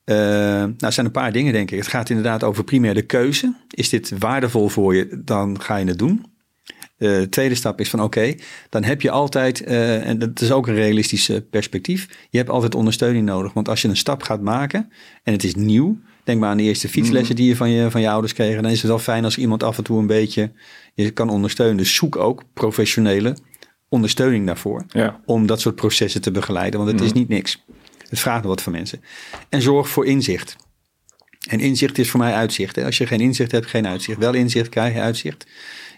Eh, 0.04 0.16
nou, 0.62 0.74
het 0.78 0.94
zijn 0.94 1.06
een 1.06 1.12
paar 1.12 1.32
dingen 1.32 1.52
denk 1.52 1.70
ik. 1.70 1.78
Het 1.78 1.86
gaat 1.86 2.08
inderdaad 2.10 2.42
over 2.44 2.64
primair 2.64 2.94
de 2.94 3.02
keuze. 3.02 3.54
Is 3.70 3.88
dit 3.88 4.12
waardevol 4.18 4.68
voor 4.68 4.94
je, 4.94 5.20
dan 5.24 5.60
ga 5.60 5.76
je 5.76 5.86
het 5.86 5.98
doen. 5.98 6.24
De 6.96 7.26
tweede 7.30 7.54
stap 7.54 7.80
is 7.80 7.90
van 7.90 8.02
oké, 8.02 8.34
dan 8.68 8.84
heb 8.84 9.00
je 9.02 9.10
altijd, 9.10 9.60
en 9.62 10.18
dat 10.18 10.40
is 10.40 10.50
ook 10.52 10.66
een 10.66 10.74
realistisch 10.74 11.30
perspectief, 11.50 12.08
je 12.30 12.38
hebt 12.38 12.50
altijd 12.50 12.74
ondersteuning 12.74 13.26
nodig. 13.26 13.52
Want 13.52 13.68
als 13.68 13.82
je 13.82 13.88
een 13.88 13.96
stap 13.96 14.22
gaat 14.22 14.40
maken 14.40 14.90
en 15.22 15.32
het 15.32 15.44
is 15.44 15.54
nieuw, 15.54 15.98
denk 16.24 16.40
maar 16.40 16.50
aan 16.50 16.56
de 16.56 16.62
eerste 16.62 16.88
fietslessen 16.88 17.36
die 17.36 17.48
je 17.48 17.56
van 17.56 17.70
je, 17.70 17.90
van 17.90 18.00
je 18.00 18.10
ouders 18.10 18.32
kreeg, 18.32 18.60
dan 18.60 18.70
is 18.70 18.78
het 18.78 18.90
wel 18.90 18.98
fijn 18.98 19.24
als 19.24 19.38
iemand 19.38 19.62
af 19.62 19.78
en 19.78 19.84
toe 19.84 19.98
een 19.98 20.06
beetje 20.06 20.52
je 20.94 21.10
kan 21.10 21.28
ondersteunen. 21.28 21.76
Dus 21.76 21.94
zoek 21.94 22.16
ook 22.16 22.42
professionele 22.54 23.36
ondersteuning 23.88 24.46
daarvoor 24.46 24.84
Ja. 24.88 25.20
om 25.24 25.46
dat 25.46 25.60
soort 25.60 25.74
processen 25.74 26.20
te 26.20 26.30
begeleiden, 26.30 26.80
want 26.80 26.92
het 26.92 27.00
is 27.00 27.12
niet 27.12 27.28
niks. 27.28 27.64
Het 28.08 28.18
vraagt 28.18 28.44
wat 28.44 28.62
van 28.62 28.72
mensen. 28.72 29.00
En 29.48 29.62
zorg 29.62 29.88
voor 29.88 30.06
inzicht. 30.06 30.56
En 31.48 31.60
inzicht 31.60 31.98
is 31.98 32.10
voor 32.10 32.20
mij 32.20 32.32
uitzicht. 32.32 32.76
Hè. 32.76 32.84
Als 32.84 32.98
je 32.98 33.06
geen 33.06 33.20
inzicht 33.20 33.52
hebt, 33.52 33.66
geen 33.66 33.86
uitzicht. 33.86 34.18
Wel 34.18 34.34
inzicht, 34.34 34.68
krijg 34.68 34.94
je 34.94 35.00
uitzicht. 35.00 35.46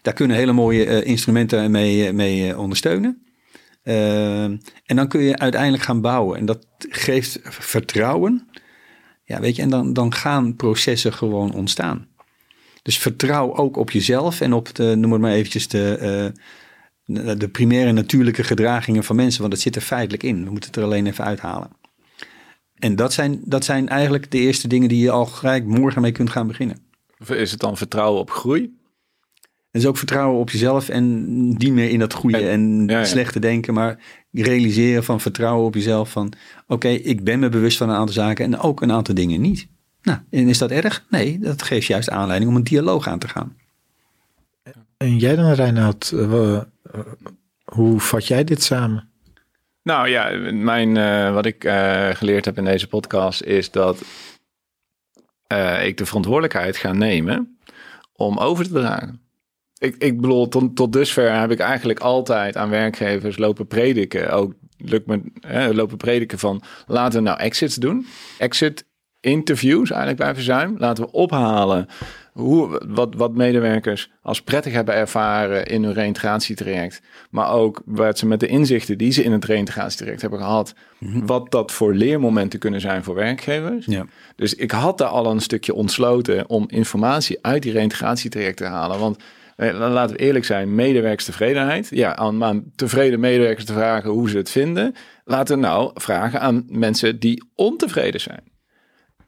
Daar 0.02 0.14
kunnen 0.14 0.36
hele 0.36 0.52
mooie 0.52 0.84
eh, 0.84 1.06
instrumenten 1.06 1.70
mee, 1.70 2.06
eh, 2.06 2.12
mee 2.12 2.50
eh, 2.50 2.58
ondersteunen. 2.58 3.20
En 3.82 4.96
dan 4.96 5.08
kun 5.08 5.22
je 5.22 5.38
uiteindelijk 5.38 5.82
gaan 5.82 6.00
bouwen. 6.00 6.38
En 6.38 6.46
dat 6.46 6.66
geeft 6.78 7.38
vertrouwen. 7.42 8.48
Ja, 9.28 9.40
weet 9.40 9.56
je, 9.56 9.62
en 9.62 9.70
dan, 9.70 9.92
dan 9.92 10.14
gaan 10.14 10.56
processen 10.56 11.12
gewoon 11.12 11.52
ontstaan. 11.52 12.06
Dus 12.82 12.98
vertrouw 12.98 13.56
ook 13.56 13.76
op 13.76 13.90
jezelf 13.90 14.40
en 14.40 14.52
op 14.52 14.74
de, 14.74 14.94
noem 14.96 15.12
het 15.12 15.20
maar 15.20 15.32
eventjes, 15.32 15.68
de, 15.68 15.96
eh, 15.96 17.32
de 17.38 17.48
primaire 17.48 17.92
natuurlijke 17.92 18.44
gedragingen 18.44 19.04
van 19.04 19.16
mensen. 19.16 19.40
Want 19.40 19.52
dat 19.52 19.62
zit 19.62 19.76
er 19.76 19.82
feitelijk 19.82 20.22
in. 20.22 20.44
We 20.44 20.50
moeten 20.50 20.68
het 20.68 20.76
er 20.76 20.84
alleen 20.84 21.06
even 21.06 21.24
uithalen. 21.24 21.70
En 22.74 22.96
dat 22.96 23.12
zijn, 23.12 23.40
dat 23.44 23.64
zijn 23.64 23.88
eigenlijk 23.88 24.30
de 24.30 24.38
eerste 24.38 24.68
dingen 24.68 24.88
die 24.88 25.00
je 25.00 25.10
al 25.10 25.26
gelijk 25.26 25.64
morgen 25.64 26.02
mee 26.02 26.12
kunt 26.12 26.30
gaan 26.30 26.46
beginnen. 26.46 26.78
Is 27.28 27.50
het 27.50 27.60
dan 27.60 27.76
vertrouwen 27.76 28.20
op 28.20 28.30
groei? 28.30 28.62
En 29.70 29.82
dus 29.82 29.86
ook 29.86 29.96
vertrouwen 29.96 30.40
op 30.40 30.50
jezelf 30.50 30.88
en 30.88 31.48
niet 31.48 31.72
meer 31.72 31.90
in 31.90 31.98
dat 31.98 32.12
goede 32.12 32.36
En- 32.36 32.48
en, 32.48 32.86
ja, 32.86 32.98
ja. 32.98 33.04
slechte 33.04 33.38
denken, 33.38 33.74
maar 33.74 33.98
realiseren 34.44 35.04
van 35.04 35.20
vertrouwen 35.20 35.66
op 35.66 35.74
jezelf 35.74 36.10
van 36.10 36.32
oké, 36.66 36.88
ik 36.88 37.24
ben 37.24 37.38
me 37.38 37.48
bewust 37.48 37.78
van 37.78 37.88
een 37.88 37.96
aantal 37.96 38.14
zaken 38.14 38.44
en 38.44 38.58
ook 38.58 38.82
een 38.82 38.92
aantal 38.92 39.14
dingen 39.14 39.40
niet. 39.40 39.68
Nou, 40.02 40.18
en 40.30 40.48
is 40.48 40.58
dat 40.58 40.70
erg? 40.70 41.04
Nee, 41.10 41.38
dat 41.38 41.62
geeft 41.62 41.86
juist 41.86 42.10
aanleiding 42.10 42.50
om 42.50 42.56
een 42.56 42.64
dialoog 42.64 43.08
aan 43.08 43.18
te 43.18 43.28
gaan. 43.28 43.56
En 44.96 45.18
jij 45.18 45.36
dan, 45.36 45.52
Reinoud, 45.52 46.10
eh, 46.14 46.54
eh, 46.54 46.60
hoe 47.64 48.00
vat 48.00 48.26
jij 48.26 48.44
dit 48.44 48.62
samen? 48.62 49.08
Nou 49.86 50.08
ja, 50.08 50.50
mijn, 50.52 50.96
eh, 50.96 51.32
wat 51.32 51.46
ik 51.46 51.64
eh, 51.64 52.08
geleerd 52.10 52.44
heb 52.44 52.58
in 52.58 52.64
deze 52.64 52.88
podcast 52.88 53.42
is 53.42 53.70
dat 53.70 54.02
eh, 55.46 55.86
ik 55.86 55.96
de 55.96 56.06
verantwoordelijkheid 56.06 56.76
ga 56.76 56.92
nemen 56.92 57.58
om 58.12 58.38
over 58.38 58.64
te 58.64 58.72
dragen. 58.72 59.25
Ik, 59.78 59.94
ik 59.98 60.20
bedoel, 60.20 60.48
tot, 60.48 60.76
tot 60.76 60.92
dusver 60.92 61.40
heb 61.40 61.50
ik 61.50 61.58
eigenlijk 61.58 61.98
altijd 62.00 62.56
aan 62.56 62.70
werkgevers 62.70 63.38
lopen 63.38 63.66
prediken. 63.66 64.30
Ook 64.30 64.52
lukt 64.76 65.06
me 65.06 65.22
hè, 65.40 65.72
lopen 65.72 65.96
prediken 65.96 66.38
van 66.38 66.62
laten 66.86 67.18
we 67.18 67.28
nou 67.28 67.38
exits 67.38 67.74
doen. 67.74 68.06
Exit 68.38 68.84
interviews 69.20 69.90
eigenlijk 69.90 70.20
bij 70.20 70.34
Verzuim. 70.34 70.74
Laten 70.78 71.04
we 71.04 71.10
ophalen 71.10 71.88
hoe, 72.32 72.82
wat, 72.88 73.14
wat 73.14 73.34
medewerkers 73.34 74.10
als 74.22 74.42
prettig 74.42 74.72
hebben 74.72 74.94
ervaren 74.94 75.66
in 75.66 75.84
hun 75.84 75.92
reïntegratietraject. 75.92 77.02
Maar 77.30 77.50
ook 77.50 77.82
wat 77.84 78.18
ze 78.18 78.26
met 78.26 78.40
de 78.40 78.46
inzichten 78.46 78.98
die 78.98 79.12
ze 79.12 79.22
in 79.22 79.32
het 79.32 79.44
reïntegratietraject 79.44 80.20
hebben 80.20 80.38
gehad. 80.38 80.74
Wat 81.00 81.50
dat 81.50 81.72
voor 81.72 81.94
leermomenten 81.94 82.58
kunnen 82.58 82.80
zijn 82.80 83.04
voor 83.04 83.14
werkgevers. 83.14 83.86
Ja. 83.86 84.06
Dus 84.36 84.54
ik 84.54 84.70
had 84.70 84.98
daar 84.98 85.08
al 85.08 85.30
een 85.30 85.40
stukje 85.40 85.74
ontsloten 85.74 86.48
om 86.48 86.64
informatie 86.68 87.38
uit 87.40 87.62
die 87.62 87.72
reïntegratietraject 87.72 88.56
te 88.56 88.64
halen. 88.64 88.98
Want 88.98 89.18
laten 89.56 90.16
we 90.16 90.22
eerlijk 90.22 90.44
zijn, 90.44 90.74
medewerkstevredenheid. 90.74 91.88
Ja, 91.90 92.16
aan, 92.16 92.44
aan 92.44 92.64
tevreden 92.74 93.20
medewerkers 93.20 93.64
te 93.64 93.72
vragen 93.72 94.10
hoe 94.10 94.30
ze 94.30 94.36
het 94.36 94.50
vinden. 94.50 94.94
Laten 95.24 95.54
we 95.54 95.62
nou 95.62 95.90
vragen 95.94 96.40
aan 96.40 96.64
mensen 96.68 97.18
die 97.18 97.44
ontevreden 97.54 98.20
zijn. 98.20 98.42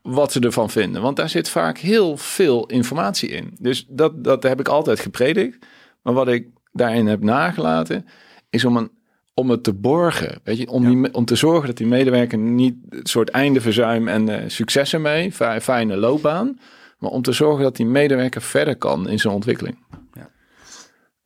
Wat 0.03 0.33
ze 0.33 0.41
ervan 0.41 0.71
vinden. 0.71 1.03
Want 1.03 1.17
daar 1.17 1.29
zit 1.29 1.49
vaak 1.49 1.79
heel 1.79 2.17
veel 2.17 2.67
informatie 2.67 3.29
in. 3.29 3.57
Dus 3.61 3.87
dat, 3.89 4.25
dat 4.25 4.43
heb 4.43 4.61
ik 4.61 4.69
altijd 4.69 5.01
gepredikt. 5.01 5.67
Maar 6.03 6.15
wat 6.15 6.29
ik 6.29 6.47
daarin 6.73 7.07
heb 7.07 7.23
nagelaten, 7.23 8.07
is 8.51 8.65
om, 8.65 8.77
een, 8.77 8.91
om 9.35 9.51
het 9.51 9.65
te 9.65 9.73
borgen. 9.73 10.41
Weet 10.45 10.59
je, 10.59 10.69
om, 10.69 11.03
die, 11.03 11.15
om 11.15 11.25
te 11.25 11.37
zorgen 11.37 11.67
dat 11.67 11.77
die 11.77 11.87
medewerker 11.87 12.39
niet 12.39 12.75
het 12.89 13.09
soort 13.09 13.29
eindeverzuim 13.29 14.09
en 14.09 14.29
eh, 14.29 14.49
successen 14.49 15.03
mee, 15.03 15.33
fi- 15.33 15.61
fijne 15.61 15.97
loopbaan. 15.97 16.59
Maar 16.99 17.11
om 17.11 17.23
te 17.23 17.33
zorgen 17.33 17.63
dat 17.63 17.77
die 17.77 17.87
medewerker 17.87 18.43
verder 18.43 18.77
kan 18.77 19.09
in 19.09 19.19
zijn 19.19 19.35
ontwikkeling. 19.35 19.79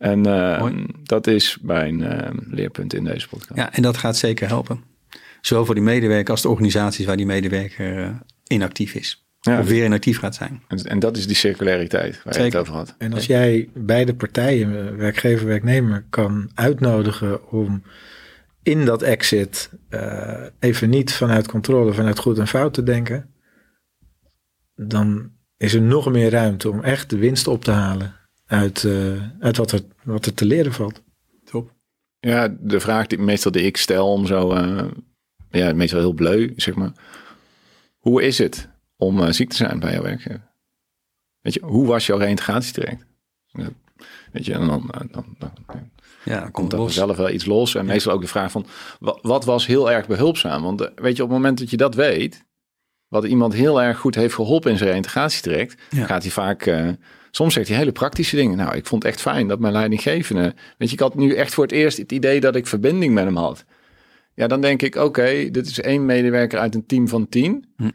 En 0.03 0.26
eh, 0.26 0.72
dat 1.03 1.26
is 1.26 1.59
mijn 1.61 2.03
eh, 2.03 2.30
leerpunt 2.50 2.94
in 2.94 3.05
deze 3.05 3.28
podcast. 3.28 3.55
ja, 3.55 3.72
en 3.72 3.82
dat 3.82 3.96
gaat 3.96 4.16
zeker 4.16 4.48
helpen. 4.48 4.84
Zowel 5.40 5.64
voor 5.64 5.74
die 5.74 5.84
medewerker 5.84 6.30
als 6.30 6.42
de 6.42 6.48
organisaties 6.48 7.07
waar 7.07 7.16
die 7.16 7.26
medewerker 7.26 7.98
eh, 7.98 8.11
inactief 8.46 8.94
is. 8.94 9.26
Ja. 9.40 9.59
Of 9.59 9.66
weer 9.66 9.84
inactief 9.84 10.18
gaat 10.18 10.34
zijn. 10.34 10.62
En, 10.68 10.78
en 10.78 10.98
dat 10.98 11.16
is 11.16 11.26
die 11.26 11.36
circulariteit 11.36 12.22
waar 12.24 12.36
je 12.36 12.42
het 12.42 12.57
over 12.57 12.74
had. 12.74 12.94
En 12.98 13.12
als 13.12 13.26
jij 13.26 13.68
beide 13.74 14.14
partijen, 14.14 14.96
werkgever, 14.96 15.46
werknemer, 15.46 16.05
kan 16.11 16.50
uitnodigen 16.55 17.50
om 17.50 17.82
in 18.62 18.84
dat 18.84 19.03
exit 19.03 19.70
eh, 19.88 20.44
even 20.59 20.90
niet 20.90 21.12
vanuit 21.12 21.48
controle, 21.48 21.92
vanuit 21.92 22.18
goed 22.18 22.38
en 22.38 22.48
fout 22.48 22.74
te 22.74 22.82
denken, 22.82 23.30
dan 24.74 25.30
is 25.57 25.74
er 25.74 25.82
nog 25.82 26.12
meer 26.12 26.30
ruimte 26.30 26.70
om 26.70 26.82
echt 26.82 27.11
de 27.11 27.18
winst 27.18 27.46
op 27.46 27.64
te 27.64 27.70
halen 27.70 28.20
uit, 28.53 28.84
eh, 28.84 29.22
uit 29.40 29.57
wat, 29.57 29.72
er, 29.72 29.80
wat 30.03 30.26
er 30.26 30.34
te 30.34 30.44
leren 30.44 30.72
valt. 30.72 31.03
Top. 31.44 31.72
Ja, 32.20 32.57
de 32.61 32.80
vraag 32.80 33.07
die 33.07 33.18
meestal 33.18 33.53
die 33.53 33.62
ik 33.62 33.76
stel 33.76 34.12
om 34.12 34.26
zo, 34.26 34.53
eh, 34.53 34.84
ja, 35.50 35.72
meestal 35.74 35.98
heel 35.98 36.12
bleu, 36.12 36.53
zeg 36.57 36.74
maar. 36.74 36.92
Hoe 37.98 38.22
is 38.22 38.38
het 38.38 38.68
om 38.96 39.20
eh, 39.22 39.30
ziek 39.32 39.50
te 39.50 39.57
zijn 39.57 39.78
bij 39.80 39.92
jouw 39.92 40.03
werkgever? 40.03 40.50
Weet 41.40 41.55
je, 41.55 41.61
hoe 41.64 41.86
was 41.86 42.07
jouw 42.07 42.18
reïntegratietraject? 42.18 43.05
Ja, 43.46 43.68
Weet 44.32 44.44
je, 44.44 44.53
en 44.55 44.66
dan, 44.66 44.90
dan, 44.90 45.09
dan, 45.11 45.24
dan 45.38 45.90
Ja, 46.24 46.40
komt 46.40 46.53
komt 46.53 46.72
er 46.72 46.92
zelf 46.92 47.16
wel 47.16 47.30
iets 47.30 47.44
los. 47.44 47.74
En 47.74 47.86
meestal 47.86 48.12
ook 48.12 48.20
de 48.20 48.26
vraag 48.26 48.50
van, 48.50 48.66
wat, 49.00 49.18
wat 49.22 49.44
was 49.44 49.66
heel 49.66 49.90
erg 49.90 50.07
behulpzaam? 50.07 50.62
Want 50.62 50.90
weet 50.94 51.16
je, 51.16 51.22
op 51.22 51.28
het 51.28 51.38
moment 51.38 51.59
dat 51.59 51.70
je 51.70 51.76
dat 51.76 51.94
weet, 51.94 52.44
wat 53.09 53.24
iemand 53.24 53.53
heel 53.55 53.82
erg 53.82 53.98
goed 53.98 54.14
heeft 54.14 54.34
geholpen 54.34 54.70
in 54.70 54.76
zijn 54.78 54.90
reïntegratietraject, 54.90 55.82
Ja. 55.90 56.05
gaat 56.07 56.22
hij 56.22 56.30
vaak, 56.30 56.66
eh, 56.66 56.88
soms 57.35 57.55
zegt 57.55 57.68
hij 57.68 57.76
hele 57.76 57.93
praktische 57.93 58.37
dingen. 58.37 58.57
Nou, 58.57 58.76
ik 58.76 58.87
vond 58.87 59.03
het 59.03 59.12
echt 59.12 59.22
fijn 59.22 59.49
dat 59.49 59.59
mijn 59.59 59.72
leidinggevende, 59.72 60.55
weet 60.78 60.89
je, 60.89 60.95
ik 60.95 61.01
had 61.01 61.14
nu 61.14 61.35
echt 61.35 61.55
voor 61.55 61.64
het 61.64 61.72
eerst 61.72 61.99
het 61.99 62.12
idee 62.12 62.41
dat 62.41 62.57
ik 62.57 62.66
verbinding 62.66 63.14
met 63.14 63.24
hem 63.24 63.37
had. 63.37 63.64
Ja, 64.35 64.47
dan 64.47 64.61
denk 64.61 64.83
ik, 64.83 64.97
oké, 64.97 65.51
dit 65.51 65.66
is 65.66 65.80
één 65.80 66.07
medewerker 66.07 66.59
uit 66.59 66.74
een 66.74 66.87
team 66.87 67.09
van 67.09 67.28
tien. 67.28 67.64
Hm. 67.76 67.91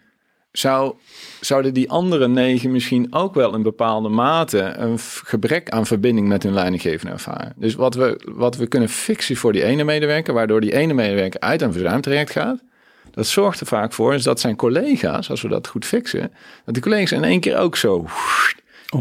Zou, 0.51 0.95
zouden 1.41 1.73
die 1.73 1.89
andere 1.89 2.27
negen 2.27 2.71
misschien 2.71 3.13
ook 3.13 3.33
wel 3.33 3.55
in 3.55 3.63
bepaalde 3.63 4.09
mate 4.09 4.59
een 4.59 4.99
gebrek 4.99 5.69
aan 5.69 5.85
verbinding 5.85 6.27
met 6.27 6.43
hun 6.43 6.53
leidinggevende 6.53 7.13
ervaren? 7.13 7.53
Dus 7.55 7.75
wat 7.75 7.95
we, 7.95 8.21
wat 8.25 8.55
we 8.55 8.67
kunnen 8.67 8.89
fixen 8.89 9.35
voor 9.35 9.53
die 9.53 9.63
ene 9.63 9.83
medewerker, 9.83 10.33
waardoor 10.33 10.61
die 10.61 10.73
ene 10.73 10.93
medewerker 10.93 11.39
uit 11.39 11.61
een 11.61 11.71
verzuimtraject 11.71 12.31
gaat, 12.31 12.63
dat 13.11 13.27
zorgt 13.27 13.59
er 13.59 13.67
vaak 13.67 13.93
voor 13.93 14.13
is 14.13 14.23
dat 14.23 14.39
zijn 14.39 14.55
collega's, 14.55 15.29
als 15.29 15.41
we 15.41 15.47
dat 15.47 15.67
goed 15.67 15.85
fixen, 15.85 16.31
dat 16.65 16.73
die 16.73 16.83
collega's 16.83 17.11
in 17.11 17.23
één 17.23 17.39
keer 17.39 17.57
ook 17.57 17.75
zo 17.75 18.05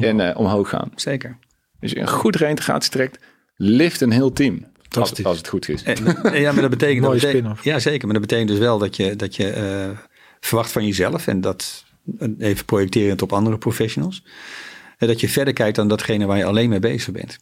en, 0.00 0.20
eh, 0.20 0.38
omhoog 0.38 0.68
gaan. 0.68 0.92
Zeker. 0.94 1.38
Dus 1.80 1.96
een 1.96 2.08
goed 2.08 2.36
reïntegratietraject 2.36 3.18
lift 3.56 4.00
een 4.00 4.10
heel 4.10 4.32
team. 4.32 4.66
Als, 4.90 5.24
als 5.24 5.36
het 5.36 5.48
goed 5.48 5.68
is. 5.68 5.82
En, 5.82 6.06
en 6.22 6.40
ja, 6.40 6.52
maar 6.52 6.60
dat 6.60 6.70
betekent... 6.70 7.00
Mooie 7.00 7.20
dat 7.20 7.32
betekent-. 7.32 7.64
Ja, 7.64 7.78
zeker. 7.78 8.04
Maar 8.04 8.18
dat 8.18 8.26
betekent 8.26 8.48
dus 8.48 8.58
wel 8.58 8.78
dat 8.78 8.96
je, 8.96 9.16
dat 9.16 9.36
je 9.36 9.50
eh, 9.50 9.98
verwacht 10.40 10.72
van 10.72 10.86
jezelf... 10.86 11.26
en 11.26 11.40
dat 11.40 11.84
eh, 12.18 12.28
even 12.38 12.64
projecterend 12.64 13.22
op 13.22 13.32
andere 13.32 13.58
professionals... 13.58 14.24
eh, 14.98 15.08
dat 15.08 15.20
je 15.20 15.28
verder 15.28 15.54
kijkt 15.54 15.76
dan 15.76 15.88
datgene 15.88 16.26
waar 16.26 16.36
je 16.36 16.44
alleen 16.44 16.68
mee 16.68 16.78
bezig 16.78 17.12
bent. 17.12 17.38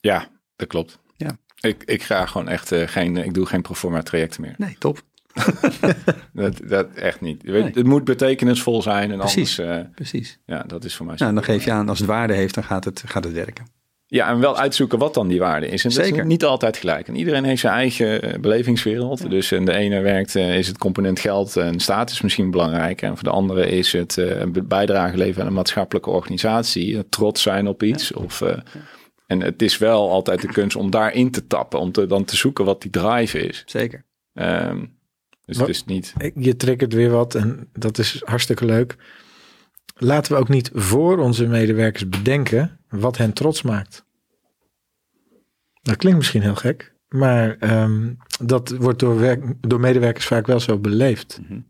Ja, 0.00 0.28
dat 0.56 0.68
klopt. 0.68 0.98
Ja. 1.16 1.38
Ik, 1.60 1.82
ik 1.84 2.02
ga 2.02 2.26
gewoon 2.26 2.48
echt 2.48 2.72
eh, 2.72 2.88
geen, 2.88 3.16
ik 3.16 3.34
doe 3.34 3.46
geen 3.46 3.62
proforma 3.62 4.02
trajecten 4.02 4.40
meer. 4.40 4.54
Nee, 4.58 4.76
top. 4.78 5.02
dat, 6.32 6.60
dat 6.68 6.86
echt 6.94 7.20
niet. 7.20 7.42
Weet, 7.42 7.74
Het 7.74 7.86
moet 7.86 8.04
betekenisvol 8.04 8.82
zijn 8.82 9.10
en 9.12 9.18
Precies. 9.18 9.60
anders... 9.60 9.78
eh, 9.78 9.94
Precies. 9.94 10.38
ja, 10.46 10.64
dat 10.66 10.84
is 10.84 10.94
voor 10.96 11.06
mij... 11.06 11.14
Nou, 11.18 11.34
dan 11.34 11.44
geef 11.44 11.64
je 11.64 11.72
aan, 11.72 11.88
als 11.88 11.98
het 11.98 12.08
waarde 12.08 12.34
heeft, 12.34 12.54
dan 12.54 12.64
gaat 12.64 12.84
het, 12.84 13.02
gaat 13.06 13.24
het 13.24 13.32
werken. 13.32 13.66
Ja, 14.06 14.28
en 14.28 14.40
wel 14.40 14.58
uitzoeken 14.58 14.98
wat 14.98 15.14
dan 15.14 15.28
die 15.28 15.38
waarde 15.38 15.66
is. 15.66 15.84
En 15.84 15.90
dat 15.90 16.04
Zeker. 16.04 16.20
is 16.20 16.26
niet 16.26 16.44
altijd 16.44 16.76
gelijk. 16.76 17.08
En 17.08 17.16
iedereen 17.16 17.44
heeft 17.44 17.60
zijn 17.60 17.74
eigen 17.74 18.22
eh, 18.22 18.40
belevingswereld. 18.40 19.30
Dus 19.30 19.52
in 19.52 19.64
de 19.64 19.72
ene 19.72 20.00
werkt, 20.00 20.36
eh, 20.36 20.58
is 20.58 20.66
het 20.66 20.78
component 20.78 21.20
geld 21.20 21.56
en 21.56 21.80
status 21.80 22.20
misschien 22.20 22.50
belangrijk. 22.50 23.02
En 23.02 23.14
voor 23.14 23.24
de 23.24 23.30
andere 23.30 23.68
is 23.68 23.92
het 23.92 24.16
een 24.16 24.64
bijdrage 24.68 25.16
leveren 25.16 25.40
aan 25.42 25.46
een 25.48 25.54
maatschappelijke 25.54 26.10
organisatie. 26.10 27.08
Trots 27.08 27.42
zijn 27.42 27.66
op 27.66 27.82
iets. 27.82 28.12
Of, 28.12 28.42
en 29.26 29.40
het 29.40 29.62
is 29.62 29.78
wel 29.78 30.10
altijd 30.10 30.40
de 30.40 30.52
kunst 30.52 30.76
om 30.76 30.90
daarin 30.90 31.30
te 31.30 31.46
tappen. 31.46 31.78
Om 31.80 31.92
te, 31.92 32.06
dan 32.06 32.24
te 32.24 32.36
zoeken 32.36 32.64
wat 32.64 32.82
die 32.82 32.90
drive 32.90 33.38
is. 33.46 33.62
Zeker. 33.66 34.04
Ehm, 34.34 34.84
dus 35.44 35.56
Wat- 35.56 35.66
het 35.66 35.76
is 35.76 35.84
niet... 35.84 36.14
Je 36.34 36.56
triggert 36.56 36.92
weer 36.92 37.10
wat 37.10 37.34
en 37.34 37.68
dat 37.72 37.98
is 37.98 38.22
hartstikke 38.24 38.64
leuk. 38.64 38.96
Laten 39.96 40.32
we 40.32 40.38
ook 40.38 40.48
niet 40.48 40.70
voor 40.74 41.18
onze 41.18 41.46
medewerkers 41.46 42.08
bedenken 42.08 42.78
wat 42.88 43.16
hen 43.16 43.32
trots 43.32 43.62
maakt. 43.62 44.04
Dat 45.82 45.96
klinkt 45.96 46.18
misschien 46.18 46.42
heel 46.42 46.54
gek, 46.54 46.94
maar 47.08 47.56
ehm, 47.58 48.12
dat 48.40 48.70
wordt 48.70 48.98
door, 48.98 49.18
werk, 49.18 49.44
door 49.60 49.80
medewerkers 49.80 50.26
vaak 50.26 50.46
wel 50.46 50.60
zo 50.60 50.78
beleefd. 50.78 51.40
Mhm. 51.42 51.60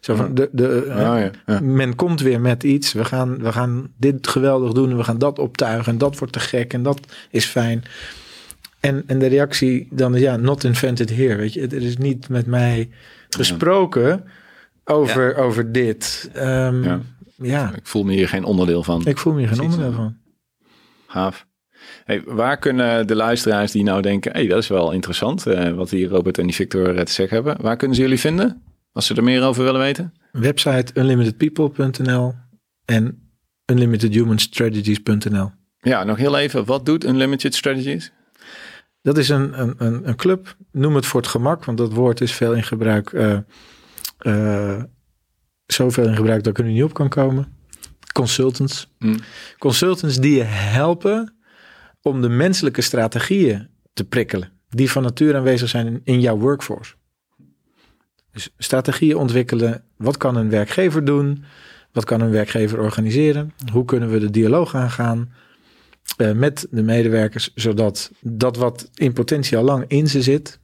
Zo 0.00 0.14
van, 0.14 0.34
de, 0.34 0.48
de, 0.52 0.84
Oh, 0.88 0.94
ja. 0.96 1.30
Ja. 1.46 1.60
Men 1.60 1.96
komt 1.96 2.20
weer 2.20 2.40
met 2.40 2.62
iets. 2.62 2.92
We 2.92 3.04
gaan, 3.04 3.38
we 3.42 3.52
gaan 3.52 3.92
dit 3.96 4.28
geweldig 4.28 4.72
doen 4.72 4.90
en 4.90 4.96
we 4.96 5.04
gaan 5.04 5.18
dat 5.18 5.38
optuigen 5.38 5.92
en 5.92 5.98
dat 5.98 6.18
wordt 6.18 6.32
te 6.32 6.40
gek 6.40 6.72
en 6.72 6.82
dat 6.82 7.00
is 7.30 7.44
fijn. 7.44 7.82
En, 8.84 9.02
en 9.06 9.18
de 9.18 9.26
reactie 9.26 9.88
dan 9.90 10.14
is 10.14 10.20
ja, 10.20 10.36
not 10.36 10.64
invented 10.64 11.10
here. 11.16 11.36
Weet 11.36 11.52
je, 11.52 11.60
het 11.60 11.72
is 11.72 11.96
niet 11.96 12.28
met 12.28 12.46
mij 12.46 12.90
gesproken 13.28 14.24
over, 14.84 15.36
over 15.36 15.72
dit. 15.72 16.30
Ehm, 16.34 16.98
Ja. 17.36 17.74
Ik 17.74 17.86
voel 17.86 18.04
me 18.04 18.12
hier 18.12 18.28
geen 18.28 18.44
onderdeel 18.44 18.82
van. 18.82 19.06
ik 19.06 19.18
voel 19.18 19.32
me 19.32 19.38
hier 19.38 19.48
geen 19.48 19.60
onderdeel 19.60 19.92
van. 19.92 20.16
Gaaf. 21.06 21.46
Hey, 22.04 22.22
waar 22.26 22.58
kunnen 22.58 23.06
de 23.06 23.14
luisteraars 23.16 23.72
die 23.72 23.82
nou 23.82 24.02
denken, 24.02 24.32
hey, 24.32 24.46
dat 24.46 24.58
is 24.58 24.68
wel 24.68 24.92
interessant, 24.92 25.46
eh, 25.46 25.72
wat 25.72 25.90
hier 25.90 26.08
Robert 26.08 26.38
en 26.38 26.44
die 26.46 26.54
Victor 26.54 26.96
eh, 26.96 27.02
te 27.04 27.12
zeggen 27.12 27.36
hebben. 27.36 27.62
Waar 27.62 27.76
kunnen 27.76 27.96
ze 27.96 28.02
jullie 28.02 28.18
vinden? 28.20 28.62
Als 28.92 29.06
ze 29.06 29.14
er 29.14 29.24
meer 29.24 29.42
over 29.42 29.64
willen 29.64 29.80
weten? 29.80 30.12
Website 30.32 31.00
unlimitedpeople.nl 31.00 32.34
en 32.84 33.28
unlimitedhumanstrategies.nl. 33.72 35.50
Ja, 35.80 36.04
nog 36.04 36.16
heel 36.16 36.38
even. 36.38 36.64
Wat 36.64 36.86
doet 36.86 37.04
Unlimited 37.04 37.54
Strategies? 37.54 38.12
Dat 39.04 39.18
is 39.18 39.28
een, 39.28 39.60
een, 39.60 39.74
een, 39.78 40.08
een 40.08 40.16
club. 40.16 40.56
Noem 40.70 40.94
het 40.94 41.06
voor 41.06 41.20
het 41.20 41.30
gemak, 41.30 41.64
want 41.64 41.78
dat 41.78 41.92
woord 41.92 42.20
is 42.20 42.32
veel 42.32 42.54
in 42.54 42.62
gebruik. 42.62 43.12
eh 43.12 43.38
eh, 44.18 44.82
zoveel 45.66 46.06
in 46.06 46.16
gebruik 46.16 46.42
dat 46.42 46.52
ik 46.52 46.58
er 46.58 46.64
nu 46.64 46.72
niet 46.72 46.82
op 46.82 46.94
kan 46.94 47.08
komen. 47.08 47.52
Consultants. 48.12 48.90
Hm. 48.98 49.18
Consultants 49.58 50.16
die 50.16 50.36
je 50.36 50.42
helpen 50.42 51.34
om 52.02 52.22
de 52.22 52.28
menselijke 52.28 52.80
strategieën 52.80 53.68
te 53.92 54.04
prikkelen. 54.04 54.52
Die 54.68 54.90
van 54.90 55.02
nature 55.02 55.36
aanwezig 55.36 55.68
zijn 55.68 55.86
in, 55.86 56.00
in 56.04 56.20
jouw 56.20 56.36
workforce. 56.38 56.94
Dus 58.32 58.54
strategieën 58.58 59.16
ontwikkelen. 59.16 59.84
Wat 59.96 60.16
kan 60.16 60.36
een 60.36 60.50
werkgever 60.50 61.04
doen? 61.04 61.44
Wat 61.92 62.04
kan 62.04 62.20
een 62.20 62.30
werkgever 62.30 62.80
organiseren? 62.80 63.52
Hoe 63.72 63.84
kunnen 63.84 64.10
we 64.10 64.18
de 64.18 64.30
dialoog 64.30 64.74
aangaan? 64.74 65.32
Eh, 66.16 66.32
met 66.32 66.66
de 66.70 66.82
medewerkers, 66.82 67.50
zodat 67.54 68.10
dat 68.20 68.56
wat 68.56 68.90
in 68.94 69.12
potentie 69.12 69.56
al 69.56 69.64
lang 69.64 69.84
in 69.88 70.08
ze 70.08 70.22
zit, 70.22 70.58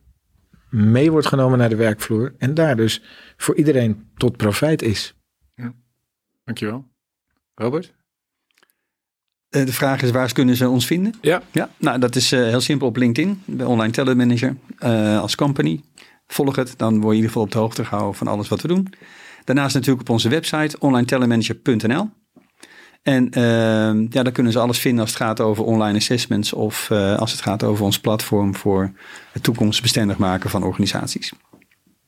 mee 0.71 1.11
wordt 1.11 1.27
genomen 1.27 1.59
naar 1.59 1.69
de 1.69 1.77
werkvloer 1.77 2.35
en 2.39 2.55
daar 2.55 2.77
dus 2.77 3.03
voor 3.37 3.57
iedereen 3.57 4.11
tot 4.17 4.37
profijt 4.37 4.83
is. 4.83 5.15
Dankjewel. 6.45 6.89
Robert? 7.55 7.95
Eh, 9.49 9.67
De 9.67 9.73
vraag 9.73 10.03
is, 10.03 10.11
waar 10.11 10.33
kunnen 10.33 10.57
ze 10.57 10.69
ons 10.69 10.87
vinden? 10.87 11.15
Ja. 11.21 11.43
Ja, 11.53 11.71
nou 11.77 11.99
dat 11.99 12.17
is 12.17 12.33
eh, 12.33 12.41
heel 12.41 12.61
simpel 12.61 12.87
op 12.87 12.97
LinkedIn, 12.97 13.43
bij 13.45 13.67
Online 13.67 13.93
Talent 13.93 14.17
Manager, 14.17 14.57
eh, 14.79 15.21
als 15.21 15.35
company. 15.35 15.81
Volg 16.27 16.57
het, 16.57 16.75
dan 16.77 17.01
word 17.01 17.03
je 17.03 17.09
in 17.09 17.15
ieder 17.15 17.29
geval 17.31 17.43
op 17.43 17.51
de 17.53 17.59
hoogte 17.59 17.85
gehouden 17.85 18.17
van 18.17 18.27
alles 18.27 18.49
wat 18.49 18.61
we 18.61 18.69
doen. 18.69 18.93
Daarnaast 19.45 19.75
natuurlijk 19.75 20.01
op 20.01 20.09
onze 20.09 20.29
website 20.29 20.79
onlinetalentmanager.nl. 20.79 22.11
En 23.03 23.31
eh, 23.31 23.43
ja, 24.11 24.23
daar 24.23 24.33
kunnen 24.33 24.53
ze 24.53 24.59
alles 24.59 24.79
vinden 24.79 25.01
als 25.01 25.11
het 25.11 25.23
gaat 25.23 25.41
over 25.41 25.65
online 25.65 25.99
assessments 25.99 26.53
of 26.53 26.91
eh, 26.91 27.19
als 27.19 27.33
het 27.33 27.41
gaat 27.41 27.63
over 27.63 27.85
ons 27.85 27.99
platform 28.01 28.55
voor 28.55 28.93
het 29.33 29.43
toekomstbestendig 29.43 30.17
maken 30.17 30.51
van 30.51 30.63
organisaties. 30.65 31.33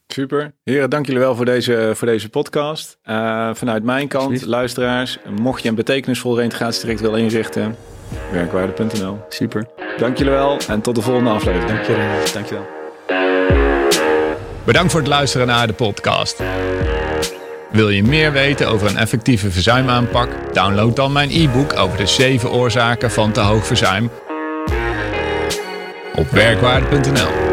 Super. 0.06 0.54
Heren, 0.64 0.90
dank 0.90 1.06
jullie 1.06 1.20
wel 1.20 1.36
voor 1.36 1.44
deze, 1.44 1.92
voor 1.94 2.06
deze 2.08 2.28
podcast. 2.28 2.98
Eh, 3.02 3.50
vanuit 3.54 3.82
mijn 3.82 4.08
kant, 4.08 4.22
Alsjeblieft. 4.22 4.46
luisteraars, 4.46 5.18
mocht 5.40 5.62
je 5.62 5.68
een 5.68 5.74
betekenisvol 5.74 6.36
reintegratietraject 6.36 7.00
willen 7.00 7.20
inrichten, 7.20 7.76
werkwaarde.nl. 8.32 9.18
Super. 9.28 9.66
Dank 9.98 10.16
jullie 10.16 10.32
wel 10.32 10.58
en 10.68 10.80
tot 10.80 10.94
de 10.94 11.02
volgende 11.02 11.30
aflevering. 11.30 11.68
Dank 11.68 11.84
je 11.86 11.96
wel. 11.96 12.32
Dankjewel. 12.32 12.66
Bedankt 14.64 14.90
voor 14.90 15.00
het 15.00 15.08
luisteren 15.08 15.46
naar 15.46 15.66
de 15.66 15.72
podcast. 15.72 16.42
Wil 17.72 17.88
je 17.88 18.02
meer 18.02 18.32
weten 18.32 18.68
over 18.68 18.86
een 18.88 18.96
effectieve 18.96 19.50
verzuimaanpak? 19.50 20.28
Download 20.52 20.96
dan 20.96 21.12
mijn 21.12 21.30
e-book 21.30 21.76
over 21.76 21.98
de 21.98 22.06
7 22.06 22.50
oorzaken 22.50 23.10
van 23.10 23.32
te 23.32 23.40
hoog 23.40 23.66
verzuim 23.66 24.10
op 26.14 26.30
werkwaarde.nl. 26.30 27.51